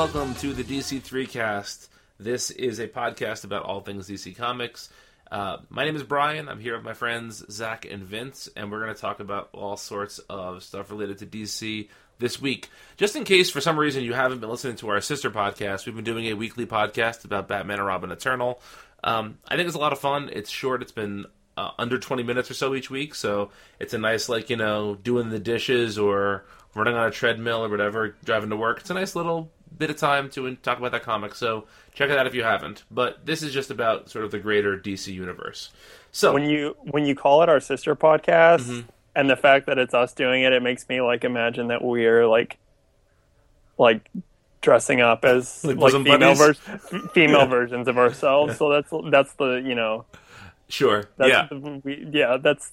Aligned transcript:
Welcome 0.00 0.34
to 0.36 0.54
the 0.54 0.64
DC3cast. 0.64 1.88
This 2.18 2.50
is 2.50 2.78
a 2.78 2.88
podcast 2.88 3.44
about 3.44 3.64
all 3.64 3.82
things 3.82 4.08
DC 4.08 4.34
Comics. 4.34 4.88
Uh, 5.30 5.58
my 5.68 5.84
name 5.84 5.94
is 5.94 6.02
Brian. 6.02 6.48
I'm 6.48 6.58
here 6.58 6.74
with 6.74 6.86
my 6.86 6.94
friends 6.94 7.44
Zach 7.50 7.84
and 7.84 8.02
Vince, 8.02 8.48
and 8.56 8.72
we're 8.72 8.80
going 8.82 8.94
to 8.94 8.98
talk 8.98 9.20
about 9.20 9.50
all 9.52 9.76
sorts 9.76 10.18
of 10.20 10.62
stuff 10.62 10.90
related 10.90 11.18
to 11.18 11.26
DC 11.26 11.90
this 12.18 12.40
week. 12.40 12.70
Just 12.96 13.14
in 13.14 13.24
case 13.24 13.50
for 13.50 13.60
some 13.60 13.78
reason 13.78 14.02
you 14.02 14.14
haven't 14.14 14.40
been 14.40 14.48
listening 14.48 14.76
to 14.76 14.88
our 14.88 15.02
sister 15.02 15.30
podcast, 15.30 15.84
we've 15.84 15.94
been 15.94 16.02
doing 16.02 16.28
a 16.28 16.32
weekly 16.32 16.64
podcast 16.64 17.26
about 17.26 17.46
Batman 17.46 17.76
and 17.76 17.86
Robin 17.86 18.10
Eternal. 18.10 18.58
Um, 19.04 19.36
I 19.48 19.56
think 19.56 19.66
it's 19.66 19.76
a 19.76 19.80
lot 19.80 19.92
of 19.92 19.98
fun. 19.98 20.30
It's 20.32 20.48
short. 20.48 20.80
It's 20.80 20.92
been 20.92 21.26
uh, 21.58 21.72
under 21.78 21.98
20 21.98 22.22
minutes 22.22 22.50
or 22.50 22.54
so 22.54 22.74
each 22.74 22.88
week, 22.88 23.14
so 23.14 23.50
it's 23.78 23.92
a 23.92 23.98
nice 23.98 24.30
like 24.30 24.48
you 24.48 24.56
know 24.56 24.94
doing 24.94 25.28
the 25.28 25.38
dishes 25.38 25.98
or 25.98 26.46
running 26.74 26.94
on 26.94 27.06
a 27.06 27.10
treadmill 27.10 27.66
or 27.66 27.68
whatever, 27.68 28.16
driving 28.24 28.48
to 28.48 28.56
work. 28.56 28.80
It's 28.80 28.88
a 28.88 28.94
nice 28.94 29.14
little 29.14 29.50
bit 29.78 29.90
of 29.90 29.96
time 29.96 30.30
to 30.30 30.54
talk 30.56 30.78
about 30.78 30.92
that 30.92 31.02
comic. 31.02 31.34
So 31.34 31.66
check 31.94 32.10
it 32.10 32.18
out 32.18 32.26
if 32.26 32.34
you 32.34 32.42
haven't. 32.42 32.84
But 32.90 33.24
this 33.24 33.42
is 33.42 33.52
just 33.52 33.70
about 33.70 34.10
sort 34.10 34.24
of 34.24 34.30
the 34.30 34.38
greater 34.38 34.76
DC 34.78 35.12
universe. 35.12 35.70
So 36.12 36.32
when 36.32 36.44
you 36.44 36.76
when 36.82 37.04
you 37.04 37.14
call 37.14 37.42
it 37.42 37.48
our 37.48 37.60
sister 37.60 37.94
podcast 37.94 38.66
mm-hmm. 38.66 38.88
and 39.14 39.30
the 39.30 39.36
fact 39.36 39.66
that 39.66 39.78
it's 39.78 39.94
us 39.94 40.12
doing 40.12 40.42
it, 40.42 40.52
it 40.52 40.62
makes 40.62 40.88
me 40.88 41.00
like 41.00 41.24
imagine 41.24 41.68
that 41.68 41.82
we're 41.82 42.26
like 42.26 42.58
like 43.78 44.08
dressing 44.60 45.00
up 45.00 45.24
as 45.24 45.64
like, 45.64 45.76
like 45.76 45.92
female 45.92 46.34
ver- 46.34 46.54
female 47.14 47.40
yeah. 47.40 47.46
versions 47.46 47.88
of 47.88 47.98
ourselves. 47.98 48.56
So 48.56 48.70
that's 48.70 48.92
that's 49.10 49.32
the 49.34 49.62
you 49.64 49.74
know 49.74 50.04
Sure. 50.70 51.08
yeah. 51.18 51.48
The, 51.50 51.80
we, 51.84 52.08
yeah, 52.12 52.36
that's 52.36 52.70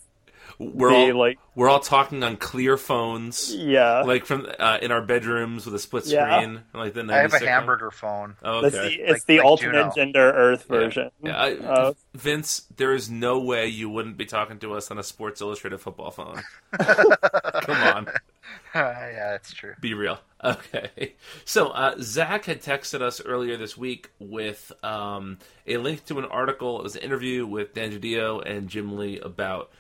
we're 0.60 0.94
all 0.94 1.16
like 1.16 1.40
we're 1.56 1.70
all 1.70 1.80
talking 1.80 2.24
on 2.24 2.38
clear 2.38 2.78
phones. 2.78 3.54
Yeah, 3.54 4.02
like 4.02 4.26
from 4.26 4.48
uh, 4.58 4.80
in 4.82 4.92
our 4.92 5.02
bedrooms 5.02 5.66
with 5.66 5.76
a 5.76 5.80
split 5.80 6.06
screen. 6.06 6.18
Yeah. 6.18 6.60
Like 6.74 6.94
the 6.94 7.06
I 7.10 7.18
have 7.18 7.34
a 7.34 7.40
hamburger 7.40 7.92
phone. 7.92 8.36
Oh, 8.42 8.66
okay. 8.66 8.70
the, 8.70 8.86
it's 8.88 9.12
like, 9.12 9.26
the 9.26 9.38
like 9.38 9.46
ultimate 9.46 9.72
Juno. 9.74 9.92
gender 9.96 10.32
Earth 10.32 10.64
version. 10.64 11.12
Yeah, 11.22 11.48
yeah. 11.48 11.70
Uh, 11.70 11.94
Vince, 12.16 12.66
there 12.76 12.94
is 12.94 13.10
no 13.10 13.40
way 13.40 13.68
you 13.68 13.90
wouldn't 13.90 14.18
be 14.18 14.26
talking 14.26 14.58
to 14.60 14.74
us 14.74 14.90
on 14.90 14.98
a 14.98 15.04
Sports 15.04 15.42
Illustrated 15.42 15.80
football 15.80 16.10
phone. 16.10 16.42
Come 16.80 17.78
on. 17.78 18.08
yeah, 18.76 19.32
that's 19.32 19.54
true. 19.54 19.76
Be 19.80 19.94
real. 19.94 20.20
Okay. 20.44 21.16
So 21.46 21.68
uh, 21.68 21.96
Zach 22.00 22.46
had 22.46 22.62
texted 22.62 23.02
us 23.02 23.22
earlier 23.22 23.58
this 23.58 23.78
week 23.78 24.10
with 24.20 24.72
um, 24.84 25.38
a 25.66 25.78
link 25.78 26.06
to 26.06 26.18
an 26.20 26.26
article. 26.26 26.80
It 26.80 26.84
was 26.84 26.96
an 26.96 27.04
interview 27.04 27.46
with 27.46 27.74
Dan 27.74 27.92
DiDio 27.92 28.44
and 28.46 28.70
Jim 28.70 28.98
Lee 28.98 29.20
about 29.20 29.72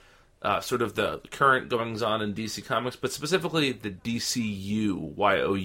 uh, 0.41 0.59
sort 0.59 0.81
of 0.81 0.95
the 0.95 1.21
current 1.31 1.69
goings 1.69 2.01
on 2.01 2.21
in 2.21 2.33
DC 2.33 2.63
Comics, 2.65 2.95
but 2.95 3.11
specifically 3.11 3.71
the 3.71 3.89
DCU 3.89 5.15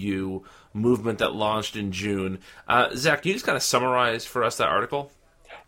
YOU 0.01 0.45
movement 0.73 1.19
that 1.19 1.35
launched 1.35 1.77
in 1.77 1.93
June. 1.93 2.39
Uh, 2.67 2.89
Zach, 2.95 3.23
can 3.23 3.29
you 3.29 3.35
just 3.35 3.47
kind 3.47 3.57
of 3.57 3.63
summarize 3.63 4.25
for 4.25 4.43
us 4.43 4.57
that 4.57 4.69
article? 4.69 5.13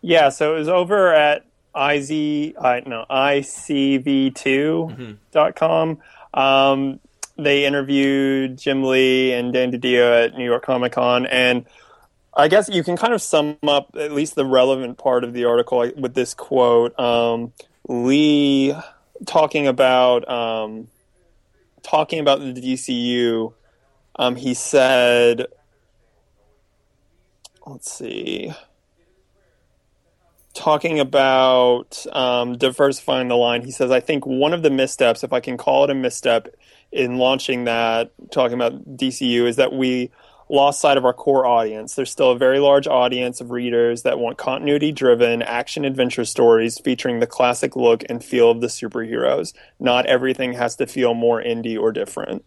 Yeah, 0.01 0.29
so 0.29 0.55
it 0.55 0.59
was 0.59 0.69
over 0.69 1.13
at 1.13 1.45
iz 1.75 2.11
uh, 2.11 2.81
no 2.85 3.05
icv2.com. 3.09 5.97
Mm-hmm. 5.97 6.39
Um, 6.39 6.99
they 7.37 7.65
interviewed 7.65 8.57
Jim 8.57 8.83
Lee 8.83 9.33
and 9.33 9.53
Dan 9.53 9.71
DiDio 9.71 10.25
at 10.25 10.37
New 10.37 10.45
York 10.45 10.63
Comic 10.63 10.93
Con, 10.93 11.25
and 11.25 11.65
I 12.33 12.47
guess 12.47 12.69
you 12.69 12.83
can 12.83 12.97
kind 12.97 13.13
of 13.13 13.21
sum 13.21 13.57
up 13.67 13.95
at 13.97 14.11
least 14.11 14.35
the 14.35 14.45
relevant 14.45 14.97
part 14.97 15.23
of 15.23 15.33
the 15.33 15.45
article 15.45 15.91
with 15.97 16.13
this 16.13 16.33
quote. 16.33 16.97
Um, 16.99 17.53
Lee 17.87 18.73
talking 19.25 19.67
about 19.67 20.27
um, 20.29 20.87
talking 21.83 22.19
about 22.19 22.39
the 22.39 22.53
DCU, 22.53 23.53
um, 24.17 24.35
he 24.35 24.53
said, 24.53 25.45
let's 27.65 27.91
see, 27.91 28.53
talking 30.53 30.99
about 30.99 32.05
um, 32.11 32.57
diversifying 32.57 33.27
the 33.27 33.35
line. 33.35 33.63
He 33.63 33.71
says, 33.71 33.91
I 33.91 33.99
think 33.99 34.25
one 34.25 34.53
of 34.53 34.63
the 34.63 34.69
missteps, 34.69 35.23
if 35.23 35.33
I 35.33 35.39
can 35.39 35.57
call 35.57 35.83
it 35.83 35.89
a 35.89 35.95
misstep, 35.95 36.47
in 36.91 37.17
launching 37.17 37.65
that, 37.65 38.11
talking 38.31 38.53
about 38.53 38.97
DCU, 38.97 39.45
is 39.45 39.57
that 39.57 39.73
we 39.73 40.11
lost 40.49 40.79
sight 40.79 40.97
of 40.97 41.05
our 41.05 41.13
core 41.13 41.45
audience. 41.45 41.95
There's 41.95 42.11
still 42.11 42.31
a 42.31 42.37
very 42.37 42.59
large 42.59 42.87
audience 42.87 43.41
of 43.41 43.51
readers 43.51 44.03
that 44.03 44.19
want 44.19 44.37
continuity 44.37 44.91
driven 44.91 45.41
action 45.41 45.85
adventure 45.85 46.25
stories 46.25 46.79
featuring 46.79 47.19
the 47.19 47.27
classic 47.27 47.75
look 47.75 48.03
and 48.09 48.23
feel 48.23 48.51
of 48.51 48.61
the 48.61 48.67
superheroes. 48.67 49.53
Not 49.79 50.05
everything 50.05 50.53
has 50.53 50.75
to 50.77 50.87
feel 50.87 51.13
more 51.13 51.41
indie 51.41 51.79
or 51.79 51.91
different. 51.91 52.45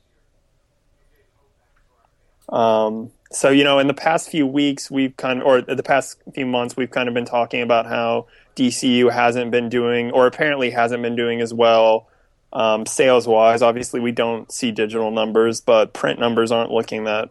Um, 2.48 3.10
so, 3.30 3.50
you 3.50 3.64
know, 3.64 3.78
in 3.78 3.88
the 3.88 3.94
past 3.94 4.30
few 4.30 4.46
weeks, 4.46 4.90
we've 4.90 5.16
kind 5.16 5.40
of, 5.40 5.46
or 5.46 5.60
the 5.60 5.82
past 5.82 6.16
few 6.34 6.46
months, 6.46 6.76
we've 6.76 6.90
kind 6.90 7.08
of 7.08 7.14
been 7.14 7.26
talking 7.26 7.60
about 7.60 7.86
how 7.86 8.26
DCU 8.56 9.12
hasn't 9.12 9.50
been 9.50 9.68
doing, 9.68 10.12
or 10.12 10.26
apparently 10.26 10.70
hasn't 10.70 11.02
been 11.02 11.14
doing 11.14 11.40
as 11.40 11.52
well 11.52 12.08
um, 12.52 12.86
sales 12.86 13.26
wise. 13.26 13.60
Obviously, 13.60 14.00
we 14.00 14.12
don't 14.12 14.50
see 14.50 14.70
digital 14.70 15.10
numbers, 15.10 15.60
but 15.60 15.92
print 15.92 16.18
numbers 16.18 16.50
aren't 16.50 16.70
looking 16.70 17.04
that 17.04 17.28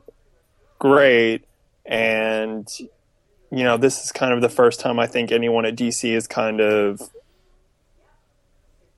great. 0.80 1.46
And, 1.86 2.68
you 2.80 3.64
know, 3.64 3.78
this 3.78 4.04
is 4.04 4.12
kind 4.12 4.34
of 4.34 4.42
the 4.42 4.50
first 4.50 4.80
time 4.80 5.00
I 5.00 5.08
think 5.08 5.32
anyone 5.32 5.66
at 5.66 5.76
DC 5.76 6.14
has 6.14 6.28
kind 6.28 6.60
of 6.60 7.02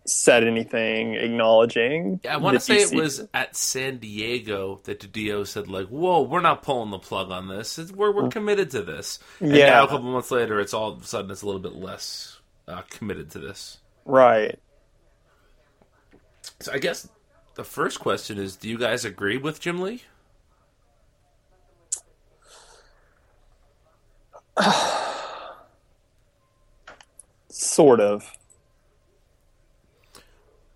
said 0.06 0.44
anything 0.44 1.13
acknowledging. 1.16 2.19
Yeah, 2.23 2.34
I 2.34 2.38
want 2.38 2.56
to 2.56 2.59
say 2.59 2.78
DC. 2.78 2.94
it 2.94 2.95
was 2.95 3.28
at 3.34 3.56
San 3.56 3.97
Diego 3.97 4.81
that 4.85 5.00
DiDio 5.00 5.45
said, 5.45 5.67
like, 5.67 5.88
whoa, 5.88 6.22
we're 6.22 6.41
not 6.41 6.63
pulling 6.63 6.90
the 6.90 7.00
plug 7.00 7.31
on 7.31 7.47
this. 7.47 7.78
It's, 7.78 7.91
we're, 7.91 8.11
we're 8.11 8.29
committed 8.29 8.72
to 8.72 8.81
this. 8.81 9.19
And 9.40 9.56
yeah. 9.56 9.69
now, 9.69 9.84
a 9.84 9.88
couple 9.88 10.11
months 10.11 10.31
later, 10.31 10.59
it's 10.59 10.73
all 10.73 10.94
of 10.94 11.03
a 11.03 11.06
sudden 11.06 11.29
it's 11.31 11.44
a 11.44 11.46
little 11.46 11.61
bit 11.61 11.73
less 11.73 12.40
uh, 12.67 12.81
committed 12.90 13.31
to 13.31 13.40
this. 13.40 13.78
Right. 14.06 14.57
So 16.59 16.73
I 16.73 16.79
guess 16.79 17.07
the 17.56 17.63
first 17.63 18.00
question 18.00 18.38
is 18.38 18.56
do 18.56 18.69
you 18.69 18.78
guys 18.78 19.06
agree 19.06 19.38
with 19.38 19.59
Jim 19.59 19.79
Lee? 19.81 20.03
sort 27.50 28.00
of. 28.00 28.31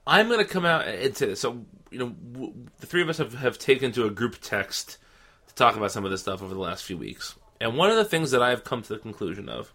I'm 0.05 0.27
going 0.27 0.39
to 0.39 0.51
come 0.51 0.65
out 0.65 0.87
and 0.87 1.15
say 1.15 1.27
this. 1.27 1.39
So, 1.39 1.65
you 1.91 1.99
know, 1.99 2.09
w- 2.09 2.53
the 2.79 2.87
three 2.87 3.01
of 3.01 3.09
us 3.09 3.17
have, 3.17 3.33
have 3.35 3.57
taken 3.57 3.91
to 3.93 4.05
a 4.05 4.09
group 4.09 4.37
text 4.41 4.97
to 5.47 5.55
talk 5.55 5.75
about 5.75 5.91
some 5.91 6.05
of 6.05 6.11
this 6.11 6.21
stuff 6.21 6.41
over 6.41 6.53
the 6.53 6.59
last 6.59 6.83
few 6.83 6.97
weeks. 6.97 7.35
And 7.61 7.77
one 7.77 7.89
of 7.89 7.95
the 7.95 8.05
things 8.05 8.31
that 8.31 8.41
I've 8.41 8.63
come 8.63 8.81
to 8.81 8.93
the 8.93 8.99
conclusion 8.99 9.47
of 9.47 9.73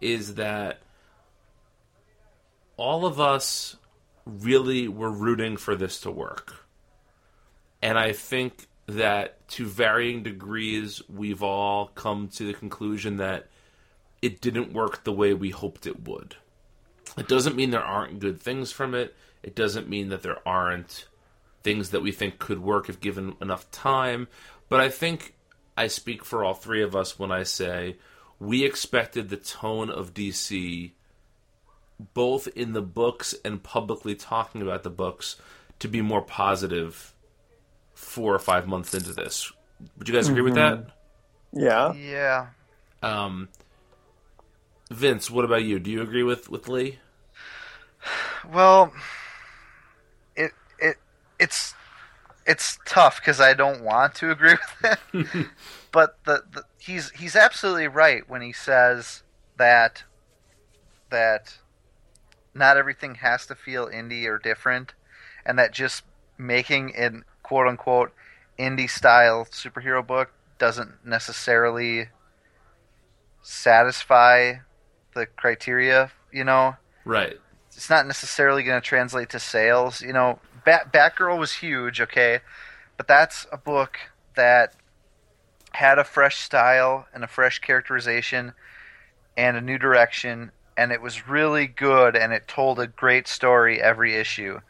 is 0.00 0.34
that 0.34 0.80
all 2.76 3.06
of 3.06 3.20
us 3.20 3.76
really 4.24 4.88
were 4.88 5.10
rooting 5.10 5.56
for 5.56 5.76
this 5.76 6.00
to 6.00 6.10
work. 6.10 6.64
And 7.82 7.98
I 7.98 8.12
think 8.12 8.67
that 8.88 9.46
to 9.48 9.66
varying 9.66 10.22
degrees, 10.22 11.02
we've 11.08 11.42
all 11.42 11.88
come 11.88 12.28
to 12.28 12.44
the 12.44 12.54
conclusion 12.54 13.18
that 13.18 13.46
it 14.22 14.40
didn't 14.40 14.72
work 14.72 15.04
the 15.04 15.12
way 15.12 15.34
we 15.34 15.50
hoped 15.50 15.86
it 15.86 16.08
would. 16.08 16.36
It 17.16 17.28
doesn't 17.28 17.54
mean 17.54 17.70
there 17.70 17.82
aren't 17.82 18.18
good 18.18 18.40
things 18.40 18.72
from 18.72 18.94
it. 18.94 19.14
It 19.42 19.54
doesn't 19.54 19.88
mean 19.88 20.08
that 20.08 20.22
there 20.22 20.46
aren't 20.48 21.06
things 21.62 21.90
that 21.90 22.02
we 22.02 22.12
think 22.12 22.38
could 22.38 22.60
work 22.60 22.88
if 22.88 23.00
given 23.00 23.36
enough 23.42 23.70
time. 23.70 24.26
But 24.70 24.80
I 24.80 24.88
think 24.88 25.34
I 25.76 25.86
speak 25.86 26.24
for 26.24 26.42
all 26.42 26.54
three 26.54 26.82
of 26.82 26.96
us 26.96 27.18
when 27.18 27.30
I 27.30 27.42
say 27.42 27.96
we 28.40 28.64
expected 28.64 29.28
the 29.28 29.36
tone 29.36 29.90
of 29.90 30.14
DC, 30.14 30.92
both 32.14 32.48
in 32.48 32.72
the 32.72 32.82
books 32.82 33.34
and 33.44 33.62
publicly 33.62 34.14
talking 34.14 34.62
about 34.62 34.82
the 34.82 34.90
books, 34.90 35.36
to 35.78 35.88
be 35.88 36.00
more 36.00 36.22
positive 36.22 37.12
four 37.98 38.34
or 38.34 38.38
five 38.38 38.66
months 38.66 38.94
into 38.94 39.12
this. 39.12 39.52
Would 39.98 40.08
you 40.08 40.14
guys 40.14 40.28
agree 40.28 40.40
mm-hmm. 40.40 40.44
with 40.44 40.54
that? 40.54 40.86
Yeah. 41.52 41.92
Yeah. 41.94 42.46
Um, 43.02 43.48
Vince, 44.90 45.30
what 45.30 45.44
about 45.44 45.64
you? 45.64 45.78
Do 45.78 45.90
you 45.90 46.00
agree 46.00 46.22
with 46.22 46.48
with 46.48 46.68
Lee? 46.68 46.98
Well, 48.50 48.92
it 50.36 50.52
it 50.78 50.96
it's 51.38 51.74
it's 52.46 52.78
tough 52.86 53.20
because 53.20 53.40
I 53.40 53.54
don't 53.54 53.82
want 53.82 54.14
to 54.16 54.30
agree 54.30 54.56
with 54.82 55.34
him, 55.34 55.50
but 55.92 56.18
the, 56.24 56.44
the 56.52 56.64
he's 56.78 57.10
he's 57.10 57.36
absolutely 57.36 57.88
right 57.88 58.28
when 58.28 58.40
he 58.40 58.52
says 58.52 59.22
that 59.58 60.04
that 61.10 61.58
not 62.54 62.76
everything 62.76 63.16
has 63.16 63.46
to 63.46 63.54
feel 63.54 63.86
indie 63.86 64.26
or 64.26 64.38
different, 64.38 64.94
and 65.44 65.58
that 65.58 65.72
just 65.72 66.04
making 66.38 66.94
an 66.96 67.24
quote 67.48 67.66
unquote 67.66 68.12
indie 68.58 68.90
style 68.90 69.46
superhero 69.50 70.06
book 70.06 70.30
doesn't 70.58 71.04
necessarily 71.04 72.08
satisfy 73.40 74.54
the 75.14 75.24
criteria, 75.24 76.12
you 76.30 76.44
know. 76.44 76.76
Right. 77.06 77.38
It's 77.74 77.88
not 77.88 78.06
necessarily 78.06 78.62
going 78.64 78.78
to 78.78 78.86
translate 78.86 79.30
to 79.30 79.38
sales. 79.38 80.02
You 80.02 80.12
know, 80.12 80.40
Bat- 80.66 80.92
Batgirl 80.92 81.38
was 81.38 81.54
huge, 81.54 82.02
okay, 82.02 82.40
but 82.98 83.08
that's 83.08 83.46
a 83.50 83.56
book 83.56 83.98
that 84.34 84.74
had 85.72 85.98
a 85.98 86.04
fresh 86.04 86.40
style 86.40 87.06
and 87.14 87.24
a 87.24 87.28
fresh 87.28 87.60
characterization 87.60 88.52
and 89.38 89.56
a 89.56 89.62
new 89.62 89.78
direction, 89.78 90.50
and 90.76 90.92
it 90.92 91.00
was 91.00 91.28
really 91.28 91.66
good, 91.66 92.14
and 92.14 92.32
it 92.32 92.46
told 92.46 92.78
a 92.78 92.86
great 92.86 93.26
story 93.26 93.80
every 93.80 94.14
issue. 94.14 94.60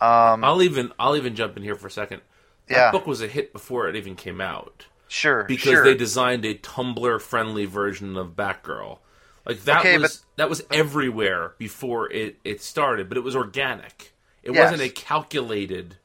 Um, 0.00 0.44
I'll 0.44 0.62
even 0.62 0.92
I'll 0.98 1.16
even 1.16 1.34
jump 1.34 1.56
in 1.56 1.62
here 1.62 1.74
for 1.74 1.86
a 1.88 1.90
second. 1.90 2.22
That 2.68 2.74
Yeah. 2.76 2.90
book 2.92 3.06
was 3.06 3.20
a 3.20 3.26
hit 3.26 3.52
before 3.52 3.88
it 3.88 3.96
even 3.96 4.14
came 4.14 4.40
out 4.40 4.86
sure, 5.08 5.44
because 5.44 5.72
sure. 5.72 5.84
they 5.84 5.94
designed 5.94 6.44
a 6.44 6.54
Tumblr 6.54 7.20
friendly 7.22 7.64
version 7.64 8.16
of 8.16 8.36
Batgirl. 8.36 8.98
Like 9.46 9.62
that 9.64 9.80
Okay, 9.80 9.98
was 9.98 10.24
that 10.36 10.48
was 10.48 10.62
everywhere 10.70 11.54
before 11.58 12.10
it 12.12 12.38
it 12.44 12.62
started, 12.62 13.08
but 13.08 13.16
it 13.16 13.24
was 13.24 13.34
organic. 13.34 14.12
It 14.42 14.52
Yes. 14.52 14.70
wasn't 14.70 14.88
a 14.88 14.92
calculated 14.92 15.96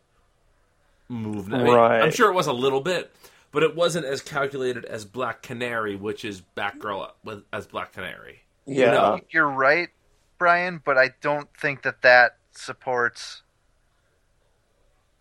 move. 1.09 1.53
I 1.53 1.57
mean, 1.63 1.73
Right. 1.73 2.01
I'm 2.01 2.11
sure 2.11 2.29
it 2.31 2.33
was 2.33 2.47
a 2.47 2.53
little 2.53 2.81
bit, 2.81 3.13
but 3.51 3.61
it 3.63 3.75
wasn't 3.75 4.05
as 4.05 4.21
calculated 4.21 4.85
as 4.85 5.05
Black 5.05 5.41
Canary, 5.41 5.95
which 5.95 6.25
is 6.25 6.41
Batgirl 6.57 7.11
with- 7.23 7.43
as 7.51 7.67
Black 7.67 7.93
Canary. 7.93 8.43
Yeah. 8.65 8.91
know, 8.91 9.19
You're 9.29 9.49
right, 9.49 9.89
Brian, 10.37 10.81
but 10.83 10.97
I 10.97 11.09
don't 11.21 11.49
think 11.57 11.83
that 11.83 12.01
that 12.01 12.37
supports. 12.51 13.41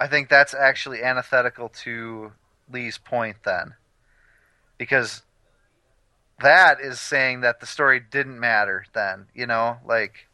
I 0.02 0.08
think 0.08 0.28
that's 0.28 0.52
actually 0.52 1.00
antithetical 1.00 1.68
to 1.84 2.32
Lee's 2.72 2.98
point 2.98 3.36
then. 3.44 3.74
Because 4.76 5.22
that 6.40 6.80
is 6.80 6.98
saying 6.98 7.42
that 7.42 7.60
the 7.60 7.66
story 7.66 8.00
didn't 8.00 8.40
matter 8.40 8.84
then, 8.94 9.26
you 9.32 9.46
know, 9.46 9.76
like 9.86 10.26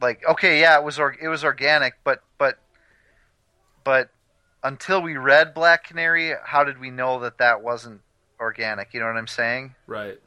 like 0.00 0.26
okay, 0.26 0.58
yeah, 0.58 0.78
it 0.78 0.84
was 0.84 0.98
or, 0.98 1.14
it 1.20 1.28
was 1.28 1.44
organic, 1.44 1.92
but 2.02 2.22
but 2.38 2.58
but 3.84 4.08
until 4.64 5.02
we 5.02 5.18
read 5.18 5.52
Black 5.52 5.84
Canary, 5.84 6.32
how 6.46 6.64
did 6.64 6.80
we 6.80 6.88
know 6.88 7.20
that 7.20 7.36
that 7.36 7.62
wasn't 7.62 8.00
organic? 8.40 8.94
You 8.94 9.00
know 9.00 9.06
what 9.06 9.18
I'm 9.18 9.26
saying? 9.26 9.74
Right. 9.86 10.18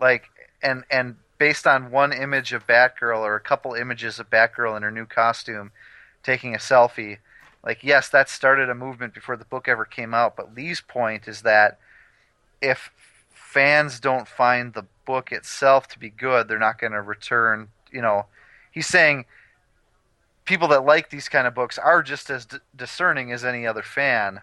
like 0.00 0.30
and 0.62 0.84
and 0.90 1.16
based 1.36 1.66
on 1.66 1.90
one 1.90 2.14
image 2.14 2.54
of 2.54 2.66
Batgirl 2.66 3.18
or 3.18 3.34
a 3.34 3.40
couple 3.40 3.74
images 3.74 4.18
of 4.18 4.30
Batgirl 4.30 4.78
in 4.78 4.82
her 4.82 4.90
new 4.90 5.04
costume 5.04 5.72
taking 6.26 6.54
a 6.54 6.58
selfie. 6.58 7.18
Like 7.64 7.82
yes 7.82 8.08
that 8.10 8.28
started 8.28 8.68
a 8.68 8.74
movement 8.74 9.14
before 9.14 9.36
the 9.36 9.44
book 9.44 9.68
ever 9.68 9.84
came 9.84 10.12
out 10.12 10.36
but 10.36 10.54
Lee's 10.54 10.80
point 10.80 11.26
is 11.26 11.42
that 11.42 11.78
if 12.60 12.90
fans 13.30 13.98
don't 13.98 14.28
find 14.28 14.74
the 14.74 14.84
book 15.04 15.32
itself 15.32 15.88
to 15.88 15.98
be 15.98 16.10
good 16.10 16.46
they're 16.46 16.58
not 16.58 16.78
going 16.78 16.92
to 16.92 17.00
return 17.00 17.68
you 17.92 18.02
know. 18.02 18.26
He's 18.70 18.86
saying 18.86 19.24
people 20.44 20.68
that 20.68 20.84
like 20.84 21.10
these 21.10 21.28
kind 21.28 21.46
of 21.46 21.54
books 21.54 21.78
are 21.78 22.02
just 22.02 22.30
as 22.30 22.44
d- 22.44 22.58
discerning 22.74 23.32
as 23.32 23.44
any 23.44 23.66
other 23.66 23.82
fan. 23.82 24.42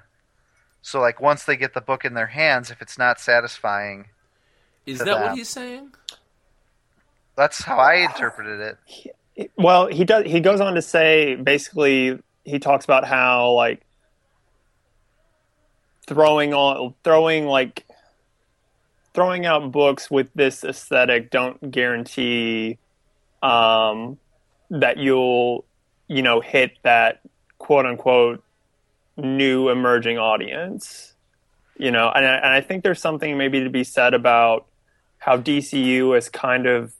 So 0.81 0.99
like 0.99 1.21
once 1.21 1.43
they 1.43 1.55
get 1.55 1.73
the 1.73 1.81
book 1.81 2.03
in 2.03 2.13
their 2.13 2.27
hands 2.27 2.71
if 2.71 2.81
it's 2.81 2.97
not 2.97 3.19
satisfying 3.19 4.07
Is 4.85 4.99
To 4.99 5.05
that 5.05 5.21
what 5.21 5.37
he's 5.37 5.49
saying? 5.49 5.93
That's 7.35 7.63
how 7.63 7.77
I 7.77 7.95
interpreted 7.95 8.59
it. 8.59 8.77
Well, 9.57 9.87
he 9.87 10.03
does. 10.03 10.25
He 10.25 10.39
goes 10.39 10.61
on 10.61 10.75
to 10.75 10.81
say 10.81 11.35
basically 11.35 12.19
he 12.43 12.59
talks 12.59 12.85
about 12.85 13.05
how 13.05 13.51
like 13.51 13.81
throwing 16.05 16.53
on 16.53 16.93
throwing 17.03 17.47
like 17.47 17.85
throwing 19.13 19.45
out 19.45 19.71
books 19.71 20.11
with 20.11 20.27
this 20.35 20.63
aesthetic 20.63 21.29
don't 21.29 21.71
guarantee 21.71 22.77
um, 23.41 24.17
that 24.69 24.97
you'll 24.97 25.65
you 26.07 26.21
know 26.21 26.39
hit 26.39 26.77
that 26.83 27.21
quote 27.57 27.85
unquote 27.85 28.43
new 29.17 29.69
emerging 29.69 30.17
audience. 30.17 31.13
You 31.75 31.89
know, 31.89 32.11
and 32.13 32.23
I, 32.23 32.35
and 32.35 32.53
I 32.53 32.61
think 32.61 32.83
there's 32.83 33.01
something 33.01 33.35
maybe 33.35 33.63
to 33.63 33.69
be 33.69 33.83
said 33.83 34.13
about 34.13 34.67
how 35.17 35.37
DCU 35.37 36.15
is 36.15 36.29
kind 36.29 36.67
of 36.67 36.93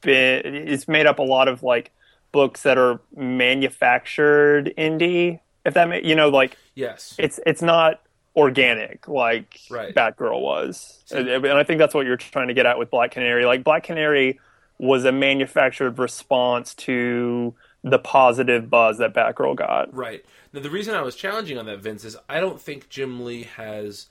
been 0.00 0.42
it's 0.44 0.88
made 0.88 1.06
up 1.06 1.18
a 1.18 1.22
lot 1.22 1.48
of 1.48 1.62
like 1.62 1.90
books 2.32 2.62
that 2.62 2.76
are 2.78 3.00
manufactured 3.14 4.72
indie 4.78 5.40
if 5.64 5.74
that 5.74 5.88
ma- 5.88 5.96
you 5.96 6.14
know 6.14 6.28
like 6.28 6.56
Yes. 6.74 7.14
it's 7.18 7.40
it's 7.46 7.62
not 7.62 8.00
organic 8.36 9.08
like 9.08 9.60
Right. 9.70 9.94
Batgirl 9.94 10.40
was 10.40 11.02
and, 11.10 11.28
and 11.28 11.46
I 11.46 11.64
think 11.64 11.78
that's 11.78 11.94
what 11.94 12.06
you're 12.06 12.16
trying 12.16 12.48
to 12.48 12.54
get 12.54 12.66
at 12.66 12.78
with 12.78 12.90
Black 12.90 13.10
Canary 13.12 13.44
like 13.44 13.64
Black 13.64 13.82
Canary 13.84 14.38
was 14.78 15.04
a 15.04 15.12
manufactured 15.12 15.98
response 15.98 16.74
to 16.74 17.54
the 17.82 17.98
positive 17.98 18.68
buzz 18.70 18.98
that 18.98 19.14
Batgirl 19.14 19.56
got 19.56 19.94
Right. 19.94 20.24
Now, 20.52 20.60
the 20.60 20.70
reason 20.70 20.94
I 20.94 21.02
was 21.02 21.14
challenging 21.14 21.58
on 21.58 21.66
that, 21.66 21.80
Vince, 21.80 22.04
is 22.04 22.16
I 22.28 22.40
don't 22.40 22.58
think 22.60 22.88
Jim 22.88 23.22
Lee 23.24 23.42
has. 23.56 24.06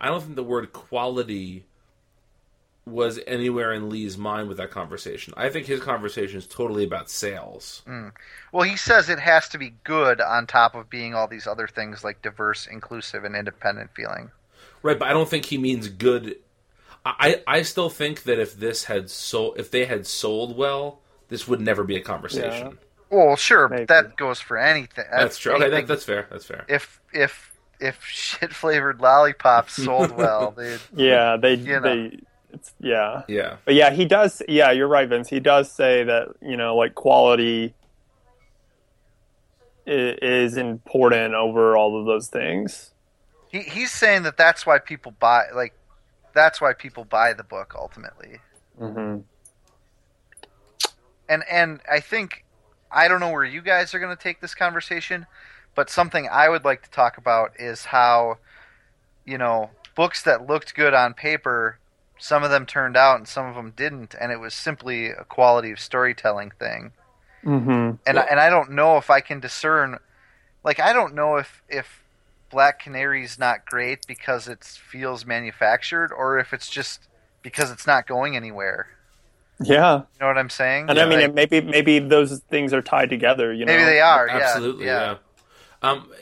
I 0.00 0.08
don't 0.08 0.20
think 0.22 0.34
the 0.34 0.42
word 0.42 0.72
quality 0.72 1.66
was 2.90 3.20
anywhere 3.26 3.72
in 3.72 3.88
Lee's 3.88 4.16
mind 4.18 4.48
with 4.48 4.56
that 4.58 4.70
conversation. 4.70 5.34
I 5.36 5.48
think 5.48 5.66
his 5.66 5.80
conversation 5.80 6.38
is 6.38 6.46
totally 6.46 6.84
about 6.84 7.10
sales. 7.10 7.82
Mm. 7.86 8.12
Well, 8.52 8.62
he 8.68 8.76
says 8.76 9.08
it 9.08 9.18
has 9.20 9.48
to 9.50 9.58
be 9.58 9.74
good 9.84 10.20
on 10.20 10.46
top 10.46 10.74
of 10.74 10.88
being 10.90 11.14
all 11.14 11.28
these 11.28 11.46
other 11.46 11.66
things 11.66 12.02
like 12.04 12.22
diverse, 12.22 12.66
inclusive, 12.66 13.24
and 13.24 13.34
independent 13.36 13.90
feeling. 13.94 14.30
Right, 14.82 14.98
but 14.98 15.08
I 15.08 15.12
don't 15.12 15.28
think 15.28 15.46
he 15.46 15.58
means 15.58 15.88
good. 15.88 16.36
I, 17.04 17.42
I 17.46 17.62
still 17.62 17.90
think 17.90 18.24
that 18.24 18.38
if 18.38 18.54
this 18.58 18.84
had 18.84 19.08
sold, 19.10 19.58
if 19.58 19.70
they 19.70 19.84
had 19.86 20.06
sold 20.06 20.56
well, 20.56 21.00
this 21.28 21.48
would 21.48 21.60
never 21.60 21.84
be 21.84 21.96
a 21.96 22.00
conversation. 22.00 22.78
Well, 23.10 23.36
sure, 23.36 23.68
Maybe. 23.68 23.86
but 23.86 23.88
that 23.88 24.16
goes 24.16 24.40
for 24.40 24.58
anything. 24.58 25.04
That's 25.10 25.38
true. 25.38 25.52
Okay, 25.54 25.64
anything. 25.64 25.86
that, 25.86 25.88
that's 25.94 26.04
fair. 26.04 26.26
That's 26.30 26.44
fair. 26.44 26.66
if 26.68 27.00
if 27.12 27.54
if 27.80 28.02
shit 28.04 28.52
flavored 28.52 29.00
lollipops 29.00 29.82
sold 29.82 30.10
well, 30.10 30.50
dude. 30.58 30.80
yeah 30.94 31.36
they 31.36 31.54
You 31.54 31.80
know. 31.80 31.80
they 31.80 32.20
it's 32.52 32.72
yeah 32.80 33.22
Yeah. 33.28 33.56
But 33.64 33.74
yeah, 33.74 33.90
he 33.90 34.04
does. 34.04 34.42
Yeah, 34.48 34.70
you're 34.70 34.88
right, 34.88 35.08
Vince. 35.08 35.28
He 35.28 35.40
does 35.40 35.70
say 35.70 36.04
that 36.04 36.28
you 36.40 36.56
know, 36.56 36.76
like 36.76 36.94
quality 36.94 37.74
i- 39.86 40.16
is 40.22 40.56
important 40.56 41.34
over 41.34 41.76
all 41.76 41.98
of 42.00 42.06
those 42.06 42.28
things. 42.28 42.92
He 43.50 43.60
he's 43.60 43.90
saying 43.90 44.22
that 44.24 44.36
that's 44.36 44.66
why 44.66 44.78
people 44.78 45.12
buy 45.18 45.44
like 45.54 45.74
that's 46.34 46.60
why 46.60 46.72
people 46.72 47.04
buy 47.04 47.32
the 47.32 47.44
book 47.44 47.74
ultimately. 47.76 48.38
Mm-hmm. 48.80 49.20
and 51.28 51.42
and 51.50 51.80
I 51.90 52.00
think 52.00 52.44
I 52.90 53.08
don't 53.08 53.20
know 53.20 53.30
where 53.30 53.44
you 53.44 53.60
guys 53.60 53.92
are 53.94 53.98
going 53.98 54.16
to 54.16 54.22
take 54.22 54.40
this 54.40 54.54
conversation, 54.54 55.26
but 55.74 55.90
something 55.90 56.28
I 56.30 56.48
would 56.48 56.64
like 56.64 56.82
to 56.84 56.90
talk 56.90 57.18
about 57.18 57.52
is 57.58 57.86
how 57.86 58.38
you 59.26 59.36
know 59.38 59.70
books 59.94 60.22
that 60.22 60.46
looked 60.46 60.74
good 60.74 60.94
on 60.94 61.12
paper, 61.14 61.78
some 62.18 62.42
of 62.44 62.50
them 62.50 62.66
turned 62.66 62.96
out 62.96 63.16
and 63.16 63.28
some 63.28 63.46
of 63.46 63.54
them 63.54 63.72
didn't, 63.76 64.14
and 64.20 64.32
it 64.32 64.40
was 64.40 64.54
simply 64.54 65.06
a 65.10 65.24
quality 65.24 65.70
of 65.70 65.80
storytelling 65.80 66.52
thing. 66.58 66.92
Mm-hmm. 67.44 67.92
And 68.06 68.18
I, 68.18 68.22
and 68.22 68.40
I 68.40 68.50
don't 68.50 68.72
know 68.72 68.96
if 68.96 69.10
I 69.10 69.20
can 69.20 69.40
discern, 69.40 69.98
like 70.64 70.80
I 70.80 70.92
don't 70.92 71.14
know 71.14 71.36
if 71.36 71.62
if 71.68 72.02
Black 72.50 72.80
Canary's 72.80 73.38
not 73.38 73.64
great 73.66 74.06
because 74.06 74.48
it 74.48 74.64
feels 74.64 75.24
manufactured, 75.24 76.12
or 76.12 76.38
if 76.38 76.52
it's 76.52 76.68
just 76.68 77.00
because 77.42 77.70
it's 77.70 77.86
not 77.86 78.06
going 78.06 78.36
anywhere. 78.36 78.88
Yeah, 79.60 79.96
You 79.96 80.04
know 80.20 80.26
what 80.28 80.38
I'm 80.38 80.50
saying? 80.50 80.88
and 80.88 80.98
I 81.00 81.04
mean, 81.08 81.20
Like- 81.20 81.34
maybe 81.34 81.60
maybe 81.60 81.98
those 81.98 82.38
things 82.48 82.72
are 82.72 82.82
tied 82.82 83.10
together. 83.10 83.52
You 83.52 83.64
know, 83.64 83.72
Maybe 83.72 83.84
they 83.84 84.00
are. 84.00 84.28
yeah, 84.28 84.36
Absolutely, 84.38 84.86
yeah. 84.86 85.16
yeah. 85.82 85.90
Um, 85.90 86.12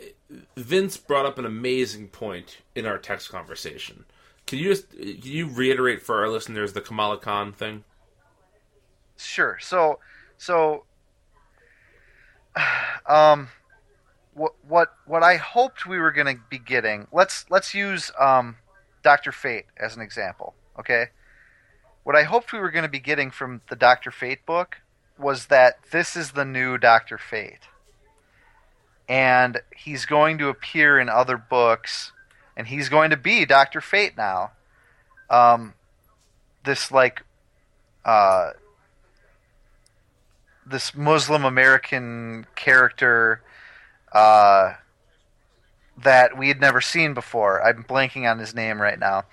Vince 0.57 0.97
brought 0.97 1.27
up 1.27 1.39
an 1.39 1.45
amazing 1.45 2.09
point 2.09 2.59
in 2.75 2.87
our 2.87 2.99
text 2.99 3.31
conversation. 3.31 4.05
Can 4.47 4.61
you 4.61 4.69
just 4.69 4.91
can 4.91 5.21
you 5.23 5.49
reiterate 5.49 6.03
for 6.03 6.21
our 6.21 6.29
listeners 6.29 6.73
the 6.73 6.81
Kamala 6.81 7.19
Khan 7.19 7.53
thing? 7.53 7.85
Sure. 9.17 9.59
So, 9.61 9.99
so, 10.39 10.85
um, 13.07 13.49
what 14.35 14.53
what 14.67 14.95
what 15.07 15.23
I 15.23 15.37
hoped 15.37 15.87
we 15.87 15.99
were 15.99 16.13
going 16.13 16.37
to 16.37 16.41
be 16.49 16.59
getting. 16.59 17.09
Let's 17.13 17.47
let's 17.51 17.75
use 17.75 18.13
um, 18.21 18.57
Doctor 19.03 19.33
Fate 19.33 19.67
as 19.77 19.97
an 19.97 20.03
example. 20.03 20.55
Okay. 20.79 21.07
What 22.05 22.15
I 22.15 22.23
hoped 22.23 22.53
we 22.53 22.61
were 22.61 22.71
going 22.71 22.85
to 22.85 22.89
be 22.89 23.01
getting 23.01 23.33
from 23.33 23.63
the 23.69 23.75
Doctor 23.75 24.13
Fate 24.13 24.47
book 24.47 24.77
was 25.19 25.47
that 25.47 25.79
this 25.91 26.15
is 26.15 26.33
the 26.33 26.45
new 26.45 26.79
Doctor 26.79 27.19
Fate, 27.19 27.69
and 29.09 29.61
he's 29.77 30.05
going 30.07 30.39
to 30.39 30.49
appear 30.49 31.01
in 31.01 31.09
other 31.09 31.37
books, 31.37 32.13
and 32.57 32.67
he's 32.67 32.89
going 32.89 33.11
to 33.11 33.17
be 33.17 33.45
Doctor 33.45 33.81
Fate 33.81 34.17
now. 34.17 34.53
Um, 35.29 35.75
this 36.65 36.91
like, 36.91 37.23
uh, 38.05 38.51
this 40.67 40.95
Muslim 40.95 41.45
American 41.45 42.47
character 42.57 43.43
uh, 44.13 44.75
that 46.03 46.37
we 46.37 46.49
had 46.49 46.61
never 46.61 46.81
seen 46.81 47.15
before. 47.15 47.63
I'm 47.63 47.85
blanking 47.85 48.31
on 48.31 48.39
his 48.39 48.55
name 48.55 48.81
right 48.81 48.99
now, 48.99 49.25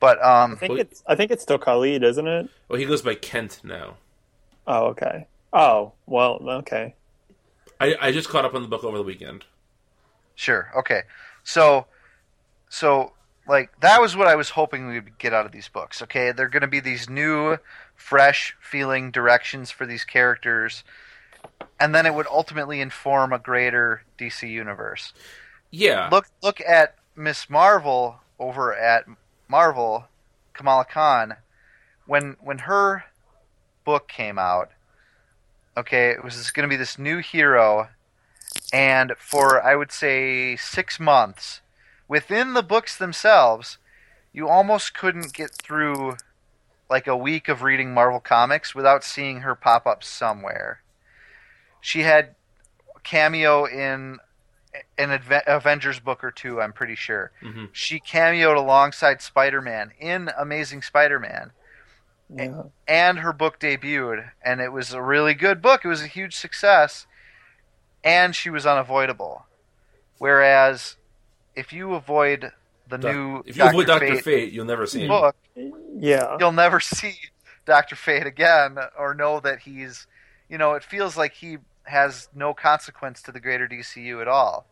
but 0.00 0.22
I 0.22 0.44
um, 0.44 0.56
think 0.56 0.78
it's 0.78 1.02
I 1.06 1.14
think 1.14 1.30
it's 1.30 1.42
still 1.42 1.58
Khalid, 1.58 2.02
isn't 2.02 2.26
it? 2.26 2.48
Well, 2.68 2.78
he 2.78 2.84
goes 2.84 3.02
by 3.02 3.14
Kent 3.14 3.60
now. 3.64 3.96
Oh, 4.66 4.86
okay. 4.86 5.26
Oh, 5.52 5.92
well, 6.06 6.38
okay. 6.42 6.94
I, 7.80 7.96
I 8.00 8.12
just 8.12 8.28
caught 8.28 8.44
up 8.44 8.54
on 8.54 8.62
the 8.62 8.68
book 8.68 8.84
over 8.84 8.96
the 8.96 9.02
weekend. 9.02 9.44
sure, 10.34 10.70
okay. 10.76 11.02
So, 11.44 11.86
so 12.68 13.12
like 13.48 13.70
that 13.80 14.00
was 14.00 14.16
what 14.16 14.26
I 14.26 14.34
was 14.34 14.50
hoping 14.50 14.86
we 14.86 14.94
would 14.94 15.18
get 15.18 15.32
out 15.32 15.46
of 15.46 15.52
these 15.52 15.68
books. 15.68 16.02
Okay, 16.02 16.32
they're 16.32 16.48
going 16.48 16.62
to 16.62 16.66
be 16.66 16.80
these 16.80 17.08
new, 17.08 17.58
fresh 17.94 18.56
feeling 18.60 19.10
directions 19.10 19.70
for 19.70 19.86
these 19.86 20.04
characters, 20.04 20.84
and 21.78 21.94
then 21.94 22.06
it 22.06 22.14
would 22.14 22.26
ultimately 22.26 22.80
inform 22.80 23.32
a 23.32 23.38
greater 23.38 24.02
DC 24.18 24.48
universe. 24.48 25.12
Yeah. 25.70 26.08
Look, 26.10 26.26
look 26.42 26.60
at 26.60 26.96
Miss 27.14 27.48
Marvel 27.48 28.20
over 28.38 28.74
at 28.74 29.04
Marvel, 29.48 30.06
Kamala 30.52 30.84
Khan. 30.84 31.36
When 32.06 32.36
when 32.40 32.58
her 32.58 33.04
book 33.84 34.08
came 34.08 34.38
out, 34.38 34.70
okay, 35.76 36.10
it 36.10 36.24
was 36.24 36.50
going 36.50 36.68
to 36.68 36.72
be 36.72 36.76
this 36.76 36.98
new 36.98 37.18
hero, 37.18 37.88
and 38.72 39.12
for 39.18 39.62
I 39.62 39.76
would 39.76 39.92
say 39.92 40.56
six 40.56 40.98
months 40.98 41.60
within 42.08 42.54
the 42.54 42.62
books 42.62 42.96
themselves, 42.96 43.78
you 44.32 44.48
almost 44.48 44.94
couldn't 44.94 45.32
get 45.32 45.50
through 45.52 46.16
like 46.88 47.06
a 47.06 47.16
week 47.16 47.48
of 47.48 47.62
reading 47.62 47.92
Marvel 47.92 48.20
comics 48.20 48.74
without 48.74 49.02
seeing 49.02 49.40
her 49.40 49.54
pop 49.54 49.86
up 49.86 50.04
somewhere. 50.04 50.82
She 51.80 52.02
had 52.02 52.34
cameo 53.02 53.64
in 53.64 54.18
an 54.98 55.08
Adve- 55.10 55.42
Avengers 55.46 56.00
book 56.00 56.22
or 56.22 56.30
two, 56.30 56.60
I'm 56.60 56.72
pretty 56.72 56.94
sure. 56.94 57.32
Mhm. 57.42 57.70
She 57.72 57.98
cameoed 57.98 58.56
alongside 58.56 59.22
Spider-Man 59.22 59.92
in 59.98 60.30
Amazing 60.36 60.82
Spider-Man 60.82 61.52
Yeah. 62.28 62.64
and 62.86 63.20
her 63.20 63.32
book 63.32 63.58
debuted 63.58 64.30
and 64.42 64.60
it 64.60 64.70
was 64.72 64.92
a 64.92 65.00
really 65.02 65.34
good 65.34 65.62
book. 65.62 65.84
It 65.84 65.88
was 65.88 66.02
a 66.02 66.06
huge 66.08 66.36
success 66.36 67.06
and 68.04 68.36
she 68.36 68.50
was 68.50 68.66
unavoidable. 68.66 69.46
Whereas 70.18 70.96
if 71.56 71.72
you 71.72 71.94
avoid 71.94 72.52
the 72.88 72.98
Doc- 72.98 73.14
new 73.14 73.42
if 73.46 73.56
you 73.56 73.64
avoid 73.64 73.86
Doctor 73.88 74.14
Fate 74.14 74.24
Fate, 74.24 74.52
you'll 74.52 74.64
never 74.66 74.86
see 74.86 75.00
him. 75.02 75.08
book, 75.08 75.34
Yeah. 75.96 76.36
you'll 76.38 76.52
never 76.52 76.78
see 76.78 77.16
Doctor 77.64 77.96
Fate 77.96 78.26
again, 78.26 78.78
or 78.96 79.14
know 79.14 79.40
that 79.40 79.60
he's, 79.60 80.06
you 80.48 80.56
know, 80.58 80.74
it 80.74 80.84
feels 80.84 81.16
like 81.16 81.32
he 81.34 81.58
has 81.84 82.28
no 82.34 82.54
consequence 82.54 83.22
to 83.22 83.32
the 83.32 83.40
greater 83.40 83.66
DCU 83.66 84.20
at 84.20 84.28
all. 84.28 84.66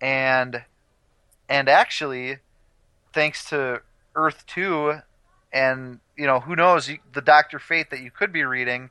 And, 0.00 0.64
and 1.48 1.68
actually, 1.68 2.38
thanks 3.14 3.48
to 3.50 3.80
Earth 4.14 4.44
Two, 4.46 5.00
and 5.52 6.00
you 6.16 6.26
know, 6.26 6.40
who 6.40 6.56
knows, 6.56 6.88
you, 6.88 6.98
the 7.14 7.22
Doctor 7.22 7.58
Fate 7.58 7.90
that 7.90 8.00
you 8.00 8.10
could 8.10 8.32
be 8.32 8.44
reading 8.44 8.90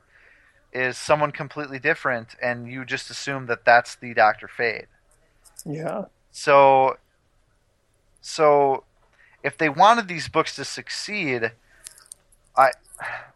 is 0.72 0.98
someone 0.98 1.30
completely 1.30 1.78
different, 1.78 2.34
and 2.42 2.70
you 2.70 2.84
just 2.84 3.08
assume 3.10 3.46
that 3.46 3.64
that's 3.64 3.94
the 3.94 4.14
Doctor 4.14 4.48
Fate. 4.48 4.86
Yeah. 5.64 6.06
So, 6.36 6.98
so 8.20 8.84
if 9.42 9.56
they 9.56 9.70
wanted 9.70 10.06
these 10.06 10.28
books 10.28 10.54
to 10.56 10.66
succeed, 10.66 11.52
I, 12.54 12.72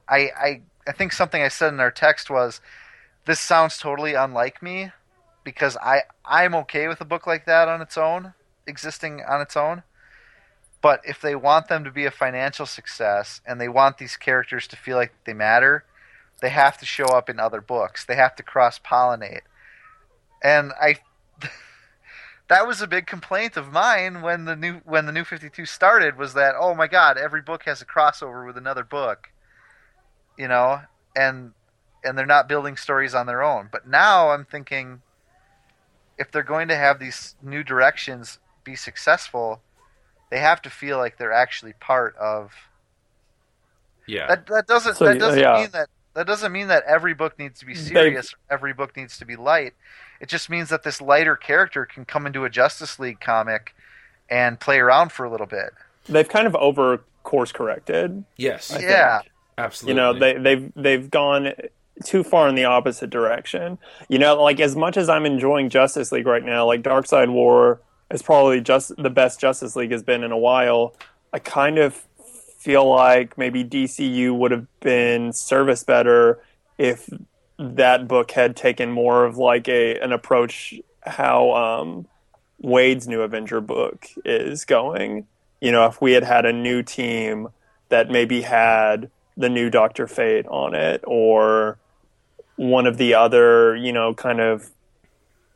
I, 0.07 0.19
I, 0.37 0.61
I 0.87 0.93
think 0.93 1.15
something 1.15 1.41
I 1.41 1.49
said 1.49 1.73
in 1.73 1.81
our 1.81 1.91
text 1.91 2.29
was, 2.29 2.61
this 3.25 3.41
sounds 3.41 3.79
totally 3.79 4.13
unlike 4.13 4.63
me, 4.63 4.91
because 5.45 5.79
I, 5.79 6.03
I'm 6.27 6.55
okay 6.57 6.89
with 6.89 7.01
a 7.01 7.07
book 7.07 7.27
like 7.27 7.47
that 7.47 7.69
on 7.69 7.81
its 7.81 7.97
own, 7.97 8.35
existing 8.67 9.23
on 9.27 9.41
its 9.41 9.57
own. 9.57 9.83
But 10.83 11.01
if 11.03 11.23
they 11.23 11.35
want 11.35 11.69
them 11.69 11.85
to 11.85 11.91
be 11.91 12.05
a 12.05 12.11
financial 12.11 12.67
success 12.67 13.41
and 13.47 13.59
they 13.59 13.69
want 13.69 13.97
these 13.97 14.19
characters 14.19 14.67
to 14.69 14.77
feel 14.77 14.99
like 14.99 15.15
they 15.25 15.33
matter, 15.33 15.85
they 16.43 16.51
have 16.51 16.77
to 16.77 16.85
show 16.85 17.07
up 17.07 17.31
in 17.31 17.41
other 17.41 17.63
books. 17.63 18.05
They 18.05 18.17
have 18.17 18.37
to 18.37 18.43
cross 18.43 18.79
pollinate. 18.79 19.45
And 20.45 20.73
I 20.79 20.97
that 22.51 22.67
was 22.67 22.83
a 22.83 22.87
big 22.89 23.07
complaint 23.07 23.57
of 23.57 23.73
mine 23.73 24.21
when 24.23 24.45
the 24.45 24.57
new 24.57 24.81
when 24.85 25.07
the 25.07 25.13
new 25.13 25.25
52 25.25 25.65
started 25.65 26.19
was 26.19 26.35
that 26.35 26.55
oh 26.59 26.75
my 26.75 26.87
god 26.89 27.17
every 27.17 27.41
book 27.41 27.63
has 27.65 27.81
a 27.81 27.87
crossover 27.87 28.45
with 28.45 28.59
another 28.59 28.85
book 28.85 29.31
you 30.37 30.49
know 30.49 30.81
and 31.17 31.53
and 32.05 32.19
they're 32.19 32.27
not 32.27 32.49
building 32.49 32.77
stories 32.77 33.15
on 33.15 33.27
their 33.27 33.43
own 33.43 33.69
but 33.73 33.89
now 33.89 34.31
i'm 34.31 34.45
thinking 34.45 35.01
if 36.19 36.31
they're 36.31 36.43
going 36.43 36.69
to 36.69 36.77
have 36.77 36.99
these 36.99 37.37
new 37.43 37.63
directions 37.63 38.39
be 38.65 38.75
successful 38.77 39.63
they 40.31 40.39
have 40.39 40.61
to 40.61 40.71
feel 40.71 40.99
like 40.99 41.17
they're 41.19 41.33
actually 41.33 41.73
part 41.75 42.15
of 42.17 42.53
Yeah. 44.07 44.27
that 44.27 44.47
that 44.49 44.67
doesn't 44.67 44.97
So, 44.97 45.05
that 45.07 45.19
doesn't 45.19 45.41
yeah. 45.41 45.61
mean 45.61 45.71
that 45.73 45.89
that 46.15 46.27
doesn't 46.27 46.51
mean 46.51 46.67
that 46.67 46.83
every 46.89 47.15
book 47.15 47.39
needs 47.39 47.61
to 47.61 47.67
be 47.67 47.75
serious 47.77 48.35
every 48.51 48.73
book 48.75 48.97
needs 48.97 49.19
to 49.19 49.25
be 49.25 49.37
light 49.37 49.75
it 50.21 50.29
just 50.29 50.51
means 50.51 50.69
that 50.69 50.83
this 50.83 51.01
lighter 51.01 51.37
character 51.37 51.87
can 51.87 52.05
come 52.05 52.27
into 52.27 52.45
a 52.45 52.51
justice 52.51 52.99
league 52.99 53.21
comic 53.21 53.75
and 54.29 54.61
play 54.61 54.79
around 54.79 55.13
for 55.13 55.25
a 55.25 55.31
little 55.31 55.47
bit 55.47 55.71
They've 56.09 56.29
kind 56.29 56.47
of 56.47 56.57
over 56.57 57.05
course 57.23 57.53
corrected. 57.53 58.25
yes. 58.37 58.73
I 58.73 58.81
yeah 58.81 59.19
think. 59.21 59.33
Absolutely. 59.59 59.91
You 59.91 59.97
know, 59.97 60.19
they 60.19 60.33
they've 60.39 60.73
they've 60.75 61.11
gone 61.11 61.53
too 62.05 62.25
far 62.25 62.49
in 62.49 62.55
the 62.55 62.65
opposite 62.65 63.11
direction. 63.11 63.79
You 64.09 64.19
know, 64.19 64.43
like 64.43 64.59
as 64.61 64.75
much 64.75 64.97
as 64.97 65.09
I'm 65.11 65.27
enjoying 65.27 65.69
Justice 65.69 66.13
League 66.13 66.27
right 66.27 66.45
now, 66.45 66.65
like 66.67 66.83
Darkseid 66.83 67.31
War 67.31 67.81
is 68.11 68.23
probably 68.23 68.61
just 68.63 68.97
the 68.97 69.11
best 69.11 69.39
Justice 69.39 69.77
League 69.77 69.93
has 69.93 70.03
been 70.03 70.25
in 70.25 70.33
a 70.33 70.39
while. 70.39 70.95
I 71.33 71.39
kind 71.41 71.79
of 71.79 71.95
feel 72.59 72.89
like 72.89 73.37
maybe 73.37 73.65
DCU 73.65 74.35
would 74.37 74.51
have 74.51 74.67
been 74.81 75.33
service 75.33 75.85
better 75.85 76.41
if 76.79 77.09
that 77.61 78.09
book 78.09 78.31
had 78.31 78.57
taken 78.57 78.91
more 78.91 79.25
of 79.25 79.37
like 79.37 79.69
a 79.69 79.99
an 80.01 80.13
approach 80.13 80.81
how 81.03 81.53
um, 81.53 82.07
Waid's 82.59 83.07
new 83.07 83.21
Avenger 83.21 83.61
book 83.61 84.07
is 84.25 84.65
going. 84.65 85.27
You 85.61 85.73
know, 85.73 85.87
if 85.87 86.01
we 86.01 86.13
had 86.13 86.25
had 86.25 86.47
a 86.47 86.53
new 86.53 86.83
team 86.83 87.49
that 87.91 88.11
maybe 88.11 88.41
had 88.41 89.11
the 89.37 89.51
new 89.51 89.69
Doctor 89.69 90.07
Fate 90.07 90.47
on 90.47 90.75
it, 90.75 91.03
or 91.07 91.79
one 92.57 92.87
of 92.87 92.97
the 92.97 93.15
other, 93.15 93.77
you 93.77 93.93
know, 93.93 94.15
kind 94.15 94.41
of 94.41 94.71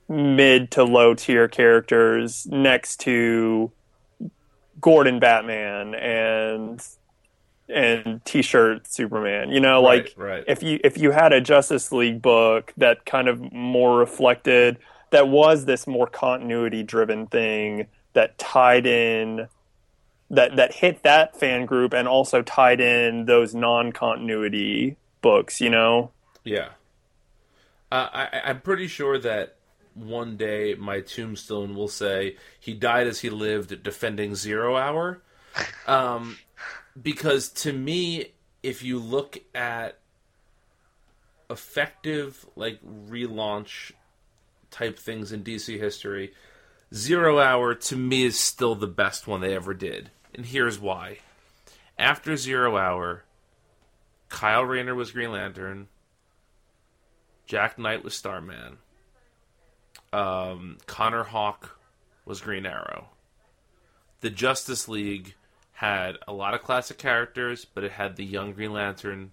mid 0.09 0.71
to 0.73 0.85
low 0.85 1.15
tier 1.15 1.49
characters 1.49 2.47
next 2.47 3.01
to 3.01 3.73
Gordon 4.79 5.21
Batman 5.21 5.95
and 5.95 6.87
and 7.69 8.25
T-shirt 8.25 8.87
Superman. 8.87 9.51
You 9.51 9.61
know, 9.61 9.83
Right, 9.85 10.05
like 10.05 10.15
right. 10.17 10.45
if 10.47 10.63
you 10.63 10.81
if 10.85 10.99
you 10.99 11.11
had 11.11 11.33
a 11.33 11.41
Justice 11.41 11.93
League 11.93 12.21
book 12.23 12.73
that 12.77 13.05
kind 13.07 13.29
of 13.29 13.53
more 13.53 13.99
reflected 13.99 14.79
that 15.11 15.29
was 15.29 15.65
this 15.65 15.87
more 15.87 16.07
continuity 16.07 16.83
driven 16.83 17.27
thing 17.27 17.87
that 18.15 18.37
tied 18.39 18.87
in 18.87 19.49
that 20.31 20.57
that 20.57 20.75
hit 20.75 21.03
that 21.05 21.39
fan 21.39 21.67
group 21.67 21.93
and 21.93 22.09
also 22.09 22.43
tied 22.43 22.81
in 22.81 23.27
those 23.27 23.55
non 23.55 23.93
continuity 23.93 24.97
books, 25.23 25.61
you 25.61 25.71
know? 25.71 26.11
Yeah. 26.43 26.71
Uh, 27.93 28.09
I, 28.13 28.41
I'm 28.47 28.61
pretty 28.61 28.89
sure 28.89 29.19
that 29.19 29.57
one 29.95 30.37
day 30.37 30.75
my 30.75 31.01
tombstone 31.01 31.75
will 31.77 31.89
say 31.89 32.37
he 32.59 32.75
died 32.75 33.07
as 33.07 33.21
he 33.21 33.31
lived 33.31 33.83
defending 33.85 34.35
Zero 34.35 34.77
Hour. 34.77 35.23
Um, 35.87 36.37
because 37.01 37.49
to 37.49 37.73
me, 37.73 38.33
if 38.63 38.83
you 38.83 38.99
look 38.99 39.39
at 39.55 39.99
effective, 41.51 42.47
like, 42.57 42.81
relaunch 42.85 43.93
type 44.71 44.99
things 44.99 45.33
in 45.33 45.45
DC 45.45 45.79
history, 45.79 46.33
Zero 46.93 47.39
Hour 47.39 47.75
to 47.75 47.97
me 47.97 48.25
is 48.25 48.39
still 48.39 48.75
the 48.75 48.87
best 48.87 49.27
one 49.27 49.41
they 49.41 49.55
ever 49.55 49.75
did. 49.75 50.11
And 50.35 50.47
here's 50.47 50.79
why. 50.79 51.19
After 51.99 52.37
Zero 52.37 52.77
Hour, 52.77 53.25
Kyle 54.29 54.65
Rayner 54.65 54.95
was 54.95 55.13
Green 55.13 55.33
Lantern. 55.33 55.89
Jack 57.47 57.79
Knight 57.79 58.03
was 58.03 58.15
Starman. 58.15 58.79
Um, 60.13 60.79
Connor 60.87 61.25
Hawke 61.25 61.79
was 62.25 62.41
Green 62.41 62.67
Arrow. 62.67 63.09
The 64.21 64.31
Justice 64.31 64.89
League 64.89 65.35
had 65.75 66.17
a 66.27 66.33
lot 66.33 66.55
of 66.55 66.63
classic 66.63 66.99
characters, 66.99 67.65
but 67.65 67.85
it 67.85 67.93
had 67.93 68.17
the 68.17 68.25
young 68.25 68.53
Green 68.53 68.73
Lantern 68.73 69.33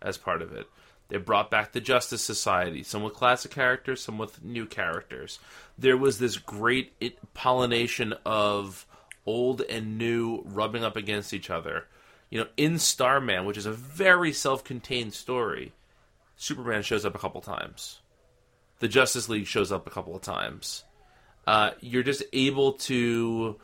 as 0.00 0.16
part 0.16 0.42
of 0.42 0.52
it. 0.52 0.66
They 1.08 1.18
brought 1.18 1.50
back 1.50 1.72
the 1.72 1.80
Justice 1.80 2.22
Society, 2.22 2.82
some 2.82 3.02
with 3.02 3.14
classic 3.14 3.50
characters, 3.50 4.02
some 4.02 4.16
with 4.16 4.42
new 4.42 4.64
characters. 4.64 5.38
There 5.76 5.96
was 5.96 6.18
this 6.18 6.38
great 6.38 6.92
pollination 7.34 8.14
of 8.24 8.86
old 9.26 9.60
and 9.62 9.98
new 9.98 10.42
rubbing 10.46 10.82
up 10.82 10.96
against 10.96 11.34
each 11.34 11.50
other. 11.50 11.84
You 12.30 12.40
know, 12.40 12.46
in 12.56 12.78
Starman, 12.78 13.44
which 13.44 13.58
is 13.58 13.66
a 13.66 13.72
very 13.72 14.32
self 14.32 14.64
contained 14.64 15.12
story, 15.12 15.72
Superman 16.36 16.82
shows 16.82 17.04
up 17.04 17.14
a 17.14 17.18
couple 17.18 17.40
times. 17.40 17.98
The 18.78 18.88
Justice 18.88 19.28
League 19.28 19.46
shows 19.46 19.72
up 19.72 19.86
a 19.86 19.90
couple 19.90 20.14
of 20.14 20.22
times. 20.22 20.84
Uh, 21.46 21.72
you're 21.80 22.04
just 22.04 22.22
able 22.32 22.74
to 22.74 23.58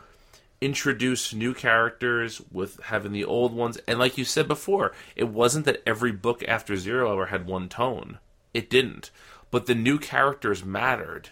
introduce 0.67 1.33
new 1.33 1.55
characters 1.55 2.43
with 2.51 2.81
having 2.83 3.13
the 3.13 3.25
old 3.25 3.55
ones. 3.55 3.79
And 3.87 4.01
like 4.01 4.19
you 4.19 4.25
said 4.25 4.49
before, 4.49 4.93
it 5.15 5.29
wasn't 5.29 5.65
that 5.67 5.81
every 5.87 6.11
book 6.11 6.43
after 6.49 6.77
Zero 6.77 7.09
Hour 7.09 7.27
had 7.27 7.47
one 7.47 7.69
tone. 7.69 8.19
It 8.53 8.69
didn't. 8.69 9.13
But 9.53 9.67
the 9.67 9.77
new 9.77 9.97
characters 9.97 10.65
mattered. 10.65 11.31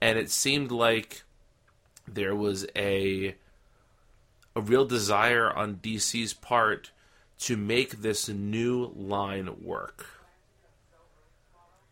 And 0.00 0.18
it 0.18 0.30
seemed 0.30 0.72
like 0.72 1.22
there 2.08 2.34
was 2.34 2.66
a 2.74 3.36
a 4.56 4.60
real 4.60 4.84
desire 4.84 5.48
on 5.48 5.76
DC's 5.76 6.34
part 6.34 6.90
to 7.38 7.56
make 7.56 8.02
this 8.02 8.28
new 8.28 8.92
line 8.96 9.62
work. 9.62 10.06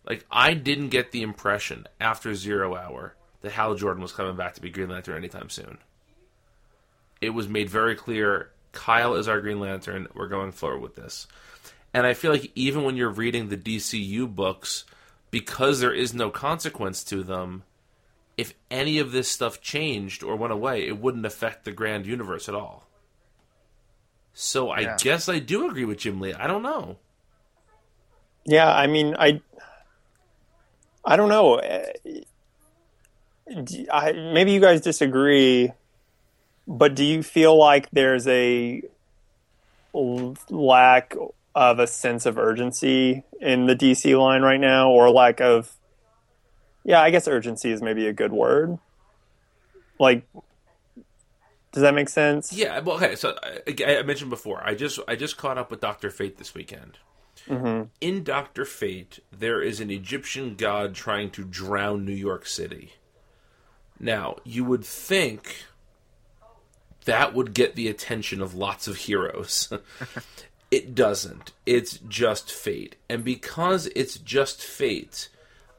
Like 0.05 0.27
I 0.29 0.55
didn't 0.55 0.89
get 0.89 1.13
the 1.13 1.23
impression 1.23 1.87
after 2.01 2.35
Zero 2.35 2.75
Hour 2.75 3.15
that 3.43 3.53
Hal 3.53 3.77
Jordan 3.77 4.03
was 4.03 4.11
coming 4.11 4.35
back 4.35 4.55
to 4.55 4.61
be 4.61 4.71
Green 4.71 4.89
Lantern 4.89 5.15
anytime 5.15 5.51
soon. 5.51 5.79
It 7.21 7.31
was 7.31 7.49
made 7.49 7.69
very 7.69 7.95
clear 7.97 8.51
Kyle 8.73 9.15
is 9.15 9.29
our 9.29 9.41
Green 9.41 9.61
Lantern. 9.61 10.09
We're 10.15 10.29
going 10.29 10.53
forward 10.53 10.81
with 10.81 10.95
this. 10.95 11.27
And 11.95 12.07
I 12.07 12.15
feel 12.15 12.31
like 12.31 12.53
even 12.55 12.85
when 12.85 12.97
you're 12.97 13.09
reading 13.11 13.49
the 13.49 13.57
DCU 13.57 14.33
books, 14.33 14.85
because 15.31 15.81
there 15.81 15.93
is 15.93 16.15
no 16.15 16.31
consequence 16.31 17.03
to 17.05 17.23
them, 17.23 17.65
if 18.37 18.55
any 18.71 18.99
of 18.99 19.11
this 19.11 19.29
stuff 19.29 19.61
changed 19.61 20.23
or 20.23 20.37
went 20.37 20.53
away, 20.53 20.87
it 20.87 20.99
wouldn't 21.01 21.27
affect 21.27 21.65
the 21.65 21.73
grand 21.73 22.07
universe 22.07 22.49
at 22.49 22.55
all. 22.55 22.87
So 24.33 24.71
I 24.71 24.81
Yeah. 24.81 24.97
guess 25.01 25.29
I 25.29 25.41
do 25.41 25.69
agree 25.69 25.85
with 25.85 25.99
Jim 25.99 26.21
Lee. 26.21 26.35
I 26.35 26.47
don't 26.47 26.63
know. 26.63 26.99
Yeah, 28.45 28.73
I 28.73 28.87
mean, 28.87 29.17
I, 29.19 29.41
I 31.05 31.17
don't 31.17 31.29
know. 31.29 31.55
Uh, 31.59 31.83
I, 33.93 34.13
maybe 34.13 34.53
you 34.53 34.61
guys 34.61 34.81
disagree, 34.83 35.73
but 36.69 36.95
do 36.95 37.03
you 37.03 37.23
feel 37.23 37.57
like 37.57 37.89
there's 37.91 38.29
a 38.29 38.83
lack 39.95 41.17
of 41.55 41.79
a 41.79 41.87
sense 41.87 42.27
of 42.27 42.39
urgency 42.39 43.25
in 43.41 43.67
the 43.67 43.75
DC 43.75 44.17
line 44.21 44.43
right 44.43 44.61
now, 44.61 44.91
or 44.91 45.11
lack 45.11 45.41
of? 45.41 45.75
Yeah, 46.85 47.01
I 47.01 47.11
guess 47.11 47.27
urgency 47.27 47.73
is 47.73 47.81
maybe 47.81 48.07
a 48.07 48.13
good 48.13 48.33
word. 48.33 48.79
Like, 49.99 50.25
does 51.73 51.83
that 51.83 51.95
make 51.95 52.11
sense? 52.11 52.53
Yeah, 52.53 52.79
well, 52.81 52.97
okay. 52.97 53.17
So 53.17 53.37
I, 53.43 53.99
I 53.99 54.03
mentioned 54.03 54.31
before, 54.31 54.63
I 54.63 54.75
just 54.75 55.01
I 55.09 55.17
just 55.17 55.39
caught 55.39 55.57
up 55.57 55.71
with 55.71 55.81
Doctor 55.81 56.11
Fate 56.11 56.37
this 56.37 56.55
weekend. 56.55 56.99
Mm-hmm. 57.47 57.85
In 58.03 58.25
Doctor 58.25 58.67
Fate, 58.67 59.21
there 59.33 59.63
is 59.63 59.81
an 59.81 59.91
Egyptian 59.91 60.55
god 60.55 60.95
trying 60.95 61.31
to 61.31 61.45
drown 61.45 62.05
New 62.05 62.13
York 62.13 62.47
City. 62.47 62.93
Now, 63.99 64.37
you 64.45 64.65
would 64.65 64.85
think 64.85 65.65
that 67.05 67.35
would 67.35 67.55
get 67.55 67.75
the 67.75 67.89
attention 67.89 68.43
of 68.43 68.55
lots 68.55 68.89
of 68.89 68.97
heroes. 68.97 69.73
it 70.71 70.95
doesn't. 70.95 71.53
It's 71.67 71.99
just 72.09 72.53
fate. 72.53 72.97
And 73.09 73.25
because 73.25 73.87
it's 73.95 74.19
just 74.19 74.63
fate, 74.63 75.29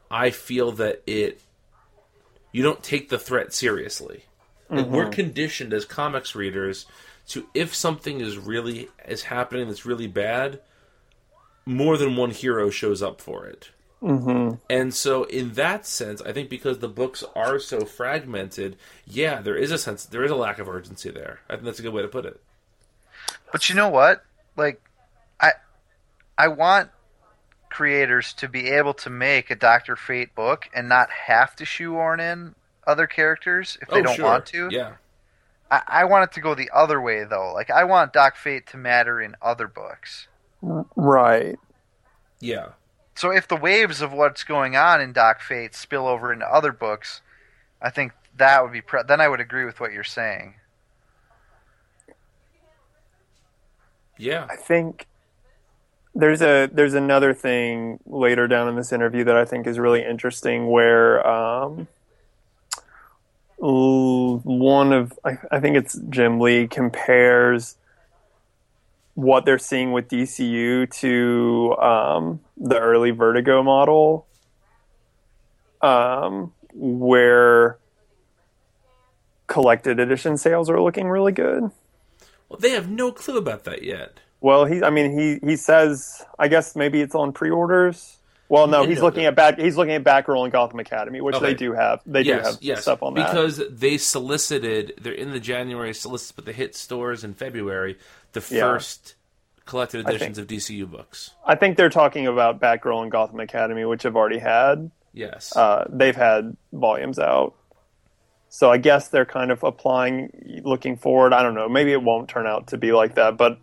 I 0.10 0.32
feel 0.32 0.72
that 0.74 1.04
it 1.06 1.42
you 2.52 2.64
don't 2.64 2.84
take 2.84 3.10
the 3.10 3.20
threat 3.20 3.54
seriously. 3.54 4.24
Like, 4.70 4.88
We're 4.88 5.04
mm-hmm. 5.04 5.12
conditioned 5.12 5.74
as 5.74 5.86
comics 5.86 6.36
readers 6.36 6.86
to 7.30 7.48
if 7.54 7.76
something 7.76 8.22
is 8.22 8.38
really 8.38 8.90
is 9.08 9.24
happening 9.24 9.68
that's 9.68 9.86
really 9.86 10.08
bad, 10.08 10.62
more 11.66 11.98
than 11.98 12.16
one 12.16 12.32
hero 12.32 12.70
shows 12.70 13.02
up 13.02 13.22
for 13.22 13.46
it. 13.46 13.70
Mm-hmm. 14.02 14.56
And 14.70 14.94
so, 14.94 15.26
in 15.26 15.54
that 15.54 15.86
sense, 15.86 16.22
I 16.22 16.32
think 16.32 16.50
because 16.50 16.80
the 16.80 16.88
books 16.88 17.24
are 17.36 17.60
so 17.60 17.82
fragmented, 17.82 18.78
yeah, 19.06 19.42
there 19.42 19.58
is 19.58 19.72
a 19.72 19.78
sense 19.78 20.06
there 20.06 20.24
is 20.24 20.32
a 20.32 20.36
lack 20.36 20.58
of 20.60 20.70
urgency 20.70 21.10
there. 21.12 21.42
I 21.50 21.54
think 21.54 21.66
that's 21.66 21.80
a 21.80 21.82
good 21.84 21.94
way 21.94 22.02
to 22.02 22.08
put 22.08 22.26
it. 22.26 22.40
But 23.52 23.68
you 23.68 23.76
know 23.76 23.90
what? 23.90 24.24
Like, 24.56 24.82
I 25.42 25.52
I 26.38 26.48
want 26.48 26.90
creators 27.70 28.34
to 28.36 28.48
be 28.48 28.70
able 28.70 28.94
to 28.96 29.10
make 29.10 29.52
a 29.52 29.56
Doctor 29.56 29.96
Fate 29.96 30.34
book 30.34 30.70
and 30.74 30.88
not 30.88 31.10
have 31.12 31.56
to 31.58 31.66
shoehorn 31.66 32.20
in 32.20 32.56
other 32.88 33.06
characters 33.06 33.78
if 33.82 33.90
they 33.90 34.00
Oh, 34.00 34.04
don't 34.04 34.16
sure. 34.16 34.26
want 34.26 34.46
to. 34.48 34.70
Yeah, 34.72 34.94
I, 35.70 35.82
I 35.88 36.06
want 36.06 36.24
it 36.24 36.34
to 36.36 36.42
go 36.42 36.56
the 36.56 36.70
other 36.74 37.02
way 37.02 37.26
though. 37.26 37.52
Like, 37.54 37.70
I 37.70 37.84
want 37.84 38.14
Doc 38.14 38.38
Fate 38.38 38.66
to 38.68 38.78
matter 38.78 39.22
in 39.22 39.36
other 39.42 39.68
books. 39.68 40.28
Right. 40.62 41.58
yeah. 42.40 42.70
So 43.20 43.32
if 43.32 43.50
the 43.50 43.58
waves 43.58 44.00
of 44.00 44.14
what's 44.14 44.46
going 44.46 44.78
on 44.78 45.02
in 45.02 45.12
Doc 45.12 45.42
Fate 45.42 45.76
spill 45.76 46.08
over 46.08 46.32
into 46.32 46.46
other 46.46 46.72
books, 46.72 47.20
I 47.82 47.90
think 47.90 48.14
that 48.38 48.64
would 48.64 48.72
be 48.72 48.80
pre- 48.80 49.04
then 49.06 49.20
I 49.20 49.28
would 49.28 49.42
agree 49.42 49.66
with 49.66 49.82
what 49.82 49.92
you're 49.92 50.06
saying. 50.06 50.54
Yeah. 54.18 54.48
I 54.50 54.56
think 54.56 55.06
there's 56.16 56.42
a 56.42 56.70
there's 56.72 56.94
another 56.94 57.34
thing 57.34 58.00
later 58.06 58.48
down 58.48 58.70
in 58.70 58.78
this 58.78 58.94
interview 58.94 59.26
that 59.26 59.36
I 59.36 59.44
think 59.44 59.68
is 59.68 59.78
really 59.78 60.06
interesting 60.06 60.68
where 60.68 61.28
um, 61.28 61.90
one 63.58 64.94
of 64.94 65.20
I, 65.26 65.40
I 65.52 65.60
think 65.60 65.76
it's 65.76 66.00
Jim 66.10 66.40
Lee 66.40 66.70
compares 66.70 67.76
what 69.22 69.46
they're 69.46 69.60
seeing 69.60 69.92
with 69.92 70.08
DCU 70.08 70.90
to 71.00 71.76
um, 71.78 72.40
the 72.58 72.80
early 72.80 73.12
Vertigo 73.12 73.62
model, 73.62 74.28
um, 75.82 76.54
where 76.74 77.78
collected 79.48 80.00
edition 80.00 80.38
sales 80.38 80.70
are 80.70 80.82
looking 80.82 81.10
really 81.10 81.34
good. 81.34 81.64
Well, 82.48 82.60
they 82.60 82.72
have 82.72 82.90
no 82.90 83.12
clue 83.12 83.38
about 83.38 83.66
that 83.66 83.84
yet. 83.84 84.22
Well, 84.40 84.64
he, 84.66 84.82
I 84.82 84.90
mean, 84.90 85.18
he, 85.18 85.46
he 85.46 85.58
says, 85.58 86.26
I 86.38 86.48
guess 86.48 86.76
maybe 86.76 87.02
it's 87.02 87.14
on 87.14 87.34
pre-orders. 87.34 88.19
Well, 88.50 88.66
no, 88.68 88.84
he's 88.84 89.00
looking 89.00 89.26
at 89.26 89.36
back. 89.36 89.60
He's 89.60 89.78
looking 89.78 89.94
at 89.94 90.04
Batgirl 90.04 90.44
and 90.44 90.52
Gotham 90.52 90.80
Academy, 90.80 91.22
which 91.22 91.36
Okay. 91.36 91.46
they 91.46 91.54
do 91.54 91.72
have. 91.74 92.02
They 92.06 92.24
do 92.24 92.34
have 92.34 92.58
yes. 92.62 92.82
stuff 92.82 93.04
on 93.04 93.14
that. 93.14 93.28
because 93.28 93.62
they 93.70 93.98
solicited. 94.00 94.94
They're 95.00 95.14
in 95.14 95.32
the 95.32 95.40
January 95.40 95.94
solicits, 95.94 96.32
but 96.32 96.46
they 96.46 96.54
hit 96.54 96.76
stores 96.76 97.24
in 97.24 97.36
February. 97.36 97.98
The 98.34 98.44
Yeah. 98.50 98.62
first 98.62 99.14
collected 99.68 100.00
editions 100.08 100.40
of 100.40 100.48
DCU 100.48 100.88
books. 100.88 101.30
I 101.46 101.54
think 101.54 101.78
they're 101.78 101.90
talking 101.90 102.26
about 102.26 102.60
Batgirl 102.60 103.04
and 103.04 103.12
Gotham 103.12 103.40
Academy, 103.40 103.86
which 103.86 104.02
have 104.02 104.16
already 104.16 104.40
had. 104.40 104.90
Yes. 105.14 105.56
Uh, 105.56 105.86
they've 105.88 106.16
had 106.16 106.58
volumes 106.74 107.20
out, 107.20 107.54
so 108.50 108.72
I 108.72 108.78
guess 108.78 109.10
they're 109.10 109.26
kind 109.26 109.52
of 109.52 109.64
applying, 109.64 110.62
looking 110.64 110.98
forward. 110.98 111.34
I 111.34 111.44
don't 111.44 111.54
know. 111.54 111.70
Maybe 111.70 111.92
it 111.92 112.02
won't 112.02 112.30
turn 112.30 112.48
out 112.48 112.68
to 112.68 112.78
be 112.78 112.92
like 112.94 113.14
that, 113.16 113.38
but 113.38 113.60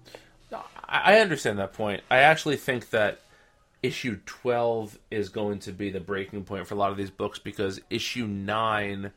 I 0.89 1.19
understand 1.19 1.59
that 1.59 1.73
point. 1.73 2.03
I 2.09 2.19
actually 2.19 2.57
think 2.57 2.91
that 2.91 3.19
issue 3.87 4.19
12 4.27 4.99
is 5.11 5.29
going 5.29 5.59
to 5.61 5.73
be 5.73 5.91
the 5.91 6.01
breaking 6.01 6.45
point 6.45 6.67
for 6.67 6.75
a 6.75 6.77
lot 6.77 6.91
of 6.91 6.97
these 6.97 7.11
books 7.11 7.39
because 7.39 7.81
issue 7.91 8.27
9 8.27 9.13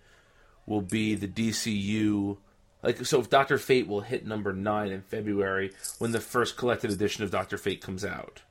will 0.65 0.82
be 0.82 1.15
the 1.15 1.27
DCU. 1.27 2.38
Like, 2.84 3.05
so 3.05 3.19
if 3.19 3.29
Dr. 3.29 3.58
Fate 3.58 3.88
will 3.88 4.01
hit 4.01 4.25
number 4.25 4.53
9 4.53 4.91
in 4.91 5.01
February 5.01 5.71
when 5.97 6.12
the 6.12 6.19
first 6.21 6.55
collected 6.58 6.91
edition 6.91 7.23
of 7.23 7.32
Dr. 7.32 7.58
Fate 7.58 7.82
comes 7.82 8.05
out. 8.05 8.41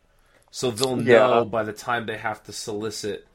So 0.51 0.71
they'll 0.71 0.97
know 0.97 1.39
Yeah. 1.39 1.45
by 1.45 1.63
the 1.63 1.73
time 1.73 2.07
they 2.07 2.19
have 2.19 2.43
to 2.45 2.53
solicit 2.53 3.27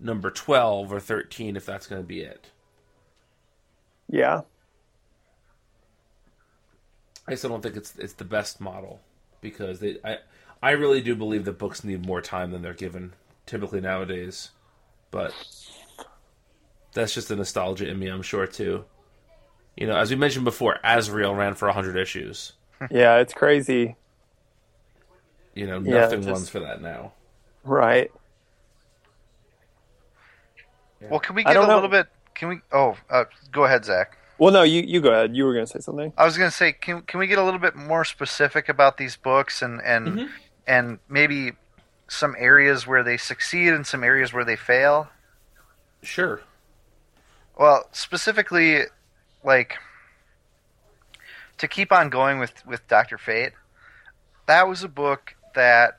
number 0.00 0.30
12 0.30 0.92
or 0.92 1.00
13 1.00 1.56
if 1.56 1.64
that's 1.64 1.86
going 1.86 2.02
to 2.02 2.06
be 2.06 2.20
it. 2.20 2.46
yeah, 4.08 4.42
I 7.26 7.34
still 7.36 7.50
don't 7.50 7.62
think 7.62 7.76
it's 7.76 7.96
it's 7.96 8.12
the 8.14 8.24
best 8.24 8.60
model 8.60 9.00
because 9.40 9.80
they 9.80 9.98
I 10.04 10.18
I 10.64 10.70
really 10.70 11.00
do 11.02 11.14
believe 11.14 11.44
that 11.44 11.58
books 11.58 11.84
need 11.84 12.06
more 12.06 12.20
time 12.22 12.50
than 12.50 12.62
they're 12.62 12.72
given 12.72 13.12
typically 13.44 13.80
nowadays. 13.82 14.50
But 15.10 15.34
that's 16.94 17.12
just 17.12 17.28
the 17.28 17.36
nostalgia 17.36 17.86
in 17.88 17.98
me, 17.98 18.08
I'm 18.08 18.22
sure 18.22 18.46
too. 18.46 18.84
You 19.76 19.86
know, 19.86 19.96
as 19.96 20.08
we 20.10 20.16
mentioned 20.16 20.44
before, 20.46 20.78
Azrael 20.82 21.34
ran 21.34 21.54
for 21.54 21.66
100 21.68 21.96
issues. 21.96 22.52
yeah, 22.90 23.16
it's 23.18 23.34
crazy, 23.34 23.96
You 25.54 25.66
know, 25.66 25.80
Yeah, 25.80 26.00
nothing 26.00 26.20
just- 26.22 26.30
runs 26.30 26.48
for 26.48 26.60
that 26.60 26.80
now. 26.80 27.12
right? 27.64 28.10
Well, 31.10 31.20
can 31.20 31.34
we 31.34 31.44
get 31.44 31.56
a 31.56 31.60
know. 31.60 31.74
little 31.74 31.88
bit? 31.90 32.06
Can 32.34 32.48
we? 32.48 32.60
Oh, 32.72 32.96
uh, 33.10 33.24
go 33.52 33.64
ahead, 33.64 33.84
Zach. 33.84 34.16
Well, 34.38 34.52
no, 34.52 34.62
you 34.62 34.80
you 34.82 35.00
go 35.02 35.10
ahead. 35.10 35.36
You 35.36 35.44
were 35.44 35.52
going 35.52 35.66
to 35.66 35.70
say 35.70 35.80
something. 35.80 36.12
I 36.16 36.24
was 36.24 36.38
going 36.38 36.50
to 36.50 36.56
say, 36.56 36.72
can 36.72 37.02
can 37.02 37.20
we 37.20 37.26
get 37.26 37.38
a 37.38 37.42
little 37.44 37.60
bit 37.60 37.76
more 37.76 38.04
specific 38.06 38.68
about 38.70 38.96
these 38.96 39.14
books 39.16 39.60
and 39.60 39.82
and 39.82 40.06
Mm-hmm. 40.08 40.26
And 40.66 40.98
maybe 41.08 41.52
some 42.08 42.34
areas 42.38 42.86
where 42.86 43.02
they 43.02 43.16
succeed 43.16 43.72
and 43.72 43.86
some 43.86 44.04
areas 44.04 44.32
where 44.32 44.44
they 44.44 44.56
fail? 44.56 45.08
Sure. 46.02 46.40
Well, 47.58 47.88
specifically, 47.92 48.82
like 49.42 49.76
to 51.58 51.68
keep 51.68 51.92
on 51.92 52.10
going 52.10 52.38
with 52.38 52.66
with 52.66 52.86
Doctor 52.88 53.18
Fate, 53.18 53.52
that 54.46 54.68
was 54.68 54.82
a 54.82 54.88
book 54.88 55.36
that 55.54 55.98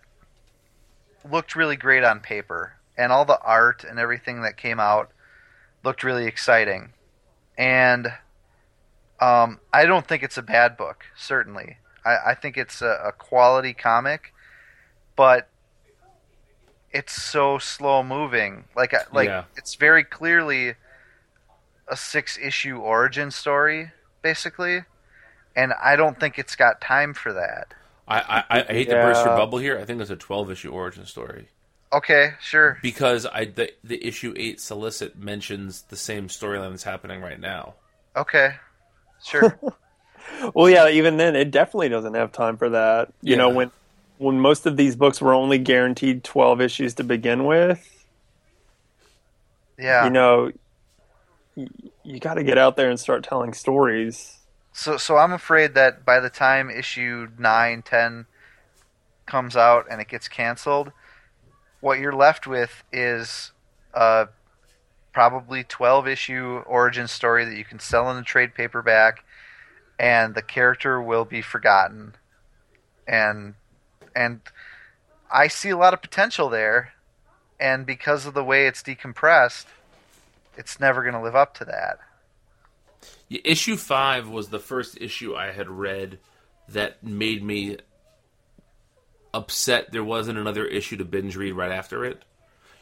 looked 1.29 1.55
really 1.55 1.75
great 1.75 2.03
on 2.03 2.19
paper, 2.19 2.73
and 2.97 3.11
all 3.11 3.25
the 3.25 3.39
art 3.39 3.83
and 3.83 3.97
everything 3.99 4.41
that 4.41 4.57
came 4.57 4.79
out 4.79 5.11
looked 5.83 6.03
really 6.03 6.25
exciting. 6.25 6.91
And 7.57 8.07
um, 9.19 9.59
I 9.71 9.85
don't 9.85 10.05
think 10.05 10.23
it's 10.23 10.37
a 10.37 10.43
bad 10.43 10.75
book. 10.75 11.05
Certainly, 11.15 11.77
I, 12.05 12.17
I 12.27 12.35
think 12.35 12.57
it's 12.57 12.81
a, 12.81 12.99
a 13.05 13.11
quality 13.13 13.73
comic, 13.73 14.33
but 15.15 15.47
it's 16.91 17.13
so 17.13 17.57
slow 17.57 18.03
moving. 18.03 18.65
Like, 18.75 18.93
like 19.13 19.27
Yeah. 19.27 19.43
it's 19.57 19.75
very 19.75 20.03
clearly 20.03 20.75
a 21.87 21.97
six 21.97 22.37
issue 22.37 22.77
origin 22.77 23.31
story, 23.31 23.91
basically, 24.21 24.83
and 25.55 25.73
I 25.81 25.95
don't 25.95 26.19
think 26.19 26.39
it's 26.39 26.55
got 26.55 26.81
time 26.81 27.13
for 27.13 27.33
that. 27.33 27.73
I, 28.07 28.43
I, 28.49 28.59
I 28.61 28.73
hate 28.73 28.89
to 28.89 28.95
burst 28.95 29.25
your 29.25 29.35
bubble 29.35 29.57
here. 29.57 29.79
I 29.79 29.85
think 29.85 29.99
it's 29.99 30.11
a 30.11 30.15
12 30.15 30.51
issue 30.51 30.69
origin 30.71 31.05
story 31.05 31.47
Okay, 31.91 32.33
sure. 32.41 32.77
because 32.81 33.25
I 33.25 33.45
the, 33.45 33.71
the 33.83 34.05
issue 34.05 34.33
eight 34.37 34.59
solicit 34.59 35.17
mentions 35.17 35.83
the 35.83 35.95
same 35.95 36.27
storyline 36.27 36.71
that's 36.71 36.83
happening 36.83 37.21
right 37.21 37.39
now. 37.39 37.75
Okay, 38.15 38.55
sure. 39.23 39.59
Well, 40.55 40.67
yeah, 40.69 40.89
even 40.89 41.17
then, 41.17 41.35
it 41.35 41.51
definitely 41.51 41.89
doesn't 41.89 42.15
have 42.15 42.31
time 42.31 42.57
for 42.57 42.71
that. 42.71 43.13
You 43.21 43.35
know, 43.35 43.49
when 43.49 43.69
when 44.17 44.39
most 44.39 44.65
of 44.65 44.77
these 44.77 44.95
books 44.95 45.21
were 45.21 45.33
only 45.33 45.57
guaranteed 45.57 46.23
twelve 46.23 46.61
issues 46.61 46.93
to 46.95 47.03
begin 47.03 47.45
with, 47.45 48.05
Yeah. 49.77 50.05
you 50.05 50.09
know, 50.09 50.51
y- 51.55 51.67
you 52.03 52.19
got 52.19 52.35
to 52.35 52.43
get 52.43 52.57
out 52.57 52.77
there 52.77 52.89
and 52.89 52.99
start 52.99 53.23
telling 53.23 53.53
stories. 53.53 54.39
So, 54.73 54.97
so 54.97 55.17
I'm 55.17 55.31
afraid 55.31 55.73
that 55.75 56.05
by 56.05 56.19
the 56.19 56.29
time 56.29 56.69
issue 56.69 57.29
nine, 57.37 57.81
ten 57.81 58.25
comes 59.25 59.55
out 59.55 59.85
and 59.89 60.01
it 60.01 60.07
gets 60.07 60.27
canceled, 60.27 60.91
what 61.81 61.99
you're 61.99 62.15
left 62.15 62.45
with 62.47 62.83
is 62.91 63.51
a 63.93 64.27
probably 65.13 65.63
12 65.63 66.07
issue 66.07 66.61
origin 66.67 67.07
story 67.07 67.45
that 67.45 67.55
you 67.55 67.63
can 67.63 67.79
sell 67.79 68.09
in 68.11 68.17
a 68.17 68.23
trade 68.23 68.53
paperback, 68.53 69.23
and 69.97 70.35
the 70.35 70.41
character 70.41 71.01
will 71.01 71.25
be 71.25 71.41
forgotten. 71.41 72.15
And 73.07 73.55
and 74.15 74.41
I 75.31 75.47
see 75.47 75.69
a 75.69 75.77
lot 75.77 75.93
of 75.93 76.01
potential 76.01 76.49
there, 76.49 76.93
and 77.59 77.85
because 77.85 78.25
of 78.25 78.33
the 78.33 78.43
way 78.43 78.67
it's 78.67 78.81
decompressed, 78.81 79.65
it's 80.57 80.79
never 80.79 81.01
going 81.01 81.13
to 81.13 81.21
live 81.21 81.35
up 81.35 81.55
to 81.55 81.65
that. 81.65 81.99
Yeah, 83.27 83.41
Issue 83.43 83.75
five 83.75 84.27
was 84.27 84.49
the 84.49 84.59
first 84.59 84.97
issue 85.01 85.35
I 85.35 85.51
had 85.51 85.69
read 85.69 86.19
that 86.69 87.03
made 87.03 87.43
me 87.43 87.77
upset 89.33 89.91
there 89.91 90.03
wasn't 90.03 90.39
another 90.39 90.65
issue 90.65 90.97
to 90.97 91.05
binge 91.05 91.35
read 91.35 91.53
right 91.53 91.71
after 91.71 92.05
it. 92.05 92.23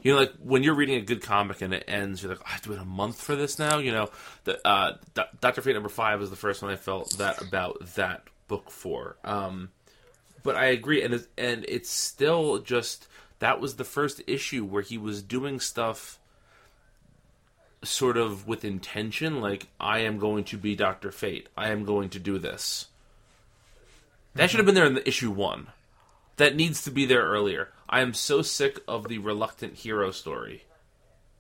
You 0.04 0.14
know, 0.14 0.20
like 0.20 0.34
when 0.44 0.64
you're 0.64 0.76
reading 0.76 0.96
a 0.96 1.02
good 1.02 1.22
comic 1.22 1.62
and 1.62 1.74
it 1.74 1.86
ends, 1.88 2.22
you're 2.22 2.32
like, 2.34 2.42
"Oh, 2.42 2.46
I 2.48 2.52
have 2.52 2.62
to 2.64 2.72
wait 2.72 2.80
a 2.80 2.86
month 2.86 3.22
for 3.22 3.36
this 3.36 3.58
now. 3.58 3.80
You 3.80 3.94
know, 3.94 4.10
the 4.44 4.66
uh, 4.68 4.98
Do- 5.14 5.24
Doctor 5.40 5.62
Fate 5.62 5.74
number 5.74 5.90
five 5.90 6.20
was 6.20 6.30
the 6.30 6.36
first 6.36 6.62
one 6.62 6.72
I 6.72 6.76
felt 6.76 7.18
that 7.18 7.42
about 7.42 7.96
that 7.96 8.24
book 8.50 8.70
for. 8.70 9.16
Um, 9.24 9.70
but 10.44 10.56
I 10.56 10.66
agree, 10.66 11.02
and 11.02 11.14
it's, 11.14 11.28
and 11.38 11.66
it's 11.68 11.90
still 11.90 12.60
just 12.60 13.08
that 13.40 13.60
was 13.60 13.76
the 13.76 13.84
first 13.84 14.22
issue 14.28 14.64
where 14.64 14.84
he 14.84 14.98
was 14.98 15.22
doing 15.22 15.60
stuff 15.60 16.20
sort 17.84 18.18
of 18.18 18.48
with 18.48 18.64
intention, 18.64 19.42
like 19.42 19.68
I 19.80 20.00
am 20.00 20.18
going 20.18 20.46
to 20.46 20.58
be 20.58 20.76
Doctor 20.76 21.12
Fate. 21.12 21.50
I 21.58 21.70
am 21.70 21.86
going 21.86 22.10
to 22.12 22.20
do 22.20 22.38
this. 22.40 22.88
That 24.36 24.50
should 24.50 24.60
have 24.60 24.66
been 24.66 24.76
there 24.76 24.86
in 24.86 24.96
the 24.96 25.08
issue 25.08 25.32
one. 25.32 25.68
That 26.38 26.56
needs 26.56 26.84
to 26.84 26.92
be 26.92 27.06
there 27.06 27.24
earlier. 27.24 27.70
I 27.88 28.02
am 28.02 28.14
so 28.14 28.42
sick 28.42 28.80
of 28.88 29.08
the 29.08 29.20
reluctant 29.20 29.76
hero 29.76 30.12
story. 30.12 30.64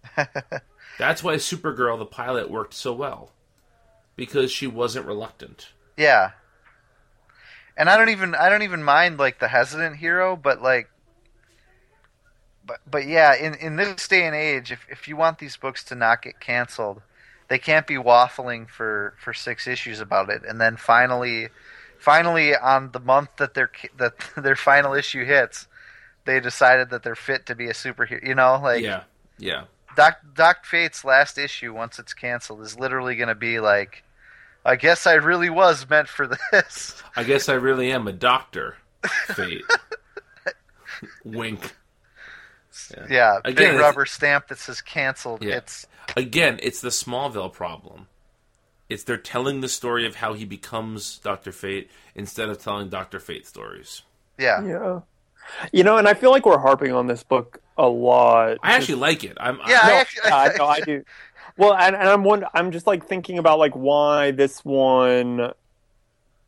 That's 0.99 1.23
why 1.23 1.35
Supergirl, 1.35 1.97
the 1.97 2.05
pilot, 2.05 2.51
worked 2.51 2.75
so 2.75 2.93
well. 2.93 3.31
Because 4.15 4.51
she 4.51 4.67
wasn't 4.67 5.07
reluctant. 5.07 5.69
Yeah. 5.97 6.31
And 7.75 7.89
I 7.89 7.97
don't 7.97 8.09
even 8.09 8.35
I 8.35 8.49
don't 8.49 8.61
even 8.61 8.83
mind 8.83 9.17
like 9.17 9.39
the 9.39 9.47
hesitant 9.47 9.97
hero, 9.97 10.35
but 10.35 10.61
like 10.61 10.89
but 12.65 12.79
but 12.89 13.05
yeah, 13.07 13.35
in, 13.35 13.55
in 13.55 13.75
this 13.75 14.07
day 14.07 14.25
and 14.25 14.35
age, 14.35 14.71
if 14.71 14.85
if 14.89 15.07
you 15.07 15.15
want 15.15 15.39
these 15.39 15.57
books 15.57 15.83
to 15.85 15.95
not 15.95 16.21
get 16.21 16.39
canceled, 16.39 17.01
they 17.47 17.59
can't 17.59 17.87
be 17.87 17.95
waffling 17.95 18.69
for, 18.69 19.15
for 19.21 19.33
six 19.33 19.67
issues 19.67 19.99
about 19.99 20.29
it 20.29 20.43
and 20.47 20.59
then 20.61 20.77
finally 20.77 21.49
finally 22.03 22.53
on 22.55 22.91
the 22.91 22.99
month 22.99 23.29
that 23.37 23.53
their 23.53 23.71
that 23.97 24.13
their 24.37 24.55
final 24.55 24.93
issue 24.93 25.25
hits, 25.25 25.67
they 26.25 26.39
decided 26.39 26.89
that 26.89 27.03
they're 27.03 27.15
fit 27.15 27.45
to 27.45 27.55
be 27.55 27.67
a 27.67 27.73
superhero. 27.73 28.25
You 28.25 28.35
know, 28.35 28.59
like 28.61 28.83
yeah, 28.83 29.03
yeah. 29.39 29.63
Doc 29.95 30.17
Doc 30.35 30.65
Fate's 30.65 31.05
last 31.05 31.37
issue, 31.37 31.73
once 31.73 31.99
it's 31.99 32.13
canceled, 32.13 32.61
is 32.61 32.77
literally 32.77 33.15
going 33.15 33.29
to 33.29 33.35
be 33.35 33.59
like, 33.59 34.03
I 34.65 34.75
guess 34.75 35.05
I 35.05 35.13
really 35.13 35.49
was 35.49 35.89
meant 35.89 36.07
for 36.07 36.29
this. 36.51 37.01
I 37.15 37.23
guess 37.23 37.49
I 37.49 37.53
really 37.53 37.91
am 37.91 38.07
a 38.07 38.13
doctor. 38.13 38.77
Fate. 39.27 39.63
Wink. 41.25 41.75
Yeah, 43.09 43.39
Again, 43.43 43.73
big 43.73 43.79
rubber 43.79 44.05
stamp 44.05 44.47
that 44.47 44.57
says 44.57 44.81
canceled. 44.81 45.43
Yeah. 45.43 45.57
It's 45.57 45.85
Again, 46.15 46.59
it's 46.61 46.81
the 46.81 46.89
Smallville 46.89 47.51
problem. 47.51 48.07
It's 48.89 49.03
they're 49.03 49.17
telling 49.17 49.61
the 49.61 49.69
story 49.69 50.05
of 50.05 50.15
how 50.15 50.33
he 50.33 50.45
becomes 50.45 51.19
Doctor 51.19 51.51
Fate 51.51 51.89
instead 52.15 52.49
of 52.49 52.59
telling 52.59 52.89
Doctor 52.89 53.19
Fate 53.19 53.47
stories. 53.47 54.03
yeah, 54.37 54.63
Yeah, 54.63 55.01
you 55.71 55.83
know, 55.83 55.97
and 55.97 56.07
I 56.07 56.13
feel 56.13 56.31
like 56.31 56.45
we're 56.45 56.59
harping 56.59 56.93
on 56.93 57.07
this 57.07 57.23
book 57.23 57.61
a 57.77 57.87
lot. 57.87 58.57
I 58.61 58.73
actually 58.73 58.95
like 58.95 59.23
it. 59.23 59.37
I'm 59.39 59.57
yeah. 59.67 59.79
I, 59.83 59.89
I 59.89 59.93
actually, 59.93 60.21
yeah, 60.25 60.35
I 60.53 60.57
know 60.57 60.65
I 60.65 60.79
do. 60.81 61.03
Well, 61.57 61.73
and, 61.75 61.95
and 61.95 62.09
I'm 62.09 62.23
one. 62.23 62.45
I'm 62.53 62.71
just 62.71 62.87
like 62.87 63.05
thinking 63.07 63.37
about 63.37 63.59
like 63.59 63.73
why 63.73 64.31
this 64.31 64.63
one 64.65 65.53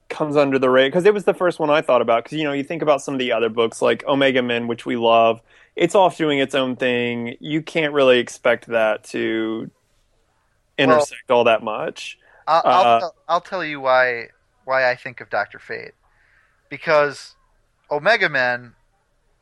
comes 0.09 0.35
under 0.35 0.59
the 0.59 0.69
radar 0.69 0.89
because 0.89 1.05
it 1.05 1.13
was 1.13 1.25
the 1.25 1.33
first 1.33 1.59
one 1.59 1.69
I 1.69 1.81
thought 1.81 2.01
about. 2.01 2.23
Because 2.23 2.37
you 2.37 2.43
know, 2.43 2.53
you 2.53 2.63
think 2.63 2.81
about 2.81 3.01
some 3.01 3.13
of 3.15 3.19
the 3.19 3.31
other 3.31 3.49
books 3.49 3.81
like 3.81 4.03
Omega 4.05 4.41
Men, 4.41 4.67
which 4.67 4.85
we 4.85 4.95
love. 4.95 5.41
It's 5.75 5.93
off 5.95 6.17
doing 6.17 6.39
its 6.39 6.55
own 6.55 6.75
thing. 6.75 7.35
You 7.39 7.61
can't 7.61 7.93
really 7.93 8.19
expect 8.19 8.67
that 8.67 9.03
to 9.05 9.69
intersect 10.77 11.29
all 11.29 11.43
that 11.45 11.63
much. 11.63 12.17
I'll, 12.47 12.63
I'll, 12.65 12.85
Uh, 12.85 12.99
tell, 12.99 13.15
I'll 13.27 13.41
tell 13.41 13.63
you 13.65 13.79
why 13.81 14.29
why 14.63 14.89
I 14.89 14.95
think 14.95 15.21
of 15.21 15.29
Doctor 15.29 15.59
Fate 15.59 15.93
because 16.69 17.35
Omega 17.91 18.29
Men, 18.29 18.73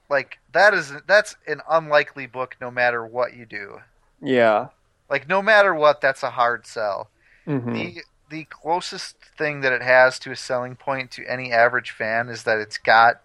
like 0.09 0.39
that 0.51 0.73
is 0.73 0.93
that's 1.07 1.35
an 1.47 1.61
unlikely 1.69 2.27
book 2.27 2.55
no 2.61 2.69
matter 2.71 3.05
what 3.05 3.33
you 3.35 3.45
do. 3.45 3.79
Yeah. 4.21 4.69
Like 5.13 5.29
no 5.29 5.43
matter 5.43 5.75
what, 5.75 6.01
that's 6.01 6.23
a 6.23 6.31
hard 6.31 6.65
sell. 6.65 7.07
hmm 7.45 7.71
The 7.71 8.01
the 8.31 8.45
closest 8.45 9.15
thing 9.37 9.61
that 9.61 9.71
it 9.71 9.83
has 9.83 10.17
to 10.17 10.31
a 10.31 10.35
selling 10.35 10.75
point 10.75 11.11
to 11.11 11.25
any 11.27 11.51
average 11.51 11.91
fan 11.91 12.29
is 12.29 12.45
that 12.45 12.57
it's 12.57 12.79
got 12.79 13.21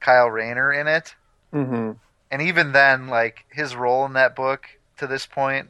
Kyle 0.00 0.30
Rayner 0.30 0.72
in 0.72 0.88
it. 0.88 1.14
hmm 1.52 1.92
And 2.30 2.40
even 2.40 2.72
then, 2.72 3.08
like 3.08 3.44
his 3.52 3.76
role 3.76 4.06
in 4.06 4.14
that 4.14 4.34
book 4.34 4.64
to 4.96 5.06
this 5.06 5.26
point 5.26 5.68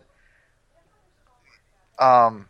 um 1.99 2.47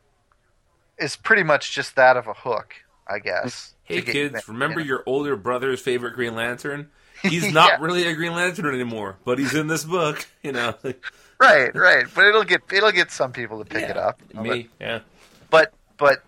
is 0.98 1.16
pretty 1.16 1.42
much 1.42 1.72
just 1.74 1.96
that 1.96 2.18
of 2.18 2.26
a 2.26 2.34
hook, 2.34 2.74
I 3.08 3.18
guess. 3.18 3.73
Hey 3.84 4.02
kids, 4.02 4.34
you- 4.46 4.52
remember 4.52 4.80
yeah. 4.80 4.86
your 4.86 5.02
older 5.06 5.36
brother's 5.36 5.80
favorite 5.80 6.14
Green 6.14 6.34
Lantern? 6.34 6.90
He's 7.22 7.52
not 7.52 7.68
Yeah. 7.68 7.84
really 7.84 8.06
a 8.06 8.14
Green 8.14 8.32
Lantern 8.34 8.74
anymore, 8.74 9.16
but 9.24 9.38
he's 9.38 9.54
in 9.54 9.66
this 9.68 9.84
book. 9.84 10.26
You 10.42 10.52
know, 10.52 10.74
Right, 11.40 11.74
right. 11.74 12.06
But 12.14 12.26
it'll 12.26 12.44
get 12.44 12.62
it'll 12.72 12.92
get 12.92 13.10
some 13.10 13.32
people 13.32 13.58
to 13.62 13.64
pick 13.64 13.88
it 13.88 13.96
up. 13.96 14.20
Me, 14.34 14.68
yeah. 14.80 15.00
But 15.50 15.72
but 15.98 16.22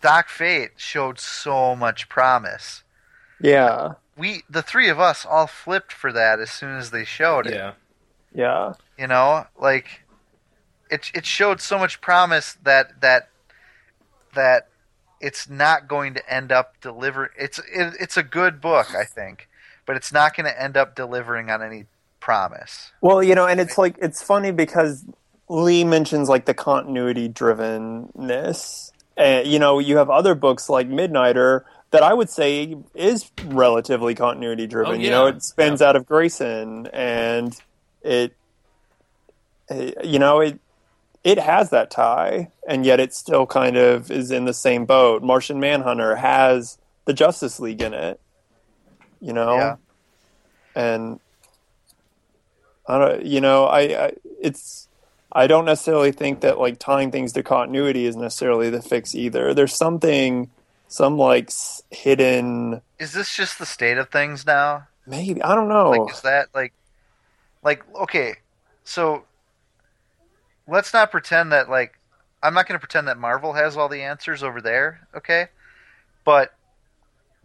Doc 0.00 0.28
Fate 0.28 0.72
showed 0.76 1.18
so 1.18 1.74
much 1.76 2.08
promise. 2.08 2.82
Yeah. 3.40 3.94
We 4.16 4.42
the 4.50 4.62
three 4.62 4.88
of 4.88 4.98
us 5.00 5.24
all 5.24 5.46
flipped 5.46 5.92
for 5.92 6.12
that 6.12 6.40
as 6.40 6.50
soon 6.50 6.76
as 6.76 6.90
they 6.90 7.04
showed 7.04 7.46
it. 7.46 7.54
Yeah. 7.54 7.72
Yeah. 8.34 8.72
You 8.98 9.06
know, 9.06 9.46
like 9.58 10.02
it 10.90 11.10
it 11.14 11.24
showed 11.24 11.60
so 11.60 11.78
much 11.78 12.00
promise 12.00 12.56
that 12.64 13.00
that 13.00 13.28
that 14.34 14.68
it's 15.22 15.48
not 15.48 15.88
going 15.88 16.12
to 16.14 16.30
end 16.32 16.52
up 16.52 16.74
deliver. 16.80 17.30
It's 17.38 17.58
it, 17.60 17.94
it's 18.00 18.16
a 18.16 18.22
good 18.22 18.60
book, 18.60 18.94
I 18.94 19.04
think, 19.04 19.48
but 19.86 19.96
it's 19.96 20.12
not 20.12 20.36
going 20.36 20.46
to 20.46 20.62
end 20.62 20.76
up 20.76 20.94
delivering 20.94 21.48
on 21.48 21.62
any 21.62 21.86
promise. 22.20 22.92
Well, 23.00 23.22
you 23.22 23.34
know, 23.34 23.46
and 23.46 23.60
it's 23.60 23.78
like 23.78 23.96
it's 24.02 24.22
funny 24.22 24.50
because 24.50 25.06
Lee 25.48 25.84
mentions 25.84 26.28
like 26.28 26.44
the 26.44 26.54
continuity 26.54 27.28
drivenness. 27.28 28.90
And 29.16 29.46
uh, 29.46 29.48
you 29.48 29.58
know, 29.58 29.78
you 29.78 29.96
have 29.98 30.10
other 30.10 30.34
books 30.34 30.68
like 30.68 30.88
Midnighter 30.88 31.62
that 31.90 32.02
I 32.02 32.14
would 32.14 32.30
say 32.30 32.74
is 32.94 33.30
relatively 33.44 34.14
continuity 34.14 34.66
driven. 34.66 34.94
Oh, 34.94 34.98
You 34.98 35.10
know, 35.10 35.26
it 35.26 35.42
spins 35.42 35.82
out 35.82 35.94
of 35.96 36.06
Grayson 36.06 36.86
and 36.88 37.54
it 38.02 38.34
it- 39.68 40.04
you 40.04 40.18
know, 40.18 40.40
it 40.40 40.58
it 41.24 41.38
has 41.38 41.70
that 41.70 41.90
tie 41.90 42.50
and 42.66 42.84
yet 42.84 43.00
it 43.00 43.14
still 43.14 43.46
kind 43.46 43.76
of 43.76 44.10
is 44.10 44.30
in 44.30 44.44
the 44.44 44.54
same 44.54 44.84
boat. 44.84 45.22
Martian 45.22 45.60
Manhunter 45.60 46.16
has 46.16 46.78
the 47.04 47.12
Justice 47.12 47.60
League 47.60 47.82
in 47.82 47.94
it. 47.94 48.20
You 49.20 49.32
know? 49.32 49.54
Yeah. 49.56 49.76
and 50.74 51.20
I 52.86 52.98
don't, 52.98 53.24
you 53.24 53.40
know, 53.40 53.66
I, 53.66 53.80
I 54.06 54.12
it's 54.40 54.88
I 55.30 55.46
don't 55.46 55.64
necessarily 55.64 56.12
think 56.12 56.40
that 56.40 56.58
like 56.58 56.78
tying 56.78 57.10
things 57.10 57.32
to 57.34 57.42
continuity 57.42 58.06
is 58.06 58.16
necessarily 58.16 58.68
the 58.70 58.82
fix 58.82 59.14
either. 59.14 59.54
There's 59.54 59.74
something, 59.74 60.50
some 60.88 61.16
like 61.16 61.50
hidden, 61.90 62.82
Is 62.98 63.12
this 63.12 63.34
just 63.34 63.58
the 63.58 63.66
state 63.66 63.98
of 63.98 64.10
things 64.10 64.44
now? 64.44 64.88
maybe 65.06 65.42
I 65.42 65.54
don't 65.54 65.68
know. 65.68 65.90
Like, 65.90 66.12
is 66.12 66.20
that 66.22 66.48
like, 66.54 66.72
like 67.62 67.82
okay? 67.94 68.34
So 68.84 69.24
let's 70.72 70.92
not 70.94 71.10
pretend 71.10 71.52
that 71.52 71.68
like 71.68 71.98
I'm 72.42 72.54
not 72.54 72.66
going 72.66 72.74
to 72.74 72.84
pretend 72.84 73.06
that 73.06 73.18
Marvel 73.18 73.52
has 73.52 73.76
all 73.76 73.88
the 73.88 74.02
answers 74.02 74.42
over 74.42 74.60
there, 74.60 75.06
okay? 75.14 75.46
But 76.24 76.52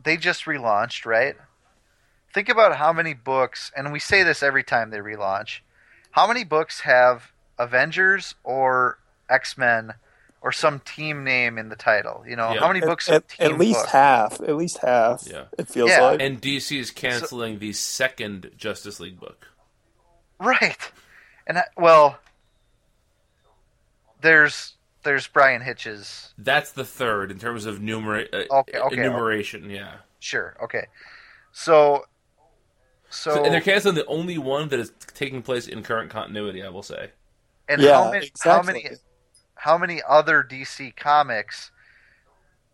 they 0.02 0.18
just 0.18 0.46
relaunched, 0.46 1.06
right? 1.06 1.36
Think 2.34 2.50
about 2.50 2.76
how 2.78 2.94
many 2.94 3.14
books, 3.14 3.72
and 3.76 3.92
we 3.92 4.00
say 4.00 4.24
this 4.24 4.42
every 4.42 4.64
time 4.64 4.90
they 4.90 4.98
relaunch. 4.98 5.60
How 6.12 6.26
many 6.26 6.44
books 6.44 6.80
have 6.82 7.32
Avengers 7.60 8.34
or 8.44 8.98
X 9.30 9.56
Men 9.58 9.94
or 10.42 10.52
some 10.52 10.80
team 10.80 11.24
name 11.24 11.58
in 11.60 11.70
the 11.70 11.76
title? 11.76 12.24
You 12.28 12.36
know, 12.36 12.54
Yeah. 12.54 12.60
how 12.62 12.68
many 12.68 12.82
At, 12.82 12.88
books? 12.88 13.08
at, 13.08 13.14
have 13.14 13.28
team 13.28 13.52
at 13.54 13.58
least 13.60 13.80
books? 13.82 13.92
half. 13.92 14.42
At 14.42 14.56
least 14.56 14.78
half. 14.80 15.24
Yeah. 15.28 15.44
It 15.60 15.68
feels 15.68 15.90
Yeah. 15.92 16.02
like. 16.02 16.22
And 16.22 16.42
DC 16.42 16.80
is 16.80 16.90
canceling 16.92 17.60
the 17.60 17.74
second 17.74 18.52
Justice 18.58 19.00
League 19.00 19.20
book. 19.20 19.48
Right. 20.40 20.92
And 21.46 21.60
I, 21.60 21.64
well, 21.76 22.18
there's 24.22 24.74
there's 25.04 25.28
Bryan 25.28 25.62
Hitch's. 25.62 26.34
That's 26.38 26.72
the 26.72 26.84
third 26.86 27.32
in 27.32 27.40
terms 27.40 27.66
of 27.66 27.80
numera- 27.80 28.28
uh, 28.34 28.60
Okay, 28.60 28.78
okay, 28.78 28.98
enumeration. 28.98 29.70
Yeah. 29.70 29.94
Sure. 30.20 30.56
Okay. 30.64 30.88
So. 31.52 32.06
So, 33.10 33.36
So, 33.36 33.46
and 33.46 33.54
they're 33.54 33.62
canceling 33.62 33.96
the 33.96 34.06
only 34.08 34.38
one 34.38 34.68
that 34.68 34.80
is 34.80 34.92
taking 35.14 35.42
place 35.42 35.68
in 35.68 35.82
current 35.82 36.10
continuity. 36.12 36.62
I 36.62 36.70
will 36.70 36.84
say. 36.84 37.12
and 37.70 37.82
yeah, 37.82 38.04
how 38.04 38.12
many 38.12 38.26
exactly. 38.28 38.52
how 38.52 38.62
many 38.64 38.90
how 39.56 39.78
many 39.78 40.02
other 40.08 40.44
DC 40.44 40.96
comics 40.96 41.72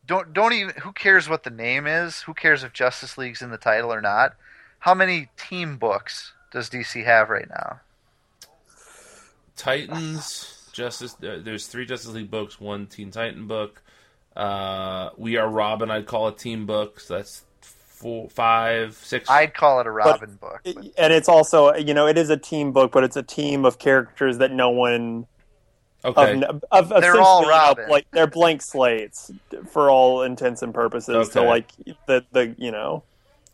don't 0.07 0.33
don't 0.33 0.53
even 0.53 0.73
who 0.81 0.91
cares 0.91 1.29
what 1.29 1.43
the 1.43 1.49
name 1.51 1.85
is? 1.85 2.21
Who 2.21 2.33
cares 2.33 2.63
if 2.63 2.73
Justice 2.73 3.15
League's 3.17 3.41
in 3.43 3.51
the 3.51 3.57
title 3.57 3.93
or 3.93 4.01
not? 4.01 4.35
How 4.79 4.93
many 4.95 5.29
team 5.37 5.77
books 5.77 6.33
does 6.51 6.69
DC 6.69 7.05
have 7.05 7.29
right 7.29 7.47
now? 7.49 7.79
Titans, 9.55 10.52
Justice. 10.73 11.15
Uh, 11.23 11.39
there's 11.41 11.67
three 11.67 11.85
Justice 11.85 12.11
League 12.11 12.29
books, 12.29 12.59
one 12.59 12.87
Teen 12.87 13.11
Titan 13.11 13.47
book. 13.47 13.81
Uh, 14.35 15.11
we 15.15 15.37
are 15.37 15.47
Robin. 15.47 15.89
I'd 15.89 16.07
call 16.07 16.27
it 16.27 16.37
team 16.37 16.65
books. 16.65 17.07
That's 17.07 17.43
four, 17.61 18.29
five, 18.29 18.95
six. 18.95 19.29
I'd 19.29 19.53
call 19.53 19.79
it 19.79 19.87
a 19.87 19.91
Robin 19.91 20.35
book. 20.41 20.59
But- 20.65 20.75
and 20.97 21.13
it's 21.13 21.29
also, 21.29 21.73
you 21.75 21.93
know, 21.93 22.07
it 22.07 22.17
is 22.17 22.29
a 22.29 22.37
team 22.37 22.73
book, 22.73 22.91
but 22.91 23.03
it's 23.03 23.15
a 23.15 23.23
team 23.23 23.63
of 23.63 23.79
characters 23.79 24.39
that 24.39 24.51
no 24.51 24.71
one 24.71 25.27
okay. 26.03 26.41
of, 26.43 26.63
of 26.71 26.89
They're 26.89 27.21
all 27.21 27.41
essentially, 27.41 27.43
you 27.43 27.43
know, 27.43 27.47
Robin. 27.49 27.89
like 27.89 28.07
they're 28.11 28.27
blank 28.27 28.61
slates 28.61 29.31
for 29.69 29.89
all 29.89 30.23
intents 30.23 30.61
and 30.63 30.73
purposes. 30.73 31.31
So 31.31 31.41
Okay. 31.41 31.49
like 31.49 31.71
the 32.07 32.25
the 32.31 32.55
you 32.57 32.71
know 32.71 33.03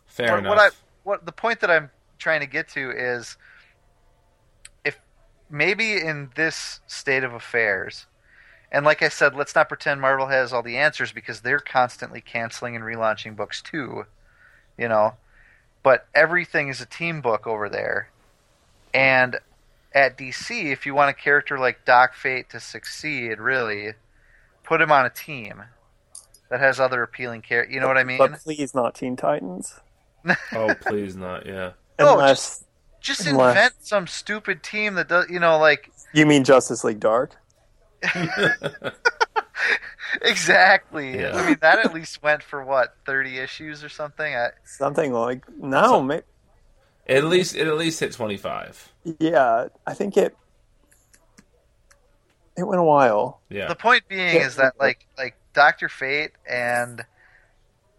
Fair 0.07 0.31
what, 0.31 0.39
enough. 0.39 0.49
what 0.49 0.59
I 0.59 0.69
what 1.03 1.25
the 1.25 1.31
point 1.31 1.59
that 1.59 1.69
I'm 1.69 1.89
trying 2.17 2.39
to 2.39 2.47
get 2.47 2.69
to 2.69 2.91
is 2.91 3.31
if 3.31 3.37
maybe 5.49 5.97
in 5.97 6.29
this 6.35 6.79
state 6.87 7.23
of 7.23 7.33
affairs 7.33 8.05
and 8.71 8.85
like 8.85 9.01
I 9.01 9.09
said, 9.09 9.35
let's 9.35 9.55
not 9.55 9.67
pretend 9.67 9.99
Marvel 9.99 10.27
has 10.27 10.53
all 10.53 10.61
the 10.61 10.77
answers 10.77 11.11
because 11.11 11.41
they're 11.41 11.59
constantly 11.59 12.21
canceling 12.21 12.75
and 12.75 12.85
relaunching 12.85 13.35
books 13.35 13.61
too, 13.61 14.05
you 14.77 14.87
know. 14.87 15.15
But 15.81 16.07
everything 16.13 16.67
is 16.67 16.81
a 16.81 16.85
team 16.85 17.21
book 17.21 17.47
over 17.47 17.67
there. 17.67 18.09
And 18.93 19.37
at 19.93 20.17
DC, 20.17 20.71
if 20.71 20.85
you 20.85 20.93
want 20.93 21.09
a 21.09 21.19
character 21.19 21.57
like 21.57 21.85
Doc 21.85 22.13
Fate 22.13 22.49
to 22.51 22.59
succeed, 22.59 23.39
really, 23.39 23.93
put 24.63 24.81
him 24.81 24.91
on 24.91 25.05
a 25.05 25.09
team 25.09 25.63
that 26.49 26.59
has 26.59 26.79
other 26.79 27.01
appealing 27.01 27.41
characters. 27.41 27.73
You 27.73 27.81
know 27.81 27.87
what 27.87 27.97
I 27.97 28.03
mean? 28.03 28.19
but 28.19 28.33
please 28.43 28.75
not 28.75 28.93
Teen 28.93 29.15
Titans 29.15 29.79
oh, 30.53 30.75
please 30.81 31.15
not. 31.15 31.45
Yeah. 31.45 31.71
No, 31.97 32.13
unless 32.13 32.65
just 33.01 33.25
Unless- 33.27 33.55
invent 33.55 33.73
some 33.81 34.07
stupid 34.07 34.61
team 34.63 34.95
that 34.95 35.07
does 35.07 35.29
you 35.29 35.39
know 35.39 35.57
like 35.57 35.91
you 36.13 36.25
mean 36.25 36.43
Justice 36.43 36.83
League 36.83 36.99
Dark. 36.99 37.35
exactly 40.21 41.19
Yeah. 41.19 41.35
i 41.35 41.45
mean 41.47 41.57
that 41.61 41.79
at 41.85 41.93
least 41.93 42.23
went 42.23 42.41
for 42.41 42.63
what 42.63 42.95
30 43.05 43.37
issues 43.37 43.83
or 43.83 43.89
something 43.89 44.33
I, 44.35 44.49
Something 44.63 45.13
like 45.13 45.43
no, 45.57 46.01
ma- 46.01 46.19
At 47.07 47.25
least 47.25 47.55
it 47.55 47.67
at 47.67 47.77
least 47.77 47.99
hit 47.99 48.13
twenty 48.13 48.37
five. 48.37 48.91
yeah, 49.19 49.67
I 49.85 49.93
think 49.93 50.15
it 50.17 50.35
it 52.57 52.63
went 52.63 52.79
a 52.79 52.83
while. 52.83 53.41
Yeah. 53.49 53.67
the 53.67 53.75
point 53.75 54.03
being 54.07 54.35
Yeah. 54.35 54.45
is 54.47 54.55
that 54.57 54.73
like 54.79 55.05
like 55.17 55.35
dr 55.53 55.89
fate 55.89 56.31
and 56.49 57.03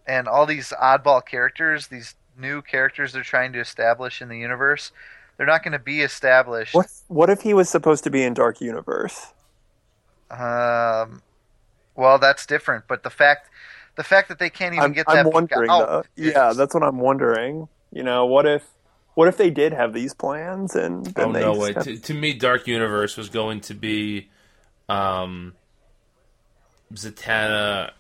and 0.07 0.27
all 0.29 0.47
these 0.47 0.73
oddball 0.83 1.25
characters 1.25 1.89
these 1.89 2.15
new 2.39 2.63
characters 2.63 3.13
they're 3.13 3.23
trying 3.23 3.53
to 3.53 3.61
establish 3.61 4.21
in 4.23 4.29
the 4.29 4.39
universe 4.39 4.93
they're 5.37 5.47
not 5.47 5.63
going 5.63 5.73
to 5.73 5.79
be 5.79 6.01
established 6.03 6.75
What 6.75 6.87
what 7.09 7.31
if 7.31 7.41
he 7.43 7.55
was 7.55 7.69
supposed 7.69 8.05
to 8.05 8.11
be 8.11 8.23
in 8.23 8.35
Dark 8.35 8.61
Universe? 8.61 9.33
um 10.31 11.23
well 11.97 12.19
that's 12.19 12.47
different 12.47 12.85
but 12.89 13.03
the 13.03 13.11
fact 13.11 13.49
the 13.97 14.05
fact 14.05 14.29
that 14.29 14.39
they 14.39 14.49
can't 14.51 14.75
even 14.75 14.85
I'm, 14.85 14.93
get 14.93 15.07
that 15.09 15.27
I'm 15.27 15.31
wondering 15.31 15.69
out 15.69 15.89
though. 15.89 16.03
Yeah, 16.17 16.53
that's 16.55 16.73
what 16.73 16.83
I'm 16.83 16.99
wondering. 17.01 17.69
You 17.93 18.03
know, 18.05 18.25
what 18.25 18.47
if 18.47 18.65
what 19.15 19.27
if 19.29 19.37
they 19.37 19.51
did 19.51 19.73
have 19.75 19.93
these 19.93 20.15
plans 20.15 20.75
and 20.77 21.05
then 21.07 21.31
oh 21.31 21.33
they 21.33 21.41
no 21.41 21.53
just 21.55 21.61
way! 21.61 21.73
have- 21.75 21.85
To, 21.85 21.99
to 21.99 22.15
me, 22.15 22.33
Dark 22.33 22.67
Universe 22.69 23.17
was 23.17 23.29
going 23.29 23.61
to 23.63 23.75
be, 23.75 24.31
um, 24.89 25.55
Zatanna, 26.95 27.91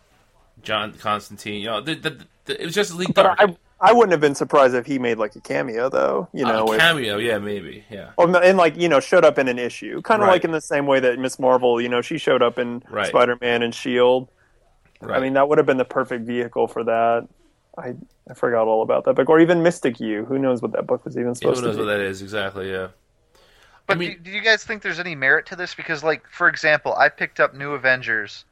John 0.62 0.92
Constantine. 0.94 1.60
You 1.60 1.66
know, 1.66 1.80
the, 1.80 1.94
the, 1.96 2.26
the, 2.46 2.62
it 2.62 2.64
was 2.66 2.74
just 2.74 2.94
leaked. 2.94 3.14
but 3.14 3.24
Dark. 3.24 3.38
I 3.38 3.56
I 3.82 3.92
wouldn't 3.92 4.12
have 4.12 4.20
been 4.20 4.34
surprised 4.34 4.74
if 4.74 4.84
he 4.86 4.98
made 4.98 5.16
like 5.18 5.34
a 5.36 5.40
cameo 5.40 5.88
though. 5.88 6.28
You 6.32 6.44
know, 6.44 6.66
Uh, 6.68 6.72
if- 6.72 6.80
cameo, 6.80 7.16
yeah, 7.16 7.38
maybe, 7.38 7.84
yeah. 7.88 8.10
Or, 8.16 8.24
and 8.42 8.58
like 8.58 8.76
you 8.76 8.88
know, 8.88 9.00
showed 9.00 9.24
up 9.24 9.38
in 9.38 9.48
an 9.48 9.58
issue, 9.58 10.02
kind 10.02 10.20
of 10.22 10.26
Right. 10.28 10.34
like 10.34 10.44
in 10.44 10.50
the 10.52 10.60
same 10.60 10.86
way 10.86 11.00
that 11.00 11.18
Miss 11.18 11.38
Marvel, 11.38 11.80
you 11.80 11.88
know, 11.88 12.02
she 12.02 12.18
showed 12.18 12.42
up 12.42 12.58
in 12.58 12.82
Right. 12.90 13.06
Spider-Man 13.08 13.62
and 13.62 13.74
Shield. 13.74 14.28
Right. 15.00 15.16
I 15.16 15.20
mean, 15.20 15.32
that 15.32 15.48
would 15.48 15.56
have 15.58 15.66
been 15.66 15.78
the 15.78 15.84
perfect 15.86 16.26
vehicle 16.26 16.68
for 16.68 16.84
that. 16.84 17.26
I 17.78 17.94
I 18.30 18.34
forgot 18.34 18.66
all 18.68 18.82
about 18.82 19.04
that 19.04 19.14
book, 19.14 19.28
or 19.30 19.40
even 19.40 19.62
Mystik 19.62 19.98
U. 20.00 20.24
Who 20.26 20.38
knows 20.38 20.60
what 20.62 20.72
that 20.72 20.86
book 20.86 21.04
was 21.04 21.16
even 21.16 21.28
Yeah, 21.28 21.34
supposed 21.34 21.60
who 21.60 21.66
knows 21.68 21.76
to 21.76 21.82
what 21.82 21.88
that 21.88 22.00
is 22.00 22.20
exactly? 22.22 22.70
Yeah. 22.70 22.88
But 23.86 23.96
I 23.96 23.98
mean- 23.98 24.10
do, 24.22 24.30
do 24.30 24.30
you 24.30 24.40
guys 24.42 24.62
think 24.62 24.82
there's 24.82 25.00
any 25.00 25.14
merit 25.16 25.46
to 25.46 25.56
this? 25.56 25.74
Because, 25.74 26.04
like, 26.04 26.22
for 26.30 26.48
example, 26.48 26.94
I 26.94 27.08
picked 27.08 27.40
up 27.40 27.54
New 27.54 27.72
Avengers 27.72 28.44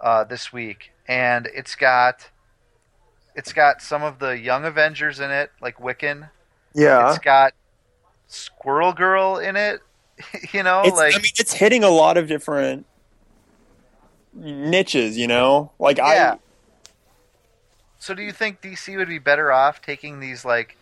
uh, 0.00 0.24
this 0.24 0.52
week, 0.52 0.90
and 1.06 1.46
it's 1.54 1.74
got 1.74 2.28
it's 3.38 3.52
got 3.52 3.80
some 3.80 4.02
of 4.02 4.18
the 4.18 4.36
young 4.36 4.64
Avengers 4.64 5.20
in 5.20 5.30
it, 5.30 5.52
like 5.62 5.78
Wiccan. 5.78 6.28
yeah, 6.74 7.08
It's 7.10 7.20
got 7.20 7.54
Squirrel 8.26 8.92
Girl 8.92 9.38
in 9.38 9.54
it. 9.56 9.80
you 10.52 10.64
know, 10.64 10.80
It's- 10.80 10.96
like 10.96 11.14
I 11.14 11.18
mean, 11.18 11.32
it's 11.38 11.52
hitting 11.52 11.84
a 11.84 11.88
lot 11.88 12.16
of 12.18 12.26
different 12.26 12.84
niches. 14.34 15.16
You 15.16 15.28
know, 15.28 15.70
like 15.78 15.98
Yeah. 15.98 16.34
I 16.34 16.38
So 18.00 18.14
do 18.14 18.22
you 18.22 18.32
think 18.32 18.60
DC 18.60 18.96
would 18.96 19.08
be 19.08 19.18
better 19.20 19.52
off 19.52 19.80
taking 19.80 20.18
these 20.20 20.44
like 20.44 20.76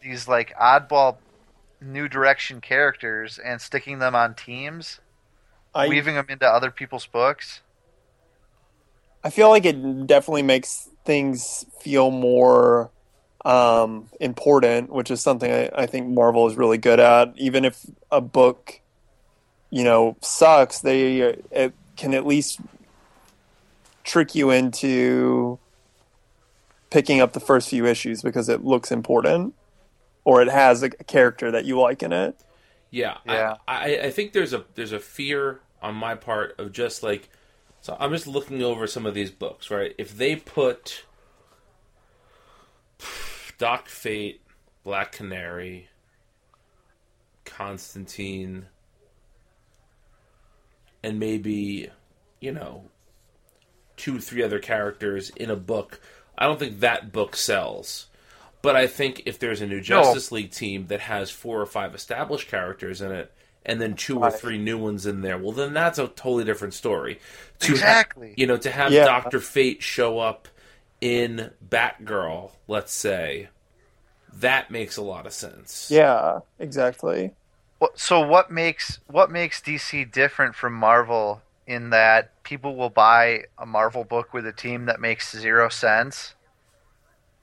these 0.00 0.28
like 0.28 0.54
oddball 0.56 1.16
new 1.80 2.08
direction 2.08 2.60
characters 2.60 3.38
and 3.38 3.60
sticking 3.60 3.98
them 3.98 4.14
on 4.14 4.34
teams, 4.34 5.00
I 5.74 5.88
weaving 5.88 6.14
them 6.14 6.26
into 6.28 6.46
other 6.46 6.70
people's 6.70 7.06
books? 7.06 7.60
I 9.24 9.30
feel 9.30 9.48
like 9.48 9.64
it 9.66 10.06
definitely 10.06 10.42
makes 10.42 10.88
things 11.08 11.64
feel 11.80 12.10
more 12.10 12.90
um, 13.42 14.10
important, 14.20 14.90
which 14.90 15.10
is 15.10 15.22
something 15.22 15.50
I, 15.50 15.70
I 15.74 15.86
think 15.86 16.06
Marvel 16.06 16.46
is 16.46 16.54
really 16.54 16.76
good 16.76 17.00
at. 17.00 17.32
Even 17.36 17.64
if 17.64 17.86
a 18.12 18.20
book, 18.20 18.82
you 19.70 19.84
know, 19.84 20.18
sucks, 20.20 20.80
they 20.80 21.22
uh, 21.22 21.36
it 21.50 21.72
can 21.96 22.12
at 22.12 22.26
least 22.26 22.60
trick 24.04 24.34
you 24.34 24.50
into 24.50 25.58
picking 26.90 27.22
up 27.22 27.32
the 27.32 27.40
first 27.40 27.70
few 27.70 27.86
issues 27.86 28.20
because 28.20 28.50
it 28.50 28.62
looks 28.62 28.92
important 28.92 29.54
or 30.24 30.42
it 30.42 30.48
has 30.48 30.82
a 30.82 30.90
character 30.90 31.50
that 31.50 31.64
you 31.64 31.80
like 31.80 32.02
in 32.02 32.12
it. 32.12 32.36
Yeah, 32.90 33.16
Yeah. 33.24 33.56
I, 33.66 33.96
I, 33.96 34.02
I 34.04 34.10
think 34.10 34.34
there's 34.34 34.52
a 34.52 34.66
there's 34.74 34.92
a 34.92 35.00
fear 35.00 35.60
on 35.80 35.94
my 35.94 36.14
part 36.16 36.54
of 36.58 36.72
just 36.72 37.02
like 37.02 37.30
so 37.88 37.96
I'm 37.98 38.10
just 38.10 38.26
looking 38.26 38.62
over 38.62 38.86
some 38.86 39.06
of 39.06 39.14
these 39.14 39.30
books, 39.30 39.70
right? 39.70 39.94
If 39.96 40.14
they 40.14 40.36
put 40.36 41.06
Doc 43.56 43.88
Fate, 43.88 44.42
Black 44.84 45.12
Canary, 45.12 45.88
Constantine, 47.46 48.66
and 51.02 51.18
maybe, 51.18 51.88
you 52.42 52.52
know, 52.52 52.90
two, 53.96 54.20
three 54.20 54.42
other 54.42 54.58
characters 54.58 55.30
in 55.30 55.50
a 55.50 55.56
book, 55.56 55.98
I 56.36 56.44
don't 56.44 56.58
think 56.58 56.80
that 56.80 57.10
book 57.10 57.36
sells. 57.36 58.08
But 58.60 58.76
I 58.76 58.86
think 58.86 59.22
if 59.24 59.38
there's 59.38 59.62
a 59.62 59.66
new 59.66 59.80
Justice 59.80 60.30
League 60.30 60.50
team 60.50 60.88
that 60.88 61.00
has 61.00 61.30
four 61.30 61.58
or 61.58 61.64
five 61.64 61.94
established 61.94 62.48
characters 62.48 63.00
in 63.00 63.12
it, 63.12 63.32
and 63.64 63.80
then 63.80 63.94
two 63.94 64.18
or 64.20 64.30
three 64.30 64.58
new 64.58 64.78
ones 64.78 65.06
in 65.06 65.20
there, 65.20 65.38
well, 65.38 65.52
then 65.52 65.72
that's 65.74 65.98
a 65.98 66.08
totally 66.08 66.44
different 66.44 66.74
story. 66.74 67.20
To 67.60 67.66
ha- 67.68 67.72
Exactly. 67.72 68.34
you 68.36 68.46
know, 68.46 68.56
to 68.56 68.70
have 68.70 68.92
Yeah. 68.92 69.04
Doctor 69.04 69.40
Fate 69.40 69.82
show 69.82 70.18
up 70.18 70.48
in 71.00 71.50
Batgirl, 71.68 72.50
let's 72.66 72.92
say, 72.92 73.48
that 74.40 74.70
makes 74.70 74.96
a 74.96 75.02
lot 75.02 75.26
of 75.26 75.32
sense. 75.32 75.88
Yeah, 75.90 76.40
exactly. 76.58 77.32
So 77.94 78.20
what 78.20 78.50
makes 78.50 78.98
what 79.06 79.30
makes 79.30 79.60
DC 79.60 80.10
different 80.10 80.54
from 80.56 80.72
Marvel 80.74 81.42
in 81.66 81.90
that 81.90 82.42
people 82.42 82.74
will 82.74 82.90
buy 82.90 83.44
a 83.58 83.66
Marvel 83.66 84.02
book 84.04 84.32
with 84.32 84.46
a 84.46 84.52
team 84.52 84.86
that 84.86 85.00
makes 85.00 85.30
zero 85.36 85.68
sense? 85.68 86.34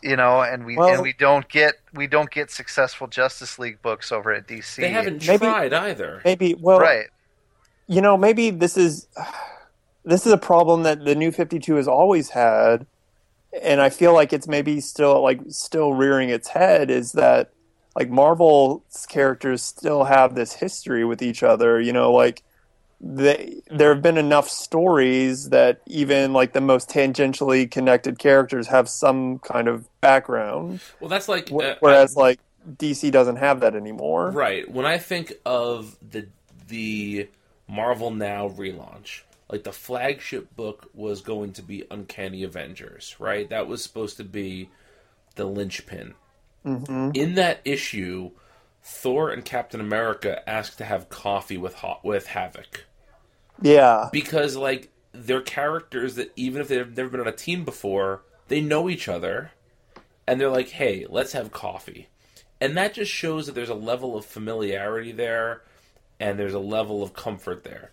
You 0.06 0.16
know, 0.16 0.42
and 0.42 0.66
we 0.66 0.78
Well- 0.78 0.90
and 0.94 1.02
we 1.02 1.14
don't 1.14 1.50
get 1.50 1.74
we 1.94 2.06
don't 2.06 2.30
get 2.30 2.52
successful 2.52 3.08
Justice 3.08 3.58
League 3.58 3.82
books 3.82 4.12
over 4.12 4.32
at 4.32 4.48
DC. 4.48 4.82
They 4.82 4.90
haven't 4.90 5.26
Maybe- 5.26 5.40
tried 5.48 5.74
either. 5.74 6.22
Maybe 6.24 6.56
well, 6.60 6.80
right. 6.80 7.08
you 7.88 8.02
know, 8.02 8.16
maybe 8.16 8.52
this 8.52 8.78
is 8.78 9.08
this 10.04 10.28
is 10.28 10.32
a 10.32 10.38
problem 10.38 10.84
that 10.84 11.04
the 11.06 11.16
new 11.16 11.32
52 11.32 11.76
has 11.76 11.88
always 11.88 12.30
had 12.30 12.86
and 13.64 13.82
I 13.82 13.90
feel 13.90 14.14
like 14.14 14.32
it's 14.32 14.48
maybe 14.48 14.80
still 14.80 15.24
like 15.24 15.40
still 15.50 15.94
rearing 15.94 16.30
its 16.30 16.50
head 16.50 16.92
is 16.92 17.14
that 17.14 17.50
like 17.96 18.10
Marvel's 18.10 19.08
characters 19.10 19.64
still 19.64 20.04
have 20.04 20.36
this 20.36 20.54
history 20.54 21.04
with 21.06 21.22
each 21.24 21.42
other, 21.42 21.80
you 21.80 21.94
know, 21.94 22.12
like 22.12 22.44
they, 23.02 23.62
there 23.70 23.94
have 23.94 24.02
been 24.02 24.18
enough 24.18 24.50
stories 24.50 25.50
that 25.50 25.82
even 25.88 26.34
like 26.34 26.54
the 26.54 26.62
most 26.62 26.90
tangentially 26.90 27.70
connected 27.70 28.20
characters 28.20 28.68
have 28.68 28.90
some 28.90 29.40
kind 29.40 29.68
of 29.68 29.88
background, 30.02 30.82
Well, 31.00 31.10
that's 31.10 31.28
like 31.28 31.56
uh, 31.62 31.76
whereas 31.80 32.16
like 32.16 32.40
DC 32.78 33.12
doesn't 33.12 33.38
have 33.38 33.60
that 33.62 33.76
anymore. 33.76 34.32
Right. 34.32 34.70
When 34.70 34.86
I 34.86 34.98
think 34.98 35.34
of 35.46 35.98
the 36.02 36.28
the 36.68 37.30
Marvel 37.68 38.12
Now 38.12 38.50
relaunch, 38.50 39.22
like 39.50 39.64
the 39.64 39.72
flagship 39.72 40.56
book 40.56 40.90
was 40.94 41.22
going 41.22 41.54
to 41.54 41.62
be 41.62 41.86
Uncanny 41.92 42.44
Avengers, 42.44 43.16
right? 43.20 43.50
That 43.50 43.68
was 43.68 43.84
supposed 43.84 44.18
to 44.18 44.24
be 44.24 44.70
the 45.36 45.46
linchpin. 45.46 46.16
hmm 46.64 47.12
In 47.14 47.36
that 47.36 47.62
issue, 47.66 48.32
Thor 48.88 49.32
and 49.32 49.44
Captain 49.44 49.82
America 49.82 50.48
ask 50.48 50.78
to 50.78 50.86
have 50.86 51.10
coffee 51.10 51.58
with 51.58 51.74
Ho- 51.76 52.00
with 52.04 52.28
Havoc 52.28 52.86
Yeah. 53.62 54.10
because 54.12 54.56
like 54.56 54.90
they're 55.12 55.42
characters 55.42 56.16
that 56.16 56.32
even 56.36 56.62
if 56.62 56.68
they've 56.68 56.96
never 56.96 57.10
been 57.10 57.20
on 57.22 57.28
a 57.28 57.32
team 57.32 57.66
before, 57.66 58.22
they 58.48 58.62
know 58.62 58.88
each 58.90 59.08
other, 59.08 59.52
and 60.28 60.40
they're 60.40 60.50
like, 60.50 60.70
"Hey, 60.70 61.06
let's 61.10 61.32
have 61.32 61.52
coffee," 61.52 62.10
and 62.62 62.76
that 62.78 62.94
just 62.94 63.12
shows 63.12 63.46
that 63.48 63.54
there's 63.56 63.70
a 63.70 63.74
level 63.76 64.16
of 64.18 64.26
familiarity 64.26 65.12
there, 65.14 65.64
and 66.20 66.38
there's 66.38 66.54
a 66.54 66.60
level 66.60 67.02
of 67.02 67.14
comfort 67.14 67.64
there. 67.64 67.92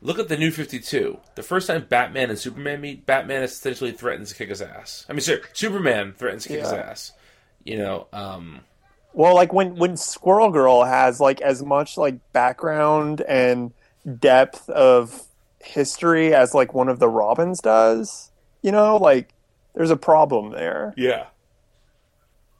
Look 0.00 0.18
at 0.20 0.28
the 0.28 0.36
New 0.36 0.52
Fifty 0.52 0.78
Two. 0.78 1.18
The 1.34 1.42
first 1.42 1.66
time 1.66 1.86
Batman 1.88 2.30
and 2.30 2.38
Superman 2.38 2.80
meet, 2.80 3.06
Batman 3.06 3.42
essentially 3.42 3.90
threatens 3.92 4.28
to 4.28 4.34
kick 4.36 4.50
his 4.50 4.62
ass. 4.62 5.04
I 5.08 5.14
mean, 5.14 5.20
sorry, 5.22 5.40
Superman 5.54 6.12
threatens 6.12 6.44
to 6.44 6.50
kick 6.50 6.60
his 6.60 6.72
ass. 6.72 7.12
You 7.64 7.78
know, 7.78 8.06
um, 8.12 8.60
Well, 9.18 9.34
like 9.34 9.52
when 9.52 9.74
when 9.74 9.96
Squirrel 9.96 10.52
Girl 10.52 10.84
has 10.84 11.18
like 11.18 11.40
as 11.40 11.60
much 11.60 11.96
like 11.96 12.20
background 12.32 13.20
and 13.22 13.72
depth 14.20 14.70
of 14.70 15.24
history 15.60 16.32
as 16.32 16.54
like 16.54 16.72
one 16.72 16.88
of 16.88 17.00
the 17.00 17.08
Robins 17.08 17.60
does, 17.60 18.30
you 18.62 18.70
know, 18.70 18.96
like 18.96 19.30
there's 19.74 19.90
a 19.90 19.96
problem 19.96 20.52
there. 20.52 20.94
Yeah. 20.96 21.26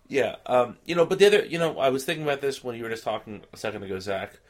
Yeah. 0.09 0.35
Um, 0.47 0.79
you 0.85 0.97
know, 0.97 1.07
but 1.07 1.21
the 1.21 1.27
other, 1.27 1.44
you 1.44 1.61
know, 1.61 1.79
I 1.79 1.90
was 1.90 2.05
thinking 2.05 2.25
about 2.25 2.40
this 2.40 2.64
when 2.64 2.75
you 2.75 2.83
were 2.83 2.90
just 2.90 3.05
talking 3.05 3.42
a 3.53 3.57
second 3.57 3.85
ago, 3.85 4.01
Zach. 4.01 4.40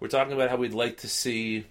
We're 0.00 0.08
talking 0.08 0.32
about 0.32 0.48
how 0.48 0.56
we'd 0.56 0.72
like 0.72 0.96
to 0.98 1.08
see 1.08 1.66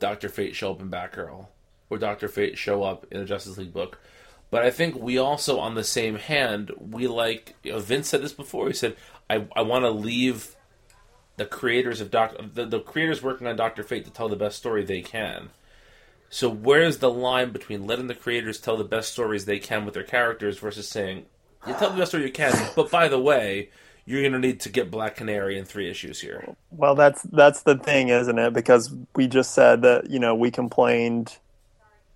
Doctor 0.00 0.30
Fate 0.30 0.56
show 0.56 0.70
up 0.70 0.80
in 0.80 0.90
Batgirl, 0.90 1.46
or 1.90 1.98
Doctor 1.98 2.26
Fate 2.26 2.56
show 2.56 2.84
up 2.84 3.04
in 3.10 3.20
a 3.20 3.26
Justice 3.26 3.58
League 3.58 3.74
book. 3.74 4.00
But 4.50 4.64
I 4.64 4.70
think 4.70 4.96
we 4.96 5.18
also, 5.18 5.58
on 5.58 5.74
the 5.74 5.84
same 5.84 6.16
hand, 6.16 6.72
we 6.78 7.06
like. 7.06 7.54
You 7.62 7.72
know, 7.72 7.78
Vince 7.80 8.08
said 8.08 8.22
this 8.22 8.32
before. 8.32 8.68
He 8.68 8.72
said, 8.72 8.96
"I 9.28 9.46
I 9.54 9.62
want 9.62 9.84
to 9.84 9.90
leave 9.90 10.56
the 11.36 11.44
creators 11.44 12.00
of 12.00 12.10
Doctor 12.10 12.42
the, 12.42 12.64
the 12.64 12.80
creators 12.80 13.22
working 13.22 13.46
on 13.46 13.56
Doctor 13.56 13.82
Fate 13.82 14.04
to 14.06 14.10
tell 14.10 14.28
the 14.28 14.36
best 14.36 14.56
story 14.56 14.84
they 14.84 15.02
can." 15.02 15.50
So 16.30 16.48
where's 16.48 16.98
the 16.98 17.10
line 17.10 17.52
between 17.52 17.86
letting 17.86 18.06
the 18.06 18.14
creators 18.14 18.60
tell 18.60 18.76
the 18.76 18.84
best 18.84 19.12
stories 19.12 19.44
they 19.44 19.58
can 19.58 19.84
with 19.84 19.94
their 19.94 20.02
characters 20.02 20.58
versus 20.58 20.88
saying, 20.88 21.26
"You 21.66 21.74
tell 21.74 21.90
the 21.90 21.98
best 21.98 22.12
story 22.12 22.24
you 22.24 22.32
can, 22.32 22.54
but 22.74 22.90
by 22.90 23.08
the 23.08 23.20
way, 23.20 23.70
you're 24.06 24.22
going 24.22 24.32
to 24.32 24.38
need 24.38 24.60
to 24.60 24.70
get 24.70 24.90
Black 24.90 25.16
Canary 25.16 25.58
in 25.58 25.66
three 25.66 25.90
issues 25.90 26.20
here." 26.20 26.56
Well, 26.70 26.94
that's 26.94 27.22
that's 27.22 27.62
the 27.64 27.76
thing, 27.76 28.08
isn't 28.08 28.38
it? 28.38 28.54
Because 28.54 28.94
we 29.14 29.26
just 29.26 29.52
said 29.52 29.82
that, 29.82 30.08
you 30.10 30.18
know, 30.18 30.34
we 30.34 30.50
complained 30.50 31.36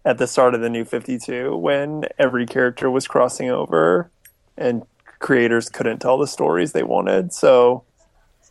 at 0.04 0.18
the 0.18 0.26
start 0.26 0.54
of 0.54 0.60
the 0.60 0.68
new 0.70 0.84
52 0.84 1.56
when 1.56 2.04
every 2.18 2.46
character 2.46 2.90
was 2.90 3.06
crossing 3.06 3.50
over 3.50 4.10
and 4.56 4.82
creators 5.18 5.68
couldn't 5.68 5.98
tell 6.00 6.18
the 6.18 6.26
stories 6.26 6.72
they 6.72 6.82
wanted. 6.82 7.32
So 7.32 7.84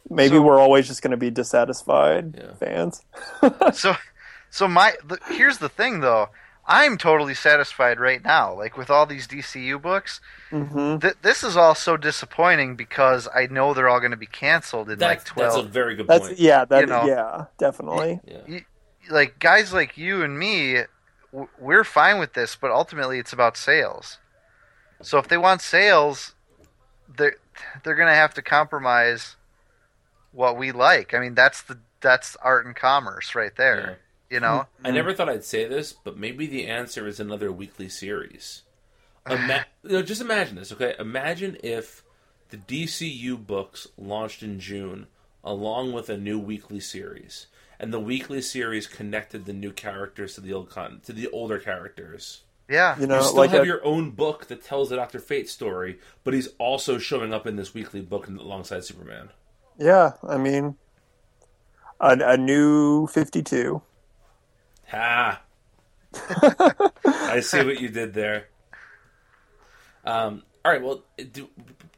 maybe 0.09 0.35
So- 0.35 0.41
we're 0.41 0.59
always 0.59 0.87
just 0.87 1.01
going 1.01 1.11
to 1.11 1.17
be 1.17 1.29
dissatisfied 1.29 2.35
Yeah. 2.37 2.53
fans. 2.55 3.01
so 3.73 3.95
so 4.49 4.67
my 4.67 4.93
the, 5.05 5.17
here's 5.29 5.59
the 5.59 5.69
thing 5.69 5.99
though 6.01 6.29
i'm 6.67 6.97
totally 6.97 7.33
satisfied 7.33 7.99
right 7.99 8.23
now 8.23 8.53
like 8.53 8.77
with 8.77 8.89
all 8.89 9.05
these 9.05 9.25
dcu 9.27 9.81
books 9.81 10.19
hmm 10.49 10.97
th- 10.97 11.15
this 11.21 11.41
is 11.43 11.55
all 11.57 11.73
so 11.73 11.95
disappointing 11.97 12.75
because 12.75 13.27
i 13.33 13.45
know 13.47 13.73
they're 13.73 13.87
all 13.89 13.99
going 13.99 14.11
to 14.11 14.17
be 14.17 14.25
canceled 14.27 14.89
in 14.89 14.99
like 14.99 15.23
12 15.23 15.53
that's 15.53 15.65
a 15.65 15.67
very 15.69 15.95
good 15.95 16.05
That's 16.07 16.27
point. 16.27 16.39
yeah, 16.39 16.65
that 16.65 16.81
You 16.81 16.85
know. 16.87 17.05
yeah, 17.05 17.45
definitely. 17.57 18.19
Yeah. 18.27 18.59
like 19.09 19.39
guys 19.39 19.73
like 19.73 19.97
you 19.97 20.21
and 20.23 20.37
me 20.37 20.73
w- 20.73 20.87
we're 21.59 21.83
fine 21.83 22.19
with 22.19 22.33
this 22.33 22.55
but 22.55 22.71
ultimately 22.71 23.19
it's 23.19 23.33
about 23.33 23.57
sales. 23.57 24.17
So 25.01 25.17
if 25.17 25.27
they 25.27 25.37
want 25.37 25.61
sales 25.61 26.33
they're 27.17 27.37
they're 27.83 27.95
going 27.95 28.07
to 28.07 28.13
have 28.13 28.33
to 28.35 28.41
compromise 28.41 29.35
what 30.31 30.57
we 30.57 30.71
like. 30.71 31.13
I 31.13 31.19
mean 31.19 31.35
that's 31.35 31.61
the 31.61 31.79
that's 31.99 32.35
art 32.37 32.65
and 32.65 32.75
commerce 32.75 33.35
right 33.35 33.55
there 33.55 33.99
you 34.31 34.39
know? 34.39 34.65
I 34.83 34.91
never 34.91 35.13
thought 35.13 35.29
I'd 35.29 35.43
say 35.43 35.67
this, 35.67 35.91
but 35.91 36.17
maybe 36.17 36.47
the 36.47 36.65
answer 36.65 37.05
is 37.05 37.19
another 37.19 37.51
weekly 37.51 37.89
series. 37.89 38.63
Ima- 39.29 39.65
you 39.83 39.91
know, 39.91 40.01
just 40.01 40.21
imagine 40.21 40.55
this, 40.55 40.71
okay? 40.71 40.95
Imagine 40.97 41.57
if 41.61 42.01
the 42.49 42.57
DCU 42.57 43.45
books 43.45 43.87
launched 43.97 44.41
in 44.41 44.59
June 44.59 45.07
along 45.43 45.91
with 45.91 46.09
a 46.09 46.17
new 46.17 46.39
weekly 46.39 46.79
series, 46.79 47.47
and 47.81 47.91
the 47.91 47.99
weekly 47.99 48.41
series 48.41 48.85
connected 48.87 49.43
the 49.45 49.51
new 49.53 49.71
characters 49.73 50.35
to 50.35 50.41
the 50.41 50.53
old 50.53 50.69
con- 50.69 51.01
to 51.03 51.11
the 51.11 51.27
older 51.31 51.57
characters. 51.59 52.43
yeah 52.69 52.97
You 52.99 53.07
know, 53.07 53.17
You 53.17 53.23
still 53.23 53.35
like 53.37 53.49
have 53.49 53.63
a- 53.63 53.65
your 53.65 53.83
own 53.83 54.11
book 54.11 54.45
that 54.47 54.63
tells 54.63 54.89
the 54.89 54.95
Doctor 54.95 55.19
Fate 55.19 55.49
story, 55.49 55.99
but 56.23 56.33
he's 56.33 56.47
also 56.59 56.97
showing 56.99 57.33
up 57.33 57.45
in 57.47 57.55
this 57.57 57.73
weekly 57.73 57.99
book 58.01 58.27
alongside 58.27 58.85
Superman. 58.85 59.29
yeah, 59.77 60.13
I 60.25 60.37
mean 60.37 60.75
a, 61.99 62.17
a 62.33 62.37
new 62.37 63.07
52. 63.07 63.81
Ha! 64.89 65.41
I 67.05 67.39
see 67.41 67.63
what 67.65 67.79
you 67.79 67.89
did 67.89 68.13
there. 68.13 68.47
Um, 70.03 70.43
all 70.65 70.71
right. 70.71 70.81
Well, 70.81 71.03
do, 71.17 71.25
do 71.31 71.47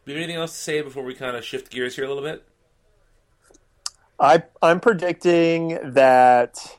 you 0.06 0.14
have 0.14 0.18
anything 0.18 0.36
else 0.36 0.52
to 0.52 0.58
say 0.58 0.82
before 0.82 1.04
we 1.04 1.14
kind 1.16 1.36
of 1.36 1.44
shift 1.44 1.72
gears 1.72 1.96
here 1.96 2.06
a 2.06 2.08
little 2.08 2.24
bit? 2.24 2.46
I 4.20 4.44
I'm 4.62 4.80
predicting 4.80 5.80
that 5.94 6.78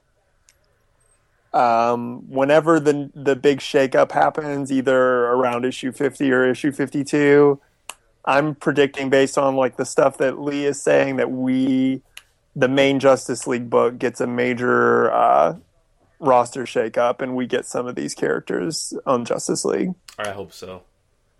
um, 1.53 2.29
whenever 2.29 2.81
the 2.81 3.11
the 3.15 3.37
big 3.37 3.61
shakeup 3.61 4.13
happens, 4.13 4.73
either 4.73 5.27
around 5.27 5.65
issue 5.65 5.93
50 5.93 6.33
or 6.33 6.51
issue 6.51 6.73
52, 6.73 7.61
I'm 8.25 8.55
predicting 8.55 9.11
based 9.11 9.39
on 9.39 9.57
like 9.57 9.77
the 9.77 9.85
stuff 9.85 10.19
that 10.19 10.41
Lee 10.41 10.65
is 10.65 10.83
saying 10.83 11.17
that 11.17 11.31
we 11.31 12.03
the 12.57 12.69
main 12.69 13.01
Justice 13.01 13.47
League 13.47 13.69
book 13.69 13.99
gets 13.99 14.21
a 14.21 14.27
major 14.27 15.13
uh, 15.13 15.57
roster 16.21 16.65
shakeup 16.65 17.21
and 17.21 17.35
we 17.35 17.47
get 17.47 17.67
some 17.67 17.87
of 17.87 17.95
these 17.95 18.15
characters 18.15 18.95
on 19.07 19.25
Justice 19.25 19.65
League. 19.65 19.95
I 20.19 20.31
hope 20.31 20.53
so. 20.53 20.83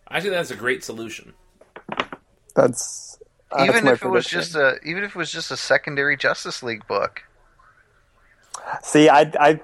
I 0.09 0.21
think 0.21 0.35
that's 0.35 0.51
a 0.51 0.57
great 0.57 0.85
solution. 0.85 1.33
That's 2.55 3.19
uh, 3.55 3.65
even 3.65 3.85
my 3.85 3.93
if 3.93 4.03
it 4.03 4.09
was 4.09 4.27
just 4.27 4.55
a 4.55 4.79
even 4.85 5.05
if 5.05 5.11
it 5.11 5.19
was 5.19 5.31
just 5.31 5.51
a 5.51 5.57
secondary 5.57 6.17
Justice 6.17 6.63
League 6.63 6.87
book. 6.87 7.23
See, 8.83 9.09
I, 9.09 9.31
I, 9.39 9.61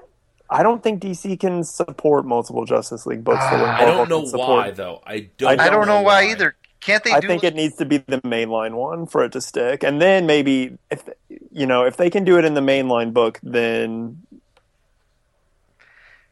I 0.49 0.63
don't 0.63 0.83
think 0.83 1.01
DC 1.01 1.39
can 1.39 1.63
support 1.63 2.25
multiple 2.25 2.65
Justice 2.65 3.05
League 3.05 3.23
books. 3.23 3.43
the 3.49 3.55
way 3.57 3.63
I 3.63 3.85
don't 3.85 4.09
know 4.09 4.21
can 4.21 4.29
support- 4.29 4.49
why 4.49 4.71
though. 4.71 5.01
I 5.05 5.29
don't. 5.37 5.59
I 5.59 5.65
I 5.65 5.69
don't 5.69 5.87
know 5.87 6.01
why 6.01 6.29
either. 6.29 6.55
Can't 6.81 7.03
they 7.03 7.11
I 7.11 7.19
do? 7.19 7.27
think 7.27 7.43
it 7.43 7.53
needs 7.55 7.75
to 7.75 7.85
be 7.85 7.97
the 7.99 8.19
mainline 8.21 8.73
one 8.73 9.05
for 9.05 9.23
it 9.23 9.31
to 9.33 9.41
stick, 9.41 9.83
and 9.83 10.01
then 10.01 10.25
maybe 10.25 10.77
if 10.89 11.07
you 11.51 11.65
know 11.67 11.83
if 11.85 11.97
they 11.97 12.09
can 12.09 12.23
do 12.23 12.37
it 12.39 12.45
in 12.45 12.53
the 12.55 12.61
mainline 12.61 13.13
book, 13.13 13.39
then 13.43 14.23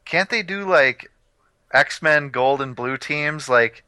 Can't 0.06 0.30
they 0.30 0.42
do 0.42 0.66
like 0.68 1.12
X 1.72 2.02
Men 2.02 2.30
Gold 2.30 2.62
and 2.62 2.76
Blue 2.76 2.98
teams? 2.98 3.48
Like 3.48 3.84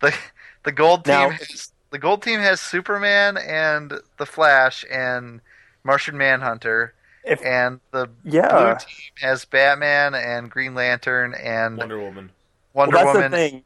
the 0.00 0.14
the 0.64 0.72
Gold 0.72 1.04
team. 1.04 1.12
Now- 1.14 1.30
has, 1.30 1.72
the 1.92 1.98
Gold 1.98 2.22
team 2.22 2.40
has 2.40 2.60
Superman 2.60 3.36
and 3.36 3.92
the 4.16 4.26
Flash 4.26 4.84
and 4.90 5.40
Martian 5.84 6.16
Manhunter, 6.16 6.94
if 7.22 7.44
and 7.44 7.80
the 7.92 8.08
yeah, 8.24 8.48
Blue 8.48 8.74
team 8.86 9.12
has 9.20 9.44
Batman 9.44 10.14
and 10.14 10.50
Green 10.50 10.74
Lantern 10.74 11.34
and 11.34 11.76
Wonder 11.76 12.00
Woman. 12.00 12.30
Wonder 12.72 12.96
well, 12.96 13.04
that's 13.04 13.14
Woman. 13.14 13.30
the 13.30 13.36
thing. 13.36 13.62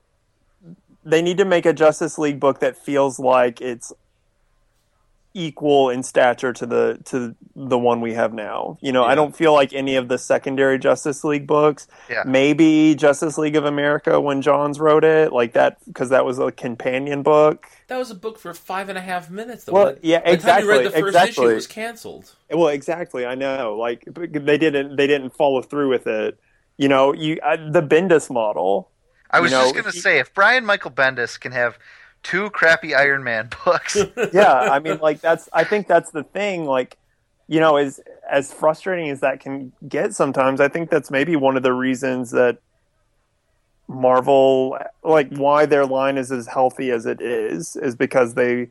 They 1.04 1.22
need 1.22 1.38
to 1.38 1.44
make 1.44 1.64
a 1.66 1.72
Justice 1.72 2.18
League 2.18 2.40
book 2.40 2.58
that 2.60 2.76
feels 2.76 3.20
like 3.20 3.60
it's 3.60 3.92
equal 5.36 5.90
in 5.90 6.02
stature 6.02 6.50
to 6.54 6.64
the 6.64 6.98
to 7.04 7.36
the 7.54 7.78
one 7.78 8.00
we 8.00 8.14
have 8.14 8.32
now. 8.32 8.78
You 8.80 8.90
know, 8.90 9.02
Yeah. 9.04 9.10
I 9.10 9.14
don't 9.14 9.36
feel 9.36 9.52
like 9.52 9.74
any 9.74 9.96
of 9.96 10.08
the 10.08 10.16
secondary 10.16 10.78
Justice 10.78 11.22
League 11.24 11.46
books. 11.46 11.86
Yeah. 12.08 12.22
Maybe 12.26 12.94
Justice 12.94 13.36
League 13.36 13.54
of 13.54 13.66
America 13.66 14.18
when 14.18 14.40
Johns 14.40 14.80
wrote 14.80 15.04
it, 15.04 15.32
like 15.32 15.52
that, 15.52 15.76
because 15.86 16.08
that 16.08 16.24
was 16.24 16.38
a 16.38 16.50
companion 16.50 17.22
book. 17.22 17.66
That 17.88 17.98
was 17.98 18.10
a 18.10 18.14
book 18.14 18.38
for 18.38 18.54
five 18.54 18.88
and 18.88 18.96
a 18.96 19.02
half 19.02 19.28
minutes. 19.30 19.64
Though. 19.64 19.72
Well, 19.72 19.96
yeah, 20.02 20.22
by 20.24 20.36
the 20.36 20.42
time 20.42 20.62
you 20.64 20.70
read 20.70 20.80
exactly, 20.80 20.84
the 20.84 20.90
first 20.90 21.16
exactly. 21.16 21.44
issue, 21.46 21.54
was 21.54 21.66
canceled. 21.66 22.34
Well, 22.50 22.68
exactly. 22.68 23.26
I 23.26 23.34
know. 23.34 23.76
Like 23.78 24.04
they 24.06 24.56
didn't 24.58 24.96
they 24.96 25.06
didn't 25.06 25.30
follow 25.34 25.60
through 25.60 25.90
with 25.90 26.06
it. 26.06 26.40
You 26.78 26.88
know, 26.88 27.12
you 27.12 27.38
uh, 27.44 27.56
the 27.70 27.82
Bendis 27.82 28.30
model. 28.30 28.90
I 29.30 29.40
was 29.40 29.50
You 29.50 29.58
know, 29.58 29.64
just 29.64 29.74
gonna 29.74 29.92
say 29.92 30.18
if 30.18 30.32
Brian 30.32 30.64
Michael 30.64 30.90
Bendis 30.90 31.38
can 31.38 31.52
have 31.52 31.78
two 32.26 32.50
crappy 32.50 32.94
Iron 32.94 33.22
Man 33.24 33.50
books, 33.64 33.96
yeah 34.32 34.52
i 34.54 34.78
mean 34.78 34.98
like 34.98 35.20
that's 35.20 35.48
i 35.52 35.64
think 35.64 35.86
that's 35.86 36.10
the 36.10 36.24
thing 36.24 36.64
like 36.64 36.96
you 37.48 37.60
know 37.60 37.76
as 37.76 38.00
as 38.28 38.52
frustrating 38.52 39.10
as 39.10 39.20
that 39.20 39.40
can 39.40 39.72
get 39.88 40.14
sometimes 40.14 40.60
i 40.60 40.68
think 40.68 40.90
that's 40.90 41.10
maybe 41.10 41.36
one 41.36 41.56
of 41.56 41.62
the 41.62 41.72
reasons 41.72 42.30
that 42.32 42.58
marvel 43.88 44.78
like 45.04 45.28
why 45.36 45.64
their 45.66 45.86
line 45.86 46.18
is 46.18 46.32
as 46.32 46.46
healthy 46.46 46.90
as 46.90 47.06
it 47.06 47.20
is 47.20 47.76
is 47.76 47.94
because 47.94 48.34
they 48.34 48.68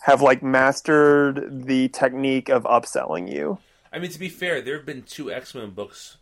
have 0.00 0.22
like 0.22 0.42
mastered 0.42 1.66
the 1.66 1.88
technique 1.88 2.48
of 2.48 2.62
upselling 2.64 3.32
you. 3.32 3.58
I 3.92 3.98
mean, 3.98 4.10
to 4.10 4.18
be 4.18 4.28
fair, 4.28 4.60
there 4.60 4.76
have 4.76 4.86
been 4.86 5.02
two 5.02 5.32
X 5.32 5.54
Men 5.54 5.70
books 5.70 6.16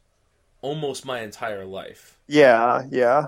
almost 0.62 1.04
my 1.04 1.20
entire 1.20 1.64
life, 1.64 2.18
yeah 2.26 2.84
yeah. 2.90 3.26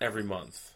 Every 0.00 0.22
month. 0.22 0.72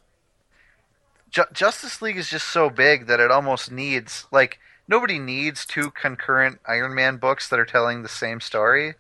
Ju- 1.33 1.45
Justice 1.53 2.03
League 2.03 2.18
is 2.18 2.28
just 2.28 2.47
so 2.49 2.70
big 2.70 3.07
that 3.07 3.18
it 3.18 3.30
almost 3.30 3.72
needs 3.72 4.26
like 4.30 4.61
nobody 4.87 5.18
needs 5.18 5.64
two 5.64 5.91
concurrent 5.91 6.61
Iron 6.66 6.95
Man 6.95 7.16
books 7.16 7.49
that 7.49 7.59
are 7.59 7.64
telling 7.64 8.03
the 8.03 8.09
same 8.09 8.41
story, 8.41 8.95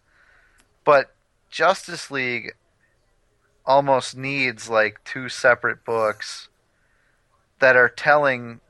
but 0.84 1.14
Justice 1.50 2.10
League 2.10 2.54
almost 3.64 4.16
needs 4.16 4.68
like 4.68 5.04
two 5.04 5.28
separate 5.28 5.84
books 5.84 6.48
that 7.60 7.76
are 7.76 7.90
telling 7.90 8.60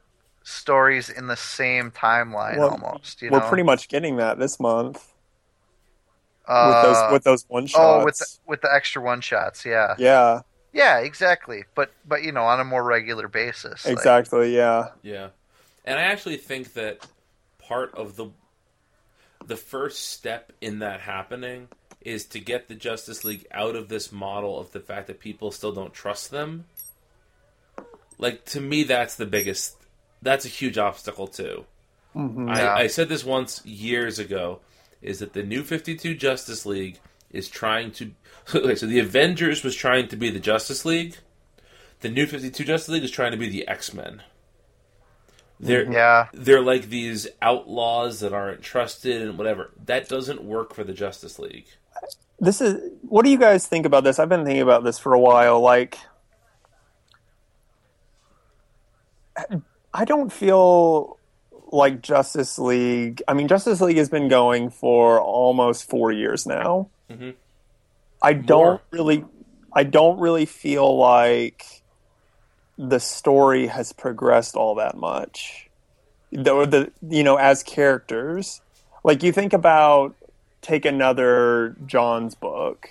stories 0.42 1.08
in 1.08 1.28
the 1.28 1.36
same 1.36 1.92
timeline 1.92 2.58
Well, 2.58 2.70
almost. 2.70 3.22
You 3.22 3.30
we're 3.30 3.38
know, 3.38 3.48
pretty 3.48 3.62
much 3.62 3.88
getting 3.88 4.16
that 4.16 4.38
this 4.38 4.58
month 4.58 4.96
with 6.48 6.56
uh, 6.56 6.82
those 6.82 7.12
with 7.12 7.22
those 7.22 7.44
one 7.48 7.66
shots 7.66 7.80
oh 7.80 8.04
with 8.04 8.18
the, 8.18 8.26
with 8.48 8.60
the 8.60 8.74
extra 8.74 9.00
one 9.00 9.20
shots, 9.20 9.64
yeah. 9.64 9.94
yeah 9.98 10.40
yeah, 10.72 10.98
exactly. 11.00 11.64
But 11.74 11.92
but 12.06 12.22
you 12.22 12.32
know 12.32 12.44
on 12.44 12.60
a 12.60 12.64
more 12.64 12.82
regular 12.82 13.28
basis, 13.28 13.84
like- 13.84 13.92
exactly 13.92 14.54
yeah 14.54 14.88
Yeah, 15.02 15.28
and 15.84 15.98
I 15.98 16.02
actually 16.02 16.36
think 16.36 16.72
that 16.74 17.06
part 17.58 17.94
of 17.94 18.16
the 18.16 18.30
the 19.46 19.56
first 19.56 20.10
step 20.10 20.52
in 20.60 20.78
that 20.80 21.00
happening 21.00 21.68
is 22.00 22.26
to 22.26 22.38
get 22.40 22.68
the 22.68 22.74
Justice 22.74 23.24
League 23.24 23.46
out 23.52 23.76
of 23.76 23.88
this 23.88 24.10
model 24.12 24.58
of 24.58 24.72
the 24.72 24.80
fact 24.80 25.06
that 25.08 25.20
people 25.20 25.50
still 25.52 25.72
don't 25.72 25.92
trust 25.94 26.30
them. 26.30 26.64
Like 28.18 28.44
to 28.46 28.60
me, 28.60 28.84
that's 28.84 29.16
the 29.16 29.26
biggest. 29.26 29.76
That's 30.20 30.44
a 30.44 30.48
huge 30.48 30.78
obstacle 30.78 31.26
too. 31.26 31.64
Mhm. 32.14 32.54
Yeah. 32.54 32.74
I, 32.74 32.80
I 32.82 32.86
said 32.86 33.08
this 33.08 33.24
once 33.24 33.64
years 33.64 34.18
ago. 34.18 34.60
Is 35.00 35.18
that 35.18 35.32
the 35.32 35.42
new 35.42 35.64
Fifty 35.64 35.96
Two 35.96 36.14
Justice 36.14 36.64
League 36.64 37.00
is 37.32 37.48
trying 37.48 37.90
to? 37.92 38.12
Okay, 38.54 38.74
so 38.74 38.86
the 38.86 38.98
Avengers 38.98 39.62
was 39.62 39.74
trying 39.74 40.08
to 40.08 40.16
be 40.16 40.28
the 40.30 40.40
Justice 40.40 40.84
League. 40.84 41.16
The 42.00 42.08
new 42.08 42.26
Fifty 42.26 42.50
Two 42.50 42.64
Justice 42.64 42.88
League 42.88 43.04
is 43.04 43.10
trying 43.10 43.30
to 43.32 43.36
be 43.38 43.48
the 43.48 43.66
X 43.68 43.94
Men. 43.94 44.22
They're 45.60 45.90
yeah. 45.90 46.26
they're 46.32 46.60
like 46.60 46.88
these 46.88 47.28
outlaws 47.40 48.18
that 48.20 48.32
aren't 48.32 48.62
trusted 48.62 49.22
and 49.22 49.38
whatever. 49.38 49.70
That 49.86 50.08
doesn't 50.08 50.42
work 50.42 50.74
for 50.74 50.82
the 50.82 50.92
Justice 50.92 51.38
League. 51.38 51.66
this 52.40 52.60
is 52.60 52.90
what 53.02 53.24
do 53.24 53.30
you 53.30 53.38
guys 53.38 53.66
think 53.68 53.86
about 53.86 54.02
this 54.02 54.18
i've 54.18 54.28
been 54.28 54.44
thinking 54.44 54.62
about 54.62 54.82
this 54.82 54.98
for 54.98 55.12
a 55.14 55.20
while 55.20 55.60
like 55.60 55.96
i 59.94 60.04
don't 60.04 60.32
feel 60.32 61.18
like 61.70 62.02
justice 62.02 62.58
league 62.58 63.22
i 63.28 63.34
mean 63.34 63.48
justice 63.48 63.80
league 63.80 63.96
has 63.96 64.08
been 64.08 64.28
going 64.28 64.70
for 64.70 65.20
almost 65.20 65.88
four 65.88 66.10
years 66.12 66.46
now 66.46 66.88
Mhm. 67.10 67.34
I 68.22 68.34
don't 68.34 68.64
More. 68.64 68.80
really 68.90 69.24
i 69.72 69.84
don't 69.84 70.18
really 70.20 70.46
feel 70.46 70.96
like 70.96 71.64
the 72.78 73.00
story 73.00 73.66
has 73.66 73.92
progressed 73.92 74.54
all 74.56 74.76
that 74.76 74.96
much 74.96 75.68
the, 76.30 76.66
the 76.66 76.92
you 77.08 77.24
know 77.24 77.36
as 77.36 77.62
characters 77.62 78.60
like 79.04 79.22
you 79.22 79.32
think 79.32 79.52
about 79.52 80.14
take 80.62 80.84
another 80.84 81.76
Johns' 81.84 82.34
book, 82.34 82.88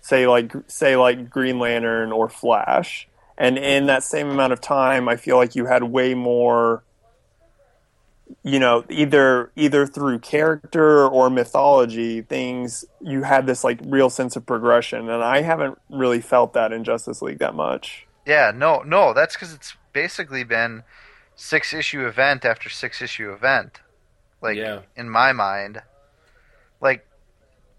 say 0.00 0.26
like 0.26 0.52
say 0.66 0.96
like 0.96 1.30
Green 1.30 1.58
Lantern 1.58 2.10
or 2.10 2.28
Flash, 2.28 3.06
and 3.38 3.58
in 3.58 3.86
that 3.86 4.02
same 4.02 4.30
amount 4.30 4.52
of 4.52 4.60
time, 4.60 5.08
I 5.08 5.16
feel 5.16 5.36
like 5.36 5.54
you 5.54 5.66
had 5.66 5.84
way 5.84 6.14
more. 6.14 6.82
You 8.42 8.58
know, 8.58 8.84
either 8.88 9.52
either 9.54 9.86
through 9.86 10.20
character 10.20 11.06
or 11.06 11.28
mythology, 11.28 12.22
things 12.22 12.86
you 13.00 13.22
had 13.22 13.46
this 13.46 13.62
like 13.64 13.78
real 13.84 14.08
sense 14.08 14.34
of 14.34 14.46
progression, 14.46 15.10
and 15.10 15.22
I 15.22 15.42
haven't 15.42 15.78
really 15.90 16.22
felt 16.22 16.54
that 16.54 16.72
in 16.72 16.82
Justice 16.82 17.20
League 17.20 17.38
that 17.40 17.54
much. 17.54 18.06
Yeah, 18.24 18.50
no, 18.54 18.80
no, 18.80 19.12
that's 19.12 19.34
because 19.34 19.52
it's 19.52 19.74
basically 19.92 20.42
been 20.44 20.84
six 21.36 21.74
issue 21.74 22.06
event 22.06 22.44
after 22.46 22.70
six 22.70 23.02
issue 23.02 23.30
event. 23.30 23.80
Like 24.40 24.56
Yeah. 24.56 24.80
in 24.96 25.10
my 25.10 25.32
mind, 25.32 25.82
like 26.80 27.06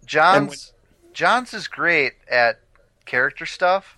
Johns 0.05 0.73
Johns 1.13 1.53
is 1.55 1.67
great 1.67 2.13
at 2.29 2.59
character 3.05 3.47
stuff, 3.47 3.97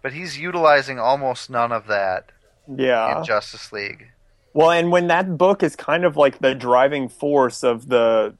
but 0.00 0.12
he's 0.12 0.38
utilizing 0.38 0.98
almost 1.00 1.50
none 1.50 1.72
of 1.72 1.86
that 1.88 2.30
Yeah, 2.68 3.18
in 3.18 3.24
Justice 3.24 3.72
League. 3.72 4.12
Well, 4.52 4.70
and 4.70 4.90
when 4.90 5.06
that 5.08 5.38
book 5.38 5.62
is 5.62 5.76
kind 5.76 6.04
of 6.04 6.16
like 6.16 6.38
the 6.38 6.54
driving 6.54 7.08
force 7.08 7.62
of 7.62 7.88
the 7.88 8.34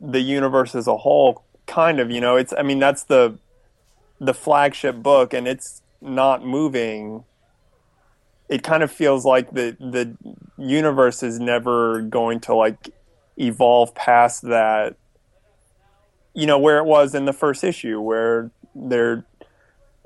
the 0.00 0.20
universe 0.20 0.74
as 0.74 0.86
a 0.86 0.96
whole, 0.98 1.42
kind 1.66 1.98
of, 1.98 2.10
you 2.10 2.20
know, 2.20 2.36
it's 2.36 2.52
I 2.56 2.62
mean 2.62 2.78
that's 2.78 3.04
the 3.04 3.38
the 4.20 4.34
flagship 4.34 5.02
book 5.02 5.32
and 5.32 5.48
it's 5.48 5.82
not 6.00 6.44
moving. 6.44 7.24
It 8.48 8.62
kind 8.62 8.82
of 8.82 8.92
feels 8.92 9.24
like 9.24 9.52
the 9.52 9.76
the 9.80 10.16
universe 10.56 11.22
is 11.22 11.40
never 11.40 12.00
going 12.02 12.40
to 12.40 12.54
like 12.54 12.90
evolve 13.38 13.94
past 13.94 14.42
that 14.42 14.96
you 16.32 16.46
know 16.46 16.58
where 16.58 16.78
it 16.78 16.84
was 16.84 17.14
in 17.14 17.24
the 17.26 17.32
first 17.32 17.64
issue 17.64 18.00
where 18.00 18.50
they're 18.74 19.24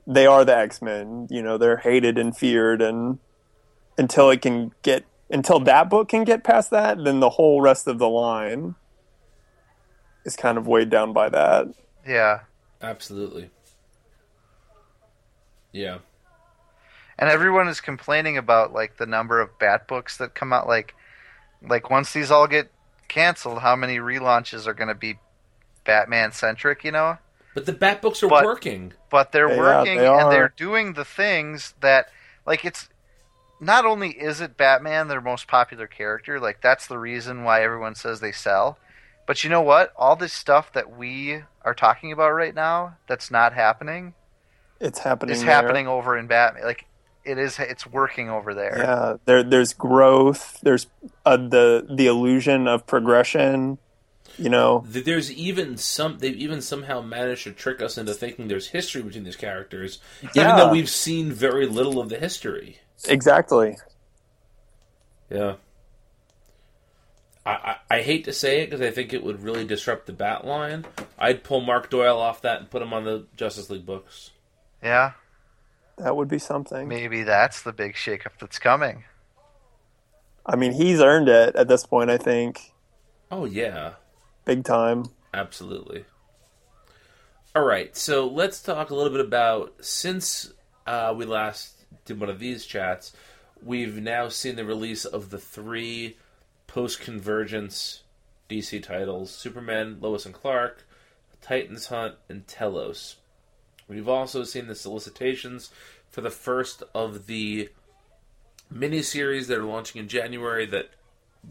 they 0.07 0.26
are 0.26 0.44
the 0.44 0.57
X-Men, 0.57 1.28
you 1.30 1.42
know, 1.42 1.57
they're 1.57 1.76
hated 1.76 2.18
and 2.18 2.36
feared 2.36 2.82
and 2.82 3.18
until 3.96 4.30
it 4.30 4.42
can 4.42 4.72
get 4.82 5.05
until 5.31 5.61
that 5.61 5.89
book 5.89 6.09
can 6.09 6.24
get 6.24 6.43
past 6.45 6.70
that, 6.70 7.03
then 7.03 7.20
the 7.20 7.31
whole 7.31 7.61
rest 7.61 7.87
of 7.87 7.99
the 7.99 8.09
line 8.09 8.74
is 10.24 10.37
kind 10.37 10.59
of 10.59 10.66
weighed 10.66 10.91
down 10.91 11.12
by 11.12 11.28
that. 11.28 11.68
Yeah, 12.07 12.41
Absolutely. 12.83 13.51
Yeah. 15.72 15.99
and 17.18 17.28
everyone 17.31 17.68
is 17.68 17.81
complaining 17.81 18.37
about 18.37 18.72
like 18.72 18.97
the 18.97 19.07
number 19.07 19.41
of 19.41 19.59
Bat 19.59 19.87
books 19.87 20.16
that 20.16 20.35
come 20.35 20.53
out. 20.53 20.66
Like, 20.66 20.95
like 21.62 21.91
once 21.91 22.12
these 22.12 22.31
all 22.31 22.47
get 22.47 22.70
canceled, 23.09 23.61
how 23.61 23.76
many 23.76 23.99
relaunches 23.99 24.66
are 24.66 24.74
going 24.74 24.89
to 24.89 24.95
be 24.95 25.18
Batman 25.85 26.33
centric? 26.33 26.83
You 26.85 26.93
know. 26.93 27.18
But 27.55 27.66
the 27.66 27.72
Bat 27.72 28.03
books 28.03 28.22
are 28.22 28.28
But- 28.28 28.45
working. 28.45 28.95
but 29.11 29.33
they're 29.33 29.49
They 29.49 29.59
are, 29.59 29.78
working 29.81 29.99
they 29.99 30.07
and 30.09 30.31
they're 30.33 30.53
doing 30.57 30.95
the 30.95 31.05
things 31.05 31.74
that 31.81 32.11
like 32.47 32.64
it's 32.64 32.89
not 33.61 33.84
only 33.84 34.11
is 34.11 34.40
it 34.40 34.56
Batman 34.56 35.08
their 35.08 35.20
most 35.20 35.46
popular 35.46 35.86
character, 35.86 36.40
like 36.40 36.61
that's 36.62 36.86
the 36.86 36.98
reason 36.98 37.44
why 37.44 37.62
everyone 37.62 37.94
says 37.94 38.20
they 38.20 38.32
sell. 38.32 38.78
But 39.26 39.44
you 39.44 39.50
know 39.50 39.61
what? 39.62 39.92
All 39.96 40.16
this 40.16 40.32
stuff 40.32 40.72
that 40.72 40.96
we 40.96 41.42
are 41.64 41.74
talking 41.74 42.11
about 42.11 42.30
right 42.30 42.54
now 42.54 42.96
that's 43.06 43.30
not 43.30 43.52
happening 43.52 44.14
It's 44.80 44.98
happening. 44.98 45.34
is 45.34 45.42
there. 45.42 45.50
happening 45.50 45.86
over 45.86 46.16
in 46.16 46.26
Batman. 46.26 46.64
Like 46.64 46.86
it 47.24 47.38
is 47.38 47.58
it's 47.58 47.86
working 47.86 48.30
over 48.30 48.54
there. 48.54 48.76
Yeah, 48.78 49.16
there 49.26 49.42
there's 49.42 49.74
growth. 49.74 50.58
There's 50.62 50.86
uh, 51.26 51.36
the 51.36 51.86
the 51.94 52.06
illusion 52.06 52.66
of 52.66 52.86
progression. 52.86 53.78
You 54.38 54.48
know, 54.48 54.84
There's 54.86 55.30
even 55.32 55.76
some. 55.76 56.18
They've 56.18 56.36
even 56.36 56.62
somehow 56.62 57.02
managed 57.02 57.44
to 57.44 57.52
trick 57.52 57.82
us 57.82 57.98
into 57.98 58.14
thinking 58.14 58.48
there's 58.48 58.68
history 58.68 59.02
between 59.02 59.24
these 59.24 59.36
characters, 59.36 59.98
even 60.34 60.56
though 60.56 60.70
we've 60.70 60.88
seen 60.88 61.30
very 61.30 61.66
little 61.66 62.00
of 62.00 62.08
the 62.08 62.18
history. 62.18 62.78
Exactly. 63.09 63.76
Yeah. 65.30 65.55
I, 67.46 67.51
I, 67.51 67.76
I 67.96 68.03
hate 68.03 68.24
to 68.24 68.32
say 68.32 68.61
it 68.62 68.70
because 68.70 68.80
I 68.86 68.90
think 68.90 69.12
it 69.12 69.24
would 69.24 69.42
really 69.42 69.64
disrupt 69.64 70.07
the 70.07 70.12
Bat 70.12 70.46
line. 70.46 70.84
I'd 71.18 71.42
pull 71.44 71.61
Mark 71.61 71.88
Doyle 71.90 72.18
off 72.18 72.42
that 72.42 72.61
and 72.61 72.70
put 72.70 72.82
him 72.82 72.92
on 72.92 73.05
the 73.05 73.26
Justice 73.36 73.70
League 73.70 73.86
books. 73.86 74.30
Yeah. 74.82 75.12
That 75.98 76.16
would 76.16 76.28
be 76.28 76.38
something. 76.38 76.88
Maybe 76.88 77.22
that's 77.22 77.62
the 77.62 77.72
big 77.72 77.94
shakeup 77.94 78.38
that's 78.40 78.59
coming. 78.59 79.05
I 80.46 80.57
mean, 80.57 80.72
he's 80.72 81.01
earned 81.01 81.28
it 81.28 81.55
at 81.57 81.68
this 81.68 81.84
point. 81.86 82.11
I 82.11 82.16
think 82.18 82.72
Oh 83.30 83.44
yeah, 83.44 83.92
big 84.44 84.64
time. 84.64 85.05
absolutely. 85.32 86.05
All 87.55 87.64
right, 87.64 87.96
so 87.96 88.26
let's 88.28 88.62
talk 88.62 88.90
a 88.90 88.94
little 88.94 89.12
bit 89.12 89.20
about 89.24 89.74
since 89.80 90.53
uh, 90.86 91.14
we 91.16 91.26
last 91.26 91.80
did 92.05 92.20
one 92.20 92.30
of 92.30 92.38
these 92.38 92.66
chats, 92.66 93.12
we've 93.62 93.97
now 93.97 94.28
seen 94.28 94.57
the 94.57 94.64
release 94.64 95.05
of 95.05 95.30
the 95.30 95.38
three 95.38 96.16
post-convergence 96.66 98.03
DC 98.49 98.82
titles: 98.82 99.30
Superman, 99.30 99.99
Lois 100.01 100.26
and 100.26 100.34
Clark, 100.34 100.86
Titans 101.41 101.86
Hunt, 101.86 102.16
and 102.28 102.47
Telos. 102.47 103.16
We've 103.88 104.09
also 104.09 104.45
seen 104.45 104.66
the 104.66 104.74
solicitations 104.74 105.70
for 106.11 106.20
the 106.20 106.30
first 106.30 106.82
of 106.95 107.26
the 107.26 107.70
miniseries 108.72 109.47
that 109.49 109.59
are 109.59 109.64
launching 109.64 110.01
in 110.01 110.09
January 110.09 110.66
that 110.66 110.91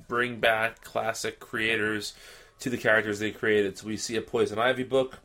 bring 0.08 0.40
back 0.40 0.82
classic 0.84 1.40
creators 1.40 2.14
to 2.60 2.70
the 2.70 2.78
characters 2.78 3.20
they 3.20 3.32
created. 3.32 3.78
So 3.78 3.88
we 3.88 3.98
see 3.98 4.16
a 4.16 4.22
Poison 4.22 4.60
Ivy 4.60 4.84
book, 4.84 5.20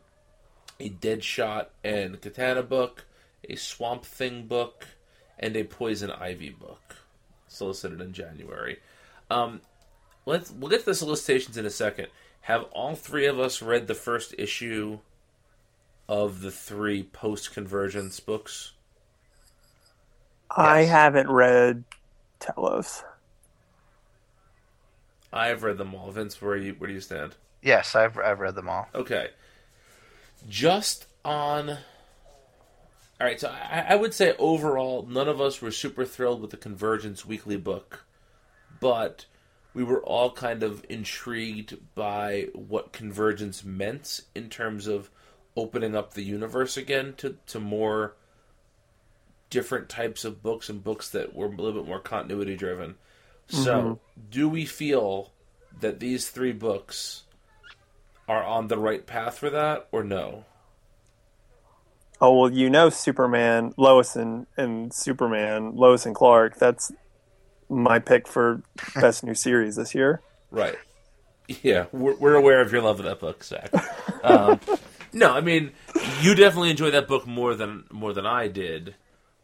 a 0.80 0.90
Deadshot 0.90 1.66
and 1.82 2.20
Katana 2.20 2.62
book, 2.62 3.04
a 3.48 3.56
Swamp 3.56 4.04
Thing 4.04 4.46
book, 4.46 4.86
and 5.38 5.56
a 5.56 5.64
Poison 5.64 6.10
Ivy 6.10 6.50
book, 6.50 6.96
solicited 7.48 8.00
in 8.00 8.12
January. 8.12 8.78
Um, 9.30 9.62
let's 10.26 10.50
we'll 10.50 10.70
get 10.70 10.80
to 10.80 10.86
the 10.86 10.94
solicitations 10.94 11.56
in 11.56 11.66
a 11.66 11.70
second. 11.70 12.08
Have 12.42 12.64
all 12.72 12.94
three 12.94 13.26
of 13.26 13.40
us 13.40 13.62
read 13.62 13.86
the 13.86 13.94
first 13.94 14.34
issue 14.38 15.00
of 16.08 16.40
the 16.42 16.50
three 16.50 17.02
post 17.02 17.52
convergence 17.52 18.20
books? 18.20 18.72
I 20.50 20.80
Yes. 20.80 20.82
haven't 20.82 21.30
read 21.30 21.84
Telos. 22.40 23.04
I've 25.32 25.62
read 25.62 25.76
them 25.78 25.94
all. 25.94 26.10
Vince, 26.10 26.40
where 26.40 26.56
you 26.56 26.74
where 26.74 26.88
do 26.88 26.94
you 26.94 27.00
stand? 27.00 27.36
Yes, 27.62 27.94
I've 27.96 28.18
I've 28.18 28.40
read 28.40 28.54
them 28.54 28.68
all. 28.68 28.88
Okay. 28.94 29.30
Just 30.48 31.06
on. 31.24 31.78
All 33.20 33.26
right, 33.26 33.40
so 33.40 33.48
I, 33.48 33.86
I 33.90 33.94
would 33.94 34.12
say 34.12 34.34
overall, 34.38 35.06
none 35.08 35.28
of 35.28 35.40
us 35.40 35.62
were 35.62 35.70
super 35.70 36.04
thrilled 36.04 36.40
with 36.40 36.50
the 36.50 36.56
Convergence 36.56 37.24
weekly 37.24 37.56
book, 37.56 38.04
but 38.80 39.26
we 39.72 39.84
were 39.84 40.02
all 40.02 40.32
kind 40.32 40.62
of 40.62 40.84
intrigued 40.88 41.76
by 41.94 42.48
what 42.54 42.92
Convergence 42.92 43.64
meant 43.64 44.20
in 44.34 44.48
terms 44.48 44.86
of 44.86 45.10
opening 45.56 45.94
up 45.94 46.14
the 46.14 46.24
universe 46.24 46.76
again 46.76 47.14
to, 47.18 47.36
to 47.46 47.60
more 47.60 48.14
different 49.50 49.88
types 49.88 50.24
of 50.24 50.42
books 50.42 50.68
and 50.68 50.82
books 50.82 51.08
that 51.10 51.34
were 51.34 51.46
a 51.46 51.50
little 51.50 51.80
bit 51.80 51.86
more 51.86 52.00
continuity 52.00 52.56
driven. 52.56 52.96
So, 53.46 53.82
mm-hmm. 53.82 54.20
do 54.30 54.48
we 54.48 54.64
feel 54.64 55.32
that 55.80 56.00
these 56.00 56.30
three 56.30 56.52
books 56.52 57.22
are 58.26 58.42
on 58.42 58.68
the 58.68 58.78
right 58.78 59.06
path 59.06 59.38
for 59.38 59.50
that 59.50 59.86
or 59.92 60.02
no? 60.02 60.44
Oh 62.24 62.32
well, 62.40 62.50
you 62.50 62.70
know 62.70 62.88
Superman, 62.88 63.74
Lois 63.76 64.16
and, 64.16 64.46
and 64.56 64.94
Superman, 64.94 65.76
Lois 65.76 66.06
and 66.06 66.14
Clark. 66.14 66.56
That's 66.56 66.90
my 67.68 67.98
pick 67.98 68.26
for 68.26 68.62
best 68.94 69.24
new 69.24 69.34
series 69.34 69.76
this 69.76 69.94
year. 69.94 70.22
Right. 70.50 70.76
Yeah, 71.62 71.84
we're, 71.92 72.14
we're 72.14 72.34
aware 72.34 72.62
of 72.62 72.72
your 72.72 72.80
love 72.80 72.98
of 72.98 73.04
that 73.04 73.20
book, 73.20 73.44
Zach. 73.44 73.70
Um, 74.22 74.58
no, 75.12 75.34
I 75.34 75.42
mean, 75.42 75.72
you 76.22 76.34
definitely 76.34 76.70
enjoy 76.70 76.92
that 76.92 77.06
book 77.08 77.26
more 77.26 77.54
than 77.54 77.84
more 77.90 78.14
than 78.14 78.24
I 78.24 78.48
did, 78.48 78.94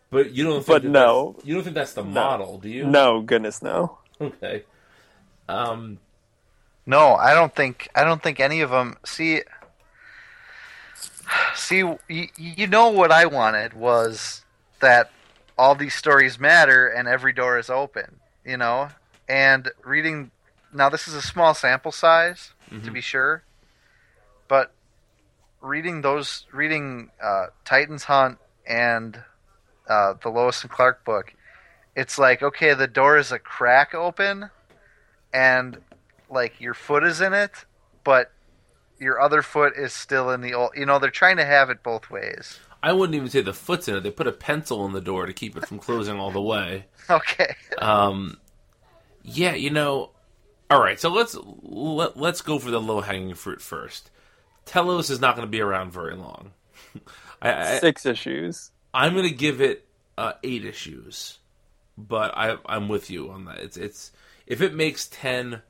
but 0.09 0.31
you 0.31 0.45
don't. 0.45 0.55
Think 0.65 0.67
But 0.67 0.83
that 0.85 0.89
no. 0.89 1.33
that's- 1.33 1.47
you 1.47 1.55
don't 1.57 1.65
think 1.65 1.75
that's 1.75 1.93
the 1.93 2.03
model, 2.03 2.57
do 2.57 2.71
you? 2.71 2.87
No, 2.87 3.21
goodness, 3.21 3.61
no. 3.61 3.99
Okay. 4.23 4.65
Um. 5.51 5.99
No, 6.87 7.15
I 7.15 7.35
don't 7.35 7.55
think 7.55 7.91
I 7.95 8.05
don't 8.05 8.23
think 8.23 8.41
any 8.41 8.63
of 8.63 8.71
them. 8.71 8.97
See, 9.05 9.43
see, 11.55 11.79
you, 12.09 12.29
you 12.37 12.67
know 12.67 12.89
what 12.89 13.13
I 13.13 13.27
wanted 13.27 13.75
was 13.75 14.45
that 14.81 15.11
all 15.59 15.75
these 15.75 15.95
stories 15.95 16.39
matter 16.39 16.87
and 16.89 17.07
every 17.07 17.33
door 17.33 17.59
is 17.59 17.69
open. 17.71 18.17
You 18.45 18.57
know, 18.57 18.89
and 19.29 19.71
reading 19.85 20.31
now 20.73 20.89
this 20.89 21.07
is 21.07 21.15
a 21.15 21.23
small 21.23 21.55
sample 21.55 21.93
size 21.93 22.53
to 22.85 22.91
be 22.91 23.01
sure, 23.01 23.43
but 24.49 24.73
reading 25.61 26.01
those 26.01 26.47
reading 26.53 27.11
uh, 27.23 27.47
Titans 27.65 28.05
Hunt 28.05 28.39
and 28.67 29.21
uh, 29.89 30.15
the 30.23 30.31
Lois 30.31 30.63
and 30.63 30.71
Clark 30.71 31.05
book, 31.05 31.35
it's 31.95 32.19
like 32.19 32.43
okay, 32.43 32.75
the 32.75 32.87
door 32.87 33.19
is 33.19 33.31
a 33.33 33.39
crack 33.39 33.95
open, 33.95 34.51
and 35.35 35.79
like 36.31 36.61
your 36.61 36.75
foot 36.75 37.05
is 37.05 37.21
in 37.21 37.33
it, 37.35 37.51
but 38.05 38.31
your 39.01 39.21
other 39.21 39.43
foot 39.43 39.77
is 39.77 39.93
still 39.93 40.31
in 40.31 40.41
the 40.41 40.55
old. 40.55 40.73
You 40.77 40.87
know, 40.87 40.99
they're 40.99 41.11
trying 41.11 41.39
to 41.39 41.45
have 41.45 41.71
it 41.71 41.83
both 41.83 42.11
ways. 42.11 42.61
I 42.83 42.93
wouldn't 42.93 43.17
even 43.17 43.29
say 43.29 43.41
the 43.41 43.53
foot's 43.53 43.89
in 43.89 43.97
it. 43.97 44.03
They 44.03 44.11
put 44.11 44.27
a 44.27 44.33
pencil 44.33 44.87
in 44.87 44.93
the 44.93 45.01
door 45.01 45.27
to 45.27 45.33
keep 45.33 45.57
it 45.57 45.67
from 45.67 45.79
closing 45.79 46.19
all 46.19 46.31
the 46.31 46.43
way. 46.43 46.87
Okay. 47.11 47.57
Um, 47.79 48.39
yeah, 49.25 49.57
you 49.57 49.71
know. 49.71 50.11
All 50.71 50.81
right, 50.81 51.01
so 51.01 51.09
let's 51.09 51.37
let, 51.63 52.17
let's 52.17 52.41
go 52.41 52.61
for 52.61 52.71
the 52.71 52.81
low 52.81 53.01
hanging 53.01 53.35
fruit 53.35 53.61
first. 53.61 54.13
Telos 54.65 55.11
is 55.11 55.21
not 55.21 55.35
going 55.35 55.45
to 55.45 55.51
be 55.51 55.61
around 55.61 55.93
very 55.93 56.15
long. 56.15 56.53
I, 57.43 57.53
I, 57.53 57.79
Six 57.79 58.07
issues. 58.07 58.71
I'm 58.95 59.15
going 59.15 59.29
to 59.29 59.35
give 59.35 59.61
it 59.61 59.89
uh, 60.17 60.35
eight 60.45 60.65
issues, 60.65 61.39
but 61.99 62.33
I, 62.37 62.59
I'm 62.67 62.89
with 62.89 63.11
you 63.11 63.33
on 63.33 63.47
that. 63.47 63.59
It's 63.59 63.77
it's 63.77 64.13
if 64.47 64.61
it 64.61 64.73
makes 64.73 65.09
ten, 65.09 65.63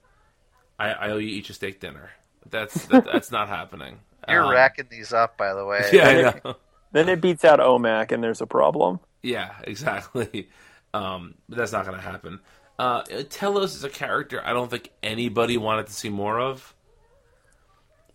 I, 0.79 0.91
I 0.91 1.11
owe 1.13 1.17
you 1.17 1.29
each 1.29 1.49
a 1.49 1.55
steak 1.55 1.81
dinner. 1.81 2.11
That's 2.49 2.87
that, 2.87 3.05
that's 3.05 3.31
not 3.31 3.49
happening. 3.49 3.99
You're 4.29 4.45
Um, 4.45 4.51
racking 4.51 4.87
these 4.91 5.13
up, 5.13 5.37
by 5.37 5.55
the 5.55 5.65
way. 5.65 5.89
Yeah, 5.93 6.09
I 6.09 6.41
know. 6.45 6.57
Then 6.93 7.09
it 7.09 7.21
beats 7.21 7.45
out 7.45 7.61
OMAC, 7.61 8.13
and 8.13 8.23
there's 8.23 8.41
a 8.41 8.47
problem. 8.47 9.01
Yeah, 9.23 9.51
exactly. 9.65 10.49
Um, 10.93 11.35
but 11.49 11.57
that's 11.59 11.71
not 11.71 11.87
going 11.87 11.97
to 11.97 12.03
happen. 12.03 12.41
Uh, 12.77 13.03
Telos 13.29 13.77
is 13.77 13.85
a 13.85 13.89
character 13.89 14.43
I 14.45 14.53
don't 14.53 14.69
think 14.69 14.91
anybody 15.05 15.57
wanted 15.57 15.87
to 15.87 15.93
see 15.93 16.09
more 16.09 16.41
of. 16.41 16.75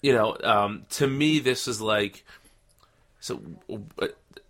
You 0.01 0.11
know, 0.11 0.35
um, 0.43 0.85
to 0.89 1.07
me, 1.07 1.39
this 1.39 1.69
is 1.69 1.79
like 1.79 2.25
so. 3.21 3.41
uh, 4.01 4.07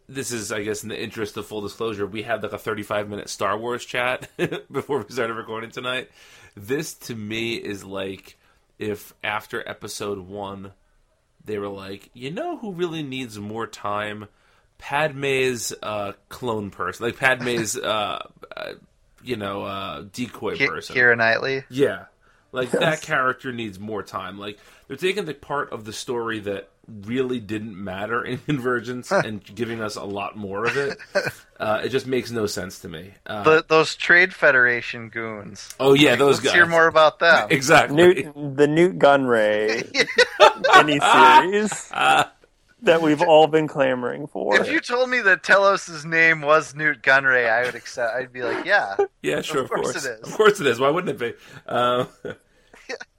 This 0.10 0.32
is, 0.32 0.52
I 0.52 0.64
guess, 0.64 0.82
in 0.82 0.90
the 0.90 1.00
interest 1.00 1.38
of 1.38 1.46
full 1.46 1.62
disclosure, 1.62 2.08
we 2.08 2.24
had 2.24 2.42
like 2.42 2.52
a 2.54 2.58
35 2.58 3.10
minute 3.10 3.30
Star 3.30 3.56
Wars 3.60 3.86
chat 3.86 4.28
before 4.72 5.04
we 5.08 5.14
started 5.14 5.36
recording 5.36 5.70
tonight. 5.70 6.10
This 6.56 6.96
to 6.96 7.16
me 7.16 7.54
is 7.54 7.84
like 7.84 8.40
if 8.80 9.14
after 9.24 9.68
episode 9.68 10.20
one, 10.20 10.74
they 11.44 11.58
were 11.58 11.70
like, 11.70 12.10
you 12.14 12.32
know 12.32 12.58
who 12.58 12.74
really 12.74 13.04
needs 13.04 13.38
more 13.40 13.68
time? 13.68 14.28
Padme's 14.78 15.74
uh, 15.82 16.14
clone 16.30 16.70
person, 16.70 17.06
like 17.06 17.18
Padme's, 17.18 17.78
uh, 17.78 18.28
uh, 18.56 18.74
you 19.24 19.38
know, 19.38 19.64
uh, 19.64 20.06
decoy 20.12 20.58
Ki- 20.58 20.68
person. 20.68 20.96
Keira 20.96 21.18
Knightley. 21.18 21.64
Yeah, 21.70 22.06
like 22.52 22.72
that 22.72 23.02
character 23.02 23.52
needs 23.52 23.80
more 23.80 24.04
time. 24.04 24.38
Like 24.38 24.60
they're 24.88 24.98
taking 24.98 25.26
the 25.26 25.34
part 25.34 25.72
of 25.72 25.86
the 25.86 25.94
story 25.94 26.40
that 26.40 26.70
really 26.88 27.40
didn't 27.40 27.76
matter 27.82 28.24
in 28.26 28.38
Convergence 28.40 29.12
and 29.12 29.44
giving 29.44 29.82
us 29.82 29.96
a 29.96 30.04
lot 30.04 30.36
more 30.38 30.66
of 30.66 30.78
it. 30.78 30.98
Uh, 31.58 31.80
it 31.86 31.88
just 31.88 32.06
makes 32.06 32.32
no 32.32 32.46
sense 32.48 32.80
to 32.80 32.90
me. 32.90 33.14
Uh, 33.26 33.42
The, 33.44 33.66
those 33.70 33.96
Trade 33.96 34.34
Federation 34.34 35.08
goons. 35.08 35.74
oh 35.80 35.94
yeah, 35.94 36.18
those 36.18 36.36
Let's 36.40 36.48
guys. 36.48 36.54
hear 36.54 36.66
more 36.66 36.86
about 36.88 37.20
them. 37.20 37.48
Exactly. 37.50 37.96
Newt, 37.96 38.58
the 38.58 38.68
Nute 38.68 39.00
Gunray 39.00 39.90
miniseries 40.64 41.90
Uh, 41.94 42.26
that 42.82 43.02
we've 43.02 43.22
all 43.22 43.48
been 43.48 43.68
clamoring 43.70 44.28
for. 44.28 44.60
If 44.60 44.70
you 44.70 44.80
told 44.82 45.10
me 45.10 45.22
that 45.22 45.44
Telos's 45.44 46.06
name 46.06 46.42
was 46.42 46.76
Nute 46.76 47.02
Gunray, 47.02 47.50
I 47.50 47.64
would 47.66 47.76
accept. 47.76 48.14
I'd 48.16 48.34
be 48.34 48.44
like, 48.44 48.66
yeah. 48.66 48.98
Yeah, 49.22 49.40
sure, 49.42 49.60
of, 49.60 49.66
Of 49.66 49.72
course 49.72 49.92
course. 49.94 50.06
it 50.06 50.20
is. 50.20 50.28
Of 50.28 50.34
course 50.34 50.60
it 50.60 50.68
is. 50.68 50.80
Why 50.80 50.90
wouldn't 50.90 51.20
it 51.22 51.38
be? 51.38 51.72
Um, 51.72 52.08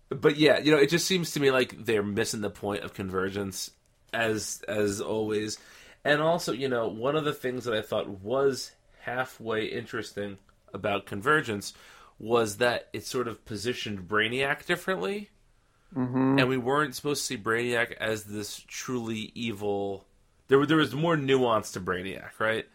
but 0.09 0.37
yeah, 0.37 0.59
you 0.59 0.71
know, 0.71 0.79
it 0.79 0.91
just 0.91 1.07
seems 1.07 1.33
to 1.33 1.41
me 1.41 1.51
like 1.51 1.85
they're 1.85 2.03
missing 2.03 2.41
the 2.41 2.51
point 2.51 2.85
of 2.85 2.95
convergence 2.95 3.71
as 4.13 4.63
as 4.69 5.01
always. 5.01 5.59
And 6.05 6.21
also, 6.23 6.53
you 6.53 6.69
know, 6.69 6.89
one 6.89 7.17
of 7.17 7.25
the 7.25 7.33
things 7.33 7.65
that 7.65 7.75
I 7.75 7.83
thought 7.83 8.09
was 8.09 8.73
halfway 9.01 9.67
interesting 9.67 10.39
about 10.73 11.07
convergence 11.07 11.73
was 12.19 12.59
that 12.59 12.89
it 12.93 13.05
sort 13.07 13.29
of 13.29 13.45
positioned 13.45 14.09
Brainiac 14.09 14.67
differently. 14.67 15.31
hmm 15.93 16.39
And 16.39 16.49
we 16.49 16.57
weren't 16.57 16.95
supposed 16.95 17.23
to 17.23 17.27
see 17.27 17.37
Brainiac 17.43 17.93
as 17.93 18.25
this 18.25 18.63
truly 18.69 19.33
evil. 19.35 20.07
There, 20.49 20.65
there 20.67 20.77
was 20.77 20.95
more 20.95 21.17
nuance 21.17 21.73
to 21.73 21.81
Brainiac, 21.81 22.39
right? 22.39 22.67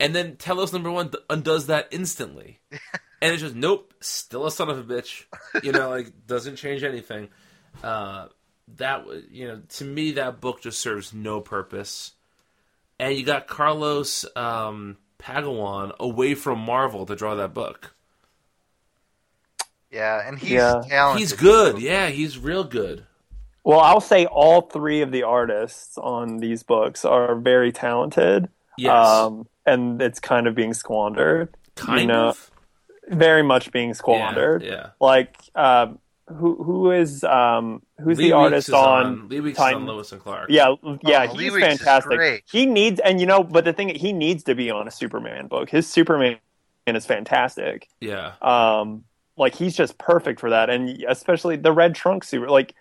And 0.00 0.14
then 0.14 0.36
Telos 0.36 0.72
number 0.72 0.90
one 0.90 1.10
undoes 1.28 1.66
that 1.66 1.88
instantly, 1.90 2.60
and 2.70 3.32
it's 3.32 3.42
just 3.42 3.54
nope, 3.56 3.92
still 4.00 4.46
a 4.46 4.50
son 4.50 4.68
of 4.70 4.78
a 4.78 4.82
bitch. 4.84 5.24
You 5.62 5.72
know, 5.72 5.90
like 5.90 6.26
doesn't 6.26 6.56
change 6.56 6.84
anything. 6.84 7.28
Uh, 7.82 8.28
that 8.76 9.04
was, 9.06 9.24
you 9.30 9.48
know, 9.48 9.60
to 9.76 9.84
me 9.84 10.12
that 10.12 10.40
book 10.40 10.60
just 10.62 10.78
serves 10.80 11.12
no 11.12 11.40
purpose. 11.40 12.12
And 13.00 13.16
you 13.16 13.24
got 13.24 13.46
Carlos 13.46 14.24
um, 14.36 14.98
Pagulayan 15.20 15.96
away 15.98 16.34
from 16.34 16.58
Marvel 16.58 17.06
to 17.06 17.14
draw 17.16 17.36
that 17.36 17.54
book. 17.54 17.94
Yeah, 19.90 20.26
and 20.26 20.38
he's 20.38 20.50
Yeah. 20.50 20.82
talented. 20.88 21.20
He's 21.20 21.32
good. 21.32 21.76
too. 21.76 21.82
Yeah, 21.82 22.08
he's 22.08 22.38
real 22.38 22.64
good. 22.64 23.06
Well, 23.64 23.80
I'll 23.80 24.00
say 24.00 24.26
all 24.26 24.62
three 24.62 25.00
of 25.02 25.12
the 25.12 25.22
artists 25.24 25.98
on 25.98 26.38
these 26.38 26.62
books 26.62 27.04
are 27.04 27.34
very 27.36 27.72
talented. 27.72 28.48
Yes, 28.76 28.92
Um, 29.06 29.46
and 29.68 30.00
it's 30.02 30.20
kind 30.20 30.46
of 30.46 30.54
being 30.54 30.74
squandered. 30.74 31.54
kind 31.76 32.00
you 32.00 32.06
know, 32.06 32.28
of. 32.30 32.50
Very 33.08 33.42
much 33.42 33.72
being 33.72 33.94
squandered. 33.94 34.62
Yeah. 34.62 34.90
Like, 35.00 35.36
um, 35.54 35.98
who 36.26 36.62
who 36.62 36.90
is 36.90 37.24
um, 37.24 37.80
who's 38.02 38.18
Lee 38.18 38.24
the 38.30 38.34
Weeks 38.36 38.44
artist 38.44 38.68
is 38.68 38.74
on? 38.74 39.28
Lee 39.30 39.40
Weeks 39.40 39.56
Titan- 39.56 39.80
on 39.82 39.86
Lois 39.86 40.12
and 40.12 40.20
Clark. 40.20 40.50
Yeah, 40.50 40.74
yeah, 41.02 41.26
Oh, 41.30 41.32
Lee 41.34 41.44
he's 41.44 41.52
Weeks 41.54 41.66
is 41.68 41.78
fantastic. 41.78 42.16
great. 42.18 42.42
He 42.50 42.66
needs, 42.66 43.00
and 43.00 43.18
you 43.18 43.24
know, 43.26 43.42
but 43.42 43.64
the 43.64 43.72
thing, 43.72 43.94
he 43.94 44.12
needs 44.12 44.44
to 44.44 44.54
be 44.54 44.70
on 44.70 44.86
a 44.86 44.90
Superman 44.90 45.46
book. 45.46 45.70
His 45.70 45.86
Superman 45.88 46.36
is 46.86 47.06
fantastic. 47.06 47.88
yeah, 48.02 48.32
Um, 48.42 49.04
like 49.38 49.54
he's 49.54 49.74
just 49.74 49.96
perfect 49.96 50.38
for 50.38 50.50
that, 50.50 50.68
and 50.68 51.02
especially 51.08 51.56
the 51.56 51.72
red 51.72 51.94
trunk 51.94 52.24
super. 52.24 52.50
Like 52.50 52.74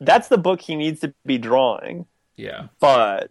that's 0.00 0.26
the 0.26 0.38
book 0.38 0.60
he 0.60 0.74
needs 0.74 1.00
to 1.02 1.14
be 1.24 1.38
drawing. 1.38 2.06
yeah. 2.36 2.66
But, 2.80 3.30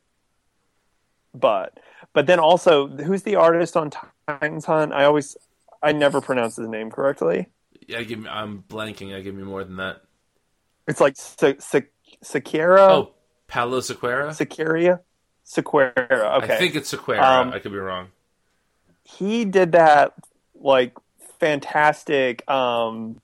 but, 1.33 1.77
but 2.15 2.25
then 2.25 2.39
also, 2.39 2.87
who's 2.87 3.21
the 3.21 3.35
artist 3.35 3.77
on 3.77 3.91
Titans 4.27 4.65
Hunt? 4.65 4.91
I 4.93 5.03
always, 5.03 5.37
I 5.83 5.91
never 5.91 6.19
pronounce 6.21 6.55
his 6.55 6.67
name 6.67 6.89
correctly. 6.89 7.47
Yeah, 7.87 8.01
give 8.01 8.17
me. 8.19 8.27
I'm 8.29 8.63
blanking. 8.67 9.15
I 9.15 9.21
give 9.21 9.35
me 9.35 9.43
more 9.43 9.63
than 9.63 9.75
that. 9.75 10.01
It's 10.87 10.99
like 10.99 11.13
Sakira, 12.23 12.89
Oh, 12.89 13.11
Paulo 13.47 13.79
Siqueira. 13.79 14.29
Sakiria, 14.29 14.99
Siqueira. 15.45 16.41
Okay, 16.43 16.55
I 16.55 16.57
think 16.57 16.75
it's 16.75 16.91
Siqueira. 16.93 17.21
Um, 17.21 17.53
I 17.53 17.59
could 17.59 17.71
be 17.71 17.77
wrong. 17.77 18.07
he 19.03 19.45
did 19.45 19.73
that 19.73 20.13
like 20.59 20.97
fantastic 21.39 22.49
um 22.49 23.19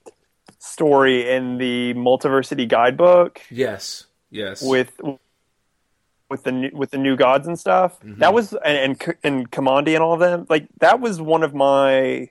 story 0.59 1.27
in 1.29 1.57
the 1.57 1.93
Multiversity 1.95 2.67
Guidebook 2.67 3.41
Yes. 3.49 4.05
Yes. 4.29 4.61
with 4.61 4.91
with 6.31 6.43
the 6.43 6.51
new, 6.51 6.71
with 6.73 6.89
the 6.91 6.97
new 6.97 7.15
gods 7.15 7.45
and 7.47 7.59
stuff. 7.59 7.99
Mhm. 8.01 8.17
That 8.17 8.33
was 8.33 8.53
and 8.53 8.97
and, 9.01 9.15
and 9.23 9.51
Kamandi 9.51 9.93
and 9.93 10.01
all 10.01 10.13
of 10.13 10.19
them. 10.19 10.47
Like 10.49 10.67
that 10.79 10.99
was 10.99 11.21
one 11.21 11.43
of 11.43 11.53
my 11.53 12.29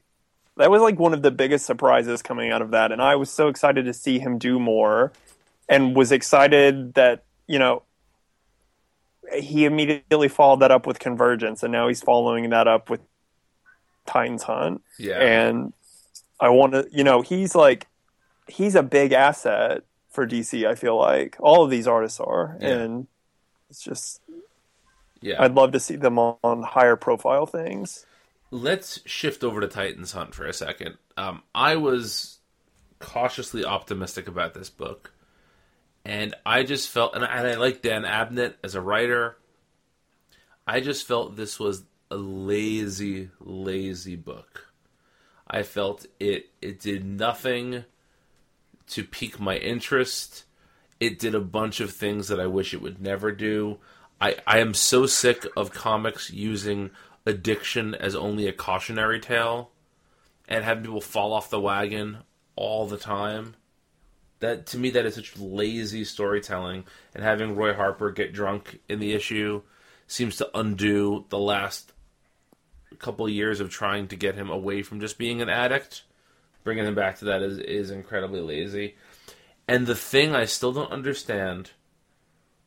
that 0.57 0.71
was 0.71 0.83
like 0.83 0.99
one 0.99 1.15
of 1.15 1.23
the 1.23 1.31
biggest 1.31 1.65
surprises 1.67 2.23
coming 2.23 2.51
out 2.51 2.63
of 2.63 2.73
that, 2.73 2.91
and 2.91 3.01
I 3.01 3.15
was 3.17 3.31
so 3.31 3.47
excited 3.49 3.85
to 3.85 3.93
see 3.95 4.19
him 4.19 4.39
do 4.39 4.59
more, 4.59 5.13
and 5.69 5.95
was 5.95 6.11
excited 6.11 6.95
that 6.95 7.23
you 7.47 7.59
know 7.61 7.85
he 9.33 9.65
immediately 9.65 10.29
followed 10.29 10.61
that 10.61 10.73
up 10.73 10.87
with 10.87 10.99
Convergence, 10.99 11.63
and 11.63 11.71
now 11.71 11.87
he's 11.87 12.03
following 12.03 12.51
that 12.51 12.67
up 12.67 12.91
with 12.91 13.01
Titans 14.07 14.43
Hunt 14.43 14.83
yeah. 14.99 15.19
and 15.21 15.73
I 16.41 16.49
want 16.49 16.73
to, 16.73 16.89
you 16.91 17.05
know, 17.05 17.21
he's 17.21 17.55
like, 17.55 17.87
he's 18.49 18.75
a 18.75 18.83
big 18.83 19.13
asset 19.13 19.83
for 20.09 20.27
DC. 20.27 20.67
I 20.67 20.75
feel 20.75 20.97
like 20.97 21.37
all 21.39 21.63
of 21.63 21.71
these 21.71 21.87
artists 21.87 22.19
are, 22.19 22.57
Yeah. 22.61 22.69
and 22.79 23.07
it's 23.71 23.83
just, 23.83 24.21
yeah. 25.21 25.43
I'd 25.43 25.55
love 25.55 25.73
to 25.73 25.81
see 25.81 25.97
them 25.97 26.19
on, 26.19 26.63
higher 26.63 26.97
profile 26.97 27.47
things. 27.47 28.05
Let's 28.51 29.01
shift 29.07 29.45
over 29.45 29.61
to 29.61 29.69
Titans 29.69 30.13
Hunt 30.13 30.35
for 30.35 30.45
a 30.45 30.53
second. 30.53 30.97
Um, 31.17 31.43
I 31.55 31.77
was 31.77 32.39
cautiously 32.99 33.65
optimistic 33.65 34.27
about 34.29 34.55
this 34.55 34.71
book, 34.71 35.13
and 36.05 36.35
I 36.45 36.65
just 36.65 36.91
felt, 36.91 37.15
and 37.15 37.25
I, 37.25 37.29
and 37.37 37.47
I 37.47 37.55
like 37.55 37.83
Dan 37.83 38.03
Abnett 38.03 38.55
as 38.65 38.75
a 38.75 38.81
writer. 38.81 39.37
I 40.67 40.81
just 40.81 41.07
felt 41.07 41.37
this 41.37 41.61
was 41.61 41.85
a 42.11 42.17
lazy, 42.17 43.31
lazy 43.39 44.17
book. 44.17 44.67
I 45.47 45.63
felt 45.63 46.07
it 46.19 46.51
it 46.61 46.81
did 46.81 47.05
nothing 47.05 47.85
to 48.89 49.05
pique 49.05 49.39
my 49.41 49.57
interest. 49.57 50.45
It 51.01 51.19
did 51.19 51.35
a 51.35 51.41
bunch 51.41 51.81
of 51.81 51.93
things 51.93 52.29
that 52.29 52.39
I 52.39 52.47
wish 52.47 52.73
it 52.73 52.83
would 52.83 53.01
never 53.01 53.33
do. 53.33 53.79
I, 54.21 54.37
I 54.47 54.59
am 54.59 54.75
so 54.75 55.07
sick 55.07 55.47
of 55.57 55.73
comics 55.73 56.31
using 56.31 56.91
addiction 57.25 57.95
as 57.95 58.15
only 58.15 58.47
a 58.47 58.53
cautionary 58.53 59.19
tale 59.19 59.71
and 60.47 60.65
having 60.65 60.85
people 60.85 61.01
fall 61.01 61.33
off 61.33 61.51
the 61.51 61.61
wagon 61.61 62.19
all 62.57 62.87
the 62.87 62.99
time. 62.99 63.55
That 64.41 64.67
to 64.69 64.79
me 64.79 64.91
that 64.91 65.07
is 65.07 65.15
such 65.15 65.39
lazy 65.39 66.05
storytelling 66.05 66.85
and 67.15 67.23
having 67.23 67.57
Roy 67.57 67.75
Harper 67.75 68.11
get 68.11 68.33
drunk 68.33 68.81
in 68.89 68.99
the 68.99 69.13
issue 69.13 69.63
seems 70.07 70.37
to 70.37 70.51
undo 70.59 71.25
the 71.29 71.39
last 71.39 71.93
couple 72.99 73.27
of 73.27 73.33
years 73.33 73.61
of 73.61 73.71
trying 73.71 74.09
to 74.09 74.17
get 74.17 74.35
him 74.35 74.51
away 74.51 74.83
from 74.83 75.01
just 75.01 75.19
being 75.19 75.41
an 75.41 75.49
addict. 75.49 76.03
Bringing 76.65 76.85
him 76.85 76.95
back 76.95 77.19
to 77.19 77.27
that 77.27 77.43
is, 77.43 77.59
is 77.59 77.91
incredibly 77.91 78.41
lazy. 78.41 78.97
And 79.71 79.87
the 79.87 79.95
thing 79.95 80.35
I 80.35 80.47
still 80.47 80.73
don't 80.73 80.91
understand 80.91 81.71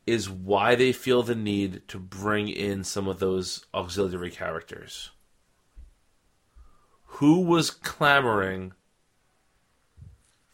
is 0.06 0.30
why 0.30 0.74
they 0.74 0.90
feel 0.90 1.22
the 1.22 1.34
need 1.34 1.86
to 1.88 1.98
bring 1.98 2.48
in 2.48 2.82
some 2.82 3.08
of 3.08 3.18
those 3.18 3.66
auxiliary 3.74 4.30
characters. 4.30 5.10
Who 7.18 7.42
was 7.42 7.70
clamoring 7.70 8.72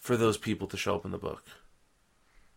for 0.00 0.16
those 0.16 0.36
people 0.36 0.66
to 0.66 0.76
show 0.76 0.96
up 0.96 1.04
in 1.04 1.12
the 1.12 1.18
book? 1.18 1.44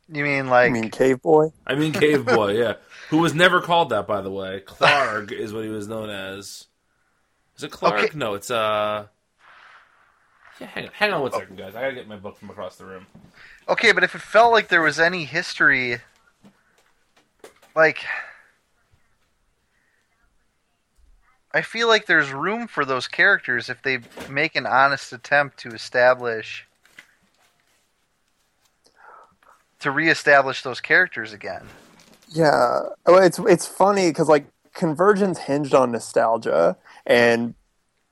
You 0.08 0.24
mean 0.24 0.48
like 0.48 0.54
I 0.54 0.64
like 0.64 0.72
mean, 0.72 0.90
Cave 0.90 1.22
Boy. 1.22 1.52
I 1.68 1.76
mean, 1.76 1.94
Cave 1.94 2.26
Boy, 2.26 2.58
yeah. 2.58 2.78
Who 3.12 3.20
was 3.20 3.36
never 3.36 3.62
called 3.62 3.90
that, 3.90 4.08
by 4.08 4.22
the 4.22 4.32
way. 4.32 4.62
Clark 4.66 5.32
is 5.32 5.54
what 5.54 5.66
he 5.66 5.70
was 5.70 5.88
known 5.88 6.10
as. 6.10 6.66
Is 7.58 7.64
it 7.64 7.70
Clark? 7.70 8.06
Okay. 8.06 8.18
No, 8.18 8.34
it's, 8.34 8.50
uh. 8.50 9.06
Yeah, 10.60 10.68
hang 10.68 10.86
on, 10.86 10.92
hang 10.94 11.14
on 11.14 11.22
one 11.22 11.32
second, 11.32 11.60
guys. 11.60 11.76
I 11.76 11.82
gotta 11.82 11.94
get 11.94 12.08
my 12.08 12.18
book 12.18 12.40
from 12.40 12.50
across 12.50 12.78
the 12.78 12.86
room. 12.86 13.06
Okay, 13.68 13.92
but 13.92 14.04
if 14.04 14.16
it 14.16 14.22
felt 14.22 14.52
like 14.52 14.68
there 14.68 14.82
was 14.82 15.00
any 15.00 15.26
history, 15.26 16.00
like 17.76 18.06
I 21.54 21.62
feel 21.62 21.88
like 21.88 22.08
there's 22.08 22.32
room 22.32 22.68
for 22.68 22.84
those 22.84 23.08
characters 23.08 23.70
if 23.70 23.82
they 23.84 24.00
make 24.30 24.56
an 24.56 24.66
honest 24.66 25.14
attempt 25.14 25.60
to 25.60 25.70
establish 25.70 26.68
to 29.80 29.92
reestablish 29.92 30.64
those 30.64 30.80
characters 30.80 31.34
again. 31.34 31.68
Yeah, 32.30 32.80
it's 33.08 33.38
it's 33.40 33.68
funny 33.68 34.10
because 34.10 34.30
like 34.30 34.48
Convergence 34.74 35.40
hinged 35.40 35.76
on 35.76 35.92
nostalgia, 35.92 36.78
and 37.06 37.54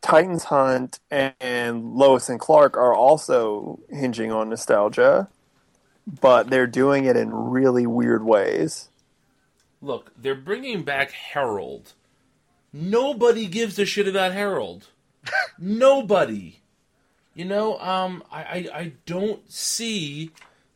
Titans 0.02 0.44
Hunt 0.46 1.00
and, 1.10 1.34
and 1.40 1.96
Lois 1.96 2.30
and 2.30 2.40
Clark 2.40 2.78
are 2.78 2.94
also 2.94 3.80
hinging 3.90 4.32
on 4.32 4.50
nostalgia, 4.50 5.30
but 6.20 6.50
they're 6.50 6.68
doing 6.68 7.06
it 7.06 7.16
in 7.16 7.34
really 7.34 7.88
weird 7.88 8.24
ways. 8.24 8.90
Look, 9.82 10.12
they're 10.18 10.36
bringing 10.36 10.84
back 10.84 11.12
Harold. 11.12 11.94
Nobody 12.74 13.48
gives 13.48 13.80
a 13.80 13.86
shit 13.86 14.08
about 14.08 14.34
Harold. 14.34 14.88
Nobody. 15.60 16.60
You 17.34 17.46
know, 17.46 17.80
um, 17.80 18.24
I, 18.32 18.42
I, 18.42 18.70
I 18.74 18.92
don't 19.06 19.50
see 19.52 20.32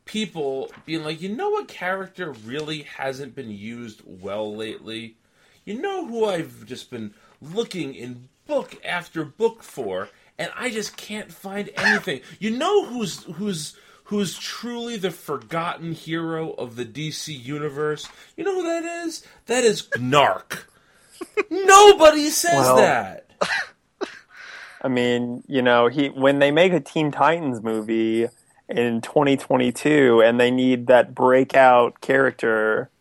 people 0.05 0.71
being 0.85 1.03
like, 1.03 1.21
you 1.21 1.29
know, 1.29 1.49
what 1.49 1.67
character 1.67 2.31
really 2.31 2.83
hasn't 2.83 3.35
been 3.35 3.51
used 3.51 4.01
well 4.05 4.55
lately. 4.55 5.17
You 5.65 5.81
know 5.81 6.05
who 6.07 6.25
I've 6.25 6.65
just 6.65 6.89
been 6.89 7.13
looking 7.41 7.93
in 7.95 8.29
book 8.47 8.75
after 8.85 9.25
book 9.25 9.63
for, 9.63 10.09
and 10.37 10.51
I 10.55 10.69
just 10.69 10.95
can't 10.95 11.31
find 11.31 11.69
anything. 11.75 12.21
You 12.39 12.51
know 12.51 12.85
who's 12.85 13.23
who's 13.23 13.75
who's 14.05 14.37
truly 14.37 14.97
the 14.97 15.11
forgotten 15.11 15.93
hero 15.93 16.51
of 16.51 16.75
the 16.75 16.85
DC 16.85 17.27
universe? 17.43 18.07
You 18.35 18.43
know 18.43 18.55
who 18.55 18.63
that 18.63 18.83
is? 19.05 19.25
That 19.45 19.63
is 19.63 19.83
Gnarrk. 19.97 20.63
Nobody 21.49 22.29
says 22.29 22.53
Well- 22.53 22.77
that. 22.77 23.29
I 24.81 24.87
mean, 24.87 25.43
you 25.47 25.61
know, 25.63 25.87
he 25.87 26.09
when 26.09 26.37
they 26.39 26.51
make 26.51 26.71
a 26.71 26.79
Teen 26.79 27.11
Titans 27.11 27.63
movie 27.63 28.27
in 28.69 29.01
2022 29.01 30.21
and 30.23 30.39
they 30.39 30.51
need 30.51 30.87
that 30.87 31.15
breakout 31.15 32.01
character 32.01 32.91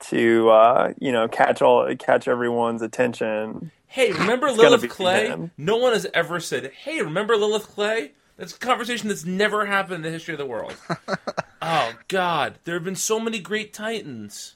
to 0.00 0.48
uh, 0.48 0.92
you 0.98 1.12
know, 1.12 1.28
catch 1.28 1.60
all 1.60 1.94
catch 1.96 2.28
everyone's 2.28 2.80
attention. 2.80 3.70
Hey, 3.86 4.12
remember 4.12 4.50
Lilith 4.52 4.88
Clay? 4.88 5.26
him. 5.28 5.50
No 5.58 5.76
one 5.76 5.92
has 5.92 6.06
ever 6.14 6.40
said, 6.40 6.70
"Hey, 6.72 7.02
remember 7.02 7.36
Lilith 7.36 7.68
Clay?" 7.68 8.12
That's 8.38 8.54
a 8.54 8.58
conversation 8.58 9.08
that's 9.08 9.24
never 9.24 9.66
happened 9.66 9.96
in 9.96 10.02
the 10.02 10.10
history 10.10 10.32
of 10.32 10.38
the 10.38 10.46
world. 10.46 10.74
oh 11.62 11.92
God, 12.06 12.60
there 12.64 12.74
have 12.74 12.84
been 12.84 12.94
so 12.94 13.18
many 13.18 13.40
great 13.40 13.72
Titans. 13.72 14.54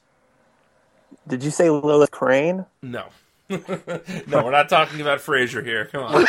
Did 1.26 1.42
you 1.42 1.50
say 1.50 1.68
Lilith 1.68 2.12
Crane? 2.12 2.64
No. 2.80 3.06
no, 3.50 3.58
we're 4.44 4.50
not 4.50 4.68
talking 4.68 5.00
about 5.00 5.18
Frasier 5.18 5.64
here. 5.64 5.86
Come 5.86 6.04
on. 6.04 6.24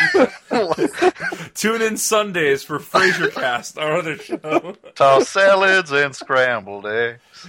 Tune 1.53 1.81
in 1.81 1.95
Sundays 1.95 2.63
for 2.63 2.79
Frasier 2.79 3.31
Cast, 3.31 3.77
our 3.77 3.97
other 3.97 4.17
show. 4.17 4.75
Toss 4.95 5.29
salads 5.29 5.91
and 5.91 6.13
scrambled 6.15 6.85
eggs. 6.87 7.47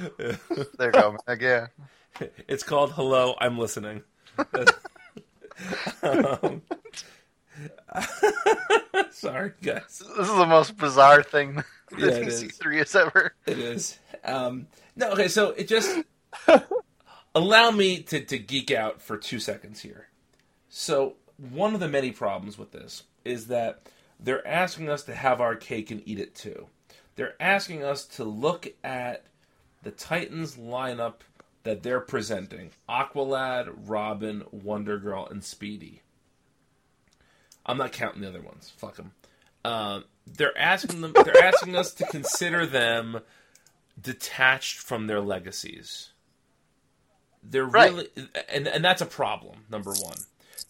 They're 0.78 0.92
coming 0.92 1.18
again. 1.26 1.68
It's 2.46 2.62
called 2.62 2.92
Hello, 2.92 3.34
I'm 3.40 3.58
Listening. 3.58 4.02
um, 6.02 6.62
Sorry, 9.10 9.52
guys. 9.62 10.02
This 10.16 10.28
is 10.28 10.34
the 10.34 10.46
most 10.46 10.76
bizarre 10.76 11.22
thing 11.22 11.54
that 11.90 11.98
Yeah, 11.98 12.06
it 12.06 12.26
DC 12.26 12.44
is. 12.50 12.56
three 12.56 12.78
has 12.78 12.94
ever. 12.94 13.34
It 13.46 13.58
is. 13.58 13.98
Um, 14.24 14.66
no, 14.96 15.10
okay, 15.12 15.28
so 15.28 15.50
it 15.50 15.68
just 15.68 15.98
allow 17.34 17.70
me 17.70 18.02
to, 18.04 18.24
to 18.24 18.38
geek 18.38 18.70
out 18.70 19.00
for 19.02 19.16
two 19.16 19.38
seconds 19.38 19.80
here. 19.80 20.08
So 20.68 21.14
one 21.50 21.74
of 21.74 21.80
the 21.80 21.88
many 21.88 22.10
problems 22.10 22.58
with 22.58 22.72
this 22.72 23.04
is 23.24 23.46
that 23.48 23.88
they're 24.20 24.46
asking 24.46 24.88
us 24.88 25.02
to 25.04 25.14
have 25.14 25.40
our 25.40 25.56
cake 25.56 25.90
and 25.90 26.02
eat 26.06 26.18
it 26.18 26.34
too. 26.34 26.66
They're 27.16 27.40
asking 27.40 27.84
us 27.84 28.04
to 28.06 28.24
look 28.24 28.66
at 28.82 29.24
the 29.82 29.90
Titans 29.90 30.56
lineup 30.56 31.16
that 31.62 31.82
they're 31.82 32.00
presenting: 32.00 32.70
Aqualad, 32.88 33.72
Robin, 33.86 34.44
Wonder 34.50 34.98
Girl, 34.98 35.26
and 35.30 35.42
Speedy. 35.44 36.02
I'm 37.66 37.78
not 37.78 37.92
counting 37.92 38.20
the 38.22 38.28
other 38.28 38.42
ones. 38.42 38.72
Fuck 38.76 38.96
them. 38.96 39.12
Um, 39.64 40.04
they're 40.26 40.56
asking 40.58 41.00
them. 41.00 41.12
They're 41.14 41.42
asking 41.44 41.76
us 41.76 41.94
to 41.94 42.06
consider 42.06 42.66
them 42.66 43.20
detached 44.00 44.78
from 44.78 45.06
their 45.06 45.20
legacies. 45.20 46.10
They're 47.42 47.64
Right. 47.64 47.90
really, 47.90 48.08
and 48.48 48.66
and 48.68 48.84
that's 48.84 49.02
a 49.02 49.06
problem. 49.06 49.64
Number 49.70 49.92
one. 49.92 50.16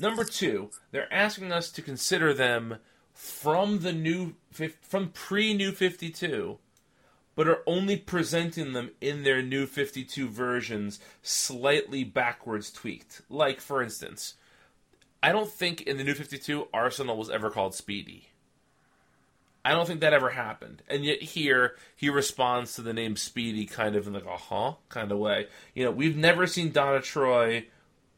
Number 0.00 0.24
two, 0.24 0.70
they're 0.90 1.12
asking 1.12 1.52
us 1.52 1.70
to 1.70 1.82
consider 1.82 2.34
them 2.34 2.78
from 3.12 3.80
the 3.80 3.92
new 3.92 4.34
from 4.82 5.10
pre 5.10 5.54
New 5.54 5.70
Fifty 5.72 6.10
Two, 6.10 6.58
but 7.36 7.46
are 7.48 7.62
only 7.66 7.96
presenting 7.96 8.72
them 8.72 8.90
in 9.00 9.22
their 9.22 9.40
New 9.40 9.66
Fifty 9.66 10.04
Two 10.04 10.28
versions 10.28 10.98
slightly 11.22 12.02
backwards 12.04 12.72
tweaked. 12.72 13.22
Like 13.28 13.60
for 13.60 13.82
instance, 13.82 14.34
I 15.24 15.32
don't 15.32 15.48
think 15.48 15.80
in 15.80 15.96
the 15.96 16.04
New 16.04 16.12
Fifty 16.12 16.36
Two 16.36 16.68
Arsenal 16.74 17.16
was 17.16 17.30
ever 17.30 17.48
called 17.48 17.74
Speedy. 17.74 18.28
I 19.64 19.72
don't 19.72 19.86
think 19.86 20.00
that 20.00 20.12
ever 20.12 20.28
happened. 20.28 20.82
And 20.86 21.02
yet 21.02 21.22
here 21.22 21.76
he 21.96 22.10
responds 22.10 22.74
to 22.74 22.82
the 22.82 22.92
name 22.92 23.16
Speedy 23.16 23.64
kind 23.64 23.96
of 23.96 24.06
in 24.06 24.12
like 24.12 24.26
a 24.26 24.36
huh 24.36 24.74
kind 24.90 25.10
of 25.10 25.16
way. 25.16 25.46
You 25.72 25.86
know, 25.86 25.92
we've 25.92 26.14
never 26.14 26.46
seen 26.46 26.72
Donna 26.72 27.00
Troy 27.00 27.64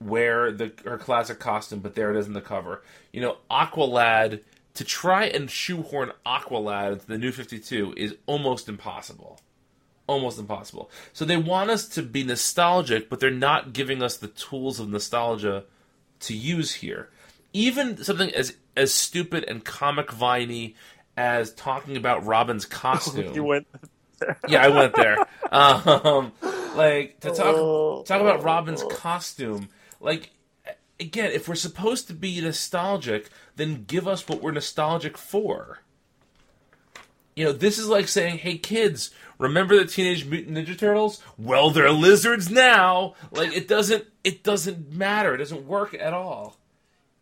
wear 0.01 0.51
the 0.51 0.73
her 0.85 0.99
classic 0.99 1.39
costume, 1.39 1.79
but 1.79 1.95
there 1.95 2.11
it 2.11 2.19
is 2.19 2.27
in 2.27 2.33
the 2.33 2.41
cover. 2.41 2.83
You 3.13 3.21
know, 3.21 3.37
Aqualad 3.49 4.41
to 4.75 4.85
try 4.85 5.27
and 5.27 5.49
shoehorn 5.49 6.11
Aqualad 6.27 6.95
into 6.95 7.07
the 7.07 7.19
new 7.19 7.31
52 7.31 7.95
is 7.97 8.17
almost 8.27 8.69
impossible. 8.69 9.39
Almost 10.09 10.41
impossible. 10.41 10.91
So 11.13 11.25
they 11.25 11.37
want 11.37 11.71
us 11.71 11.87
to 11.91 12.03
be 12.03 12.25
nostalgic, 12.25 13.09
but 13.09 13.21
they're 13.21 13.31
not 13.31 13.73
giving 13.73 14.03
us 14.03 14.17
the 14.17 14.27
tools 14.27 14.81
of 14.81 14.89
nostalgia 14.89 15.67
to 16.21 16.35
use 16.37 16.75
here. 16.75 17.11
Even 17.53 18.03
something 18.03 18.31
as 18.35 18.55
as 18.77 18.93
stupid 18.93 19.45
and 19.45 19.65
comic 19.65 20.13
viney 20.13 20.75
as 21.17 21.53
talking 21.55 21.97
about 21.97 22.25
Robin's 22.27 22.65
costume. 22.83 23.35
You 23.35 23.45
went. 23.45 23.67
yeah, 24.49 24.65
I 24.65 24.69
went 24.69 24.95
there. 24.95 25.17
Um, 25.53 26.33
like 26.75 27.21
to 27.21 27.29
talk 27.29 27.55
Oh. 27.57 28.03
talk 28.03 28.21
about 28.21 28.43
Robin's 28.43 28.83
costume. 28.91 29.69
Like 30.01 30.31
again, 30.99 31.31
if 31.31 31.49
we're 31.49 31.55
supposed 31.55 32.09
to 32.09 32.15
be 32.15 32.41
nostalgic, 32.41 33.31
then 33.55 33.85
give 33.87 34.09
us 34.09 34.29
what 34.29 34.43
we're 34.43 34.51
nostalgic 34.51 35.17
for. 35.17 35.79
You 37.37 37.45
know, 37.45 37.53
this 37.53 37.79
is 37.79 37.87
like 37.89 38.09
saying, 38.09 38.39
"Hey 38.39 38.59
kids, 38.59 39.11
remember 39.39 39.77
the 39.77 39.85
Teenage 39.85 40.25
Mutant 40.25 40.57
Ninja 40.57 40.77
Turtles? 40.77 41.23
Well, 41.39 41.71
they're 41.71 41.91
lizards 41.91 42.51
now." 42.51 43.15
Like 43.31 43.55
it 43.57 43.69
doesn't 43.69 44.07
it 44.25 44.43
doesn't 44.43 44.93
matter. 44.93 45.35
It 45.35 45.39
doesn't 45.39 45.67
work 45.67 45.95
at 45.95 46.13
all. 46.13 46.57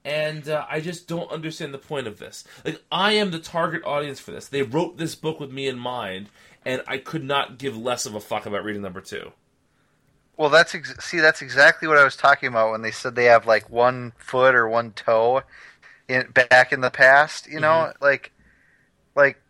And 0.05 0.49
uh, 0.49 0.67
I 0.69 0.81
just 0.81 1.09
don't 1.09 1.31
understand 1.33 1.73
the 1.73 1.79
point 1.79 2.07
of 2.07 2.19
this. 2.19 2.45
Like 2.65 2.83
I 2.93 3.13
am 3.13 3.31
the 3.31 3.39
target 3.39 3.83
audience 3.85 4.21
for 4.21 4.33
this. 4.33 4.49
They 4.49 4.63
wrote 4.63 4.99
this 4.99 5.15
book 5.15 5.41
with 5.41 5.51
me 5.51 5.67
in 5.67 5.79
mind, 5.79 6.29
and 6.65 6.83
I 6.87 6.99
could 6.99 7.25
not 7.25 7.59
give 7.59 7.77
less 7.77 8.05
of 8.07 8.15
a 8.15 8.21
fuck 8.21 8.47
about 8.47 8.65
reading 8.65 8.83
number 8.83 9.01
two. 9.01 9.33
Well, 10.37 10.51
that's 10.51 10.75
ex- 10.75 11.05
see, 11.05 11.21
that's 11.21 11.43
exactly 11.43 11.87
what 11.87 11.97
I 11.97 12.05
was 12.05 12.17
talking 12.17 12.49
about 12.49 12.73
when 12.73 12.83
they 12.83 12.91
said 12.91 13.15
they 13.15 13.27
have 13.27 13.47
like 13.47 13.71
one 13.71 14.13
foot 14.19 14.55
or 14.55 14.69
one 14.69 14.93
toe 14.93 15.43
in 16.09 16.29
back 16.31 16.73
in 16.73 16.81
the 16.81 16.91
past. 16.91 17.49
You 17.49 17.61
know, 17.61 17.93
like, 18.01 18.33
like 19.15 19.41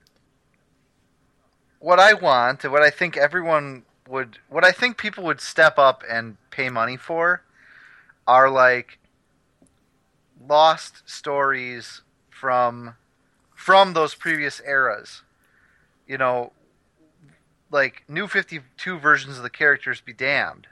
what 1.84 2.00
I 2.00 2.14
want 2.14 2.64
and 2.64 2.72
what 2.72 2.80
I 2.82 2.88
think 2.88 3.14
everyone 3.14 3.82
would, 4.08 4.38
what 4.48 4.64
I 4.64 4.72
think 4.72 4.96
people 4.96 5.22
would 5.24 5.38
step 5.42 5.78
up 5.78 6.02
and 6.08 6.38
pay 6.50 6.70
money 6.70 6.96
for, 6.96 7.42
are 8.26 8.48
like 8.48 8.98
lost 10.48 11.02
stories 11.04 12.00
from 12.30 12.96
from 13.54 13.92
those 13.92 14.14
previous 14.14 14.62
eras. 14.66 15.20
You 16.06 16.16
know, 16.16 16.52
like 17.70 18.04
new 18.08 18.28
52 18.28 18.98
versions 18.98 19.36
of 19.36 19.42
the 19.42 19.50
characters 19.50 20.00
be 20.00 20.14
damned 20.14 20.66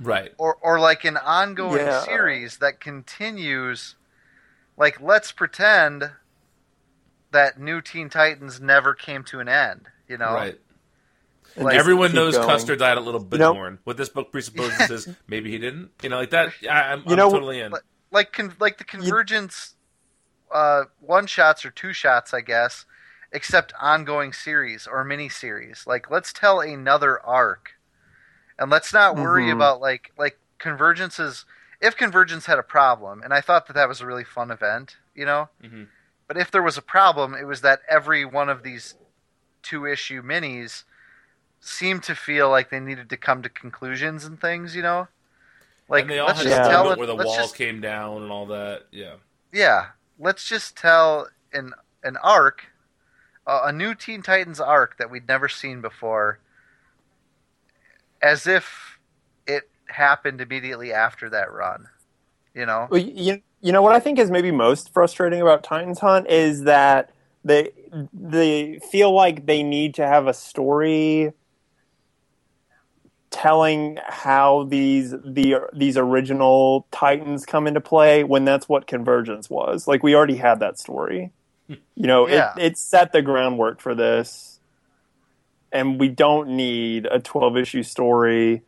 Right. 0.00 0.32
or 0.38 0.56
or 0.60 0.80
like 0.80 1.04
an 1.04 1.16
ongoing 1.18 1.86
Yeah. 1.86 2.04
series 2.04 2.56
that 2.56 2.80
continues 2.80 3.94
like 4.76 5.00
let's 5.00 5.30
pretend 5.30 6.10
that 7.30 7.60
new 7.60 7.80
teen 7.80 8.10
titans 8.10 8.60
never 8.60 8.92
came 8.92 9.22
to 9.22 9.38
an 9.38 9.48
end 9.48 9.86
you 10.08 10.16
know 10.18 10.32
Right. 10.34 10.58
Like, 11.56 11.76
Everyone 11.76 12.12
knows 12.14 12.36
going. 12.36 12.46
Custer 12.46 12.76
died 12.76 12.98
a 12.98 13.00
little 13.00 13.18
bit 13.20 13.36
You 13.38 13.46
know- 13.46 13.54
more. 13.54 13.78
What 13.84 13.96
this 13.96 14.08
book 14.10 14.30
presupposes 14.30 14.90
is 14.90 15.08
maybe 15.26 15.50
he 15.50 15.58
didn't. 15.58 15.90
You 16.02 16.08
know, 16.10 16.18
like 16.18 16.30
that. 16.30 16.52
I, 16.70 16.92
I'm, 16.92 16.98
You 17.06 17.12
I'm 17.12 17.18
totally 17.30 17.60
in. 17.60 17.72
like 17.72 17.82
like, 18.12 18.32
con- 18.32 18.54
like 18.60 18.78
the 18.78 18.84
convergence 18.84 19.74
uh 20.52 20.84
one 21.00 21.26
shots 21.26 21.66
or 21.66 21.70
two 21.70 21.92
shots 21.92 22.32
i 22.32 22.40
guess 22.40 22.86
except 23.32 23.74
ongoing 23.78 24.32
series 24.32 24.86
or 24.86 25.04
mini 25.04 25.28
series 25.28 25.84
like 25.86 26.10
let's 26.10 26.32
tell 26.32 26.60
another 26.60 27.20
arc 27.20 27.72
and 28.58 28.70
let's 28.70 28.90
not 28.94 29.14
worry 29.14 29.44
Mhm. 29.48 29.52
about 29.52 29.82
like 29.82 30.10
like 30.16 30.38
convergence 30.58 31.18
is 31.18 31.44
if 31.82 31.98
convergence 31.98 32.46
had 32.46 32.58
a 32.58 32.62
problem 32.62 33.20
and 33.22 33.34
i 33.34 33.42
thought 33.42 33.66
that 33.66 33.74
that 33.74 33.88
was 33.90 34.00
a 34.00 34.06
really 34.06 34.24
fun 34.24 34.50
event 34.50 34.96
you 35.14 35.26
know 35.26 35.50
Mhm. 35.62 35.88
but 36.26 36.38
if 36.38 36.50
there 36.50 36.62
was 36.62 36.78
a 36.78 36.82
problem 36.82 37.34
it 37.34 37.44
was 37.46 37.60
that 37.60 37.80
every 37.86 38.24
one 38.24 38.48
of 38.48 38.62
these 38.62 38.94
two 39.68 39.86
issue 39.86 40.22
minis 40.22 40.84
seemed 41.60 42.02
to 42.02 42.14
feel 42.14 42.48
like 42.48 42.70
they 42.70 42.80
needed 42.80 43.10
to 43.10 43.16
come 43.16 43.42
to 43.42 43.48
conclusions 43.48 44.24
and 44.24 44.40
things 44.40 44.74
you 44.74 44.82
know 44.82 45.08
like 45.88 46.02
and 46.02 46.10
they 46.10 46.18
all 46.18 46.28
let's 46.28 46.38
had 46.40 46.46
just 46.48 46.56
this 46.56 46.66
Yeah. 46.66 46.72
tell 46.72 46.82
moment 46.84 46.92
it 46.94 46.98
where 46.98 47.06
the 47.06 47.14
let's 47.16 47.26
wall 47.26 47.36
just 47.36 47.56
came 47.56 47.80
down 47.80 48.22
and 48.22 48.30
all 48.30 48.46
that. 48.46 48.82
Yeah. 48.90 49.14
yeah, 49.52 49.86
let's 50.18 50.46
just 50.46 50.76
tell 50.76 51.28
an 51.52 51.72
an 52.04 52.16
arc, 52.18 52.66
uh, 53.46 53.62
a 53.64 53.72
new 53.72 53.94
Teen 53.94 54.22
Titans 54.22 54.60
arc 54.60 54.98
that 54.98 55.10
we'd 55.10 55.26
never 55.26 55.48
seen 55.48 55.80
before, 55.80 56.38
as 58.22 58.46
if 58.46 58.98
it 59.46 59.68
happened 59.86 60.40
immediately 60.40 60.92
after 60.92 61.30
that 61.30 61.50
run. 61.52 61.88
You 62.54 62.66
know, 62.66 62.88
Well, 62.90 63.00
you, 63.00 63.42
you 63.60 63.72
know 63.72 63.82
what 63.82 63.94
I 63.94 64.00
think 64.00 64.18
is 64.18 64.30
maybe 64.30 64.50
most 64.50 64.92
frustrating 64.92 65.40
about 65.40 65.62
Titans 65.64 66.00
Hunt 66.00 66.28
is 66.28 66.64
that 66.64 67.10
they 67.44 67.72
they 68.12 68.78
feel 68.90 69.12
like 69.12 69.46
they 69.46 69.62
need 69.62 69.94
to 69.94 70.06
have 70.06 70.26
a 70.26 70.34
story 70.34 71.32
telling 73.30 73.98
how 74.06 74.64
these 74.64 75.10
the 75.10 75.56
these 75.72 75.96
original 75.96 76.86
Titans 76.90 77.44
come 77.44 77.66
into 77.66 77.80
play 77.80 78.24
when 78.24 78.44
that's 78.44 78.68
what 78.68 78.86
Convergence 78.86 79.50
was. 79.50 79.86
Like 79.86 80.02
we 80.02 80.14
already 80.14 80.36
had 80.36 80.60
that 80.60 80.78
story. 80.78 81.30
You 81.68 82.06
know, 82.06 82.26
Yeah. 82.28 82.54
it 82.56 82.62
it 82.64 82.78
set 82.78 83.12
the 83.12 83.22
groundwork 83.22 83.80
for 83.80 83.94
this. 83.94 84.60
And 85.70 86.00
we 86.00 86.08
don't 86.08 86.48
need 86.56 87.06
a 87.10 87.20
12 87.20 87.58
issue 87.58 87.82
story 87.82 88.62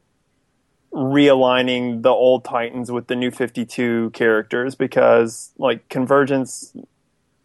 realigning 0.93 2.03
the 2.03 2.11
old 2.11 2.45
Titans 2.45 2.93
with 2.93 3.07
the 3.07 3.16
new 3.16 3.31
52 3.31 4.11
characters 4.11 4.75
because 4.75 5.53
like 5.57 5.89
Convergence 5.89 6.75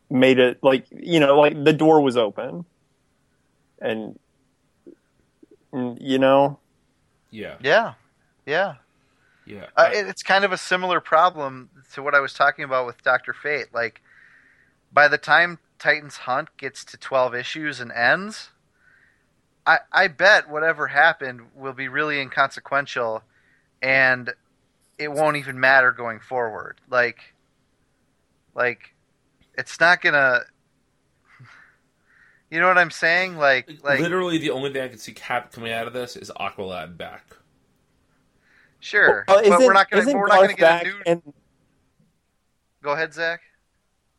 made 0.10 0.40
it 0.40 0.60
like 0.64 0.86
you 0.92 1.20
know 1.20 1.38
like 1.40 1.64
the 1.64 1.74
door 1.74 2.02
was 2.02 2.16
open 2.18 2.66
and 3.80 4.18
mm, 5.74 5.98
you 6.00 6.20
know 6.20 6.60
Yeah. 7.32 7.56
yeah, 7.62 7.94
yeah. 8.46 8.76
Yeah. 9.46 9.66
Uh, 9.78 9.90
I- 9.90 9.94
it, 9.94 10.08
it's 10.08 10.24
kind 10.24 10.44
of 10.44 10.52
a 10.52 10.58
similar 10.58 11.00
problem 11.00 11.70
to 11.94 12.02
what 12.02 12.16
I 12.16 12.20
was 12.20 12.34
talking 12.34 12.66
about 12.66 12.88
with 12.88 13.04
Doctor 13.04 13.32
Fate. 13.32 13.68
Like, 13.74 14.02
by 14.92 15.08
the 15.08 15.20
time 15.20 15.60
Titans 15.78 16.18
Hunt 16.18 16.50
gets 16.58 16.84
to 16.86 16.98
twelve 16.98 17.36
issues 17.36 17.80
and 17.80 17.92
ends, 17.92 18.50
I 19.68 19.80
I 19.92 20.08
bet 20.08 20.50
whatever 20.50 20.88
happened 20.88 21.42
will 21.56 21.74
be 21.74 21.88
really 21.88 22.20
inconsequential, 22.20 23.22
and 23.84 24.34
it 24.98 25.12
won't 25.12 25.38
even 25.38 25.60
matter 25.60 25.92
going 25.92 26.20
forward. 26.22 26.82
Like, 26.90 27.36
like, 28.56 28.95
it's 29.58 29.80
not 29.80 30.02
gonna. 30.02 30.42
You 32.52 32.60
know 32.62 32.68
what 32.68 32.78
I'm 32.78 32.92
saying? 32.92 33.38
Like, 33.38 33.70
like, 33.84 34.00
Literally, 34.00 34.38
the 34.38 34.52
only 34.52 34.72
thing 34.72 34.84
I 34.84 34.88
can 34.88 34.98
see 35.00 35.14
Cap 35.14 35.52
coming 35.52 35.72
out 35.74 35.88
of 35.88 35.94
this 35.94 36.16
is 36.16 36.32
Aqualad 36.40 36.96
back. 36.98 37.26
sure, 38.80 39.26
Well, 39.28 39.38
uh, 39.38 39.42
but 39.42 39.48
isn't- 39.48 39.66
we're 39.66 39.74
not 39.74 39.90
gonna. 39.90 40.02
isn't 40.04 40.18
We're 40.18 40.28
not 40.28 40.36
gonna 40.36 40.48
Garth 40.48 40.58
get 40.58 40.62
back 40.62 40.84
a 40.84 40.88
new. 40.88 40.96
and 41.08 41.34
Go 42.84 42.92
ahead, 42.92 43.14
Zach. 43.14 43.42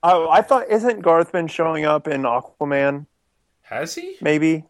Oh, 0.02 0.28
I 0.28 0.42
thought 0.42 0.68
isn't 0.68 1.00
Garth 1.00 1.30
been 1.32 1.46
showing 1.46 1.84
up 1.84 2.08
in 2.08 2.22
Aquaman? 2.22 3.06
Has 3.62 3.94
he? 3.94 4.16
Maybe. 4.20 4.64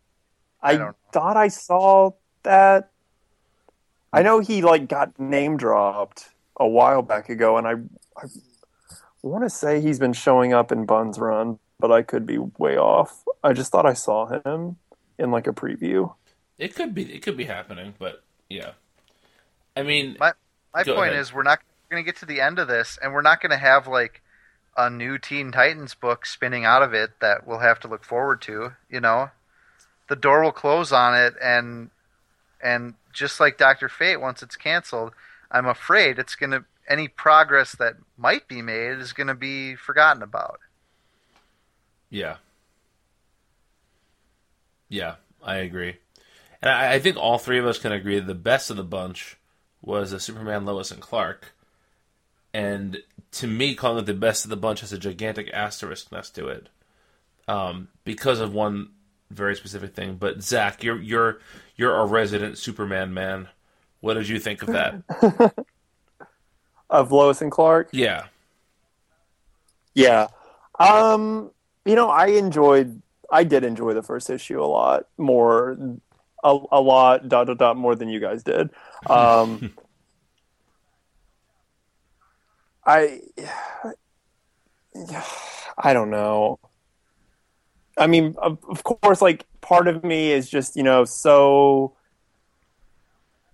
I, 0.63 0.73
I 0.79 0.91
thought 1.13 1.37
I 1.37 1.49
saw 1.49 2.11
that. 2.43 2.91
I 4.13 4.23
know 4.23 4.41
he 4.41 4.63
like 4.63 4.87
got 4.89 5.19
name 5.19 5.57
dropped 5.57 6.29
a 6.59 6.67
while 6.67 7.03
back 7.03 7.29
ago, 7.31 7.57
and 7.57 7.67
I 7.67 7.73
I 8.17 8.27
want 9.23 9.45
to 9.45 9.51
say 9.51 9.81
he's 9.81 9.99
been 9.99 10.13
showing 10.13 10.53
up 10.53 10.71
in 10.71 10.87
Bunn's 10.87 11.19
Run, 11.19 11.59
but 11.79 11.91
I 11.91 12.03
could 12.03 12.27
be 12.27 12.39
way 12.39 12.77
off. 12.77 13.25
I 13.43 13.53
just 13.53 13.73
thought 13.73 13.87
I 13.87 13.95
saw 13.95 14.27
him 14.27 14.77
in 15.19 15.31
like 15.31 15.47
a 15.47 15.53
preview. 15.53 16.15
It 16.59 16.75
could 16.75 16.95
be. 16.95 17.13
It 17.13 17.23
could 17.23 17.37
be 17.37 17.45
happening, 17.45 17.95
but 17.99 18.23
yeah. 18.49 18.73
I 19.77 19.83
mean, 19.83 20.17
My 20.19 20.33
my 20.75 20.85
point 20.85 21.11
ahead. 21.11 21.21
is, 21.21 21.33
we're 21.33 21.43
not 21.43 21.61
going 21.91 22.03
to 22.03 22.07
get 22.07 22.19
to 22.21 22.27
the 22.27 22.41
end 22.41 22.59
of 22.59 22.69
this, 22.69 22.99
and 23.03 23.13
we're 23.13 23.23
not 23.23 23.41
going 23.41 23.51
to 23.51 23.57
have 23.59 23.87
like 23.87 24.23
a 24.77 24.89
new 24.91 25.19
Teen 25.19 25.53
Titans 25.53 25.95
book 25.95 26.27
spinning 26.27 26.65
out 26.65 26.83
of 26.83 26.95
it 26.95 27.21
that 27.21 27.47
we'll 27.47 27.59
have 27.59 27.81
to 27.81 27.89
look 27.89 28.05
forward 28.05 28.41
to. 28.43 28.73
You 28.89 29.01
know, 29.01 29.31
the 30.09 30.17
door 30.17 30.43
will 30.43 30.53
close 30.53 30.93
on 30.93 31.15
it, 31.15 31.35
and 31.43 31.91
and 32.63 32.95
just 33.13 33.39
like 33.41 33.59
Doctor 33.59 33.89
Fate, 33.89 34.21
once 34.21 34.43
it's 34.43 34.57
canceled, 34.57 35.13
I'm 35.51 35.67
afraid 35.67 36.19
it's 36.19 36.37
going 36.37 36.51
to 36.53 36.65
any 36.89 37.09
progress 37.09 37.73
that 37.77 37.95
might 38.17 38.49
be 38.49 38.63
made 38.63 38.99
is 38.99 39.13
going 39.13 39.27
to 39.27 39.35
be 39.35 39.75
forgotten 39.75 40.23
about. 40.23 40.61
yeah, 42.11 42.37
yeah, 44.89 45.17
I 45.43 45.57
agree, 45.57 45.97
and 46.63 46.71
I, 46.71 46.95
I 46.95 46.99
think 46.99 47.17
all 47.17 47.39
three 47.39 47.59
of 47.59 47.67
us 47.67 47.79
can 47.79 47.93
agree 47.93 48.19
that 48.19 48.27
the 48.27 48.35
best 48.35 48.71
of 48.71 48.77
the 48.77 48.85
bunch 48.85 49.37
was 49.83 50.11
the 50.11 50.21
Superman, 50.21 50.65
Lois, 50.65 50.91
and 50.91 51.01
Clark. 51.01 51.53
And 52.53 52.99
to 53.33 53.47
me, 53.47 53.75
calling 53.75 53.99
it 53.99 54.07
the 54.07 54.15
best 54.15 54.45
of 54.45 54.51
the 54.51 54.57
bunch 54.57 54.81
has 54.81 54.93
a 54.93 54.99
gigantic 54.99 55.51
asterisk 55.53 56.11
next 56.11 56.31
to 56.31 56.49
it, 56.49 56.69
um, 57.49 57.89
because 58.05 58.41
of 58.41 58.55
one 58.55 58.91
very 59.31 59.55
specific 59.57 59.95
thing. 59.95 60.17
But 60.17 60.43
Zach, 60.43 60.83
you're 60.83 61.01
you're 61.01 61.41
you're 61.77 61.97
a 61.97 62.07
resident 62.07 62.59
Superman 62.59 63.13
man. 63.13 63.49
What 64.01 64.15
did 64.15 64.29
you 64.29 64.39
think 64.39 64.63
of 64.63 64.69
that? 64.69 65.55
Of 66.89 67.13
Lois 67.13 67.43
and 67.43 67.51
Clark. 67.51 67.89
yeah, 67.93 68.27
Yeah. 69.95 70.29
Um, 70.79 71.51
you 71.85 71.95
know, 71.95 72.09
I 72.09 72.27
enjoyed 72.27 73.01
I 73.31 73.45
did 73.45 73.65
enjoy 73.65 73.95
the 73.95 74.03
first 74.03 74.31
issue 74.31 74.63
a 74.63 74.67
lot 74.67 75.07
more 75.17 75.77
a, 76.45 76.59
a 76.71 76.81
lot 76.81 77.29
dot 77.29 77.47
dot 77.49 77.59
dot 77.59 77.77
more 77.77 77.95
than 77.95 78.09
you 78.09 78.21
guys 78.21 78.43
did. 78.43 78.71
Um 79.09 79.75
I 82.87 83.21
I 85.79 85.93
don't 85.93 86.11
know. 86.11 86.59
I 87.99 88.07
mean, 88.07 88.35
of, 88.39 88.59
of 88.69 88.85
course 88.85 89.21
like 89.21 89.45
part 89.61 89.89
of 89.89 90.05
me 90.05 90.31
is 90.31 90.49
just, 90.49 90.77
you 90.77 90.83
know, 90.83 91.05
so 91.05 91.95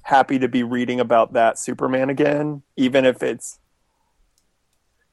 happy 0.02 0.38
to 0.38 0.48
be 0.48 0.62
reading 0.62 1.00
about 1.00 1.32
that 1.32 1.58
Superman 1.58 2.10
again, 2.10 2.62
even 2.76 3.04
if 3.04 3.22
it's 3.22 3.58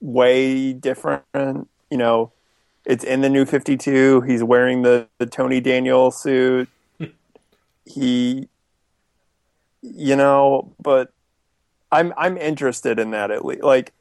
way 0.01 0.73
different. 0.73 1.23
You 1.89 1.97
know, 1.97 2.31
it's 2.85 3.03
in 3.03 3.21
the 3.21 3.29
new 3.29 3.45
52. 3.45 4.21
He's 4.21 4.43
wearing 4.43 4.81
the, 4.81 5.07
the 5.17 5.25
Tony 5.25 5.61
Daniel 5.61 6.11
suit. 6.11 6.69
he, 7.85 8.47
you 9.81 10.15
know, 10.15 10.73
but 10.81 11.11
I'm 11.91 12.13
I'm 12.17 12.37
interested 12.37 12.99
in 12.99 13.11
that 13.11 13.31
at 13.31 13.45
least. 13.45 13.63
Like, 13.63 13.93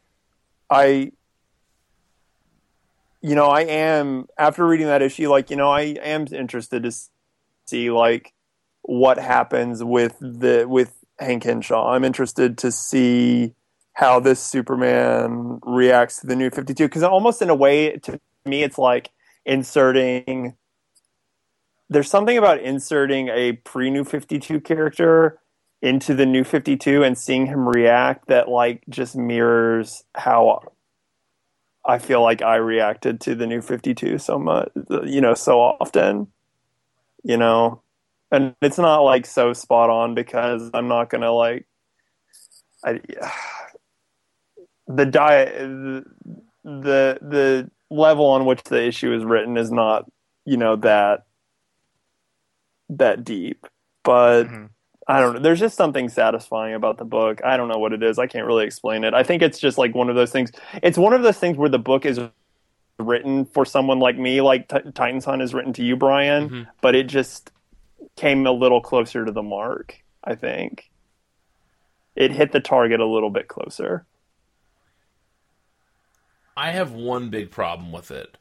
I, 0.70 1.12
you 3.22 3.34
know, 3.34 3.46
I 3.46 3.62
am 3.62 4.28
after 4.36 4.66
reading 4.66 4.86
that 4.86 5.02
issue. 5.02 5.30
Like, 5.30 5.50
you 5.50 5.56
know, 5.56 5.70
I 5.70 5.82
am 5.82 6.26
interested 6.30 6.82
to 6.82 6.92
see 7.66 7.90
like 7.90 8.32
what 8.88 9.18
happens 9.18 9.84
with 9.84 10.16
the 10.18 10.64
with 10.66 10.94
Hank 11.18 11.44
Henshaw. 11.44 11.90
I'm 11.90 12.04
interested 12.04 12.56
to 12.58 12.72
see 12.72 13.54
how 13.92 14.18
this 14.18 14.40
Superman 14.40 15.60
reacts 15.62 16.20
to 16.20 16.26
the 16.26 16.34
new 16.34 16.48
52 16.48 16.86
because 16.86 17.02
almost 17.02 17.42
in 17.42 17.50
a 17.50 17.54
way 17.54 17.98
to 17.98 18.18
me 18.46 18.62
it's 18.62 18.78
like 18.78 19.10
inserting 19.44 20.56
there's 21.90 22.08
something 22.08 22.38
about 22.38 22.60
inserting 22.60 23.28
a 23.28 23.52
pre-new 23.52 24.04
52 24.04 24.58
character 24.60 25.38
into 25.82 26.14
the 26.14 26.24
new 26.24 26.42
52 26.42 27.04
and 27.04 27.18
seeing 27.18 27.44
him 27.44 27.68
react 27.68 28.28
that 28.28 28.48
like 28.48 28.84
just 28.88 29.14
mirrors 29.14 30.02
how 30.14 30.62
I 31.84 31.98
feel 31.98 32.22
like 32.22 32.40
I 32.40 32.56
reacted 32.56 33.20
to 33.22 33.34
the 33.34 33.46
new 33.46 33.60
52 33.60 34.16
so 34.16 34.38
much 34.38 34.70
you 35.04 35.20
know 35.20 35.34
so 35.34 35.60
often 35.60 36.28
you 37.22 37.36
know 37.36 37.82
and 38.30 38.54
it's 38.62 38.78
not 38.78 38.98
like 39.00 39.26
so 39.26 39.52
spot 39.52 39.90
on 39.90 40.14
because 40.14 40.70
I'm 40.74 40.88
not 40.88 41.10
going 41.10 41.22
to 41.22 41.32
like 41.32 41.66
I 42.84 43.00
the 44.86 45.06
diet 45.06 46.04
the 46.64 47.18
the 47.20 47.70
level 47.90 48.26
on 48.26 48.44
which 48.44 48.62
the 48.64 48.82
issue 48.84 49.14
is 49.14 49.24
written 49.24 49.56
is 49.56 49.70
not 49.70 50.10
you 50.44 50.56
know 50.56 50.76
that 50.76 51.24
that 52.90 53.24
deep. 53.24 53.66
But 54.04 54.44
Mhm. 54.44 54.70
i 55.06 55.20
don't 55.20 55.34
know 55.34 55.40
there's 55.40 55.60
just 55.60 55.76
something 55.76 56.08
satisfying 56.08 56.74
about 56.74 56.98
the 56.98 57.04
book. 57.04 57.40
I 57.44 57.56
don't 57.56 57.68
know 57.68 57.78
what 57.78 57.92
it 57.92 58.02
is. 58.02 58.18
I 58.18 58.26
can't 58.26 58.46
really 58.46 58.64
explain 58.64 59.04
it. 59.04 59.14
I 59.14 59.22
think 59.22 59.42
it's 59.42 59.58
just 59.58 59.78
like 59.78 59.94
one 59.94 60.08
of 60.10 60.16
those 60.16 60.30
things. 60.32 60.50
It's 60.82 60.98
one 60.98 61.12
of 61.14 61.22
those 61.22 61.38
things 61.38 61.56
where 61.56 61.68
the 61.68 61.78
book 61.78 62.04
is 62.06 62.20
written 62.98 63.44
for 63.46 63.64
someone 63.64 64.00
like 64.00 64.18
me 64.18 64.40
like 64.40 64.68
T- 64.68 64.90
Titans 64.92 65.24
Hunt 65.24 65.40
is 65.40 65.54
written 65.54 65.72
to 65.74 65.84
you 65.84 65.94
brian 65.96 66.50
Mhm. 66.50 66.66
but 66.80 66.96
it 66.96 67.04
just 67.06 67.52
came 68.18 68.46
a 68.46 68.52
little 68.52 68.80
closer 68.80 69.24
to 69.24 69.32
the 69.32 69.42
mark 69.42 70.02
i 70.24 70.34
think 70.34 70.90
it 72.16 72.32
hit 72.32 72.52
the 72.52 72.60
target 72.60 73.00
a 73.00 73.06
little 73.06 73.30
bit 73.30 73.48
closer 73.48 74.06
I 76.58 76.72
have 76.72 76.90
one 76.90 77.30
big 77.30 77.52
problem 77.52 77.92
with 77.92 78.10
it, 78.10 78.36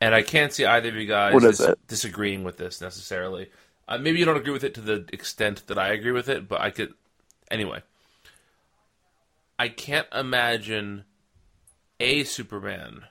and 0.00 0.14
I 0.14 0.22
can't 0.22 0.52
see 0.52 0.64
either 0.64 0.88
of 0.88 0.94
you 0.94 1.06
guys 1.06 1.34
dis- 1.42 1.74
disagreeing 1.88 2.44
with 2.44 2.58
this 2.58 2.80
necessarily. 2.80 3.50
Uh, 3.88 3.98
maybe 3.98 4.20
you 4.20 4.24
don't 4.24 4.36
agree 4.36 4.52
with 4.52 4.62
it 4.62 4.74
to 4.74 4.80
the 4.80 5.04
extent 5.12 5.66
that 5.66 5.76
I 5.76 5.88
agree 5.88 6.12
with 6.12 6.28
it, 6.28 6.46
but 6.46 6.60
I 6.60 6.70
could. 6.70 6.94
Anyway, 7.50 7.82
I 9.58 9.68
can't 9.68 10.06
imagine 10.14 11.02
a 11.98 12.22
Superman, 12.22 13.06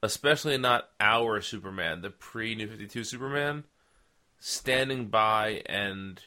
especially 0.00 0.56
not 0.56 0.88
our 1.00 1.40
Superman, 1.40 2.02
the 2.02 2.10
pre 2.10 2.54
New 2.54 2.68
Fifty 2.68 2.86
Two 2.86 3.02
Superman, 3.02 3.64
standing 4.40 5.06
by 5.06 5.62
and 5.66 6.22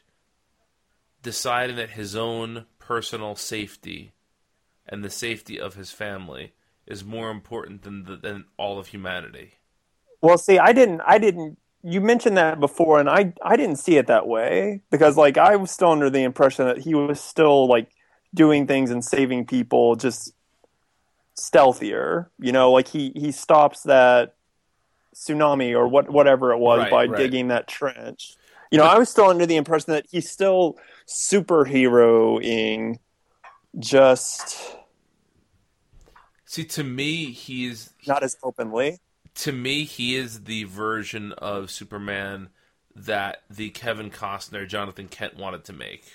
deciding 1.23 1.75
that 1.75 1.91
his 1.91 2.15
own 2.15 2.65
personal 2.79 3.35
safety 3.35 4.13
and 4.87 5.03
the 5.03 5.09
safety 5.09 5.59
of 5.59 5.73
his 5.73 5.91
family 5.91 6.53
is 6.85 7.03
more 7.03 7.31
important 7.31 7.81
than 7.81 8.03
the, 8.03 8.15
than 8.15 8.45
all 8.57 8.77
of 8.77 8.87
humanity. 8.87 9.55
Well, 10.21 10.37
see, 10.37 10.59
I 10.59 10.71
didn't. 10.73 11.01
I 11.05 11.17
didn't. 11.17 11.57
You 11.81 11.99
mentioned 11.99 12.37
that 12.37 12.59
before, 12.59 12.99
and 12.99 13.09
I 13.09 13.33
I 13.41 13.57
didn't 13.57 13.77
see 13.77 13.97
it 13.97 14.07
that 14.07 14.27
way 14.27 14.81
because 14.89 15.17
like 15.17 15.37
I 15.37 15.55
was 15.55 15.71
still 15.71 15.91
under 15.91 16.09
the 16.09 16.23
impression 16.23 16.65
that 16.65 16.77
he 16.79 16.93
was 16.93 17.19
still 17.19 17.67
like 17.67 17.89
doing 18.33 18.67
things 18.67 18.91
and 18.91 19.03
saving 19.03 19.45
people 19.45 19.95
just 19.95 20.33
stealthier. 21.35 22.29
You 22.39 22.51
know, 22.51 22.71
like 22.71 22.87
he 22.87 23.11
he 23.15 23.31
stops 23.31 23.83
that 23.83 24.35
tsunami 25.13 25.75
or 25.75 25.87
what 25.87 26.09
whatever 26.09 26.51
it 26.51 26.57
was 26.57 26.79
Right, 26.79 26.91
by 26.91 27.05
right. 27.05 27.17
digging 27.17 27.49
that 27.49 27.67
trench. 27.67 28.35
You 28.71 28.79
know, 28.79 28.85
I 28.85 28.97
was 28.97 29.09
still 29.09 29.25
under 29.29 29.45
the 29.45 29.55
impression 29.55 29.93
that 29.93 30.07
he's 30.09 30.29
still 30.31 30.77
superheroing, 31.07 32.97
just 33.77 34.75
See, 36.45 36.65
to 36.65 36.83
me, 36.83 37.31
he's 37.31 37.93
not 38.07 38.23
as 38.23 38.37
openly. 38.43 38.99
to 39.35 39.51
me 39.51 39.83
he 39.83 40.15
is 40.15 40.43
the 40.43 40.63
version 40.65 41.31
of 41.33 41.71
Superman 41.71 42.49
that 42.95 43.41
the 43.49 43.69
Kevin 43.71 44.11
Costner 44.11 44.67
Jonathan 44.67 45.07
Kent 45.07 45.35
wanted 45.37 45.63
to 45.65 45.73
make. 45.73 46.05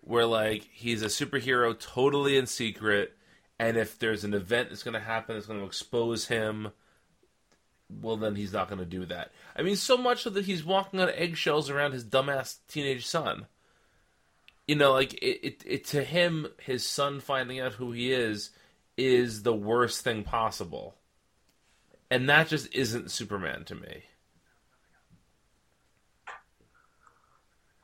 Where 0.00 0.26
like 0.26 0.68
he's 0.72 1.02
a 1.02 1.06
superhero 1.06 1.78
totally 1.78 2.36
in 2.36 2.46
secret 2.46 3.16
and 3.58 3.76
if 3.76 3.98
there's 3.98 4.24
an 4.24 4.34
event 4.34 4.68
that's 4.68 4.82
going 4.82 4.94
to 4.94 5.00
happen 5.00 5.34
that's 5.34 5.46
going 5.46 5.58
to 5.60 5.66
expose 5.66 6.26
him 6.26 6.70
well 7.90 8.16
then 8.16 8.34
he's 8.34 8.52
not 8.52 8.68
going 8.68 8.78
to 8.78 8.84
do 8.84 9.06
that. 9.06 9.32
I 9.56 9.62
mean 9.62 9.76
so 9.76 9.96
much 9.96 10.22
so 10.22 10.30
that 10.30 10.44
he's 10.44 10.64
walking 10.64 11.00
on 11.00 11.10
eggshells 11.10 11.70
around 11.70 11.92
his 11.92 12.04
dumbass 12.04 12.58
teenage 12.68 13.06
son. 13.06 13.46
You 14.66 14.76
know 14.76 14.92
like 14.92 15.14
it, 15.14 15.46
it, 15.46 15.62
it 15.66 15.84
to 15.86 16.02
him 16.02 16.48
his 16.60 16.84
son 16.84 17.20
finding 17.20 17.60
out 17.60 17.74
who 17.74 17.92
he 17.92 18.12
is 18.12 18.50
is 18.96 19.42
the 19.42 19.54
worst 19.54 20.02
thing 20.02 20.24
possible. 20.24 20.96
And 22.10 22.28
that 22.28 22.48
just 22.48 22.72
isn't 22.74 23.10
Superman 23.10 23.64
to 23.64 23.74
me. 23.74 24.02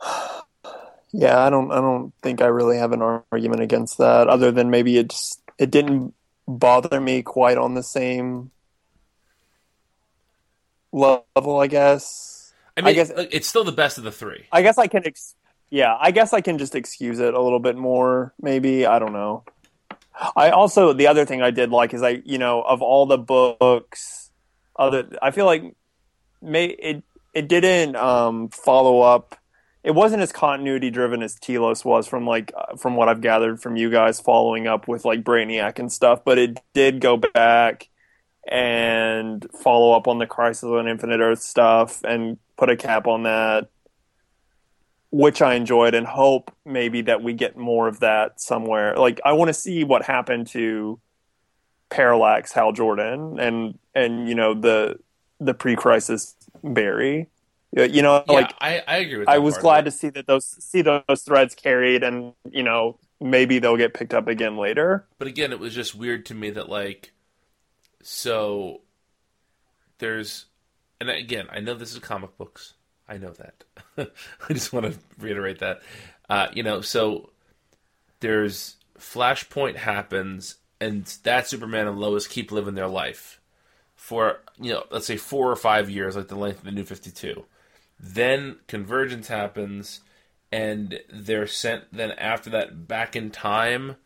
Yeah, 1.15 1.41
I 1.41 1.51
don't 1.51 1.71
I 1.71 1.75
don't 1.75 2.15
think 2.23 2.41
I 2.41 2.47
really 2.47 2.79
have 2.79 2.93
an 2.93 3.03
argument 3.03 3.61
against 3.61 3.99
that 3.99 4.29
other 4.29 4.51
than 4.51 4.71
maybe 4.71 4.97
it 4.97 5.11
just 5.11 5.43
it 5.59 5.71
didn't 5.71 6.15
bother 6.49 6.99
me 7.03 7.23
quite 7.23 7.59
on 7.59 7.75
the 7.75 7.83
same 7.83 8.51
level. 10.93 11.59
I 11.59 11.67
guess. 11.67 12.53
I 12.77 12.81
mean, 12.81 12.89
I 12.89 12.93
guess- 12.93 13.13
it's 13.17 13.47
still 13.47 13.65
the 13.65 13.73
best 13.73 13.99
of 13.99 14.05
the 14.05 14.13
three. 14.13 14.47
I 14.53 14.63
guess 14.63 14.79
I 14.79 14.87
can. 14.87 15.07
Ex- 15.07 15.35
yeah, 15.71 15.97
I 15.99 16.11
guess 16.11 16.33
I 16.35 16.43
can 16.43 16.59
just 16.59 16.75
excuse 16.75 17.19
it 17.19 17.33
a 17.33 17.41
little 17.41 17.59
bit 17.59 17.77
more. 17.77 18.35
Maybe 18.41 18.85
I 18.85 18.99
don't 18.99 19.13
know. 19.15 19.45
I 20.37 20.51
also 20.51 20.93
the 20.93 21.07
other 21.07 21.25
thing 21.25 21.43
I 21.43 21.51
did 21.51 21.71
like 21.71 21.95
is 21.95 22.03
I 22.03 22.21
you 22.25 22.39
know 22.39 22.63
of 22.63 22.83
all 22.83 23.07
the 23.07 23.19
books, 23.19 24.31
other 24.77 25.09
I 25.23 25.31
feel 25.31 25.47
like 25.47 25.75
may 26.43 26.67
it 26.67 27.03
it 27.33 27.49
didn't 27.49 27.97
um, 27.97 28.51
follow 28.51 29.01
up. 29.01 29.37
It 29.83 29.93
wasn't 29.93 30.23
as 30.23 30.31
continuity 30.31 30.91
driven 30.91 31.23
as 31.23 31.35
Telos 31.37 31.85
was 31.85 32.07
from 32.07 32.27
like 32.27 32.53
uh, 32.57 32.77
from 32.77 32.95
what 32.95 33.09
I've 33.09 33.21
gathered 33.21 33.61
from 33.61 33.77
you 33.77 33.91
guys 33.91 34.21
following 34.21 34.67
up 34.67 34.87
with 34.87 35.05
like 35.05 35.25
Brainiac 35.25 35.79
and 35.79 35.91
stuff. 35.91 36.25
But 36.25 36.39
it 36.39 36.61
did 36.75 37.01
go 37.01 37.17
back 37.17 37.89
and 38.49 39.47
follow 39.53 39.93
up 39.93 40.09
on 40.09 40.19
the 40.19 40.27
Crisis 40.27 40.65
on 40.65 40.89
Infinite 40.89 41.21
Earth 41.21 41.43
stuff 41.43 42.03
and 42.05 42.39
put 42.57 42.71
a 42.71 42.77
cap 42.77 43.07
on 43.07 43.25
that 43.25 43.69
which 45.13 45.43
I 45.43 45.55
enjoyed 45.55 45.95
and 45.95 46.07
hope 46.07 46.51
maybe 46.65 47.03
that 47.03 47.23
we 47.23 47.35
get 47.35 47.55
more 47.55 47.87
of 47.87 48.01
that 48.01 48.41
somewhere. 48.41 48.97
Like 48.97 49.21
I 49.25 49.33
want 49.33 49.51
to 49.51 49.55
see 49.55 49.85
what 49.85 50.03
happened 50.03 50.47
to 50.49 50.99
Parallax 51.91 52.53
Hal 52.53 52.73
Jordan 52.73 53.39
and 53.39 53.79
and 53.95 54.27
you 54.27 54.35
know 54.35 54.55
the 54.55 54.99
the 55.39 55.55
pre-crisis 55.55 56.35
Barry. 56.65 57.29
You 57.73 58.03
know, 58.03 58.25
Yeah, 58.27 58.33
like 58.33 58.55
I, 58.61 58.83
I 58.89 58.97
agree 58.99 59.19
with. 59.19 59.29
I 59.29 59.39
was 59.39 59.57
glad 59.59 59.85
to 59.85 59.91
see 59.91 60.09
that 60.11 60.27
those 60.27 60.47
see 60.47 60.83
those 60.83 61.23
threads 61.23 61.55
carried 61.55 62.03
and 62.03 62.33
you 62.51 62.63
know 62.63 62.99
maybe 63.21 63.59
they'll 63.59 63.77
get 63.77 63.95
picked 63.95 64.15
up 64.15 64.29
again 64.29 64.57
later. 64.57 65.07
But 65.19 65.29
again, 65.29 65.53
it 65.53 65.61
was 65.61 65.75
just 65.75 65.95
weird 65.95 66.27
to 66.27 66.35
me 66.35 66.51
that 66.51 66.69
like, 66.69 67.12
so 68.03 68.83
there's, 69.99 70.47
and 71.01 71.09
again, 71.11 71.47
I 71.51 71.61
know 71.61 71.75
this 71.75 71.93
is 71.93 71.99
comic 71.99 72.37
books. 72.37 72.75
I 73.09 73.19
know 73.19 73.33
that. 73.33 73.65
I 74.49 74.53
just 74.53 74.73
want 74.73 74.87
to 74.87 74.99
reiterate 75.19 75.61
that. 75.61 75.83
Uh, 76.29 76.49
you 76.53 76.63
know, 76.63 76.81
so 76.81 77.31
there's 78.21 78.77
Flashpoint 78.99 79.77
happens, 79.77 80.57
and 80.81 81.05
that 81.25 81.49
Superman 81.49 81.89
and 81.89 81.99
Lois 81.99 82.27
keep 82.27 82.53
living 82.53 82.75
their 82.75 82.89
life 82.89 83.41
for 83.97 84.41
you 84.59 84.73
know, 84.73 84.85
let's 84.91 85.07
say 85.07 85.17
four 85.17 85.51
or 85.51 85.57
five 85.57 85.91
years, 85.91 86.17
like 86.17 86.29
the 86.29 86.37
length 86.37 86.59
of 86.59 86.65
the 86.65 86.71
New 86.71 86.85
Fifty 86.85 87.11
Two. 87.11 87.45
Then 87.99 88.57
Convergence 88.67 89.29
happens, 89.29 90.01
and 90.51 91.01
they're 91.13 91.47
sent 91.47 91.85
then 91.93 92.13
after 92.13 92.51
that 92.51 92.89
back 92.89 93.15
in 93.15 93.31
time 93.31 93.97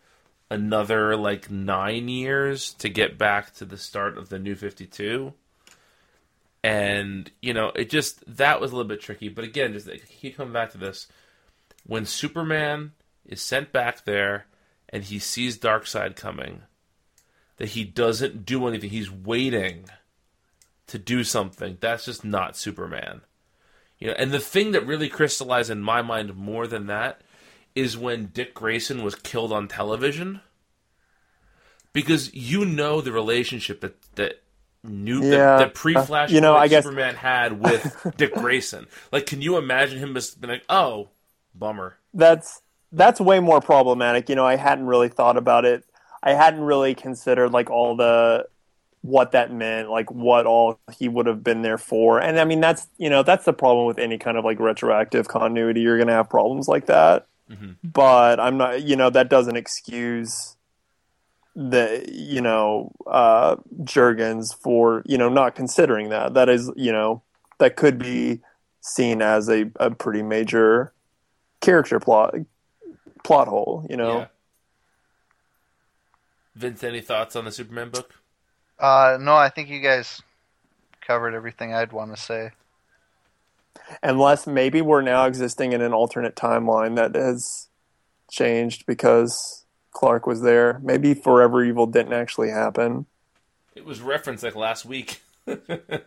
another 0.51 1.17
like 1.17 1.51
nine 1.51 2.09
years 2.09 2.73
to 2.75 2.89
get 2.89 3.19
back 3.19 3.53
to 3.55 3.65
the 3.65 3.77
start 3.77 4.17
of 4.17 4.29
the 4.29 4.39
new 4.39 4.55
52 4.55 5.33
and 6.67 7.31
you 7.41 7.55
know 7.55 7.71
it 7.77 7.89
just 7.89 8.25
that 8.37 8.61
was 8.61 8.73
a 8.73 8.77
little 8.77 8.89
bit 8.89 9.01
tricky. 9.01 9.29
But 9.29 9.45
again 9.45 9.73
just 9.73 9.89
keep 10.21 10.37
coming 10.37 10.53
back 10.53 10.73
to 10.73 10.79
this. 10.79 11.07
When 11.87 12.05
superman 12.05 12.93
is 13.25 13.41
sent 13.41 13.71
back 13.71 14.05
there 14.05 14.47
and 14.89 15.05
he 15.05 15.21
sees 15.21 15.57
darkseid 15.57 16.17
coming 16.17 16.63
that 17.59 17.71
he 17.71 17.85
doesn't 17.85 18.45
do 18.45 18.67
anything. 18.67 18.91
He's 18.91 19.11
waiting 19.11 19.85
to 20.89 20.99
do 20.99 21.23
something. 21.23 21.79
That's 21.81 22.05
just 22.05 22.25
not 22.25 22.57
superman. 22.57 23.21
You 24.01 24.09
know 24.09 24.15
and 24.15 24.33
the 24.33 24.41
thing 24.41 24.73
that 24.73 24.85
really 24.85 25.09
crystallized 25.09 25.71
in 25.71 25.83
my 25.83 26.03
mind 26.03 26.35
more 26.35 26.67
than 26.67 26.87
that 26.87 27.21
is 27.77 27.97
when 27.97 28.27
Dick 28.27 28.55
Grayson 28.55 29.05
was 29.05 29.15
killed 29.15 29.53
on 29.53 29.69
television. 29.69 30.41
Because 31.93 32.35
you 32.35 32.65
know 32.65 33.01
the 33.01 33.13
relationship 33.13 33.81
that 33.81 33.95
that 34.17 34.43
new 34.85 35.23
Yeah. 35.23 35.59
that, 35.59 35.75
pre 35.75 35.95
Flash 35.95 36.31
uh, 36.31 36.35
You 36.35 36.41
know, 36.41 36.55
I 36.57 36.69
guess- 36.69 36.85
Superman 36.85 37.15
had 37.15 37.61
with 37.63 38.13
Dick 38.17 38.35
Grayson. 38.35 38.87
Like, 39.13 39.27
can 39.27 39.41
you 39.41 39.57
imagine 39.57 39.99
him 39.99 40.13
just 40.15 40.41
being 40.41 40.53
like, 40.53 40.65
"Oh, 40.69 41.09
bummer." 41.55 41.97
that's 42.13 42.63
that's 42.93 43.21
way 43.21 43.41
more 43.41 43.61
problematic. 43.61 44.29
You 44.29 44.37
know, 44.37 44.47
I 44.47 44.57
hadn't 44.57 44.87
really 44.87 45.09
thought 45.09 45.37
about 45.37 45.65
it. 45.65 45.85
I 46.23 46.33
hadn't 46.33 46.61
really 46.63 46.95
considered 46.95 47.51
like 47.53 47.69
all 47.71 47.95
the 47.97 48.47
what 49.03 49.33
that 49.33 49.53
meant, 49.53 49.89
like 49.91 50.11
what 50.11 50.47
all 50.47 50.79
he 50.97 51.09
would 51.09 51.27
have 51.27 51.43
been 51.45 51.63
there 51.63 51.79
for. 51.79 52.19
And 52.21 52.39
I 52.41 52.45
mean, 52.45 52.61
that's 52.61 52.89
you 52.99 53.09
know 53.11 53.23
that's 53.23 53.45
the 53.45 53.53
problem 53.53 53.87
with 53.87 53.99
any 53.99 54.19
kind 54.19 54.37
of 54.37 54.45
like 54.45 54.59
retroactive 54.61 55.29
continuity. 55.29 55.81
You're 55.81 55.97
going 55.99 56.09
to 56.09 56.15
have 56.15 56.29
problems 56.29 56.69
like 56.69 56.87
that. 56.87 57.27
But 57.83 58.41
I'm 58.41 58.57
not. 58.57 58.83
You 58.83 58.97
know, 58.97 59.11
that 59.11 59.29
doesn't 59.29 59.57
excuse 59.57 60.57
the 61.55 62.05
you 62.13 62.43
know 62.43 62.93
uh 63.07 63.57
Jurgens 63.83 64.55
for 64.55 65.03
you 65.07 65.17
know 65.17 65.29
not 65.29 65.55
considering 65.55 66.11
that. 66.11 66.35
That 66.35 66.49
is 66.49 66.71
you 66.77 66.93
know 66.93 67.23
that 67.59 67.77
could 67.77 67.99
be 67.99 68.41
seen 68.81 69.23
as 69.23 69.49
a, 69.49 69.71
a 69.77 69.91
pretty 69.91 70.23
major 70.23 70.93
character 71.61 71.99
plot 71.99 72.35
plot 73.25 73.49
hole, 73.49 73.87
you 73.91 73.97
know. 73.97 74.19
Yeah. 74.19 74.27
Vince, 76.55 76.85
any 76.85 77.01
thoughts 77.01 77.37
on 77.37 77.45
the 77.45 77.53
Superman 77.53 77.91
book? 77.91 78.15
Uh, 78.79 79.19
no, 79.21 79.35
I 79.35 79.49
think 79.49 79.69
you 79.69 79.81
guys 79.81 80.23
covered 81.01 81.35
everything 81.35 81.75
I'd 81.75 81.93
want 81.93 82.15
to 82.15 82.21
say. 82.21 82.51
Unless 84.03 84.47
maybe 84.47 84.81
we're 84.81 85.03
now 85.03 85.27
existing 85.27 85.73
in 85.73 85.81
an 85.81 85.93
alternate 85.93 86.37
timeline 86.37 86.97
that 86.97 87.15
has 87.15 87.69
changed 88.31 88.87
because 88.87 89.65
Clark 89.93 90.27
was 90.27 90.43
there. 90.43 90.81
Maybe 90.83 91.15
Forever 91.15 91.65
Evil 91.65 91.87
didn't 91.87 92.13
actually 92.13 92.51
happen. 92.51 93.07
It 93.75 93.85
was 93.85 94.01
referenced 94.01 94.43
like 94.43 94.57
last 94.57 94.85
week. 94.85 95.21
it 95.47 96.07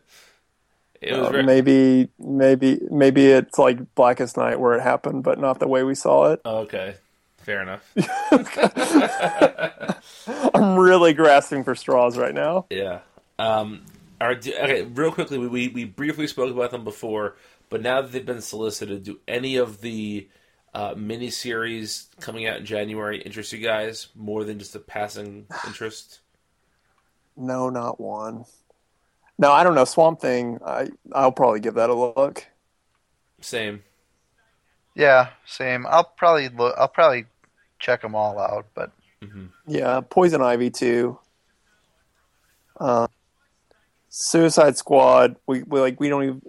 Uh, 1.03 1.19
was 1.19 1.31
re- 1.31 1.43
maybe 1.43 2.09
maybe 2.19 2.79
maybe 2.91 3.27
it's 3.27 3.57
like 3.57 3.95
Blackest 3.95 4.37
Night 4.37 4.59
where 4.59 4.73
it 4.73 4.81
happened, 4.81 5.23
but 5.23 5.39
not 5.39 5.59
the 5.59 5.67
way 5.67 5.83
we 5.83 5.95
saw 5.95 6.31
it. 6.31 6.41
oh, 6.45 6.59
okay. 6.59 6.95
Fair 7.37 7.61
enough. 7.61 7.89
I'm 10.53 10.77
really 10.77 11.13
grasping 11.13 11.63
for 11.63 11.73
straws 11.73 12.17
right 12.17 12.33
now. 12.33 12.65
Yeah. 12.69 12.99
Um, 13.39 13.85
do, 14.19 14.53
okay, 14.53 14.83
real 14.83 15.11
quickly, 15.11 15.37
we, 15.37 15.47
we, 15.47 15.67
we 15.69 15.85
briefly 15.85 16.27
spoke 16.27 16.51
about 16.51 16.71
them 16.71 16.83
before, 16.83 17.37
but 17.69 17.81
now 17.81 18.01
that 18.01 18.11
they've 18.11 18.25
been 18.25 18.41
solicited, 18.41 19.03
do 19.03 19.19
any 19.27 19.57
of 19.57 19.81
the 19.81 20.27
uh, 20.73 20.93
miniseries 20.95 22.07
coming 22.19 22.47
out 22.47 22.57
in 22.57 22.65
January 22.65 23.21
interest 23.21 23.53
you 23.53 23.59
guys 23.59 24.09
more 24.15 24.43
than 24.43 24.59
just 24.59 24.75
a 24.75 24.79
passing 24.79 25.47
interest? 25.67 26.19
No, 27.37 27.69
not 27.69 27.99
one. 27.99 28.45
No, 29.37 29.51
I 29.51 29.63
don't 29.63 29.75
know. 29.75 29.85
Swamp 29.85 30.19
Thing. 30.19 30.59
I 30.65 30.89
I'll 31.13 31.31
probably 31.31 31.61
give 31.61 31.75
that 31.75 31.89
a 31.89 31.93
look. 31.93 32.45
Same. 33.41 33.83
Yeah, 34.95 35.29
same. 35.45 35.85
I'll 35.87 36.03
probably 36.03 36.49
look. 36.49 36.75
I'll 36.77 36.89
probably 36.89 37.25
check 37.79 38.01
them 38.01 38.15
all 38.15 38.37
out, 38.37 38.65
but 38.73 38.91
Yeah, 39.65 40.01
Poison 40.01 40.41
Ivy 40.41 40.69
too. 40.71 41.19
Uh, 42.77 43.07
Suicide 44.09 44.77
Squad. 44.77 45.37
We, 45.47 45.63
we 45.63 45.79
like 45.79 45.99
we 45.99 46.09
don't 46.09 46.23
even 46.23 46.41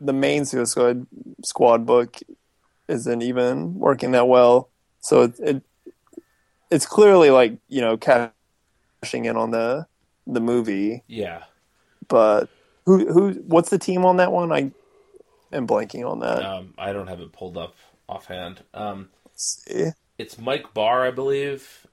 the 0.00 0.12
main 0.12 0.44
Suicide 0.44 1.06
Squad 1.42 1.86
book 1.86 2.18
isn't 2.88 3.22
even 3.22 3.74
working 3.74 4.12
that 4.12 4.28
well. 4.28 4.70
So 5.00 5.22
it, 5.22 5.40
it 5.40 5.62
it's 6.70 6.86
clearly 6.86 7.30
like 7.30 7.58
you 7.68 7.80
know 7.80 7.96
cashing 7.96 9.24
in 9.24 9.36
on 9.36 9.50
the 9.50 9.86
the 10.26 10.40
movie. 10.40 11.02
Yeah. 11.06 11.44
But 12.08 12.48
who 12.86 13.10
who 13.12 13.32
what's 13.46 13.70
the 13.70 13.78
team 13.78 14.04
on 14.04 14.18
that 14.18 14.32
one? 14.32 14.52
I 14.52 14.70
am 15.52 15.66
blanking 15.66 16.08
on 16.08 16.20
that. 16.20 16.44
Um, 16.44 16.74
I 16.78 16.92
don't 16.92 17.06
have 17.06 17.20
it 17.20 17.32
pulled 17.32 17.56
up 17.56 17.76
offhand. 18.08 18.62
Um, 18.74 19.08
it's 20.18 20.38
Mike 20.38 20.74
Barr, 20.74 21.06
I 21.06 21.10
believe, 21.10 21.86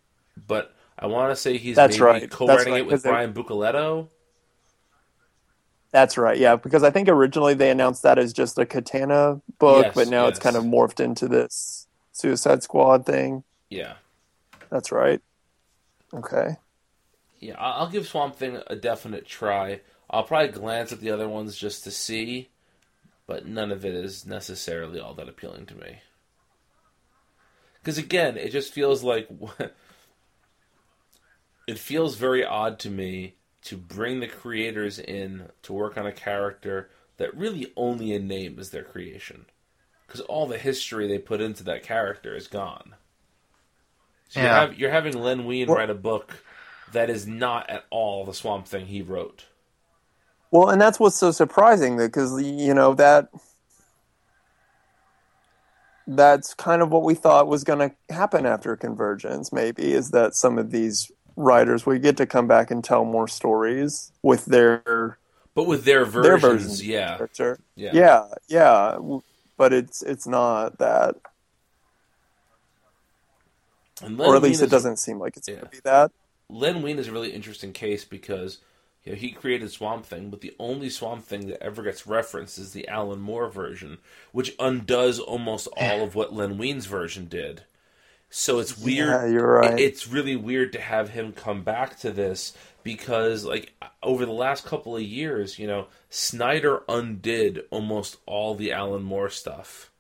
but 0.48 0.76
I 0.98 1.08
want 1.08 1.32
to 1.32 1.36
say 1.36 1.58
he's 1.58 1.76
That's 1.76 1.98
maybe 1.98 2.04
right. 2.04 2.30
Co-writing 2.30 2.74
right, 2.74 2.82
it 2.82 2.88
with 2.88 3.04
Brian 3.04 3.34
Buccellato. 3.34 4.10
That's 5.92 6.18
right, 6.18 6.38
yeah, 6.38 6.56
because 6.56 6.84
I 6.84 6.90
think 6.90 7.10
originally 7.10 7.54
they 7.54 7.70
announced 7.70 8.04
that 8.04 8.18
as 8.18 8.32
just 8.32 8.58
a 8.58 8.66
Katana 8.66 9.42
book, 9.60 9.88
Yes, 9.88 9.96
but 9.96 10.08
now 10.08 10.28
it's 10.28 10.40
kind 10.40 10.56
of 10.56 10.64
morphed 10.64 11.02
into 11.02 11.28
this 11.28 11.88
Suicide 12.14 12.64
Squad 12.64 13.06
thing. 13.06 13.44
Yeah. 13.70 13.96
That's 14.70 14.92
right. 14.92 15.22
Okay. 16.14 16.56
Yeah, 17.40 17.56
I'll 17.58 17.90
give 17.90 18.08
Swamp 18.08 18.36
Thing 18.36 18.62
a 18.68 18.76
definite 18.76 19.26
try. 19.26 19.82
I'll 20.10 20.24
probably 20.24 20.50
glance 20.50 20.92
at 20.92 21.02
the 21.02 21.10
other 21.10 21.28
ones 21.28 21.58
just 21.58 21.84
to 21.86 21.92
see, 21.92 22.50
but 23.26 23.48
none 23.48 23.72
of 23.72 23.84
it 23.84 23.96
is 23.96 24.26
necessarily 24.26 25.00
all 25.00 25.16
that 25.16 25.28
appealing 25.28 25.66
to 25.68 25.76
me. 25.76 26.02
Because 27.82 27.98
again, 27.98 28.38
it 28.38 28.52
just 28.52 28.72
feels 28.72 29.04
like 29.04 29.28
it 31.68 31.80
feels 31.80 32.16
very 32.16 32.46
odd 32.46 32.78
to 32.80 32.90
me 32.90 33.36
to 33.64 33.78
bring 33.78 34.20
the 34.20 34.28
creators 34.28 34.98
in 35.00 35.50
to 35.64 35.74
work 35.74 35.98
on 35.98 36.06
a 36.06 36.12
character 36.12 36.90
that 37.18 37.36
really 37.36 37.72
only 37.76 38.14
in 38.14 38.28
name 38.28 38.58
is 38.60 38.72
their 38.72 38.84
creation. 38.84 39.46
Because 40.08 40.22
all 40.22 40.48
the 40.48 40.58
history 40.58 41.08
they 41.08 41.20
put 41.20 41.40
into 41.42 41.64
that 41.66 41.84
character 41.84 42.36
is 42.36 42.48
gone. 42.48 42.96
So 44.30 44.40
Yeah. 44.40 44.46
you're, 44.46 44.54
hav- 44.70 44.80
you're 44.80 44.92
having 44.92 45.22
Len 45.22 45.46
Wein 45.46 45.68
Well- 45.68 45.78
write 45.78 45.90
a 45.90 45.96
book 45.96 46.44
that 46.92 47.10
is 47.10 47.26
not 47.28 47.70
at 47.70 47.86
all 47.90 48.26
the 48.26 48.34
Swamp 48.34 48.68
Thing 48.68 48.88
he 48.88 49.02
wrote. 49.02 49.46
Well, 50.52 50.70
and 50.70 50.82
that's 50.82 51.00
what's 51.00 51.16
so 51.16 51.32
surprising, 51.32 51.96
because 51.96 52.42
you 52.42 52.74
know 52.74 52.94
that 52.96 53.30
that's 56.08 56.54
kind 56.54 56.82
of 56.82 56.90
what 56.92 57.04
we 57.04 57.14
thought 57.16 57.48
was 57.48 57.64
going 57.64 57.80
to 57.90 58.14
happen 58.14 58.46
after 58.46 58.76
Convergence. 58.76 59.54
Maybe 59.54 59.94
is 59.94 60.12
that 60.12 60.36
some 60.36 60.58
of 60.58 60.72
these 60.72 61.10
writers 61.36 61.86
we 61.86 62.00
get 62.00 62.18
to 62.18 62.26
come 62.26 62.48
back 62.48 62.72
and 62.72 62.84
tell 62.84 63.06
more 63.06 63.28
stories 63.28 64.12
with 64.22 64.46
their 64.46 65.18
but 65.54 65.66
with 65.68 65.84
their 65.86 66.06
versions, 66.06 66.24
their 66.24 66.38
versions 66.38 66.86
yeah. 66.88 67.18
Character. 67.18 67.60
yeah, 67.76 67.92
yeah, 67.94 68.24
yeah. 68.48 68.98
But 69.58 69.74
it's 69.74 70.02
it's 70.02 70.26
not 70.28 70.78
that, 70.80 71.16
or 74.20 74.36
at 74.36 74.42
least 74.42 74.62
it 74.62 74.66
is- 74.66 74.72
doesn't 74.72 74.98
seem 74.98 75.20
like 75.20 75.38
it's 75.38 75.48
Yeah. 75.48 75.56
going 75.56 75.66
to 75.66 75.72
be 75.72 75.80
that. 75.84 76.12
Len 76.50 76.82
Wein 76.82 77.00
is 77.00 77.08
a 77.08 77.12
really 77.12 77.32
interesting 77.32 77.72
case 77.72 78.04
because 78.04 78.58
you 79.04 79.14
know, 79.14 79.18
he 79.18 79.32
created 79.32 79.72
Swamp 79.72 80.06
Thing, 80.06 80.30
but 80.30 80.42
the 80.42 80.54
only 80.60 80.90
Swamp 80.90 81.24
Thing 81.24 81.48
that 81.48 81.62
ever 81.64 81.82
gets 81.82 82.06
referenced 82.06 82.58
is 82.60 82.74
the 82.74 82.88
Alan 82.88 83.20
Moore 83.22 83.50
version, 83.50 84.00
which 84.32 84.54
undoes 84.60 85.20
almost 85.20 85.68
all 85.78 86.04
of 86.04 86.16
what 86.16 86.34
Len 86.34 86.58
Wein's 86.58 86.86
version 86.88 87.28
did. 87.28 87.64
So 88.34 88.60
it's 88.60 88.78
weird. 88.78 89.10
Yeah, 89.10 89.26
you're 89.28 89.54
right. 89.56 89.78
It's 89.78 90.08
really 90.08 90.38
weird 90.38 90.72
to 90.74 90.82
have 90.82 91.10
him 91.10 91.34
come 91.34 91.64
back 91.64 92.00
to 92.00 92.12
this 92.12 92.54
because, 92.82 93.44
like, 93.44 93.74
over 94.02 94.26
the 94.26 94.32
last 94.32 94.66
couple 94.66 94.96
of 94.96 95.04
years, 95.04 95.60
you 95.60 95.68
know, 95.68 95.88
Snyder 96.10 96.82
undid 96.88 97.64
almost 97.72 98.18
all 98.26 98.56
the 98.56 98.72
Alan 98.72 99.04
Moore 99.04 99.30
stuff 99.30 99.92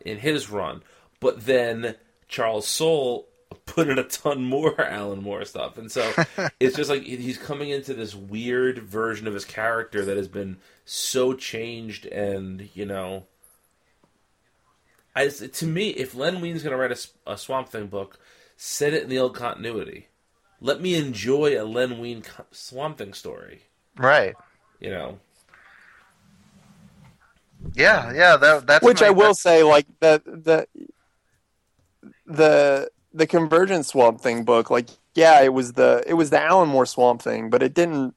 in 0.00 0.18
his 0.18 0.48
run, 0.48 0.82
but 1.20 1.44
then 1.44 1.96
Charles 2.26 2.66
Soule 2.66 3.28
put 3.66 3.88
in 3.88 3.98
a 3.98 4.04
ton 4.04 4.42
more 4.44 4.80
Alan 4.84 5.22
Moore 5.22 5.44
stuff, 5.44 5.76
and 5.76 5.92
so 5.92 6.10
it's 6.60 6.76
just 6.76 6.88
like 6.88 7.02
he's 7.02 7.38
coming 7.38 7.68
into 7.68 7.92
this 7.92 8.14
weird 8.14 8.78
version 8.78 9.26
of 9.26 9.34
his 9.34 9.44
character 9.44 10.04
that 10.06 10.16
has 10.16 10.28
been 10.28 10.56
so 10.86 11.34
changed, 11.34 12.06
and 12.06 12.70
you 12.74 12.86
know, 12.86 13.26
I, 15.18 15.28
to 15.28 15.66
me, 15.66 15.88
if 15.90 16.14
Len 16.14 16.40
Wein's 16.40 16.62
going 16.62 16.72
to 16.72 16.76
write 16.78 17.08
a 17.26 17.36
Swamp 17.36 17.68
Thing 17.70 17.86
book, 17.88 18.18
set 18.56 18.92
it 18.94 19.02
in 19.04 19.08
the 19.08 19.18
old 19.18 19.34
continuity. 19.34 20.08
Let 20.60 20.80
me 20.80 20.94
enjoy 20.94 21.60
a 21.60 21.64
Len 21.64 21.98
Wein 21.98 22.22
co- 22.22 22.46
Swamp 22.50 22.98
Thing 22.98 23.12
story. 23.14 23.62
Right. 23.96 24.34
You 24.80 24.90
know, 24.90 25.18
Yeah, 27.74 28.12
yeah. 28.12 28.36
That, 28.36 28.66
that's 28.66 28.84
Which 28.84 29.00
my- 29.00 29.08
I 29.08 29.10
will 29.10 29.18
that's- 29.34 29.40
say, 29.42 29.62
like 29.62 29.86
the 30.00 30.22
the 30.24 30.66
the 32.26 32.90
the 33.12 33.26
Convergent 33.26 33.86
Swamp 33.86 34.20
Thing 34.20 34.44
book, 34.44 34.70
like 34.70 34.88
yeah, 35.14 35.40
it 35.42 35.52
was 35.52 35.72
the 35.72 36.02
it 36.06 36.14
was 36.14 36.30
the 36.30 36.40
Alan 36.40 36.68
Moore 36.68 36.86
Swamp 36.86 37.22
Thing, 37.22 37.50
but 37.50 37.62
it 37.62 37.74
didn't 37.74 38.14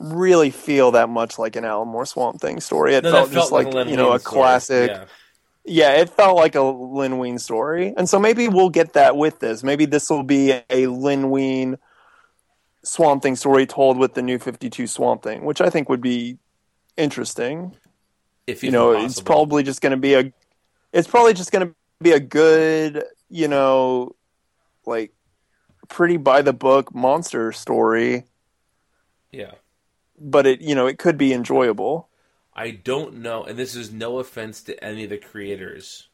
really 0.00 0.50
feel 0.50 0.90
that 0.92 1.08
much 1.08 1.38
like 1.38 1.56
an 1.56 1.64
Alan 1.64 1.88
Moore 1.88 2.04
Swamp 2.06 2.40
Thing 2.40 2.60
story. 2.60 2.94
It 2.94 3.04
no, 3.04 3.12
felt 3.12 3.30
that 3.30 3.34
just 3.34 3.52
like, 3.52 3.72
like 3.72 3.88
you 3.88 3.96
know 3.96 4.12
a 4.12 4.18
story. 4.20 4.34
classic. 4.34 4.90
Yeah. 4.90 5.04
Yeah, 5.66 5.92
it 5.94 6.10
felt 6.10 6.36
like 6.36 6.54
a 6.54 6.60
Len 6.60 7.18
Wein 7.18 7.38
story, 7.38 7.94
and 7.96 8.08
so 8.08 8.18
maybe 8.18 8.48
we'll 8.48 8.68
get 8.68 8.92
that 8.92 9.16
with 9.16 9.38
this. 9.40 9.62
Maybe 9.62 9.86
this 9.86 10.10
will 10.10 10.22
be 10.22 10.60
a 10.68 10.86
Len 10.88 11.30
Wein 11.30 11.78
Swamp 12.82 13.22
Thing 13.22 13.34
story 13.34 13.66
told 13.66 13.96
with 13.96 14.12
the 14.12 14.20
new 14.20 14.38
Fifty 14.38 14.68
Two 14.68 14.86
Swamp 14.86 15.22
Thing, 15.22 15.44
which 15.44 15.62
I 15.62 15.70
think 15.70 15.88
would 15.88 16.02
be 16.02 16.38
interesting 16.96 17.74
If 18.46 18.62
you 18.62 18.70
know 18.70 18.92
possible. 18.92 19.06
it's 19.06 19.20
probably 19.20 19.62
just 19.62 19.80
going 19.80 19.92
to 19.92 19.96
be 19.96 20.14
a 20.14 20.32
it's 20.92 21.08
probably 21.08 21.34
just 21.34 21.50
going 21.50 21.66
to 21.68 21.74
be 22.00 22.12
a 22.12 22.20
good 22.20 23.02
you 23.28 23.48
know 23.48 24.14
like 24.86 25.12
pretty 25.88 26.16
by 26.16 26.42
the 26.42 26.52
book 26.52 26.94
monster 26.94 27.52
story 27.52 28.24
yeah. 29.32 29.52
but 30.20 30.46
it 30.46 30.60
you 30.60 30.74
know 30.74 30.86
it 30.86 30.98
could 30.98 31.18
be 31.18 31.32
enjoyable 31.32 32.08
I 32.56 32.70
don't 32.70 33.16
know, 33.16 33.44
and 33.44 33.58
this 33.58 33.74
is 33.74 33.92
no 33.92 34.18
offense 34.18 34.62
to 34.62 34.82
any 34.84 35.04
of 35.04 35.10
the 35.10 35.18
creators 35.18 36.08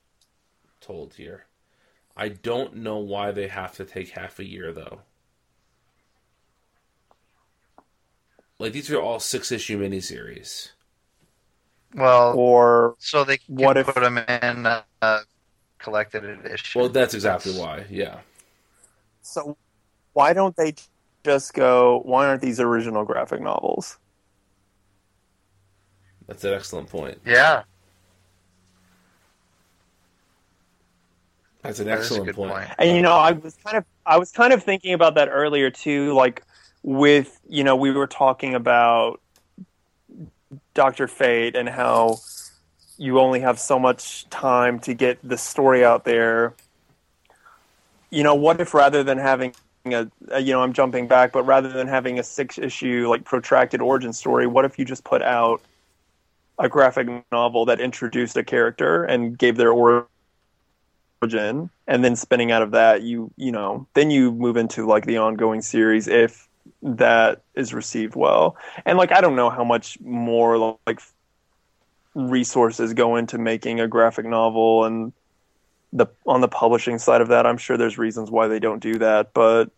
told 0.81 1.15
here. 1.15 1.47
I 2.17 2.29
don't 2.29 2.77
know 2.77 2.99
why 2.99 3.31
they 3.33 3.49
have 3.49 3.73
to 3.77 3.85
take 3.85 4.11
half 4.11 4.39
a 4.39 4.49
year 4.49 4.73
though. 4.73 5.01
Like 8.59 8.73
these 8.73 8.91
are 8.91 9.01
all 9.01 9.21
six 9.21 9.53
issue 9.53 9.79
miniseries. 9.81 10.71
Well, 11.95 12.35
or 12.37 12.95
so 12.99 13.25
they 13.25 13.39
can 13.39 13.57
what 13.57 13.77
if- 13.77 13.87
put 13.87 13.97
them 13.97 14.19
in 14.19 14.67
uh, 14.67 15.21
collected 15.79 16.25
edition. 16.25 16.81
Well, 16.81 16.89
that's 16.91 17.15
exactly 17.15 17.53
why. 17.59 17.85
Yeah. 17.91 18.21
so 19.23 19.57
why 20.13 20.33
don't 20.33 20.57
they 20.57 20.75
just 21.25 21.53
go 21.55 22.01
why 22.05 22.27
aren't 22.27 22.41
these 22.43 22.61
original 22.61 23.05
graphic 23.05 23.41
novels 23.41 23.99
That's 26.31 26.45
an 26.45 26.55
excellent 26.55 26.89
point. 26.89 27.19
Yeah, 27.27 27.65
That's 31.63 31.81
an 31.81 31.87
that 31.87 31.99
is 31.99 32.13
a 32.13 32.21
excellent 32.21 32.37
point. 32.37 32.53
point. 32.53 32.69
And 32.79 32.97
you 32.97 33.03
know, 33.03 33.15
I 33.15 33.33
was 33.33 33.57
kind 33.65 33.77
of 33.77 33.85
I 34.07 34.17
was 34.17 34.31
kind 34.31 34.53
of 34.53 34.63
thinking 34.63 34.93
about 34.95 35.17
that 35.17 35.29
earlier 35.29 35.71
too, 35.71 36.15
like 36.15 36.45
with 36.85 37.41
you 37.49 37.65
know, 37.65 37.75
we 37.75 37.91
were 37.91 38.07
talking 38.07 38.55
about 38.55 39.21
Doctor 40.73 41.09
Fate 41.09 41.57
and 41.57 41.69
how 41.69 42.19
you 42.97 43.19
only 43.19 43.41
have 43.41 43.59
so 43.59 43.81
much 43.81 44.31
time 44.31 44.79
to 44.81 44.95
get 44.95 45.19
the 45.29 45.37
story 45.37 45.85
out 45.85 46.05
there. 46.05 46.55
You 48.11 48.23
know, 48.23 48.37
what 48.37 48.61
if 48.61 48.73
rather 48.73 49.03
than 49.03 49.19
having 49.19 49.53
a, 49.85 50.07
a 50.29 50.39
you 50.39 50.53
know, 50.53 50.63
I'm 50.63 50.75
jumping 50.75 51.09
back, 51.09 51.33
but 51.33 51.43
rather 51.43 51.71
than 51.71 51.89
having 51.89 52.21
a 52.21 52.23
six 52.23 52.57
issue 52.57 53.09
like 53.09 53.25
protracted 53.25 53.81
origin 53.81 54.13
story, 54.13 54.47
what 54.47 54.65
if 54.65 54.79
you 54.79 54.85
just 54.85 55.03
put 55.03 55.23
out 55.23 55.61
a 56.61 56.69
graphic 56.69 57.09
novel 57.33 57.65
that 57.65 57.81
introduced 57.81 58.37
a 58.37 58.45
character 58.45 59.05
and 59.05 59.37
gave 59.37 59.57
their 59.57 59.73
origin 59.73 60.07
origin 61.23 61.69
and 61.87 62.03
then 62.03 62.17
spinning 62.17 62.51
out 62.51 62.63
of 62.63 62.71
that 62.71 63.03
you 63.03 63.31
you 63.37 63.53
know 63.53 63.87
then 63.93 64.11
you 64.11 64.33
move 64.33 64.57
into 64.57 64.87
like 64.87 65.05
the 65.05 65.19
ongoing 65.19 65.61
series 65.61 66.09
if 66.09 66.49
that 66.83 67.43
is 67.55 67.75
received 67.75 68.15
well 68.15 68.57
and 68.87 68.97
like 68.97 69.13
i 69.13 69.21
don't 69.21 69.37
know 69.37 69.51
how 69.51 69.63
much 69.63 70.01
more 70.01 70.79
like 70.87 70.99
resources 72.15 72.95
go 72.95 73.17
into 73.17 73.37
making 73.37 73.81
a 73.81 73.87
graphic 73.87 74.25
novel 74.25 74.87
and 74.87 75.13
the 75.93 76.07
on 76.27 76.41
the 76.41 76.49
publishing 76.49 76.99
side 76.99 77.21
of 77.21 77.29
that 77.29 77.45
i'm 77.45 77.59
sure 77.59 77.77
there's 77.77 77.99
reasons 77.99 78.31
why 78.31 78.49
they 78.49 78.59
don't 78.59 78.81
do 78.81 78.99
that 78.99 79.35
but 79.35 79.71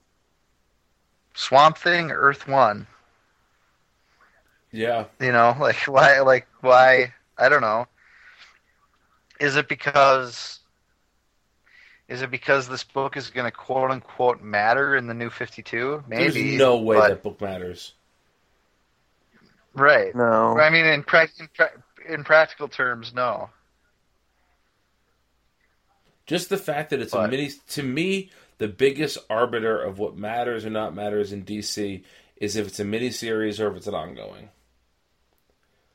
Swamp 1.35 1.79
Thing, 1.79 2.11
Earth 2.11 2.47
One. 2.47 2.87
Yeah. 4.71 5.07
You 5.21 5.33
know, 5.33 5.57
like 5.61 5.77
why? 5.87 6.21
Like 6.21 6.47
why? 6.63 7.13
I 7.37 7.49
don't 7.49 7.61
know. 7.61 7.87
Is 9.39 9.57
it 9.57 9.69
because? 9.69 10.61
Is 12.09 12.23
it 12.23 12.31
because 12.31 12.69
this 12.69 12.85
book 12.85 13.17
is 13.17 13.31
going 13.31 13.47
to 13.47 13.51
quote 13.57 13.91
unquote 13.91 14.43
matter 14.43 14.97
in 14.97 15.07
the 15.07 15.15
new 15.15 15.31
Fifty 15.31 15.63
Two? 15.63 16.03
Maybe. 16.09 16.43
There's 16.51 16.59
no 16.59 16.79
way 16.79 16.97
but- 16.97 17.09
that 17.09 17.23
book 17.23 17.41
matters. 17.41 17.93
Right. 19.75 20.15
no 20.15 20.59
I 20.59 20.69
mean, 20.69 20.85
in, 20.85 21.03
prac 21.03 21.31
in, 21.41 21.49
pra- 21.55 21.73
in 22.07 22.25
practical 22.25 22.69
terms, 22.69 23.15
no. 23.15 23.49
Just 26.27 26.51
the 26.51 26.59
fact 26.59 26.91
that 26.91 27.01
it's 27.01 27.15
a 27.15 27.27
mini 27.27 27.51
to 27.71 27.83
me, 27.83 28.31
the 28.59 28.69
biggest 28.69 29.19
arbiter 29.29 29.81
of 29.81 29.99
what 29.99 30.17
matters 30.17 30.65
or 30.65 30.71
not 30.71 30.95
matters 30.95 31.33
in 31.33 31.45
DC 31.45 32.05
is 32.37 32.57
if 32.57 32.69
it's 32.69 32.81
a 32.81 32.85
miniseries 32.85 33.61
or 33.61 33.71
if 33.71 33.77
it's 33.77 33.87
an 33.87 33.95
ongoing. 33.95 34.51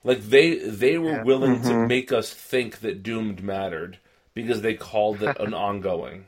Like 0.04 0.22
they 0.24 0.56
they 0.60 0.98
were 0.98 1.14
Yeah. 1.14 1.24
willing 1.24 1.62
to 1.64 1.76
Mhm. 1.76 1.88
make 1.88 2.12
us 2.12 2.34
think 2.34 2.80
that 2.80 3.04
Doomed 3.04 3.44
mattered 3.44 4.00
because 4.34 4.62
they 4.62 4.74
called 4.76 5.24
it 5.24 5.36
an 5.40 5.54
ongoing. 5.54 6.28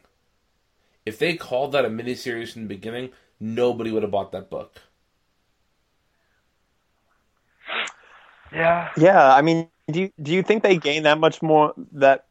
If 1.06 1.20
they 1.20 1.36
called 1.36 1.72
that 1.74 1.86
a 1.86 1.90
miniseries 1.90 2.54
from 2.54 2.64
the 2.64 2.68
beginning, 2.70 3.12
nobody 3.40 3.92
would 3.92 4.04
have 4.04 4.12
bought 4.12 4.32
that 4.32 4.50
book. 4.50 4.82
Yeah. 8.52 8.90
Yeah, 8.98 9.34
I 9.34 9.42
mean, 9.42 9.70
do 9.92 10.02
you, 10.02 10.12
do 10.22 10.34
you 10.34 10.44
think 10.44 10.64
they 10.64 10.78
gain 10.78 11.04
that 11.04 11.20
much 11.20 11.42
more 11.42 11.74
that 11.94 12.26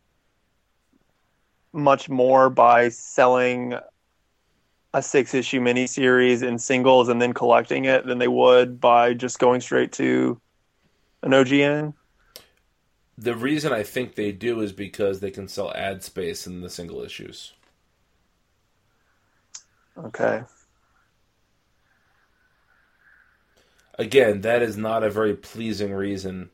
much 1.73 2.09
more 2.09 2.51
by 2.51 2.89
selling 2.89 3.75
a 4.95 5.03
six 5.03 5.35
issue 5.35 5.61
miniseries 5.61 6.43
in 6.43 6.59
singles 6.59 7.09
and 7.09 7.21
then 7.21 7.33
collecting 7.35 7.85
it 7.85 8.07
than 8.07 8.19
they 8.19 8.29
would 8.29 8.81
by 8.81 9.15
just 9.15 9.39
going 9.39 9.61
straight 9.61 9.93
to 9.93 10.41
an 11.23 11.33
OGN? 11.33 11.95
The 13.17 13.35
reason 13.35 13.73
I 13.73 13.83
think 13.83 14.15
they 14.15 14.31
do 14.31 14.61
is 14.61 14.73
because 14.73 15.21
they 15.21 15.31
can 15.31 15.49
sell 15.49 15.73
ad 15.75 16.05
space 16.05 16.47
in 16.47 16.61
the 16.61 16.71
single 16.71 17.03
issues. 17.03 17.53
Okay. 19.97 20.43
Again, 23.99 24.43
that 24.43 24.63
is 24.63 24.77
not 24.77 25.03
a 25.03 25.11
very 25.11 25.35
pleasing 25.35 25.93
reason 25.93 26.51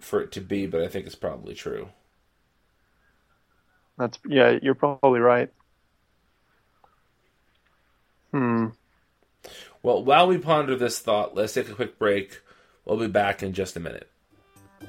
for 0.00 0.20
it 0.20 0.30
to 0.32 0.42
be, 0.42 0.66
but 0.66 0.82
I 0.82 0.88
think 0.88 1.06
it's 1.06 1.14
probably 1.14 1.54
true. 1.54 1.88
That's 3.98 4.18
yeah, 4.28 4.58
you're 4.60 4.74
probably 4.74 5.20
right. 5.20 5.50
Hmm. 8.32 8.66
Well, 9.86 10.02
while 10.02 10.26
we 10.26 10.36
ponder 10.36 10.74
this 10.74 10.98
thought, 10.98 11.36
let's 11.36 11.54
take 11.54 11.68
a 11.68 11.74
quick 11.74 11.96
break. 11.96 12.40
We'll 12.84 12.96
be 12.96 13.06
back 13.06 13.44
in 13.44 13.52
just 13.52 13.76
a 13.76 13.80
minute. 13.80 14.10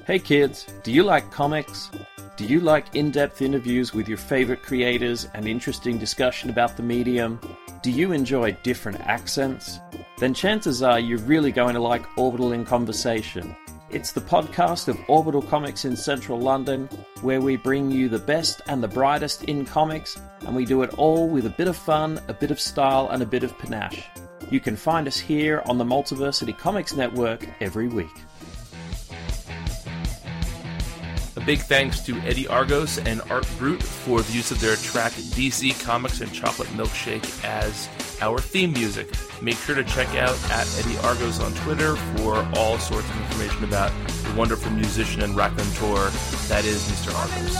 Hey 0.04 0.18
kids, 0.18 0.66
do 0.82 0.90
you 0.90 1.04
like 1.04 1.30
comics? 1.30 1.88
Do 2.36 2.44
you 2.44 2.58
like 2.58 2.96
in 2.96 3.12
depth 3.12 3.40
interviews 3.40 3.94
with 3.94 4.08
your 4.08 4.18
favorite 4.18 4.64
creators 4.64 5.28
and 5.34 5.46
interesting 5.46 5.98
discussion 5.98 6.50
about 6.50 6.76
the 6.76 6.82
medium? 6.82 7.38
Do 7.80 7.92
you 7.92 8.10
enjoy 8.10 8.56
different 8.64 8.98
accents? 9.02 9.78
Then 10.18 10.34
chances 10.34 10.82
are 10.82 10.98
you're 10.98 11.18
really 11.18 11.52
going 11.52 11.74
to 11.74 11.80
like 11.80 12.18
Orbital 12.18 12.50
in 12.50 12.64
Conversation. 12.64 13.54
It's 13.90 14.10
the 14.10 14.20
podcast 14.20 14.88
of 14.88 14.98
Orbital 15.06 15.42
Comics 15.42 15.84
in 15.84 15.94
central 15.94 16.40
London, 16.40 16.88
where 17.20 17.40
we 17.40 17.56
bring 17.56 17.92
you 17.92 18.08
the 18.08 18.18
best 18.18 18.62
and 18.66 18.82
the 18.82 18.88
brightest 18.88 19.44
in 19.44 19.64
comics, 19.64 20.20
and 20.40 20.56
we 20.56 20.64
do 20.64 20.82
it 20.82 20.92
all 20.98 21.28
with 21.28 21.46
a 21.46 21.50
bit 21.50 21.68
of 21.68 21.76
fun, 21.76 22.20
a 22.26 22.34
bit 22.34 22.50
of 22.50 22.58
style, 22.58 23.08
and 23.10 23.22
a 23.22 23.26
bit 23.26 23.44
of 23.44 23.56
panache. 23.58 24.02
You 24.50 24.60
can 24.60 24.76
find 24.76 25.06
us 25.06 25.18
here 25.18 25.62
on 25.66 25.76
the 25.76 25.84
Multiversity 25.84 26.56
Comics 26.56 26.94
Network 26.94 27.46
every 27.60 27.86
week. 27.86 28.06
A 31.36 31.40
big 31.40 31.60
thanks 31.60 32.00
to 32.00 32.16
Eddie 32.20 32.48
Argos 32.48 32.98
and 32.98 33.20
Art 33.30 33.46
Brut 33.58 33.82
for 33.82 34.22
the 34.22 34.32
use 34.32 34.50
of 34.50 34.58
their 34.60 34.76
track 34.76 35.12
DC 35.12 35.78
Comics 35.84 36.22
and 36.22 36.32
Chocolate 36.32 36.68
Milkshake 36.70 37.44
as 37.44 37.90
our 38.22 38.38
theme 38.38 38.72
music. 38.72 39.14
Make 39.42 39.56
sure 39.58 39.74
to 39.74 39.84
check 39.84 40.08
out 40.16 40.36
at 40.50 40.66
Eddie 40.78 40.96
Argos 40.98 41.40
on 41.40 41.52
Twitter 41.64 41.96
for 42.16 42.36
all 42.56 42.78
sorts 42.78 43.08
of 43.10 43.20
information 43.20 43.64
about 43.64 43.92
the 44.24 44.34
wonderful 44.34 44.72
musician 44.72 45.20
and 45.22 45.36
raconteur 45.36 46.08
that 46.48 46.64
is 46.64 46.82
Mr. 46.88 47.14
I'm 47.14 47.28
in 47.38 47.54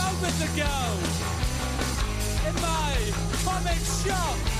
Argos. 4.35 4.58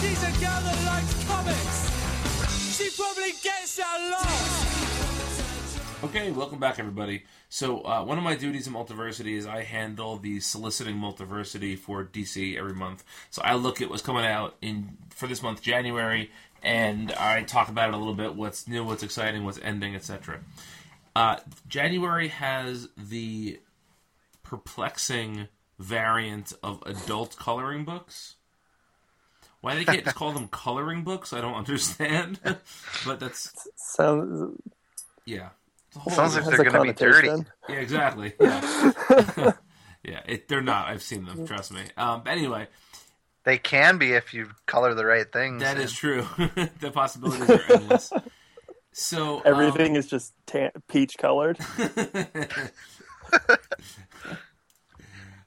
She's 0.00 0.22
a 0.22 0.32
girl 0.40 0.60
that 0.60 0.82
likes 0.86 1.24
comics. 1.26 2.76
She 2.76 2.90
probably 2.96 3.32
gets 3.42 3.78
a 3.78 4.10
lot. 4.10 4.84
Okay, 6.04 6.30
welcome 6.32 6.58
back, 6.58 6.78
everybody. 6.78 7.24
So, 7.48 7.80
uh, 7.80 8.04
one 8.04 8.18
of 8.18 8.24
my 8.24 8.36
duties 8.36 8.66
in 8.66 8.74
Multiversity 8.74 9.36
is 9.36 9.46
I 9.46 9.62
handle 9.62 10.18
the 10.18 10.40
soliciting 10.40 10.96
Multiversity 10.96 11.78
for 11.78 12.04
DC 12.04 12.58
every 12.58 12.74
month. 12.74 13.04
So, 13.30 13.40
I 13.42 13.54
look 13.54 13.80
at 13.80 13.88
what's 13.88 14.02
coming 14.02 14.26
out 14.26 14.56
in 14.60 14.98
for 15.10 15.26
this 15.26 15.42
month, 15.42 15.62
January, 15.62 16.30
and 16.62 17.12
I 17.12 17.42
talk 17.44 17.68
about 17.68 17.88
it 17.88 17.94
a 17.94 17.96
little 17.96 18.14
bit 18.14 18.34
what's 18.34 18.68
new, 18.68 18.84
what's 18.84 19.02
exciting, 19.02 19.44
what's 19.44 19.58
ending, 19.60 19.94
etc. 19.94 20.40
Uh, 21.16 21.36
January 21.68 22.28
has 22.28 22.88
the 22.98 23.60
perplexing 24.42 25.48
variant 25.78 26.52
of 26.62 26.82
adult 26.86 27.36
coloring 27.36 27.84
books. 27.84 28.33
Why 29.64 29.76
they 29.76 29.86
can't 29.86 30.04
just 30.04 30.14
call 30.14 30.32
them 30.32 30.46
coloring 30.48 31.04
books, 31.04 31.32
I 31.32 31.40
don't 31.40 31.54
understand. 31.54 32.38
but 33.06 33.18
that's, 33.18 33.50
Sounds 33.76 34.60
yeah. 35.24 35.48
Whole 35.96 36.12
Sounds 36.12 36.36
like 36.36 36.44
they're 36.44 36.60
a 36.60 36.70
going 36.70 36.86
to 36.88 36.92
be 36.92 36.98
dirty. 36.98 37.44
Yeah, 37.70 37.76
exactly. 37.76 38.34
Yeah, 38.40 39.52
yeah. 40.04 40.20
It, 40.26 40.48
they're 40.48 40.60
not. 40.60 40.88
I've 40.88 41.02
seen 41.02 41.24
them. 41.24 41.46
Trust 41.46 41.72
me. 41.72 41.80
Um, 41.96 42.20
but 42.22 42.32
anyway, 42.32 42.66
They 43.44 43.56
can 43.56 43.96
be 43.96 44.12
if 44.12 44.34
you 44.34 44.50
color 44.66 44.92
the 44.92 45.06
right 45.06 45.32
things. 45.32 45.62
that 45.62 45.78
in. 45.78 45.82
is 45.84 45.94
true. 45.94 46.26
the 46.80 46.90
possibilities 46.92 47.48
are 47.48 47.72
endless. 47.72 48.12
So 48.92 49.36
um, 49.36 49.42
Everything 49.46 49.96
is 49.96 50.06
just 50.08 50.34
tan- 50.44 50.72
peach 50.88 51.16
colored. 51.16 51.58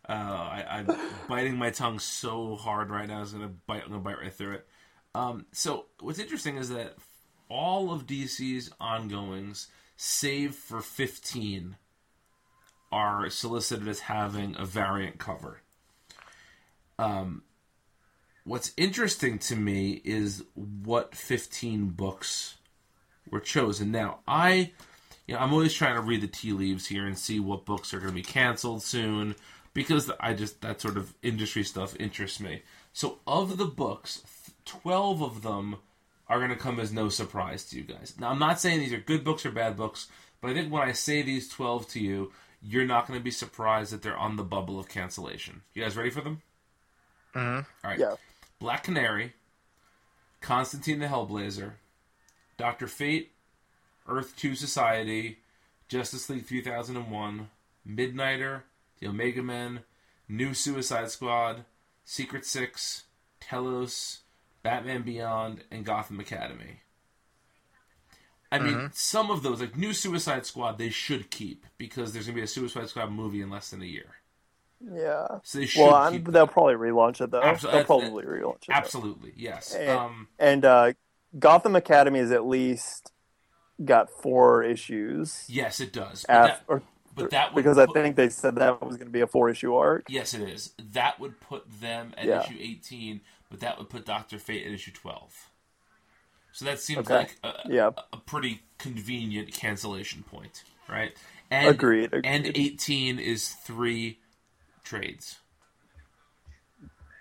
Uh, 0.07 0.13
I, 0.13 0.65
I'm 0.69 0.87
biting 1.27 1.57
my 1.57 1.69
tongue 1.69 1.99
so 1.99 2.55
hard 2.55 2.89
right 2.89 3.07
now. 3.07 3.17
I 3.17 3.21
was 3.21 3.33
gonna 3.33 3.51
bite. 3.67 3.83
I'm 3.83 3.89
gonna 3.89 4.01
bite 4.01 4.19
right 4.19 4.33
through 4.33 4.55
it. 4.55 4.67
Um, 5.13 5.45
so 5.51 5.87
what's 5.99 6.19
interesting 6.19 6.57
is 6.57 6.69
that 6.69 6.95
all 7.49 7.91
of 7.91 8.05
DC's 8.05 8.71
ongoings, 8.79 9.67
save 9.95 10.55
for 10.55 10.81
15, 10.81 11.75
are 12.91 13.29
solicited 13.29 13.87
as 13.87 14.01
having 14.01 14.55
a 14.57 14.65
variant 14.65 15.17
cover. 15.17 15.61
Um, 16.99 17.43
what's 18.43 18.73
interesting 18.77 19.39
to 19.39 19.55
me 19.55 20.01
is 20.03 20.43
what 20.55 21.15
15 21.15 21.89
books 21.89 22.57
were 23.29 23.39
chosen. 23.39 23.91
Now, 23.91 24.19
I, 24.27 24.71
you 25.27 25.35
know, 25.35 25.41
I'm 25.41 25.53
always 25.53 25.73
trying 25.73 25.95
to 25.95 26.01
read 26.01 26.21
the 26.21 26.27
tea 26.27 26.53
leaves 26.53 26.87
here 26.87 27.05
and 27.05 27.17
see 27.17 27.39
what 27.39 27.65
books 27.65 27.93
are 27.93 27.99
going 27.99 28.11
to 28.11 28.15
be 28.15 28.23
canceled 28.23 28.83
soon 28.83 29.35
because 29.77 30.09
I 30.19 30.33
just 30.33 30.61
that 30.61 30.81
sort 30.81 30.97
of 30.97 31.13
industry 31.21 31.63
stuff 31.63 31.95
interests 31.99 32.39
me. 32.39 32.63
So, 32.93 33.19
of 33.27 33.57
the 33.57 33.65
books, 33.65 34.23
12 34.65 35.21
of 35.21 35.43
them 35.43 35.75
are 36.27 36.39
going 36.39 36.49
to 36.49 36.55
come 36.55 36.79
as 36.79 36.91
no 36.91 37.09
surprise 37.09 37.63
to 37.65 37.77
you 37.77 37.83
guys. 37.83 38.15
Now, 38.19 38.29
I'm 38.31 38.39
not 38.39 38.59
saying 38.59 38.79
these 38.79 38.91
are 38.91 38.97
good 38.99 39.23
books 39.23 39.45
or 39.45 39.51
bad 39.51 39.77
books, 39.77 40.07
but 40.41 40.49
I 40.49 40.55
think 40.55 40.73
when 40.73 40.81
I 40.81 40.93
say 40.93 41.21
these 41.21 41.47
12 41.47 41.89
to 41.89 41.99
you, 41.99 42.31
you're 42.59 42.87
not 42.87 43.07
going 43.07 43.19
to 43.19 43.23
be 43.23 43.29
surprised 43.29 43.91
that 43.93 44.01
they're 44.01 44.17
on 44.17 44.35
the 44.35 44.43
bubble 44.43 44.79
of 44.79 44.89
cancellation. 44.89 45.61
You 45.75 45.83
guys 45.83 45.95
ready 45.95 46.09
for 46.09 46.21
them? 46.21 46.41
Mhm. 47.35 47.67
All 47.83 47.91
right. 47.91 47.99
Yeah. 47.99 48.15
Black 48.57 48.83
Canary, 48.83 49.33
Constantine 50.41 50.97
the 50.97 51.05
Hellblazer, 51.05 51.73
Doctor 52.57 52.87
Fate, 52.87 53.31
Earth 54.07 54.35
Two 54.35 54.55
Society, 54.55 55.37
Justice 55.87 56.31
League 56.31 56.47
3001, 56.47 57.51
Midnighter, 57.87 58.63
The 58.99 59.07
Omega 59.07 59.43
Men, 59.43 59.81
New 60.27 60.53
Suicide 60.53 61.09
Squad, 61.11 61.65
Secret 62.03 62.45
Six, 62.45 63.03
Telos, 63.39 64.19
Batman 64.63 65.03
Beyond, 65.03 65.63
and 65.71 65.85
Gotham 65.85 66.19
Academy. 66.19 66.81
I 68.51 68.59
mean, 68.59 68.91
some 68.93 69.29
of 69.29 69.43
those, 69.43 69.59
like 69.59 69.75
New 69.77 69.91
Suicide 69.93 70.45
Squad, 70.45 70.77
they 70.77 70.89
should 70.89 71.29
keep 71.29 71.65
because 71.77 72.13
there's 72.13 72.27
gonna 72.27 72.35
be 72.37 72.41
a 72.43 72.47
Suicide 72.47 72.87
Squad 72.87 73.11
movie 73.11 73.41
in 73.41 73.49
less 73.49 73.71
than 73.71 73.81
a 73.81 73.85
year. 73.85 74.15
Yeah. 74.79 75.39
So 75.43 75.57
they 75.59 75.65
should 75.65 75.81
Well, 75.83 75.95
I'm, 75.95 76.13
keep. 76.13 76.27
they'll 76.27 76.47
probably 76.47 76.75
relaunch 76.75 77.19
it 77.19 77.29
though. 77.31 77.41
Abso- 77.41 77.63
they'll 77.63 77.71
that's- 77.71 77.85
probably 77.87 78.23
relaunch 78.23 78.55
it. 78.63 78.67
though. 78.69 78.73
Absolutely, 78.73 79.33
yes. 79.35 79.73
And, 79.75 79.89
Um, 79.89 80.27
and 80.39 80.63
uh, 80.63 80.93
Gotham 81.37 81.75
Academy 81.75 82.19
is 82.19 82.31
at 82.31 82.45
least 82.47 83.11
got 83.83 84.09
four 84.09 84.63
issues. 84.63 85.43
yes, 85.49 85.81
it 85.81 85.91
does. 85.91 86.23
But 86.27 86.35
Af- 86.37 86.47
that, 86.47 86.63
or, 86.67 86.83
but 87.17 87.31
that 87.31 87.53
would 87.53 87.63
because 87.63 87.77
I 87.77 87.85
think 87.87 88.15
they 88.15 88.29
said 88.29 88.55
that 88.55 88.81
was 88.81 88.95
going 88.97 89.07
to 89.07 89.11
be 89.11 89.21
a 89.21 89.27
four 89.27 89.49
issue 89.49 89.75
arc. 89.75 90.05
Yes, 90.09 90.33
it 90.33 90.41
is. 90.47 90.73
That 90.93 91.19
would 91.19 91.39
put 91.39 91.65
them 91.81 92.13
at 92.17 92.25
Yeah. 92.25 92.43
issue 92.43 92.57
18, 92.59 93.21
but 93.49 93.59
that 93.59 93.77
would 93.77 93.89
put 93.89 94.05
Doctor 94.05 94.37
Fate 94.39 94.65
at 94.65 94.71
issue 94.71 94.91
12. 94.91 95.49
So 96.53 96.65
that 96.65 96.79
seems 96.79 96.99
Okay. 96.99 97.15
like 97.17 97.37
a, 97.43 97.53
Yeah. 97.65 97.91
a 98.13 98.17
pretty 98.17 98.61
convenient 98.77 99.51
cancellation 99.53 100.23
point, 100.23 100.63
right? 100.87 101.15
And, 101.51 101.67
Agreed, 101.67 102.13
And 102.23 102.45
18 102.55 103.19
is 103.19 103.49
three 103.53 104.19
trades. 104.83 105.39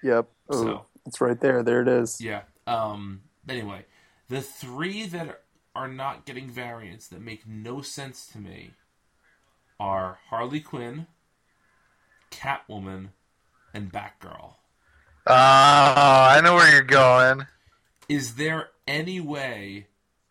Yep. 0.02 0.28
Ooh, 0.52 0.56
So- 0.56 0.86
it's 1.06 1.20
right 1.20 1.38
there. 1.40 1.62
There 1.62 1.82
it 1.82 1.88
is. 1.88 2.20
Yeah. 2.20 2.42
Um. 2.66 3.22
Anyway, 3.48 3.84
the 4.28 4.42
three 4.42 5.06
that 5.06 5.42
are 5.74 5.88
not 5.88 6.24
getting 6.24 6.50
variants 6.50 7.06
that 7.08 7.20
make 7.20 7.46
no 7.46 7.80
sense 7.82 8.26
to 8.28 8.38
me 8.38 8.72
are 9.78 10.18
Harley 10.28 10.60
Quinn, 10.60 11.06
Catwoman, 12.30 13.08
and 13.74 13.92
Batgirl. 13.92 14.54
Oh, 15.28 15.32
I 15.34 16.40
know 16.42 16.54
where 16.54 16.70
you're 16.72 16.82
going. 16.82 17.46
Is 18.08 18.36
there 18.36 18.68
any 18.86 19.20
way 19.20 19.88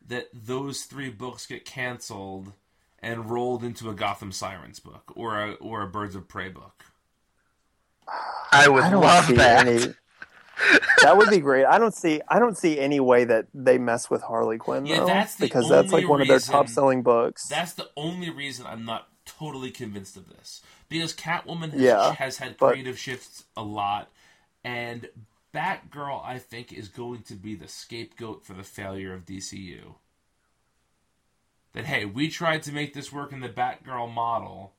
that 0.08 0.28
those 0.34 0.84
three 0.84 1.10
books 1.10 1.46
get 1.46 1.66
canceled 1.66 2.54
and 3.00 3.30
rolled 3.30 3.64
into 3.64 3.90
a 3.90 3.94
Gotham 3.94 4.32
Sirens 4.32 4.80
book 4.80 5.12
or 5.16 5.38
a 5.40 5.52
or 5.56 5.82
a 5.82 5.88
Birds 5.88 6.16
of 6.16 6.28
Prey 6.28 6.50
book? 6.50 6.86
I 8.52 8.70
would 8.70 8.84
I 8.84 8.90
don't 8.92 9.02
love 9.02 9.26
see 9.26 9.34
that. 9.36 9.68
any. 9.68 9.94
that 11.02 11.18
would 11.18 11.30
be 11.30 11.40
great. 11.40 11.66
I 11.66 11.78
don't 11.78 11.94
see. 11.94 12.22
I 12.30 12.40
don't 12.40 12.58
see 12.58 12.80
any 12.80 13.02
way 13.02 13.26
that 13.26 13.48
they 13.54 13.78
mess 13.78 14.10
with 14.10 14.22
Harley 14.22 14.58
Quinn 14.58 14.86
Yeah, 14.86 15.00
though, 15.00 15.08
that's 15.08 15.36
the 15.36 15.46
because 15.46 15.68
that's 15.68 15.92
only 15.92 16.04
like 16.04 16.10
one 16.10 16.22
of 16.22 16.28
their 16.30 16.40
top 16.40 16.70
selling 16.70 17.04
books. 17.04 17.48
That's 17.50 17.74
the 17.74 17.90
only 17.98 18.30
reason 18.30 18.66
I'm 18.66 18.86
not 18.86 19.10
totally 19.40 19.72
convinced 19.72 20.18
of 20.18 20.30
this 20.30 20.62
because 20.90 21.14
Catwoman 21.14 21.72
has, 21.72 21.82
Yeah, 21.82 22.14
has 22.14 22.38
had 22.38 22.58
but- 22.58 22.70
creative 22.72 22.98
shifts 23.00 23.44
a 23.58 23.64
lot, 23.64 24.10
and 24.64 25.10
Batgirl 25.54 26.24
I 26.26 26.40
think 26.40 26.74
is 26.74 26.88
going 26.90 27.24
to 27.24 27.34
be 27.36 27.56
the 27.56 27.68
scapegoat 27.68 28.46
for 28.46 28.54
the 28.54 28.64
failure 28.64 29.14
of 29.14 29.26
DCU. 29.26 29.96
That 31.74 31.86
hey, 31.86 32.06
we 32.06 32.30
tried 32.30 32.64
to 32.64 32.72
make 32.72 32.94
this 32.94 33.12
work 33.12 33.34
in 33.34 33.42
the 33.42 33.50
Batgirl 33.50 34.14
model, 34.14 34.74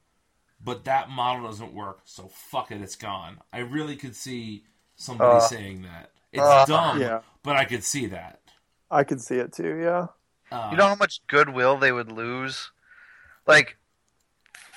but 0.63 0.85
that 0.85 1.11
model 1.11 1.47
doesn't 1.47 1.75
work, 1.75 2.01
so 2.05 2.29
fuck 2.29 2.71
it, 2.73 2.81
it's 2.81 2.97
gone. 2.97 3.39
I 3.53 3.59
really 3.59 3.97
could 3.97 4.17
see 4.17 4.65
somebody 4.97 5.37
Uh, 5.37 5.41
saying 5.41 5.83
that. 5.83 6.11
It's 6.33 6.43
uh, 6.43 6.65
dumb, 6.65 7.01
yeah. 7.01 7.21
but 7.43 7.57
I 7.57 7.65
could 7.67 7.85
see 7.85 8.07
that. 8.07 8.41
I 8.91 9.05
could 9.05 9.21
see 9.21 9.37
it 9.37 9.53
too. 9.53 9.77
Yeah. 9.77 10.07
Uh, 10.51 10.69
You 10.71 10.77
know 10.79 10.87
how 10.89 10.95
much 10.95 11.21
goodwill 11.27 11.77
they 11.77 11.93
would 11.93 12.11
lose? 12.11 12.71
Like, 13.47 13.77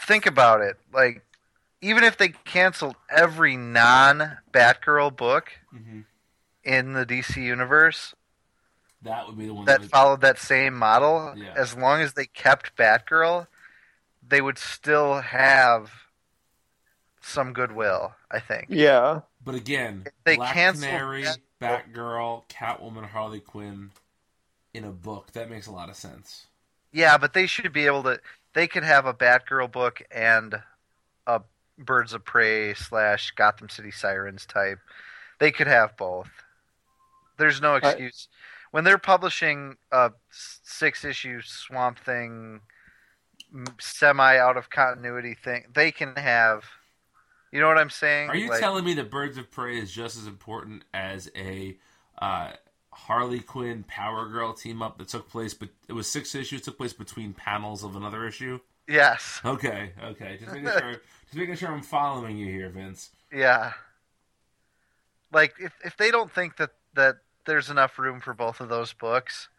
think 0.06 0.26
about 0.26 0.62
it. 0.62 0.78
Like, 0.94 1.24
even 1.82 2.04
if 2.04 2.18
they 2.18 2.30
canceled 2.30 2.96
every 3.10 3.56
non 3.58 4.38
Batgirl 4.52 5.16
book, 5.16 5.52
Mhm. 5.74 6.06
in 6.64 6.94
the 6.94 7.06
DC 7.06 7.42
universe 7.42 8.14
That 9.02 9.26
would 9.28 9.38
be 9.38 9.48
the 9.48 9.54
one 9.54 9.66
that 9.66 9.80
would- 9.82 9.90
followed 9.90 10.22
that 10.22 10.38
same 10.38 10.74
model, 10.78 11.34
Yeah. 11.38 11.54
as 11.56 11.74
long 11.76 12.02
as 12.02 12.14
they 12.14 12.26
kept 12.26 12.76
Batgirl, 12.76 13.48
they 14.22 14.42
would 14.42 14.58
still 14.58 15.22
have 15.22 15.92
some 17.22 17.54
goodwill. 17.54 18.16
I 18.32 18.40
think. 18.40 18.68
Yeah. 18.70 19.22
But 19.44 19.56
again, 19.56 20.06
They 20.24 20.36
Black 20.36 20.54
canceled 20.54 20.86
Canary, 20.86 21.24
that- 21.24 21.40
Batgirl, 21.60 22.48
Catwoman, 22.48 23.10
Harley 23.10 23.40
Quinn 23.40 23.92
in 24.74 24.84
a 24.84 24.92
book. 24.92 25.32
That 25.32 25.50
makes 25.50 25.66
a 25.66 25.72
lot 25.72 25.90
of 25.90 25.96
sense. 25.96 26.46
Yeah, 26.92 27.18
but 27.18 27.34
they 27.34 27.48
should 27.48 27.72
be 27.74 27.86
able 27.88 28.04
to. 28.04 28.20
They 28.54 28.68
could 28.68 28.84
have 28.84 29.06
a 29.06 29.14
Batgirl 29.14 29.72
book 29.72 30.02
and 30.12 30.56
a 31.28 31.42
Birds 31.78 32.14
of 32.14 32.26
Prey 32.26 32.74
slash 32.74 33.32
Gotham 33.32 33.70
City 33.70 33.92
Sirens 33.92 34.46
type. 34.46 34.80
They 35.40 35.52
could 35.52 35.68
have 35.68 35.96
both. 35.96 36.30
There's 37.38 37.62
no 37.62 37.76
excuse 37.76 38.28
when 38.72 38.84
they're 38.84 38.98
publishing 38.98 39.78
a 39.92 40.12
six 40.30 41.06
issue 41.06 41.42
Swamp 41.42 42.00
Thing 42.00 42.62
semi 43.80 44.38
out 44.38 44.58
of 44.58 44.70
continuity 44.70 45.36
thing. 45.36 45.66
They 45.74 45.92
can 45.92 46.16
have. 46.16 46.66
You 47.52 47.60
know 47.60 47.68
what 47.68 47.80
I'm 47.80 47.90
saying? 47.90 48.30
Are 48.30 48.36
you 48.36 48.50
Like- 48.50 48.60
telling 48.60 48.86
me 48.86 48.94
that 48.96 49.10
Birds 49.10 49.38
of 49.38 49.50
Prey 49.50 49.80
is 49.80 49.92
just 49.92 50.18
as 50.18 50.28
important 50.28 50.84
as 50.94 51.32
a 51.36 51.80
uh, 52.22 52.52
Harley 53.08 53.40
Quinn 53.40 53.84
Power 53.88 54.28
Girl 54.28 54.54
team 54.54 54.82
up 54.82 54.98
that 54.98 55.08
took 55.10 55.30
place? 55.30 55.54
But 55.54 55.70
it 55.88 55.94
was 55.94 56.08
six 56.08 56.36
issues. 56.36 56.62
Took 56.62 56.78
place 56.78 56.94
between 56.94 57.34
panels 57.34 57.84
of 57.84 57.96
another 57.96 58.28
issue. 58.28 58.60
Yes. 58.88 59.40
Okay, 59.46 59.92
okay. 60.04 60.38
Just 60.40 60.52
making 60.52 60.70
sure. 60.70 60.92
just 61.26 61.36
making 61.36 61.56
sure 61.56 61.70
I'm 61.70 61.84
following 61.84 62.38
you 62.38 62.48
here, 62.48 62.70
Vince. 62.70 63.12
Yeah. 63.32 63.74
Like 65.32 65.54
if 65.60 65.74
if 65.84 65.98
they 65.98 66.12
don't 66.12 66.32
think 66.32 66.58
that 66.58 66.72
that 66.96 67.18
there's 67.46 67.70
enough 67.70 67.98
room 68.00 68.20
for 68.20 68.34
both 68.34 68.62
of 68.62 68.70
those 68.70 68.94
books, 68.94 69.50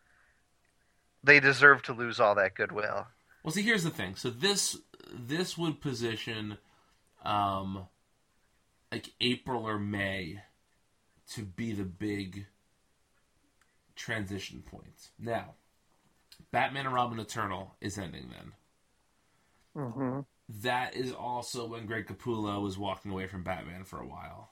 they 1.23 1.41
deserve 1.41 1.83
to 1.83 1.93
lose 1.93 2.19
all 2.19 2.35
that 2.35 2.55
goodwill. 2.55 3.07
Well, 3.43 3.53
see, 3.53 3.63
here's 3.63 3.85
the 3.85 3.91
thing. 3.91 4.17
So 4.17 4.31
this 4.31 4.77
this 5.13 5.57
would 5.57 5.81
position, 5.81 6.59
um, 7.25 7.87
like 8.93 9.11
April 9.21 9.67
or 9.67 9.79
May, 9.79 10.43
to 11.35 11.43
be 11.43 11.73
the 11.73 11.85
big 11.85 12.47
transition 14.01 14.63
point. 14.63 15.11
Now, 15.19 15.55
Batman 16.51 16.87
and 16.87 16.95
Robin 16.95 17.21
Eternal 17.21 17.75
is 17.81 17.99
ending 17.99 18.31
then. 19.75 19.85
hmm 19.87 20.21
That 20.63 20.97
is 20.97 21.13
also 21.13 21.67
when 21.67 21.87
Greg 21.87 22.07
Capullo 22.07 22.63
was 22.63 22.79
walking 22.79 23.13
away 23.13 23.27
from 23.27 23.45
Batman 23.45 23.85
for 23.85 24.01
a 24.01 24.07
while. 24.07 24.51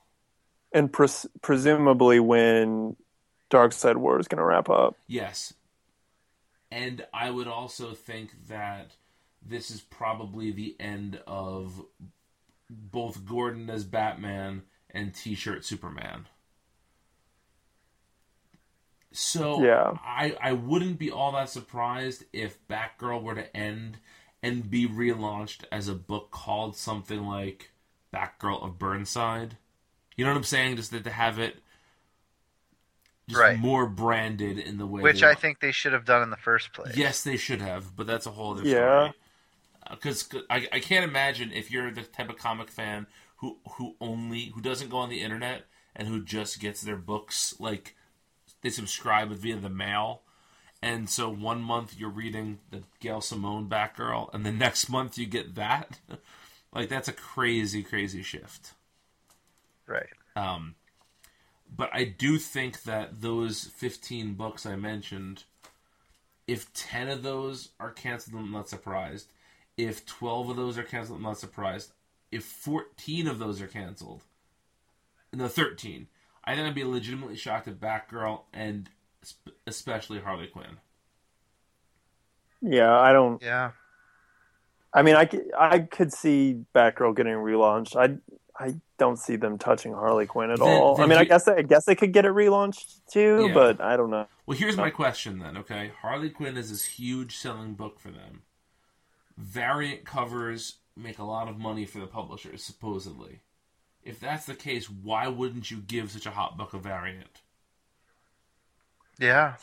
And 0.73 0.93
pres- 0.93 1.27
presumably 1.41 2.21
when 2.21 2.97
Darkseid 3.51 3.97
War 3.97 4.21
is 4.21 4.29
going 4.29 4.39
to 4.39 4.45
wrap 4.45 4.69
up. 4.69 4.97
Yes. 5.07 5.55
And 6.71 7.07
I 7.15 7.31
would 7.31 7.49
also 7.49 7.95
think 7.95 8.49
that 8.49 8.97
this 9.41 9.71
is 9.71 9.81
probably 9.81 10.53
the 10.53 10.77
end 10.79 11.21
of 11.27 11.83
both 12.69 13.25
Gordon 13.25 13.71
as 13.71 13.85
Batman 13.85 14.65
and 14.91 15.15
T 15.15 15.35
shirt 15.35 15.65
Superman. 15.65 16.27
So 19.13 19.75
Yeah. 19.75 19.95
I, 19.97 20.37
I 20.41 20.53
wouldn't 20.53 20.99
be 20.99 21.11
all 21.11 21.33
that 21.33 21.51
surprised 21.51 22.25
if 22.33 22.59
Batgirl 22.69 23.23
were 23.23 23.35
to 23.35 23.57
end 23.57 23.99
and 24.43 24.71
be 24.71 24.87
relaunched 24.89 25.65
as 25.73 25.89
a 25.89 25.95
book 25.95 26.31
called 26.31 26.77
something 26.77 27.25
like 27.25 27.73
Batgirl 28.15 28.63
of 28.65 28.79
Burnside. 28.79 29.57
You 30.17 30.25
know 30.25 30.33
what 30.33 30.39
I'm 30.39 30.45
saying? 30.45 30.77
Just 30.77 30.93
that 30.93 31.05
to 31.05 31.11
have 31.11 31.39
it 31.39 31.59
just 33.29 33.47
Right. 33.47 33.61
more 33.61 33.87
branded 33.87 34.59
in 34.59 34.79
the 34.79 34.87
way 34.87 35.07
Which 35.07 35.23
they 35.23 35.25
I 35.25 35.35
think 35.35 35.61
they 35.61 35.73
should 35.73 35.93
have 35.95 36.05
done 36.05 36.23
in 36.23 36.31
the 36.31 36.37
first 36.37 36.73
place. 36.75 36.95
Yes, 36.95 37.23
they 37.23 37.37
should 37.37 37.61
have, 37.61 37.95
but 37.97 38.07
that's 38.07 38.27
a 38.27 38.31
whole 38.33 38.53
other 38.53 38.65
Yeah. 38.65 38.65
story. 38.65 39.15
Uh, 39.87 39.97
because 39.97 40.29
I, 40.51 40.69
I 40.73 40.81
can't 40.81 41.05
imagine 41.05 41.53
if 41.53 41.71
you're 41.71 41.91
the 41.93 42.03
type 42.05 42.31
of 42.31 42.39
comic 42.39 42.71
fan 42.71 43.09
who 43.39 43.59
who 43.77 43.97
only 44.01 44.47
who 44.55 44.63
doesn't 44.63 44.91
go 44.91 44.99
on 44.99 45.11
the 45.11 45.23
internet 45.23 45.67
and 45.97 46.09
who 46.09 46.25
just 46.25 46.61
gets 46.61 46.83
their 46.83 46.97
books 46.97 47.55
like 47.61 47.97
they 48.63 48.71
subscribe 48.71 49.31
via 49.31 49.57
the 49.57 49.69
mail, 49.69 50.23
and 50.83 51.09
so 51.09 51.29
one 51.29 51.61
month 51.61 51.97
you're 51.99 52.09
reading 52.09 52.59
the 52.71 52.83
Gail 53.01 53.21
Simone 53.21 53.69
Batgirl, 53.69 54.33
and 54.33 54.45
the 54.45 54.53
next 54.67 54.89
month 54.89 55.19
you 55.19 55.27
get 55.27 55.55
that. 55.55 55.99
like 56.73 56.89
that's 56.89 57.09
a 57.09 57.13
crazy, 57.13 57.83
crazy 57.83 58.23
shift. 58.23 58.73
Right. 59.87 60.09
Um, 60.37 60.75
but 61.75 61.91
I 61.93 62.05
do 62.05 62.39
think 62.39 62.83
that 62.85 63.21
those 63.21 63.65
15 63.65 64.35
books 64.35 64.65
I 64.67 64.77
mentioned, 64.77 65.45
if 66.47 66.73
10 66.73 67.09
of 67.09 67.23
those 67.23 67.71
are 67.81 67.91
canceled, 67.91 68.37
I'm 68.37 68.53
not 68.53 68.69
surprised. 68.69 69.29
If 69.77 70.07
12 70.07 70.51
of 70.51 70.57
those 70.57 70.79
are 70.79 70.83
canceled, 70.83 71.19
I'm 71.19 71.25
not 71.25 71.39
surprised. 71.39 71.93
If 72.31 72.45
14 72.45 73.27
of 73.27 73.39
those 73.39 73.61
are 73.61 73.67
canceled, 73.67 74.23
no, 75.33 75.49
13, 75.49 76.09
I 76.49 76.55
think 76.55 76.67
I'd 76.67 76.75
be 76.75 76.83
legitimately 76.85 77.37
shocked 77.37 77.69
at 77.69 77.79
Batgirl 77.79 78.41
and 78.55 78.89
especially 79.67 80.19
Harley 80.19 80.47
Quinn. 80.47 80.79
Yeah, 82.63 82.99
I 82.99 83.13
don't. 83.13 83.43
Yeah. 83.43 83.73
I 84.95 85.03
mean, 85.03 85.15
I 85.15 85.27
could, 85.27 85.43
I 85.59 85.81
could 85.81 86.11
see 86.11 86.65
Batgirl 86.75 87.15
getting 87.17 87.35
relaunched. 87.35 87.97
I 87.97 88.17
I 88.59 88.75
don't 88.99 89.19
see 89.19 89.37
them 89.37 89.59
touching 89.59 89.93
Harley 89.93 90.25
Quinn 90.27 90.51
at 90.51 90.59
Then- 90.59 90.69
all. 90.69 90.97
then 90.97 91.05
I 91.05 91.09
mean, 91.09 91.19
I 91.19 91.25
guess 91.25 91.47
I 91.47 91.61
guess 91.61 91.85
they 91.85 91.95
could 91.95 92.13
get 92.15 92.25
it 92.25 92.33
relaunched 92.33 93.03
too, 93.13 93.49
Yeah. 93.49 93.55
but 93.55 93.81
I 93.83 93.99
don't 93.99 94.09
know. 94.11 94.27
Well, 94.47 94.57
here's 94.57 94.77
my 94.79 94.89
question 94.89 95.39
then, 95.41 95.59
okay? 95.59 95.93
Harley 96.01 96.31
Quinn 96.31 96.57
is 96.57 96.71
this 96.71 96.85
huge 96.87 97.37
selling 97.37 97.75
book 97.75 98.01
for 98.01 98.11
them. 98.11 98.43
Variant 99.37 100.07
covers 100.07 100.79
make 100.97 101.19
a 101.19 101.25
lot 101.25 101.47
of 101.47 101.59
money 101.59 101.85
for 101.85 101.99
the 101.99 102.07
publishers, 102.07 102.65
supposedly. 102.65 103.43
If 104.09 104.21
that's 104.21 104.47
the 104.47 104.55
case, 104.55 104.89
why 104.89 105.29
wouldn't 105.29 105.71
you 105.71 105.79
give 105.79 106.11
such 106.11 106.25
a 106.25 106.31
hot 106.31 106.57
book 106.57 106.73
a 106.73 106.79
variant? 106.79 107.43
Yeah. 109.19 109.57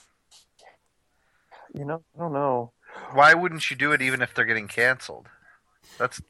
You 1.74 1.86
know, 1.86 2.04
I 2.16 2.20
don't 2.20 2.34
know. 2.34 2.72
Why 3.12 3.34
wouldn't 3.34 3.70
you 3.70 3.76
do 3.76 3.92
it 3.92 4.02
even 4.04 4.22
if 4.22 4.34
they're 4.34 4.46
getting 4.46 4.68
canceled? 4.68 5.28
That's 5.98 6.22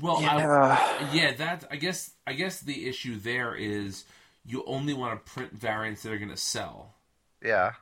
Well, 0.00 0.18
I, 0.18 0.36
Yeah. 0.38 1.12
yeah, 1.12 1.32
that 1.34 1.64
I 1.70 1.76
guess 1.76 2.12
I 2.26 2.32
guess 2.34 2.60
the 2.60 2.86
issue 2.88 3.18
there 3.18 3.54
is 3.56 4.04
you 4.44 4.62
only 4.66 4.94
want 4.94 5.12
to 5.24 5.32
print 5.32 5.52
variants 5.52 6.02
that 6.02 6.12
are 6.12 6.18
going 6.18 6.30
to 6.30 6.36
sell. 6.36 6.94
yeah. 7.42 7.72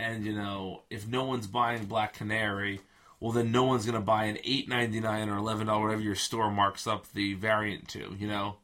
And 0.00 0.24
you 0.24 0.32
know, 0.32 0.84
if 0.90 1.08
no 1.08 1.24
one's 1.24 1.48
buying 1.48 1.86
Black 1.86 2.12
Canary, 2.14 2.80
well 3.20 3.32
then 3.32 3.50
no 3.50 3.64
one's 3.64 3.84
going 3.84 3.94
to 3.94 4.00
buy 4.00 4.24
an 4.24 4.38
eight 4.44 4.68
ninety 4.68 5.00
nine 5.00 5.28
or 5.28 5.36
eleven 5.36 5.66
dollar 5.66 5.86
whatever 5.86 6.02
your 6.02 6.14
store 6.14 6.50
marks 6.50 6.86
up 6.86 7.12
the 7.12 7.34
variant 7.34 7.88
to. 7.88 8.16
You 8.18 8.28
know. 8.28 8.56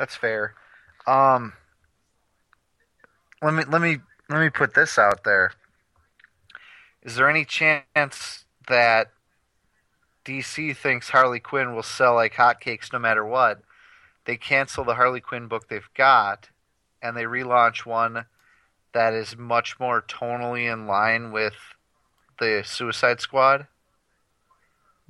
That's 0.00 0.16
fair. 0.16 0.54
Um, 1.06 1.52
let 3.42 3.52
me 3.52 3.64
let 3.68 3.82
me 3.82 3.98
let 4.30 4.40
me 4.40 4.48
put 4.48 4.72
this 4.72 4.98
out 4.98 5.24
there. 5.24 5.52
Is 7.02 7.16
there 7.16 7.28
any 7.28 7.44
chance 7.44 8.46
that 8.66 9.10
DC 10.24 10.74
thinks 10.74 11.10
Harley 11.10 11.38
Quinn 11.38 11.74
will 11.74 11.82
sell 11.82 12.14
like 12.14 12.32
hotcakes 12.32 12.90
no 12.94 12.98
matter 12.98 13.26
what? 13.26 13.60
They 14.24 14.38
cancel 14.38 14.84
the 14.84 14.94
Harley 14.94 15.20
Quinn 15.20 15.48
book 15.48 15.68
they've 15.68 15.92
got, 15.94 16.48
and 17.02 17.14
they 17.14 17.24
relaunch 17.24 17.84
one 17.84 18.24
that 18.94 19.12
is 19.12 19.36
much 19.36 19.78
more 19.78 20.00
tonally 20.00 20.72
in 20.72 20.86
line 20.86 21.30
with 21.30 21.54
the 22.40 22.62
Suicide 22.64 23.20
Squad. 23.20 23.68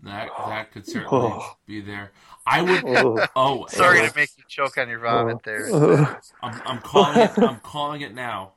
That 0.02 0.28
that 0.47 0.73
could 0.73 0.86
certainly 0.86 1.09
Oh. 1.32 1.57
be 1.66 1.81
there. 1.81 2.11
I 2.47 2.62
would. 2.62 2.85
Ugh. 2.85 3.28
Oh, 3.36 3.66
Sorry 3.69 3.98
Alex, 4.01 4.12
to 4.15 4.19
make 4.19 4.31
you 4.39 4.44
choke 4.48 4.77
on 4.78 4.89
your 4.89 4.98
vomit 5.01 5.43
there. 5.44 5.66
I'm, 6.43 6.61
I'm 6.65 6.78
calling 6.81 7.19
it. 7.20 7.39
I'm 7.39 7.61
calling 7.61 8.01
it 8.02 8.15
now. 8.15 8.52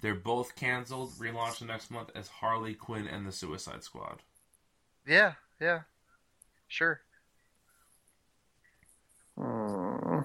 They're 0.00 0.14
both 0.14 0.54
canceled. 0.56 1.12
Relaunched 1.18 1.66
next 1.66 1.90
month 1.90 2.10
as 2.14 2.28
Harley 2.28 2.74
Quinn 2.74 3.06
and 3.06 3.26
the 3.26 3.32
Suicide 3.32 3.82
Squad. 3.84 4.20
Yeah, 5.06 5.32
yeah, 5.60 5.80
sure. 6.68 7.00
Hmm. 9.38 10.20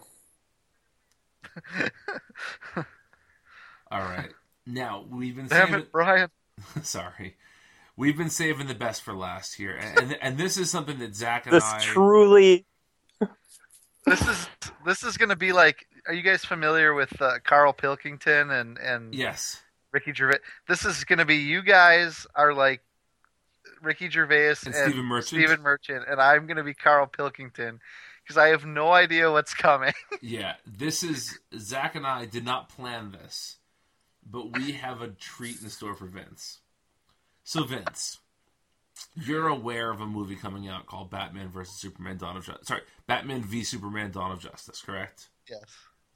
All 3.92 4.00
right. 4.00 4.30
Now 4.66 5.04
we've 5.10 5.36
been 5.36 5.48
Damn 5.48 5.68
saving. 5.68 5.82
it, 5.82 5.92
Brian. 5.92 6.30
Sorry, 6.84 7.36
we've 7.98 8.18
been 8.18 8.30
saving 8.30 8.68
the 8.68 8.76
best 8.76 9.02
for 9.02 9.14
last 9.14 9.56
here, 9.56 9.76
and 9.76 9.98
and, 10.00 10.18
and 10.22 10.38
this 10.38 10.58
is 10.58 10.70
something 10.72 11.00
that 11.00 11.16
Zach 11.16 11.46
and 11.46 11.56
This 11.56 11.64
I. 11.64 11.80
truly. 11.80 12.66
this 14.06 14.28
is 14.28 14.48
this 14.86 15.04
is 15.04 15.18
gonna 15.18 15.36
be 15.36 15.52
like 15.54 15.86
are 16.08 16.14
you 16.14 16.24
guys 16.24 16.44
familiar 16.44 16.94
with 16.94 17.22
uh, 17.22 17.34
Carl 17.44 17.74
Pilkington 17.74 18.50
and 18.50 18.78
and 18.78 19.14
Yes. 19.14 19.62
Ricky 19.92 20.14
Gervais? 20.14 20.40
This 20.68 20.86
is 20.86 21.04
gonna 21.04 21.26
be 21.26 21.36
you 21.38 21.62
guys 21.62 22.26
are 22.36 22.54
like 22.54 22.82
Ricky 23.82 24.10
Gervais 24.10 24.56
And 24.66 24.74
and, 24.74 24.92
Stephen 24.92 25.06
Merchant? 25.06 25.28
Stephen 25.28 25.62
Merchant, 25.62 26.06
and 26.10 26.20
I'm 26.20 26.48
gonna 26.48 26.64
be 26.64 26.74
Carl 26.74 27.06
Pilkington 27.08 27.80
because 28.24 28.38
I 28.38 28.48
have 28.50 28.66
no 28.66 28.92
idea 28.92 29.32
what's 29.32 29.54
coming. 29.54 29.94
Yeah, 30.24 30.54
this 30.68 31.02
is 31.04 31.40
Zach 31.58 31.96
and 31.96 32.06
I 32.06 32.26
did 32.26 32.46
not 32.46 32.70
plan 32.70 33.12
this, 33.12 33.58
but 34.26 34.56
we 34.58 34.74
have 34.74 35.02
a 35.02 35.08
treat 35.10 35.62
in 35.62 35.70
store 35.70 35.96
for 35.96 36.06
Vince. 36.06 36.60
So 37.52 37.66
Vince, 37.66 38.20
you're 39.14 39.50
aware 39.50 39.92
of 39.92 40.00
a 40.00 40.06
movie 40.06 40.38
coming 40.38 40.70
out 40.70 40.86
called 40.86 41.10
Batman 41.12 41.50
vs 41.50 41.76
Superman: 41.76 42.16
Dawn 42.16 42.38
of 42.38 42.46
Justice. 42.46 42.66
Sorry, 42.70 42.80
Batman 43.08 43.42
v 43.44 43.66
Superman: 43.66 44.10
Dawn 44.12 44.32
of 44.32 44.40
Justice. 44.40 44.82
Correct? 44.82 45.28
yes. 45.50 45.66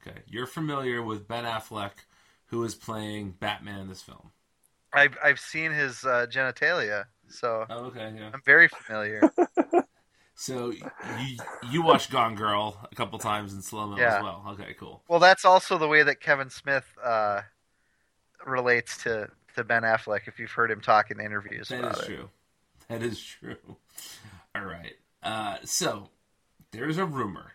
Okay, 0.00 0.20
you're 0.26 0.46
familiar 0.46 1.02
with 1.02 1.28
Ben 1.28 1.44
Affleck, 1.44 1.90
who 2.46 2.64
is 2.64 2.74
playing 2.74 3.32
Batman 3.38 3.80
in 3.80 3.88
this 3.88 4.00
film. 4.00 4.30
I've 4.94 5.18
I've 5.22 5.38
seen 5.38 5.72
his 5.72 6.04
uh, 6.04 6.24
genitalia, 6.26 7.04
so 7.28 7.66
Oh, 7.68 7.84
okay, 7.88 8.14
yeah. 8.16 8.30
I'm 8.32 8.40
very 8.46 8.68
familiar. 8.68 9.30
So 10.38 10.70
you 10.70 11.36
you 11.70 11.82
watched 11.82 12.10
Gone 12.10 12.34
Girl 12.34 12.78
a 12.90 12.94
couple 12.94 13.18
times 13.18 13.52
in 13.52 13.60
slow 13.60 13.86
mo 13.86 13.98
Yeah. 13.98 14.16
as 14.16 14.22
well. 14.22 14.42
Okay, 14.52 14.74
cool. 14.78 15.02
well, 15.06 15.20
that's 15.20 15.44
also 15.44 15.76
the 15.76 15.88
way 15.88 16.02
that 16.02 16.20
Kevin 16.20 16.48
Smith 16.48 16.86
uh, 17.04 17.42
relates 18.46 18.96
to, 19.04 19.28
to 19.56 19.64
Ben 19.64 19.82
Affleck. 19.82 20.22
If 20.26 20.38
you've 20.38 20.50
heard 20.50 20.70
him 20.70 20.80
talk 20.80 21.10
in 21.10 21.20
interviews 21.20 21.68
That 21.68 21.80
about 21.80 21.94
is 21.96 22.00
it. 22.02 22.06
true. 22.06 22.28
That 22.88 23.02
is 23.02 23.20
true. 23.22 23.56
All 24.54 24.64
right. 24.64 24.94
Uh, 25.22 25.56
so 25.64 26.08
there's 26.70 26.98
a 26.98 27.04
rumor, 27.04 27.52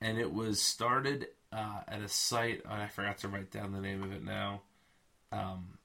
and 0.00 0.18
it 0.18 0.32
was 0.32 0.60
started 0.60 1.28
uh, 1.52 1.80
at 1.86 2.00
a 2.00 2.08
site. 2.08 2.62
oh, 2.68 2.72
I 2.72 2.88
forgot 2.88 3.18
to 3.18 3.28
write 3.28 3.50
down 3.50 3.72
the 3.72 3.80
name 3.80 4.02
of 4.02 4.12
it 4.12 4.24
now. 4.24 4.62
Um, 5.30 5.78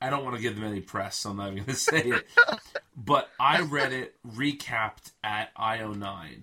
I 0.00 0.10
don't 0.10 0.24
want 0.24 0.34
to 0.36 0.42
give 0.42 0.56
them 0.56 0.64
any 0.64 0.80
press, 0.80 1.16
so 1.16 1.30
I'm 1.30 1.36
not 1.36 1.52
even 1.52 1.58
going 1.64 1.66
to 1.66 1.74
say 1.74 2.00
it. 2.02 2.26
but 2.96 3.28
I 3.38 3.60
read 3.60 3.92
it 3.92 4.14
recapped 4.26 5.12
at 5.22 5.54
IO9. 5.56 6.38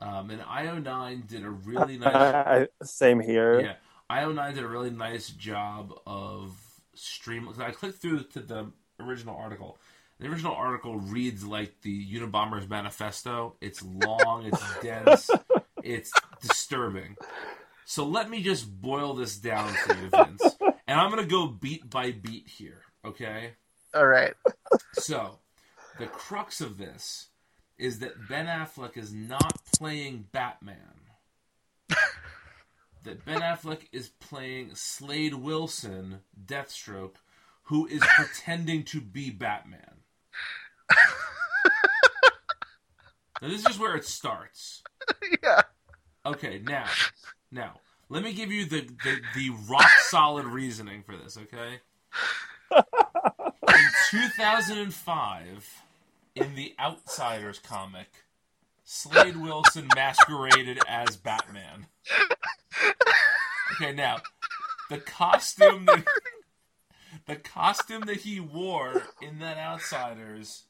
Um, 0.00 0.30
and 0.30 0.40
IO9 0.42 1.26
did 1.28 1.44
a 1.44 1.50
really 1.50 1.98
nice 1.98 2.68
same 2.82 3.20
here. 3.20 3.60
yeah, 3.60 3.74
IO9 4.10 4.54
did 4.54 4.64
a 4.64 4.68
really 4.68 4.90
nice 4.90 5.28
job 5.28 5.92
of 6.06 6.56
stream. 6.98 7.46
'cause 7.46 7.60
I 7.60 7.70
clicked 7.70 8.00
through 8.00 8.24
to 8.24 8.40
the 8.40 8.72
original 9.00 9.36
article. 9.36 9.78
The 10.18 10.26
original 10.26 10.54
article 10.54 10.98
reads 10.98 11.44
like 11.44 11.80
the 11.82 12.06
Unabomber's 12.14 12.68
manifesto. 12.68 13.56
It's 13.60 13.82
long, 13.82 14.46
it's 14.46 14.62
dense, 14.82 15.30
it's 15.82 16.10
disturbing. 16.40 17.16
So 17.84 18.04
let 18.04 18.28
me 18.28 18.42
just 18.42 18.80
boil 18.80 19.14
this 19.14 19.36
down 19.38 19.72
for 19.72 19.94
you, 19.94 20.08
Vince. 20.10 20.42
And 20.86 20.98
I'm 21.00 21.10
going 21.10 21.22
to 21.22 21.30
go 21.30 21.46
beat 21.46 21.88
by 21.88 22.10
beat 22.12 22.48
here, 22.48 22.82
okay? 23.04 23.52
All 23.94 24.06
right. 24.06 24.34
So, 24.94 25.38
the 25.98 26.06
crux 26.06 26.60
of 26.60 26.76
this 26.78 27.28
is 27.78 28.00
that 28.00 28.28
Ben 28.28 28.46
Affleck 28.46 28.96
is 28.96 29.12
not 29.14 29.52
playing 29.78 30.26
Batman. 30.32 30.76
that 33.08 33.24
Ben 33.24 33.40
Affleck 33.40 33.88
is 33.90 34.10
playing 34.20 34.74
Slade 34.74 35.32
Wilson, 35.32 36.20
Deathstroke, 36.44 37.14
who 37.64 37.86
is 37.86 38.02
pretending 38.16 38.84
to 38.84 39.00
be 39.00 39.30
Batman. 39.30 40.02
now, 43.40 43.48
this 43.48 43.66
is 43.66 43.78
where 43.78 43.96
it 43.96 44.04
starts. 44.04 44.82
yeah. 45.42 45.62
Okay, 46.26 46.60
now, 46.62 46.84
now, 47.50 47.80
let 48.10 48.22
me 48.22 48.34
give 48.34 48.52
you 48.52 48.66
the, 48.66 48.82
the, 49.02 49.20
the 49.34 49.50
rock 49.70 49.88
solid 50.00 50.44
reasoning 50.44 51.02
for 51.02 51.16
this, 51.16 51.38
okay? 51.38 51.80
In 53.68 53.90
2005, 54.10 55.82
in 56.34 56.54
the 56.54 56.74
Outsiders 56.78 57.58
comic, 57.58 58.08
Slade 58.90 59.36
Wilson 59.36 59.86
masqueraded 59.94 60.78
as 60.88 61.18
Batman. 61.18 61.88
Okay, 63.74 63.92
now, 63.92 64.16
the 64.88 64.96
costume 64.96 65.84
that 65.84 66.04
the 67.26 67.36
costume 67.36 68.06
that 68.06 68.22
he 68.22 68.40
wore 68.40 69.02
in 69.20 69.40
that 69.40 69.58
Outsiders 69.58 70.62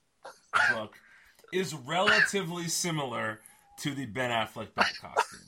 book 0.74 0.96
is 1.52 1.74
relatively 1.74 2.66
similar 2.66 3.38
to 3.78 3.94
the 3.94 4.06
Ben 4.06 4.32
Affleck 4.32 4.74
Bat 4.74 4.94
costume. 5.00 5.40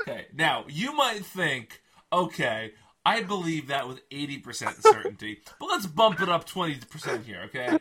Okay, 0.00 0.28
now 0.32 0.64
you 0.68 0.94
might 0.94 1.22
think, 1.22 1.82
okay, 2.10 2.72
I 3.04 3.22
believe 3.22 3.66
that 3.66 3.88
with 3.88 4.08
80% 4.08 4.80
certainty, 4.82 5.42
but 5.60 5.66
let's 5.66 5.86
bump 5.86 6.22
it 6.22 6.30
up 6.30 6.48
20% 6.48 7.24
here, 7.24 7.42
okay? 7.44 7.78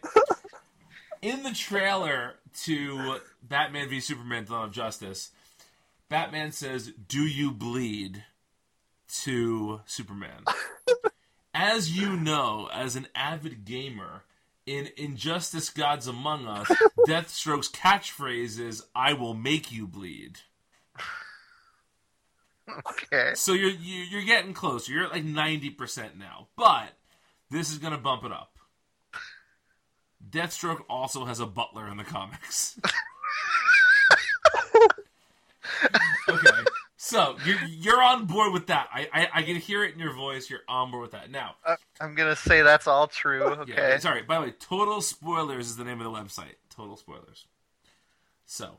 In 1.22 1.44
the 1.44 1.52
trailer 1.54 2.36
to 2.64 3.20
Batman 3.44 3.90
v 3.90 4.00
Superman 4.00 4.46
Dawn 4.46 4.66
of 4.66 4.72
Justice, 4.72 5.32
Batman 6.10 6.52
says, 6.52 6.92
Do 7.08 7.22
you 7.22 7.52
bleed? 7.52 8.24
to 9.24 9.80
Superman. 9.86 10.44
As 11.54 11.98
you 11.98 12.18
know, 12.18 12.70
as 12.74 12.98
an 12.98 13.08
avid 13.16 13.64
gamer, 13.64 14.24
in 14.66 14.90
Injustice 14.98 15.70
Gods 15.70 16.08
Among 16.08 16.46
Us, 16.46 16.68
Deathstroke's 17.08 17.70
catchphrase 17.72 18.60
is, 18.60 18.84
I 18.94 19.14
will 19.14 19.34
make 19.34 19.72
you 19.72 19.88
bleed. 19.88 20.40
Okay. 22.90 23.32
So 23.36 23.54
you're 23.54 23.70
you- 23.70 24.04
you're 24.04 24.26
getting 24.26 24.54
closer. 24.54 24.92
You're 24.92 25.06
at 25.06 25.12
like 25.14 25.24
ninety 25.24 25.70
percent 25.70 26.18
now, 26.18 26.48
but 26.58 26.90
this 27.50 27.72
is 27.72 27.78
gonna 27.78 27.98
bump 27.98 28.26
it 28.26 28.32
up. 28.34 28.57
Deathstroke 30.30 30.82
also 30.90 31.26
has 31.26 31.40
a 31.40 31.46
butler 31.46 31.88
in 31.88 31.98
the 31.98 32.04
comics. 32.04 32.80
okay, 36.30 36.50
so 36.98 37.38
you're 37.46 37.64
you're 37.68 38.02
on 38.02 38.26
board 38.26 38.52
with 38.54 38.68
that. 38.68 38.90
I, 38.94 39.08
I 39.14 39.28
I 39.36 39.44
can 39.44 39.56
hear 39.56 39.84
it 39.84 39.94
in 39.94 40.00
your 40.00 40.14
voice. 40.14 40.50
You're 40.50 40.62
on 40.68 40.92
board 40.92 41.04
with 41.04 41.12
that 41.12 41.32
now. 41.32 41.56
Uh, 41.66 41.76
I'm 42.02 42.16
gonna 42.16 42.36
say 42.36 42.62
that's 42.62 42.88
all 42.88 43.08
true. 43.08 43.44
Okay. 43.44 43.74
Yeah, 43.76 43.98
sorry. 44.00 44.24
By 44.24 44.40
the 44.40 44.48
way, 44.48 44.54
Total 44.60 45.02
Spoilers 45.02 45.68
is 45.68 45.78
the 45.78 45.84
name 45.84 46.02
of 46.02 46.12
the 46.12 46.18
website. 46.18 46.56
Total 46.70 46.98
Spoilers. 46.98 47.46
So 48.46 48.78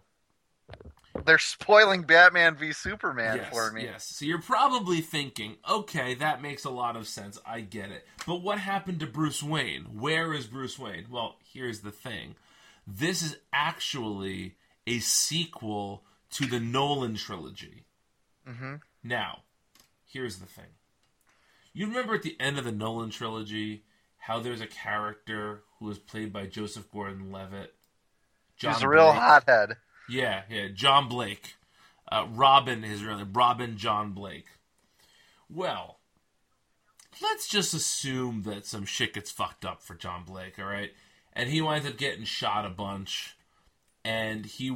They're 1.25 1.39
spoiling 1.39 2.03
Batman 2.03 2.57
v 2.57 2.73
Superman 2.73 3.39
yes, 3.39 3.53
for 3.53 3.73
me. 3.73 3.85
Yes. 3.85 4.05
So 4.05 4.25
you're 4.25 4.41
probably 4.41 5.01
thinking, 5.01 5.57
okay, 5.69 6.15
that 6.15 6.41
makes 6.41 6.65
a 6.65 6.71
lot 6.71 6.97
of 6.97 7.09
sense. 7.09 7.39
I 7.47 7.61
get 7.61 7.91
it. 7.91 8.07
But 8.27 8.43
what 8.43 8.59
happened 8.59 9.01
to 9.01 9.07
Bruce 9.07 9.43
Wayne? 9.43 9.85
Where 9.99 10.33
is 10.33 10.47
Bruce 10.47 10.79
Wayne? 10.79 11.07
Well, 11.11 11.37
here's 11.53 11.81
the 11.81 11.91
thing. 11.91 12.37
This 12.87 13.23
is 13.23 13.37
actually 13.53 14.57
a 14.87 15.01
sequel 15.01 16.05
to 16.33 16.47
the 16.47 16.61
Nolan 16.61 17.17
trilogy. 17.17 17.85
hmm 18.47 18.77
Now, 19.03 19.41
here's 20.07 20.39
the 20.39 20.47
thing. 20.47 20.73
You 21.73 21.87
remember 21.87 22.15
at 22.15 22.23
the 22.23 22.37
end 22.41 22.59
of 22.59 22.65
the 22.65 22.73
Nolan 22.73 23.11
trilogy 23.11 23.85
how 24.19 24.41
there's 24.41 24.61
a 24.61 24.67
character 24.67 25.63
who 25.79 25.87
was 25.87 25.99
played 25.99 26.33
by 26.33 26.47
Joseph 26.47 26.91
Gordon-Levitt. 26.91 27.75
He's 28.57 28.83
a 28.83 28.89
real 28.89 29.13
Blake? 29.13 29.19
hothead. 29.21 29.77
Yeah, 30.09 30.43
yeah, 30.51 30.69
John 30.73 31.09
Blake. 31.09 31.57
Uh, 32.11 32.27
Robin 32.31 32.85
is 32.85 33.05
really 33.05 33.25
Robin 33.25 33.77
John 33.77 34.13
Blake. 34.13 34.47
Well, 35.51 35.99
let's 37.23 37.49
just 37.49 37.75
assume 37.75 38.43
that 38.43 38.67
some 38.67 38.87
shit 38.87 39.15
gets 39.15 39.31
fucked 39.31 39.65
up 39.65 39.83
for 39.83 39.95
John 39.95 40.25
Blake, 40.25 40.59
all 40.59 40.65
right? 40.65 40.93
And 41.35 41.51
he 41.51 41.61
winds 41.61 41.87
up 41.87 41.99
getting 41.99 42.25
shot 42.25 42.65
a 42.65 42.71
bunch. 42.71 43.37
And 44.05 44.47
he, 44.47 44.75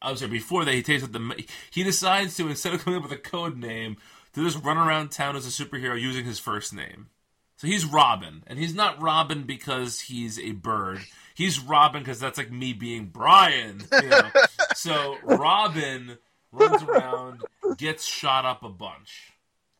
I'm 0.00 0.16
sorry, 0.16 0.30
before 0.30 0.64
that, 0.64 0.74
he 0.74 0.82
takes 0.82 1.02
up 1.02 1.12
the, 1.12 1.44
he 1.70 1.82
decides 1.82 2.36
to 2.36 2.48
instead 2.48 2.74
of 2.74 2.84
coming 2.84 2.98
up 2.98 3.02
with 3.02 3.12
a 3.12 3.16
code 3.16 3.56
name, 3.56 3.96
to 4.34 4.44
just 4.44 4.62
run 4.64 4.78
around 4.78 5.10
town 5.10 5.34
as 5.34 5.46
a 5.46 5.64
superhero 5.64 6.00
using 6.00 6.24
his 6.24 6.38
first 6.38 6.72
name. 6.72 7.08
So 7.56 7.66
he's 7.66 7.84
Robin, 7.84 8.42
and 8.46 8.58
he's 8.58 8.74
not 8.74 9.02
Robin 9.02 9.42
because 9.42 10.00
he's 10.00 10.38
a 10.38 10.52
bird. 10.52 11.00
He's 11.40 11.58
Robin 11.58 12.02
because 12.02 12.20
that's 12.20 12.36
like 12.36 12.52
me 12.52 12.74
being 12.74 13.06
Brian. 13.06 13.82
You 13.90 14.08
know? 14.10 14.30
so 14.74 15.16
Robin 15.22 16.18
runs 16.52 16.82
around, 16.82 17.40
gets 17.78 18.04
shot 18.04 18.44
up 18.44 18.62
a 18.62 18.68
bunch. 18.68 19.32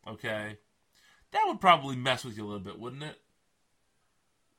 Okay, 0.07 0.57
that 1.29 1.43
would 1.45 1.61
probably 1.61 1.95
mess 1.95 2.25
with 2.25 2.35
you 2.35 2.45
a 2.45 2.47
little 2.47 2.61
bit, 2.61 2.79
wouldn't 2.79 3.03
it? 3.03 3.15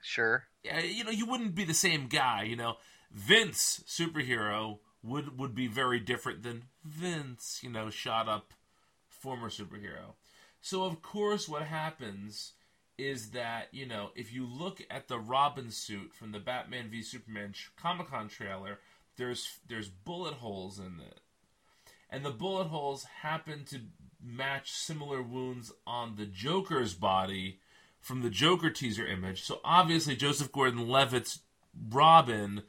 Sure. 0.01 0.45
Yeah, 0.63 0.79
you 0.79 1.03
know, 1.03 1.11
you 1.11 1.27
wouldn't 1.27 1.57
be 1.57 1.65
the 1.65 1.75
same 1.75 2.07
guy. 2.07 2.45
You 2.45 2.55
know, 2.55 2.77
Vince 3.11 3.83
superhero 3.89 4.79
would 5.03 5.37
would 5.37 5.57
be 5.57 5.67
very 5.67 5.99
different 5.99 6.45
than 6.45 6.67
Vince. 6.85 7.59
You 7.65 7.71
know, 7.71 7.91
shot 7.91 8.29
up 8.29 8.55
former 9.09 9.49
superhero. 9.49 10.15
So 10.61 10.85
of 10.85 11.03
course, 11.03 11.49
what 11.49 11.63
happens 11.63 12.53
is 12.99 13.31
that 13.31 13.69
you 13.73 13.87
know 13.87 14.11
if 14.15 14.33
you 14.33 14.47
look 14.47 14.83
at 14.91 15.09
the 15.09 15.19
Robin 15.19 15.71
suit 15.71 16.15
from 16.15 16.33
the 16.33 16.39
Batman 16.39 16.89
v 16.91 17.03
Superman 17.03 17.55
Comic 17.77 18.09
Con 18.09 18.29
trailer, 18.29 18.79
there's 19.17 19.59
there's 19.69 19.89
bullet 19.89 20.35
holes 20.35 20.79
in 20.79 21.01
it, 21.01 21.21
and 22.11 22.25
the 22.25 22.31
bullet 22.31 22.69
holes 22.69 23.05
happen 23.23 23.65
to 23.67 23.81
match 24.25 24.73
similar 24.73 25.23
wounds 25.23 25.73
on 25.87 26.17
the 26.17 26.27
Joker's 26.27 26.95
body 26.95 27.59
from 28.01 28.23
the 28.23 28.31
Joker 28.31 28.71
teaser 28.71 29.07
image. 29.07 29.43
So 29.43 29.61
obviously, 29.65 30.17
Joseph 30.17 30.53
Gordon-Levitt's 30.53 31.41
Robin 31.91 32.63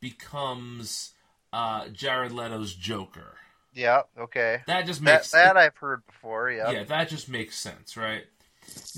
becomes 0.00 1.12
uh, 1.52 1.88
Jared 1.88 2.32
Leto's 2.32 2.74
Joker. 2.74 3.36
Yeah. 3.74 4.02
Okay. 4.18 4.62
That 4.66 4.86
just 4.86 5.04
That 5.04 5.14
makes 5.18 5.30
that 5.32 5.56
I've 5.56 5.76
heard 5.76 6.06
before. 6.06 6.50
Yeah. 6.50 6.70
yeah, 6.70 6.84
that 6.84 7.08
just 7.08 7.28
makes 7.28 7.56
sense, 7.56 7.96
right? 7.96 8.24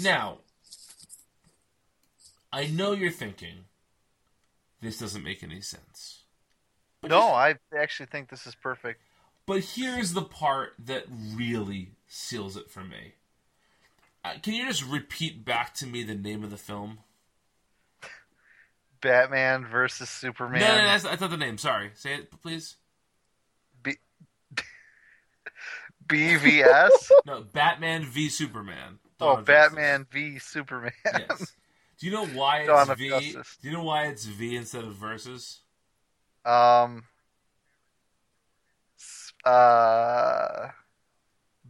Now, 0.00 0.38
I 2.58 2.66
know 2.66 2.90
you're 2.90 3.12
thinking 3.12 3.66
this 4.82 4.98
doesn't 4.98 5.22
make 5.22 5.44
any 5.44 5.60
sense. 5.60 6.24
But 7.00 7.12
No, 7.12 7.28
I 7.28 7.54
actually 7.78 8.06
think 8.06 8.30
this 8.30 8.48
is 8.48 8.56
perfect. 8.56 9.00
But 9.46 9.60
here's 9.60 10.12
the 10.12 10.22
part 10.22 10.72
that 10.84 11.04
really 11.08 11.92
seals 12.08 12.56
it 12.56 12.68
for 12.68 12.82
me. 12.82 13.14
Uh, 14.24 14.34
can 14.42 14.54
you 14.54 14.66
just 14.66 14.84
repeat 14.84 15.44
back 15.44 15.72
to 15.74 15.86
me 15.86 16.02
the 16.02 16.16
name 16.16 16.42
of 16.42 16.50
the 16.50 16.56
film? 16.56 16.98
Batman 19.00 19.64
versus 19.64 20.10
Superman. 20.10 20.60
No, 20.60 20.66
no, 20.66 20.82
that's, 20.82 21.04
that's 21.04 21.20
not 21.20 21.30
the 21.30 21.36
name. 21.36 21.58
Sorry. 21.58 21.92
Say 21.94 22.14
it, 22.14 22.32
please. 22.42 22.74
BVS. 26.08 26.90
No, 27.26 27.42
Batman 27.42 28.04
v 28.04 28.28
Superman. 28.30 28.98
oh, 29.20 29.36
Dawn 29.36 29.44
Batman 29.44 30.06
v 30.10 30.38
Superman. 30.40 30.92
Yes. 31.04 31.52
Do 31.98 32.06
you 32.06 32.12
know 32.12 32.26
why 32.26 32.66
Dawn 32.66 32.82
it's 32.82 32.90
of 32.90 32.98
V? 32.98 33.08
Justice. 33.08 33.58
Do 33.60 33.68
you 33.68 33.74
know 33.74 33.84
why 33.84 34.06
it's 34.06 34.24
V 34.24 34.56
instead 34.56 34.84
of 34.84 34.94
versus? 34.94 35.60
Um. 36.44 37.04
Uh. 39.44 40.68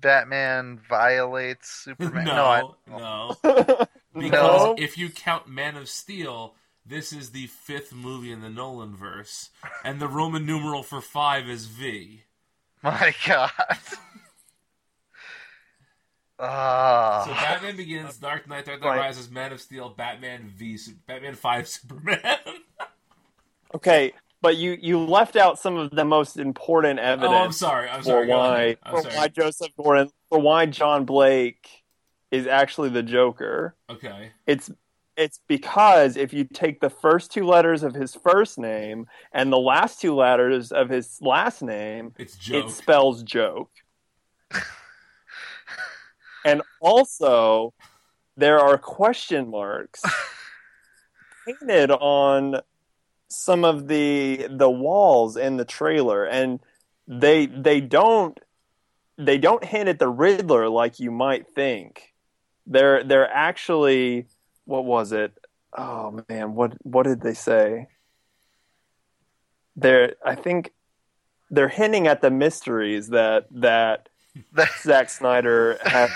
Batman 0.01 0.79
violates 0.89 1.69
Superman. 1.71 2.25
no, 2.25 2.35
no, 2.37 2.45
I, 2.45 2.63
no. 2.99 3.37
no. 3.45 3.87
Because 4.15 4.79
if 4.79 4.97
you 4.97 5.09
count 5.11 5.49
Man 5.49 5.77
of 5.77 5.89
Steel, 5.89 6.55
this 6.87 7.13
is 7.13 7.31
the 7.31 7.47
fifth 7.47 7.93
movie 7.93 8.33
in 8.33 8.41
the 8.41 8.49
Nolan 8.49 8.97
verse, 8.97 9.51
and 9.85 10.01
the 10.01 10.09
Roman 10.09 10.47
numeral 10.47 10.83
for 10.83 11.01
five 11.01 11.49
is 11.49 11.67
V. 11.67 12.23
my 12.83 13.15
God. 13.27 13.51
Ah. 16.41 17.23
So 17.27 17.33
Batman 17.33 17.77
Begins, 17.77 18.17
Dark 18.17 18.49
Knight, 18.49 18.65
Dark 18.67 18.81
Knight 18.81 18.89
Right. 18.89 18.99
Rises, 18.99 19.31
Man 19.31 19.53
of 19.53 19.61
Steel, 19.61 19.91
Batman 19.91 20.53
V, 20.57 20.79
Batman 21.07 21.35
Five, 21.37 21.67
Superman. 21.69 22.19
Okay, 23.75 24.13
but 24.41 24.57
you 24.57 24.77
you 24.81 24.99
left 24.99 25.37
out 25.37 25.59
some 25.59 25.77
of 25.77 25.91
the 25.91 26.05
most 26.05 26.39
important 26.39 26.99
evidence. 27.01 27.33
oh, 27.33 27.37
I'm 27.45 27.53
sorry. 27.53 27.89
I'm 27.89 28.03
sorry. 28.03 28.27
Go 28.27 28.39
why. 28.39 28.77
I'm 28.83 28.93
for 28.95 29.03
sorry. 29.03 29.15
why 29.17 29.29
Joseph 29.29 29.69
Gordon 29.77 30.11
for 30.29 30.39
why 30.39 30.67
John 30.67 31.05
Blake 31.05 31.69
is 32.31 32.47
actually 32.47 32.91
the 32.91 33.03
Joker. 33.03 33.75
Okay. 33.91 34.31
It's 34.47 34.71
it's 35.17 35.41
because 35.49 36.17
if 36.17 36.33
you 36.33 36.45
take 36.45 36.81
the 36.81 36.89
first 36.91 37.33
two 37.33 37.45
letters 37.45 37.83
of 37.83 37.93
his 37.95 38.15
first 38.15 38.57
name 38.59 39.07
and 39.33 39.53
the 39.53 39.59
last 39.59 40.01
two 40.01 40.15
letters 40.15 40.71
of 40.71 40.89
his 40.89 41.19
last 41.21 41.61
name, 41.61 42.15
It's 42.19 42.37
joke. 42.37 42.67
it 42.67 42.71
spells 42.71 43.23
joke. 43.25 43.71
and 46.45 46.63
also, 46.81 47.75
there 48.37 48.61
are 48.61 48.79
question 48.79 49.51
marks 49.51 50.03
painted 51.47 51.91
on 51.91 52.61
some 53.29 53.65
of 53.65 53.89
the 53.89 54.47
the 54.51 54.71
walls 54.71 55.37
in 55.37 55.57
the 55.57 55.65
trailer, 55.65 56.25
and 56.25 56.61
they 57.07 57.47
they 57.47 57.81
don't 57.81 58.39
they 59.17 59.39
don't 59.39 59.65
hint 59.65 59.89
at 59.89 59.99
the 59.99 60.09
Riddler 60.09 60.69
like 60.69 61.01
you 61.01 61.11
might 61.11 61.47
think. 61.55 62.15
They're 62.67 63.03
they're 63.03 63.31
actually 63.31 64.27
what 64.65 64.85
was 64.85 65.13
it? 65.13 65.33
Oh 65.77 66.23
man, 66.29 66.55
what 66.55 66.75
what 66.83 67.05
did 67.05 67.21
they 67.21 67.35
say? 67.35 67.89
They're 69.77 70.15
I 70.25 70.35
think 70.35 70.73
they're 71.51 71.69
hinting 71.69 72.07
at 72.07 72.21
the 72.21 72.31
mysteries 72.31 73.09
that 73.09 73.47
that 73.51 74.09
Zack 74.83 75.11
Snyder 75.11 75.79
has 75.85 76.11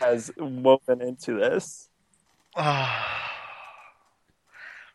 has 0.00 0.30
woven 0.36 1.00
into 1.02 1.38
this. 1.38 1.88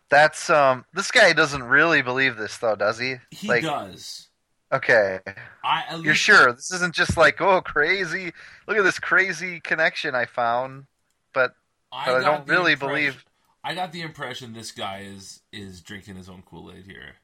That's 0.09 0.49
um. 0.49 0.85
This 0.93 1.11
guy 1.11 1.33
doesn't 1.33 1.63
really 1.63 2.01
believe 2.01 2.37
this, 2.37 2.57
though, 2.57 2.75
does 2.75 2.99
he? 2.99 3.15
He 3.31 3.47
like, 3.47 3.63
does. 3.63 4.27
okay, 4.71 5.19
I 5.63 5.83
at 5.89 5.91
you're 6.01 6.13
least- 6.13 6.19
sure 6.21 6.51
this 6.53 6.71
isn't 6.71 6.93
just 6.93 7.17
like, 7.17 7.41
oh, 7.41 7.61
crazy. 7.61 8.31
Look 8.67 8.77
at 8.77 8.83
this 8.83 8.99
crazy 8.99 9.59
connection 9.59 10.13
I 10.13 10.25
found. 10.25 10.85
But 11.33 11.55
I, 11.91 12.05
but 12.07 12.15
I 12.17 12.23
don't 12.23 12.47
really 12.47 12.75
believe- 12.75 13.25
I 13.63 13.73
got 13.73 13.91
the 13.91 14.01
impression 14.01 14.53
this 14.53 14.71
guy 14.71 14.99
is 15.07 15.41
is 15.51 15.81
drinking 15.81 16.15
his 16.17 16.29
own 16.29 16.43
Kool 16.45 16.71
Aid 16.71 16.85
here. 16.85 17.15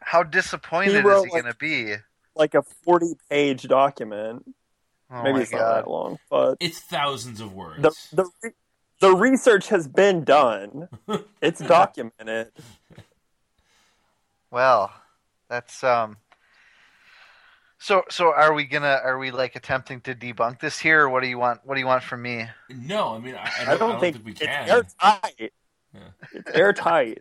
how 0.00 0.22
disappointed 0.24 0.92
He 0.92 0.96
is 0.98 1.04
he 1.04 1.08
like- 1.08 1.30
going 1.30 1.44
to 1.44 1.54
be? 1.58 1.94
Like 2.34 2.54
a 2.54 2.62
forty 2.62 3.14
page 3.30 3.64
document. 3.64 4.52
Oh 5.12 5.22
Maybe 5.22 5.34
my 5.34 5.40
it's 5.42 5.52
not 5.52 5.74
that 5.74 5.88
long, 5.90 6.18
but 6.30 6.56
It's 6.60 6.78
thousands 6.80 7.40
of 7.40 7.52
words. 7.54 7.82
the 7.82 7.92
the 8.12 8.52
the 9.00 9.14
research 9.14 9.68
has 9.68 9.86
been 9.88 10.24
done. 10.24 10.88
It's 11.42 11.60
documented. 11.60 12.52
Well, 14.50 14.92
that's 15.48 15.82
um. 15.84 16.16
So 17.78 18.04
so 18.10 18.32
are 18.32 18.54
we 18.54 18.64
gonna 18.64 19.00
are 19.04 19.18
we 19.18 19.30
like 19.32 19.56
attempting 19.56 20.00
to 20.02 20.14
debunk 20.14 20.60
this 20.60 20.78
here? 20.78 21.02
Or 21.02 21.08
what 21.10 21.22
do 21.22 21.28
you 21.28 21.38
want? 21.38 21.60
What 21.64 21.74
do 21.74 21.80
you 21.80 21.86
want 21.86 22.04
from 22.04 22.22
me? 22.22 22.46
no, 22.70 23.14
I 23.14 23.18
mean 23.18 23.34
I, 23.34 23.38
I, 23.44 23.62
I 23.62 23.64
don't, 23.76 23.78
don't, 23.90 24.00
think, 24.00 24.24
we 24.24 24.30
it's 24.32 24.40
can. 24.40 24.68
airtight. 24.68 25.52
Yeah. 25.92 26.00
It's 26.32 26.50
airtight. 26.52 27.18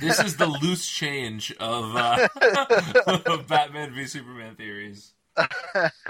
This 0.00 0.18
is 0.20 0.38
the 0.38 0.46
loose 0.46 0.88
change 0.88 1.52
of, 1.60 1.94
uh, 1.94 2.26
of 3.26 3.46
Batman 3.46 3.92
v 3.92 4.06
Superman 4.06 4.56
theories. 4.56 5.12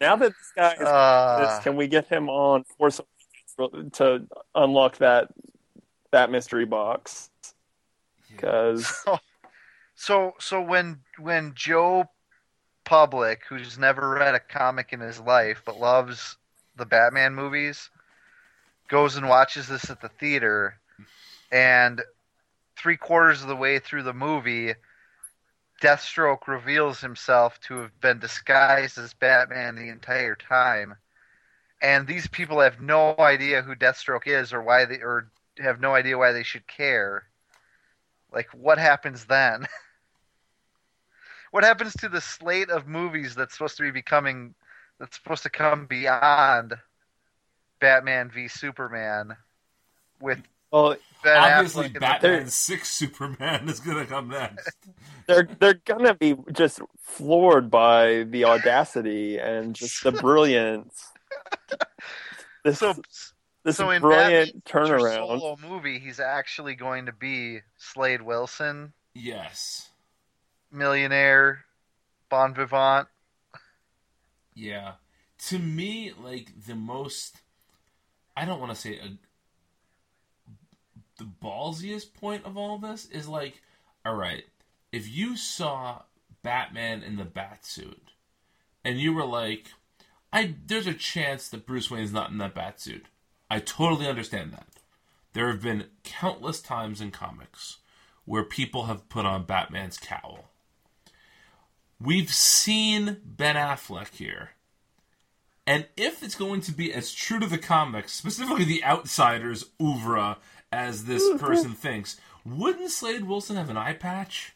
Now 0.00 0.16
that 0.16 0.32
this 0.36 0.52
guy 0.56 0.72
is 0.74 0.80
Uh, 0.80 1.38
this, 1.40 1.62
can 1.62 1.76
we 1.76 1.86
get 1.86 2.06
him 2.06 2.28
on 2.28 2.64
Force 2.78 3.00
to 3.92 4.26
unlock 4.54 4.96
that 4.98 5.28
that 6.10 6.30
mystery 6.30 6.64
box? 6.64 7.30
Because 8.30 9.04
so 9.94 10.34
so 10.38 10.60
when 10.60 11.00
when 11.18 11.52
Joe 11.54 12.04
Public, 12.84 13.42
who's 13.48 13.78
never 13.78 14.10
read 14.10 14.34
a 14.34 14.40
comic 14.40 14.92
in 14.92 15.00
his 15.00 15.20
life 15.20 15.62
but 15.64 15.78
loves 15.78 16.36
the 16.76 16.86
Batman 16.86 17.34
movies, 17.34 17.90
goes 18.88 19.16
and 19.16 19.28
watches 19.28 19.68
this 19.68 19.90
at 19.90 20.00
the 20.00 20.08
theater, 20.08 20.78
and 21.52 22.02
three 22.76 22.96
quarters 22.96 23.42
of 23.42 23.48
the 23.48 23.56
way 23.56 23.78
through 23.78 24.02
the 24.02 24.14
movie, 24.14 24.74
Deathstroke 25.80 26.46
reveals 26.46 27.00
himself 27.00 27.58
to 27.62 27.78
have 27.78 28.00
been 28.00 28.18
disguised 28.18 28.98
as 28.98 29.14
Batman 29.14 29.76
the 29.76 29.88
entire 29.88 30.36
time. 30.36 30.94
And 31.82 32.06
these 32.06 32.26
people 32.28 32.60
have 32.60 32.80
no 32.80 33.14
idea 33.18 33.62
who 33.62 33.74
Deathstroke 33.74 34.26
is 34.26 34.52
or 34.52 34.62
why 34.62 34.84
they 34.84 35.00
or 35.00 35.30
have 35.58 35.80
no 35.80 35.94
idea 35.94 36.18
why 36.18 36.32
they 36.32 36.42
should 36.42 36.66
care. 36.66 37.24
Like 38.32 38.48
what 38.52 38.78
happens 38.78 39.24
then? 39.24 39.66
what 41.50 41.64
happens 41.64 41.94
to 41.94 42.08
the 42.08 42.20
slate 42.20 42.70
of 42.70 42.86
movies 42.86 43.34
that's 43.34 43.54
supposed 43.54 43.78
to 43.78 43.82
be 43.82 43.90
becoming 43.90 44.54
that's 44.98 45.16
supposed 45.16 45.44
to 45.44 45.50
come 45.50 45.86
beyond 45.86 46.74
Batman 47.80 48.30
v 48.30 48.48
Superman 48.48 49.34
with 50.20 50.38
well, 50.70 50.96
Ben 51.22 51.36
Obviously, 51.36 51.84
Affleck 51.88 51.90
and 51.92 52.00
Batman 52.00 52.48
Six 52.48 52.90
Superman 52.90 53.68
is 53.68 53.80
going 53.80 53.98
to 53.98 54.06
come 54.06 54.28
next. 54.28 54.70
they're 55.26 55.48
they're 55.58 55.74
gonna 55.84 56.14
be 56.14 56.34
just 56.52 56.80
floored 56.98 57.70
by 57.70 58.24
the 58.24 58.44
audacity 58.44 59.38
and 59.38 59.74
just 59.74 60.02
the 60.02 60.12
brilliance. 60.22 61.08
This 62.64 62.78
so 62.78 62.94
this 63.64 63.76
so 63.76 63.90
in 63.90 64.00
brilliant 64.00 64.64
Batman's 64.64 64.88
future 64.88 64.96
turnaround. 64.96 65.38
solo 65.40 65.56
movie, 65.68 65.98
he's 65.98 66.20
actually 66.20 66.74
going 66.74 67.06
to 67.06 67.12
be 67.12 67.60
Slade 67.76 68.22
Wilson, 68.22 68.92
Yes. 69.14 69.90
millionaire, 70.72 71.64
bon 72.30 72.54
vivant. 72.54 73.08
Yeah. 74.54 74.92
To 75.48 75.58
me, 75.58 76.12
like 76.18 76.48
the 76.66 76.74
most, 76.74 77.36
I 78.36 78.44
don't 78.44 78.60
want 78.60 78.74
to 78.74 78.80
say 78.80 78.98
a, 78.98 79.16
the 81.20 81.30
ballsiest 81.42 82.14
point 82.14 82.44
of 82.44 82.56
all 82.56 82.78
this 82.78 83.06
is 83.06 83.28
like, 83.28 83.62
all 84.04 84.16
right, 84.16 84.44
if 84.90 85.08
you 85.08 85.36
saw 85.36 86.02
Batman 86.42 87.02
in 87.02 87.16
the 87.16 87.24
bat 87.24 87.64
suit, 87.64 88.10
and 88.84 88.98
you 88.98 89.12
were 89.12 89.24
like, 89.24 89.66
I 90.32 90.54
there's 90.66 90.86
a 90.86 90.94
chance 90.94 91.48
that 91.48 91.66
Bruce 91.66 91.90
Wayne's 91.90 92.12
not 92.12 92.30
in 92.30 92.38
that 92.38 92.54
bat 92.54 92.80
suit. 92.80 93.06
I 93.48 93.60
totally 93.60 94.08
understand 94.08 94.52
that. 94.52 94.66
There 95.32 95.48
have 95.48 95.62
been 95.62 95.86
countless 96.02 96.60
times 96.60 97.00
in 97.00 97.10
comics 97.10 97.78
where 98.24 98.44
people 98.44 98.84
have 98.84 99.08
put 99.08 99.26
on 99.26 99.44
Batman's 99.44 99.98
cowl. 99.98 100.50
We've 102.00 102.30
seen 102.30 103.18
Ben 103.24 103.56
Affleck 103.56 104.14
here. 104.14 104.50
And 105.66 105.86
if 105.96 106.22
it's 106.22 106.34
going 106.34 106.62
to 106.62 106.72
be 106.72 106.92
as 106.92 107.12
true 107.12 107.38
to 107.38 107.46
the 107.46 107.58
comics, 107.58 108.12
specifically 108.12 108.64
the 108.64 108.82
Outsiders 108.82 109.66
oeuvre, 109.80 110.38
as 110.72 111.04
this 111.04 111.28
mm, 111.28 111.38
person 111.38 111.72
thinks, 111.72 112.20
wouldn't 112.44 112.90
Slade 112.90 113.24
Wilson 113.24 113.56
have 113.56 113.70
an 113.70 113.76
eye 113.76 113.94
patch? 113.94 114.54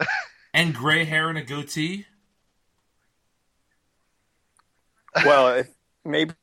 and 0.54 0.74
gray 0.74 1.04
hair 1.04 1.28
and 1.28 1.38
a 1.38 1.42
goatee. 1.42 2.06
well, 5.24 5.56
if, 5.56 5.68
maybe 6.04 6.34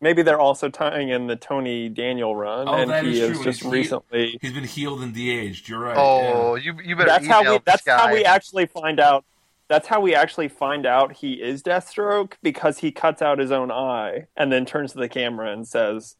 maybe 0.00 0.22
they're 0.22 0.40
also 0.40 0.68
tying 0.68 1.08
in 1.10 1.26
the 1.26 1.36
Tony 1.36 1.88
Daniel 1.88 2.34
run, 2.34 2.68
Oh, 2.68 2.74
and 2.74 2.90
that 2.90 3.04
he 3.04 3.20
is 3.20 3.38
is 3.38 3.44
just 3.44 3.60
He's- 3.62 3.72
recently. 3.72 4.38
He's 4.40 4.52
been 4.52 4.64
healed 4.64 5.02
and 5.02 5.14
de-aged. 5.14 5.68
You're 5.68 5.80
right. 5.80 5.96
Oh, 5.96 6.54
yeah. 6.54 6.62
you 6.64 6.80
you 6.82 6.96
better 6.96 7.08
That's 7.08 7.26
how 7.26 7.40
we. 7.42 7.60
That's 7.64 7.84
this 7.84 7.94
how 7.94 8.12
we 8.12 8.24
actually 8.24 8.66
find 8.66 8.98
out. 8.98 9.24
That's 9.68 9.86
how 9.86 10.00
we 10.00 10.14
actually 10.14 10.48
find 10.48 10.86
out 10.86 11.16
he 11.16 11.34
is 11.34 11.62
Deathstroke 11.62 12.32
because 12.42 12.78
he 12.78 12.90
cuts 12.90 13.20
out 13.20 13.38
his 13.38 13.52
own 13.52 13.70
eye 13.70 14.26
and 14.34 14.50
then 14.50 14.64
turns 14.64 14.92
to 14.92 14.98
the 14.98 15.10
camera 15.10 15.52
and 15.52 15.68
says, 15.68 16.16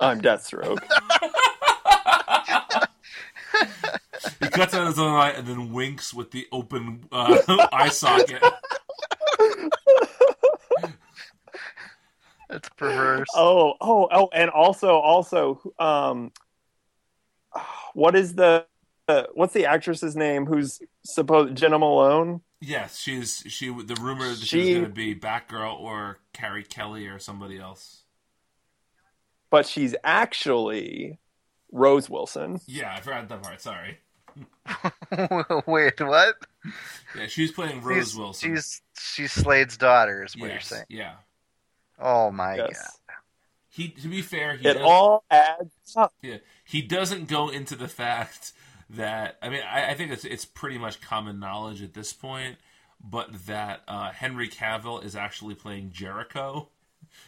"I'm 0.00 0.20
Deathstroke." 0.20 0.82
He 4.40 4.48
cuts 4.48 4.74
out 4.74 4.86
his 4.86 4.98
own 4.98 5.14
eye 5.14 5.30
and 5.30 5.46
then 5.46 5.72
winks 5.72 6.12
with 6.12 6.30
the 6.30 6.46
open 6.52 7.06
uh, 7.12 7.38
eye 7.72 7.88
socket. 7.88 8.42
That's 12.48 12.68
perverse. 12.76 13.28
oh, 13.34 13.74
oh, 13.80 14.08
oh, 14.12 14.28
and 14.32 14.50
also, 14.50 14.96
also, 14.96 15.60
um, 15.78 16.32
what 17.94 18.14
is 18.14 18.34
the 18.34 18.66
uh, 19.08 19.24
what's 19.34 19.52
the 19.54 19.66
actress's 19.66 20.14
name 20.16 20.46
who's 20.46 20.80
supposed 21.04 21.56
Jena 21.56 21.78
Malone? 21.78 22.40
Yes, 22.60 22.98
she's 22.98 23.42
she. 23.48 23.68
The 23.68 23.96
rumor 24.00 24.28
that 24.28 24.38
she, 24.38 24.46
She- 24.46 24.58
was 24.58 24.68
going 24.70 24.84
to 24.84 24.90
be 24.90 25.14
Batgirl 25.14 25.80
or 25.80 26.18
Carrie 26.32 26.64
Kelly 26.64 27.06
or 27.08 27.18
somebody 27.18 27.58
else. 27.58 28.02
But 29.50 29.66
she's 29.66 29.94
actually 30.04 31.18
Rose 31.72 32.08
Wilson. 32.10 32.60
Yeah, 32.66 32.94
I 32.94 33.00
forgot 33.00 33.28
that 33.28 33.42
part. 33.42 33.60
Sorry. 33.60 33.98
Wait, 35.66 36.00
what? 36.00 36.34
Yeah, 37.14 37.26
she's 37.26 37.52
playing 37.52 37.82
Rose 37.82 38.10
she's, 38.10 38.16
Wilson. 38.16 38.54
She's 38.54 38.82
she's 38.98 39.32
Slade's 39.32 39.76
daughter, 39.76 40.24
is 40.24 40.36
what 40.36 40.50
yes, 40.50 40.52
you're 40.52 40.60
saying. 40.60 40.86
yeah. 40.88 41.14
Oh 41.98 42.30
my 42.30 42.56
Yes, 42.56 43.00
god. 43.08 43.16
He 43.68 43.90
to 43.90 44.08
be 44.08 44.22
fair, 44.22 44.56
he 44.56 44.68
it 44.68 44.74
does, 44.74 44.82
all 44.82 45.24
adds 45.30 45.70
up. 45.96 46.14
yeah, 46.22 46.38
he 46.64 46.82
doesn't 46.82 47.28
go 47.28 47.48
into 47.48 47.76
the 47.76 47.88
fact 47.88 48.52
that 48.90 49.36
I 49.42 49.48
mean 49.48 49.62
I, 49.62 49.90
I 49.90 49.94
think 49.94 50.12
it's 50.12 50.24
it's 50.24 50.44
pretty 50.44 50.78
much 50.78 51.00
common 51.00 51.38
knowledge 51.38 51.82
at 51.82 51.94
this 51.94 52.12
point, 52.12 52.56
but 53.00 53.46
that 53.46 53.82
uh, 53.88 54.12
Henry 54.12 54.48
Cavill 54.48 55.04
is 55.04 55.16
actually 55.16 55.54
playing 55.54 55.90
Jericho, 55.92 56.68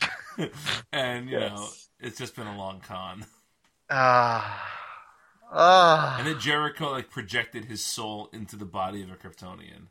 and 0.92 1.28
you 1.30 1.38
know 1.40 1.72
Yes. 1.72 1.87
It's 2.00 2.18
just 2.18 2.36
been 2.36 2.46
a 2.46 2.56
long 2.56 2.80
con, 2.80 3.24
Ah. 3.90 4.64
Ah. 5.50 6.16
and 6.18 6.26
then 6.26 6.38
Jericho 6.38 6.90
like 6.90 7.08
projected 7.10 7.64
his 7.64 7.82
soul 7.84 8.28
into 8.32 8.54
the 8.56 8.66
body 8.66 9.02
of 9.02 9.10
a 9.10 9.14
Kryptonian. 9.16 9.86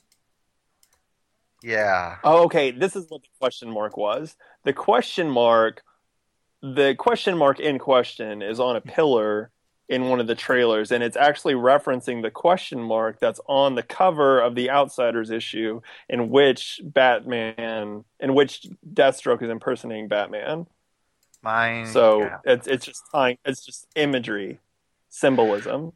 yeah. 1.64 2.18
Oh, 2.24 2.44
okay. 2.44 2.70
This 2.72 2.96
is 2.96 3.10
what 3.10 3.24
the 3.24 3.28
question 3.40 3.72
mark 3.72 3.98
was. 3.98 4.36
The 4.66 4.74
question 4.74 5.30
mark, 5.30 5.82
the 6.62 6.94
question 6.98 7.38
mark 7.38 7.60
in 7.60 7.80
question 7.80 8.42
is 8.44 8.60
on 8.60 8.76
a 8.76 8.82
pillar 8.82 9.50
in 9.90 10.10
one 10.10 10.20
of 10.20 10.28
the 10.28 10.36
trailers, 10.36 10.92
and 10.92 11.02
it's 11.02 11.18
actually 11.18 11.54
referencing 11.56 12.22
the 12.22 12.30
question 12.30 12.80
mark 12.80 13.20
that's 13.20 13.40
on 13.48 13.74
the 13.76 13.82
cover 13.84 14.40
of 14.42 14.54
the 14.54 14.70
Outsiders 14.70 15.32
issue, 15.32 15.82
in 16.10 16.30
which 16.30 16.82
Batman, 16.84 18.04
in 18.20 18.36
which 18.36 18.68
Deathstroke 18.94 19.42
is 19.42 19.50
impersonating 19.50 20.08
Batman. 20.10 20.68
My 21.48 21.84
So 21.84 22.20
God. 22.20 22.40
it's 22.46 22.68
it's 22.68 22.86
just 22.86 23.04
tying, 23.12 23.38
it's 23.46 23.66
just 23.66 23.88
imagery, 23.96 24.60
symbolism. 25.10 25.94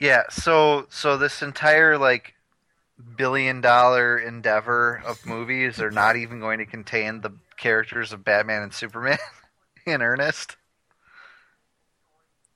Yeah, 0.00 0.24
so 0.30 0.86
so 0.90 1.16
this 1.16 1.42
entire 1.42 1.98
like 1.98 2.34
billion 3.16 3.60
dollar 3.60 4.18
endeavor 4.18 5.02
of 5.06 5.26
movies 5.26 5.80
are 5.80 5.90
not 5.90 6.16
even 6.16 6.40
going 6.40 6.58
to 6.58 6.66
contain 6.66 7.20
the 7.22 7.32
characters 7.56 8.12
of 8.12 8.24
Batman 8.24 8.62
and 8.62 8.74
Superman 8.74 9.18
in 9.86 10.02
earnest. 10.02 10.56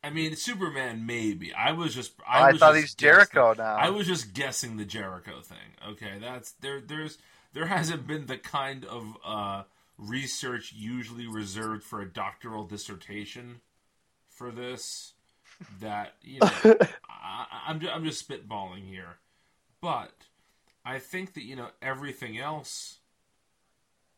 I 0.02 0.10
mean, 0.10 0.36
Superman 0.36 1.06
maybe. 1.06 1.52
I 1.52 1.72
was 1.72 1.94
just 1.94 2.12
I, 2.26 2.44
I, 2.48 2.52
was 2.52 2.60
thought 2.60 2.74
just 2.74 2.76
he's 2.76 2.94
Jericho 2.94 3.54
guessing. 3.54 3.56
now. 3.56 3.76
I 3.76 3.90
was 3.90 4.06
just 4.06 4.32
guessing 4.32 4.76
the 4.76 4.84
Jericho 4.84 5.40
thing. 5.40 5.58
Okay, 5.90 6.18
that's 6.20 6.52
there. 6.52 6.80
There's 6.80 7.18
there 7.52 7.66
hasn't 7.66 8.06
been 8.06 8.26
the 8.26 8.38
kind 8.38 8.84
of 8.84 9.16
uh, 9.24 9.62
research 9.98 10.72
usually 10.72 11.26
reserved 11.26 11.82
for 11.82 12.00
a 12.00 12.08
doctoral 12.08 12.64
dissertation 12.64 13.60
for 14.30 14.50
this. 14.50 15.12
That 15.80 16.14
you 16.22 16.38
know, 16.40 16.50
I, 17.10 17.46
I'm 17.66 17.80
just, 17.80 17.92
I'm 17.92 18.04
just 18.04 18.28
spitballing 18.28 18.86
here, 18.86 19.16
but 19.80 20.12
I 20.84 21.00
think 21.00 21.34
that 21.34 21.42
you 21.42 21.56
know 21.56 21.68
everything 21.82 22.38
else 22.38 22.98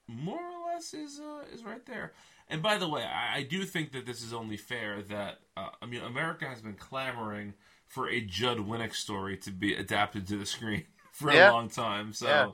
more 0.06 0.38
or 0.40 0.72
less 0.74 0.92
is 0.92 1.18
uh, 1.20 1.44
is 1.52 1.64
right 1.64 1.84
there. 1.86 2.12
And 2.48 2.62
by 2.62 2.76
the 2.78 2.88
way, 2.88 3.04
I, 3.04 3.38
I 3.38 3.42
do 3.42 3.64
think 3.64 3.92
that 3.92 4.06
this 4.06 4.22
is 4.22 4.32
only 4.34 4.56
fair 4.56 5.02
that 5.02 5.38
uh, 5.56 5.68
I 5.80 5.86
mean 5.86 6.02
America 6.02 6.46
has 6.46 6.60
been 6.60 6.74
clamoring 6.74 7.54
for 7.86 8.08
a 8.08 8.20
Judd 8.20 8.58
Winick 8.58 8.94
story 8.94 9.36
to 9.38 9.50
be 9.50 9.74
adapted 9.74 10.26
to 10.28 10.36
the 10.36 10.46
screen 10.46 10.84
for 11.12 11.32
Yeah. 11.32 11.50
a 11.50 11.52
long 11.52 11.68
time. 11.70 12.12
So 12.12 12.26
Yeah. 12.26 12.46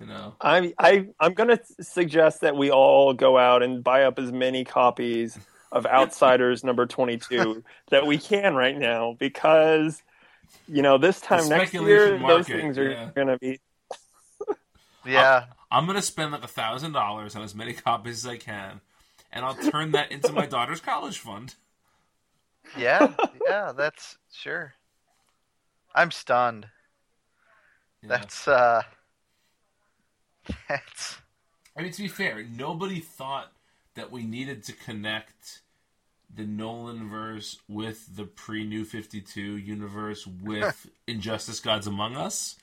You 0.00 0.06
know, 0.06 0.34
I 0.40 0.72
I 0.78 1.08
I'm 1.20 1.34
gonna 1.34 1.60
suggest 1.80 2.40
that 2.40 2.56
we 2.56 2.70
all 2.70 3.12
go 3.12 3.38
out 3.38 3.62
and 3.62 3.84
buy 3.84 4.04
up 4.04 4.18
as 4.18 4.32
many 4.32 4.64
copies 4.64 5.38
of 5.70 5.86
Outsiders 5.86 6.64
number 6.64 6.86
22 6.86 7.62
that 7.90 8.06
we 8.06 8.18
can 8.18 8.54
right 8.54 8.76
now 8.76 9.16
because 9.18 10.02
you 10.66 10.82
know 10.82 10.98
this 10.98 11.20
time 11.20 11.48
next 11.48 11.72
year 11.74 12.16
speculation 12.16 12.26
those 12.26 12.46
things 12.46 12.78
are 12.78 12.90
yeah. 12.90 13.10
gonna 13.14 13.38
be 13.38 13.60
yeah. 15.06 15.46
I'm 15.70 15.86
gonna 15.86 16.02
spend 16.02 16.32
like 16.32 16.44
a 16.44 16.48
thousand 16.48 16.92
dollars 16.92 17.34
on 17.34 17.42
as 17.42 17.54
many 17.54 17.72
copies 17.72 18.24
as 18.24 18.30
I 18.30 18.36
can, 18.36 18.80
and 19.32 19.44
I'll 19.44 19.54
turn 19.54 19.92
that 19.92 20.12
into 20.12 20.32
my 20.32 20.46
daughter's 20.46 20.80
college 20.80 21.18
fund. 21.18 21.54
Yeah. 22.76 23.12
Yeah, 23.46 23.72
that's 23.72 24.18
sure. 24.32 24.74
I'm 25.94 26.10
stunned. 26.10 26.66
Yeah. 28.02 28.08
That's 28.08 28.46
uh 28.46 28.82
that's 30.72 31.18
I 31.76 31.82
mean, 31.82 31.92
to 31.92 32.02
be 32.02 32.08
fair, 32.08 32.44
nobody 32.44 33.00
thought 33.00 33.52
that 33.94 34.10
we 34.10 34.24
needed 34.24 34.62
to 34.64 34.72
connect 34.72 35.60
the 36.34 36.44
Nolan 36.44 37.08
verse 37.08 37.58
with 37.68 38.16
the 38.16 38.24
pre 38.24 38.64
New 38.64 38.84
52 38.84 39.40
universe 39.56 40.26
with 40.26 40.88
Injustice 41.06 41.60
Gods 41.60 41.86
Among 41.86 42.16
Us. 42.16 42.56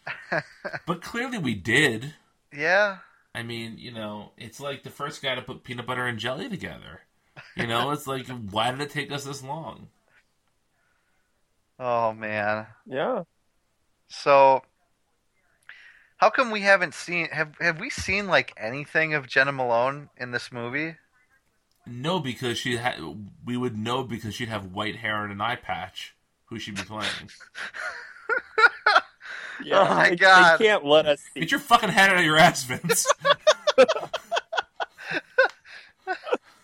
But 0.86 1.02
clearly 1.02 1.38
we 1.38 1.56
did. 1.56 2.14
yeah. 2.54 2.98
I 3.36 3.44
mean, 3.44 3.78
you 3.78 3.92
know, 3.92 4.32
it's 4.38 4.60
like 4.60 4.82
the 4.84 4.90
first 4.90 5.22
guy 5.22 5.36
to 5.36 5.42
put 5.42 5.64
peanut 5.64 5.86
butter 5.86 6.06
and 6.08 6.18
jelly 6.18 6.50
together. 6.50 7.02
You 7.56 7.68
know, 7.68 7.92
it's 7.92 8.08
like, 8.08 8.28
why 8.52 8.72
did 8.72 8.82
it 8.82 8.90
take 8.90 9.12
us 9.12 9.24
this 9.24 9.44
long? 9.44 9.88
Oh 11.80 12.14
man. 12.14 12.68
yeah 12.86 13.24
So 14.10 14.64
how 16.20 16.30
come 16.30 16.52
we 16.52 16.62
haven't 16.62 16.94
seen 16.94 17.28
have 17.30 17.56
have 17.60 17.80
we 17.80 17.90
seen 17.90 18.28
like 18.28 18.54
anything 18.58 19.14
of 19.14 19.28
Jena 19.28 19.52
Malone 19.52 20.10
in 20.18 20.32
this 20.32 20.52
movie? 20.52 20.96
No, 21.88 22.20
because 22.20 22.58
she 22.58 22.78
had. 22.78 23.00
We 23.44 23.58
would 23.58 23.78
know 23.78 24.04
because 24.04 24.36
she'd 24.36 24.50
have 24.50 24.74
white 24.74 24.98
hair 24.98 25.24
and 25.24 25.32
an 25.32 25.42
eye 25.42 25.56
patch. 25.56 26.16
Who 26.46 26.60
she'd 26.60 26.76
be 26.76 26.84
playing? 26.84 27.10
yeah 29.64 29.80
Oh 29.80 29.86
my 29.96 30.10
they, 30.10 30.16
God. 30.16 30.60
they 30.60 30.66
can't 30.66 30.86
let 30.86 31.06
us 31.06 31.22
see 31.34 31.40
Get 31.42 31.52
your 31.52 31.60
fucking 31.60 31.90
head 31.90 32.10
out 32.10 32.18
of 32.18 32.24
your 32.26 32.38
ass, 32.38 32.64
Vince. 32.64 33.06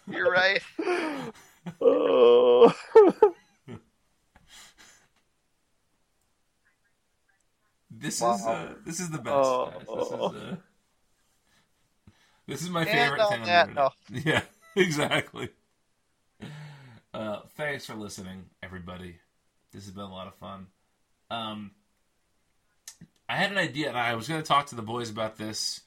You're 0.07 0.31
right. 0.31 0.61
oh. 1.81 2.73
This 7.97 8.15
is 8.15 8.21
uh, 8.23 8.73
this 8.85 8.99
is 8.99 9.09
the 9.09 9.17
best. 9.19 9.35
Oh. 9.35 9.71
guys. 9.71 9.85
This 9.87 10.07
is 10.07 10.13
uh, 10.13 10.55
this 12.47 12.61
is 12.61 12.69
my 12.69 12.81
And 12.81 12.89
favorite 12.89 13.21
on 13.21 13.31
thing 13.31 13.41
on 13.41 13.47
that 13.47 13.73
the 13.73 13.91
internet. 14.11 14.25
Yeah, 14.25 14.41
exactly. 14.81 15.49
Uh, 17.13 17.39
thanks 17.55 17.85
for 17.85 17.95
listening, 17.95 18.45
everybody. 18.61 19.15
This 19.71 19.85
has 19.85 19.93
been 19.93 20.03
a 20.03 20.11
lot 20.11 20.27
of 20.27 20.35
fun. 20.35 20.67
Um, 21.31 21.71
I 23.27 23.37
had 23.37 23.51
an 23.51 23.57
idea, 23.57 23.89
and 23.89 23.97
I 23.97 24.13
was 24.15 24.27
going 24.27 24.41
to 24.41 24.47
talk 24.47 24.67
to 24.67 24.75
the 24.75 24.81
boys 24.81 25.09
about 25.09 25.37
this 25.37 25.81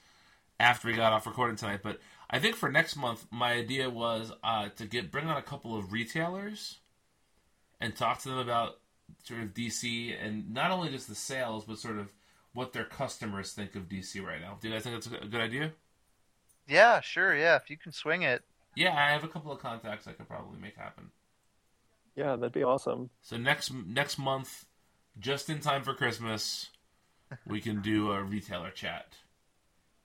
after 0.58 0.88
we 0.88 0.94
got 0.94 1.12
off 1.12 1.26
recording 1.26 1.56
tonight. 1.56 1.80
But 1.82 2.00
I 2.30 2.38
think 2.38 2.56
for 2.56 2.70
next 2.70 2.96
month, 2.96 3.26
my 3.30 3.52
idea 3.52 3.90
was 3.90 4.32
uh, 4.42 4.70
to 4.76 4.86
get 4.86 5.10
bring 5.10 5.26
on 5.26 5.36
a 5.36 5.42
couple 5.42 5.76
of 5.76 5.92
retailers 5.92 6.78
and 7.80 7.94
talk 7.94 8.20
to 8.22 8.28
them 8.30 8.38
about 8.38 8.78
sort 9.24 9.42
of 9.42 9.54
DC 9.54 10.14
and 10.24 10.52
not 10.52 10.70
only 10.70 10.90
just 10.90 11.08
the 11.08 11.14
sales, 11.14 11.64
but 11.64 11.78
sort 11.78 11.98
of 11.98 12.08
what 12.52 12.72
their 12.72 12.84
customers 12.84 13.52
think 13.52 13.74
of 13.76 13.88
DC 13.88 14.22
right 14.24 14.40
now. 14.40 14.58
Do 14.60 14.68
you 14.68 14.74
guys 14.74 14.82
think 14.84 14.94
that's 14.96 15.06
a 15.06 15.26
good 15.26 15.40
idea? 15.40 15.72
Yeah, 16.66 17.00
sure, 17.00 17.34
yeah. 17.36 17.56
If 17.56 17.70
you 17.70 17.76
can 17.76 17.92
swing 17.92 18.22
it. 18.22 18.42
Yeah, 18.74 18.94
I 18.94 19.10
have 19.12 19.24
a 19.24 19.28
couple 19.28 19.50
of 19.52 19.60
contacts 19.60 20.06
I 20.06 20.12
could 20.12 20.28
probably 20.28 20.58
make 20.60 20.76
happen. 20.76 21.10
yeah 22.16 22.36
that'd 22.36 22.52
be 22.52 22.62
awesome 22.64 23.10
So 23.22 23.36
next 23.36 23.72
next 23.72 24.18
month, 24.18 24.66
just 25.18 25.48
in 25.50 25.60
time 25.60 25.82
for 25.82 25.94
Christmas, 25.94 26.70
we 27.46 27.60
can 27.60 27.80
do 27.82 28.10
a 28.12 28.22
retailer 28.22 28.70
chat. 28.70 29.14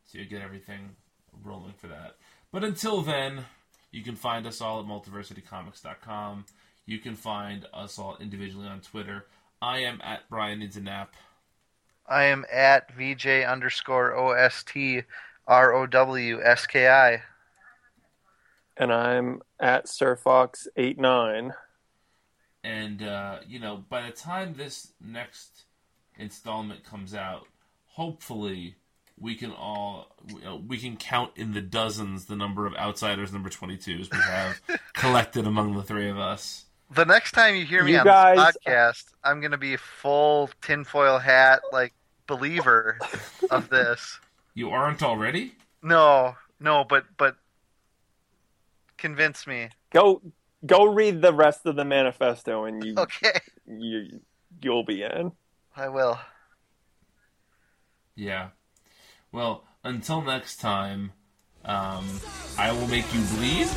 So 0.05 0.17
you 0.19 0.25
get 0.25 0.41
everything 0.41 0.95
rolling 1.43 1.73
for 1.77 1.88
that. 1.88 2.15
But 2.51 2.63
until 2.63 3.01
then, 3.01 3.45
you 3.91 4.03
can 4.03 4.15
find 4.15 4.45
us 4.45 4.61
all 4.61 4.80
at 4.80 4.85
multiversitycomics.com. 4.85 6.45
You 6.85 6.99
can 6.99 7.15
find 7.15 7.65
us 7.73 7.97
all 7.97 8.18
individually 8.19 8.68
on 8.68 8.81
Twitter. 8.81 9.26
I 9.61 9.80
am 9.80 10.01
at 10.03 10.30
Brian 10.30 10.60
Needs 10.60 10.76
a 10.76 10.81
Nap. 10.81 11.14
I 12.05 12.26
am 12.26 12.45
at 12.51 12.91
VJ 12.93 13.27
underscore 13.45 14.14
O 14.14 14.31
S 14.31 14.64
T 14.64 15.03
R 15.47 15.73
O 15.73 15.88
W 15.88 16.41
S 16.43 16.68
K 16.68 16.89
I. 16.89 17.22
And 18.76 18.91
I'm 18.91 19.41
at 19.60 19.85
SirFox89. 19.85 21.53
And, 22.64 23.03
uh, 23.03 23.38
you 23.47 23.60
know, 23.60 23.84
by 23.88 24.01
the 24.01 24.11
time 24.11 24.55
this 24.57 24.91
next 24.99 25.64
installment 26.18 26.84
comes 26.84 27.14
out, 27.14 27.47
hopefully 27.88 28.76
we 29.19 29.35
can 29.35 29.51
all 29.51 30.07
you 30.27 30.41
know, 30.41 30.55
we 30.55 30.77
can 30.77 30.97
count 30.97 31.31
in 31.35 31.53
the 31.53 31.61
dozens 31.61 32.26
the 32.26 32.35
number 32.35 32.65
of 32.65 32.73
outsiders 32.76 33.31
number 33.31 33.47
22s 33.47 34.11
we 34.11 34.18
have 34.18 34.60
collected 34.93 35.45
among 35.45 35.76
the 35.76 35.84
three 35.84 36.10
of 36.10 36.18
us 36.18 36.65
The 36.91 37.05
next 37.05 37.31
time 37.31 37.55
you 37.55 37.65
hear 37.65 37.84
me 37.84 37.93
You 37.93 37.99
on 37.99 38.05
guys- 38.05 38.38
this 38.53 38.57
podcast, 38.68 39.03
I'm 39.23 39.41
gonna 39.41 39.57
be 39.57 39.77
full 39.77 40.49
tinfoil 40.61 41.18
hat 41.19 41.61
like 41.72 41.93
believer 42.27 42.99
of 43.49 43.69
this. 43.69 44.19
you 44.53 44.69
aren't 44.69 45.01
already 45.03 45.55
No, 45.81 46.35
no, 46.60 46.84
but 46.84 47.05
but 47.18 47.35
convince 48.97 49.47
me. 49.47 49.69
Go 49.91 50.22
go 50.65 50.85
read 50.85 51.22
the 51.22 51.34
rest 51.34 51.65
of 51.65 51.76
the 51.76 51.84
manifesto 51.85 52.65
and 52.65 52.84
you, 52.85 52.93
Okay, 52.97 53.39
you 53.65 54.22
you'll 54.61 54.85
be 54.85 55.03
in. 55.03 55.31
I 55.76 55.89
will. 55.89 56.19
yeah 58.15 58.49
well 59.31 59.64
until 59.84 60.22
next 60.22 60.57
time 60.57 61.11
um, 61.65 62.05
i 62.60 62.72
will 62.72 62.88
make 62.88 63.11
you 63.11 63.22
bleed 63.35 63.68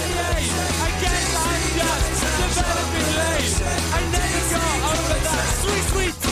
I 0.00 0.90
guess 1.00 1.36
I 1.36 1.58
just. 1.76 2.64
I 3.92 4.00
never 4.10 4.42
got 4.50 4.98
over 4.98 5.18
that 5.24 5.46
sweet, 5.60 6.12
sweet. 6.14 6.29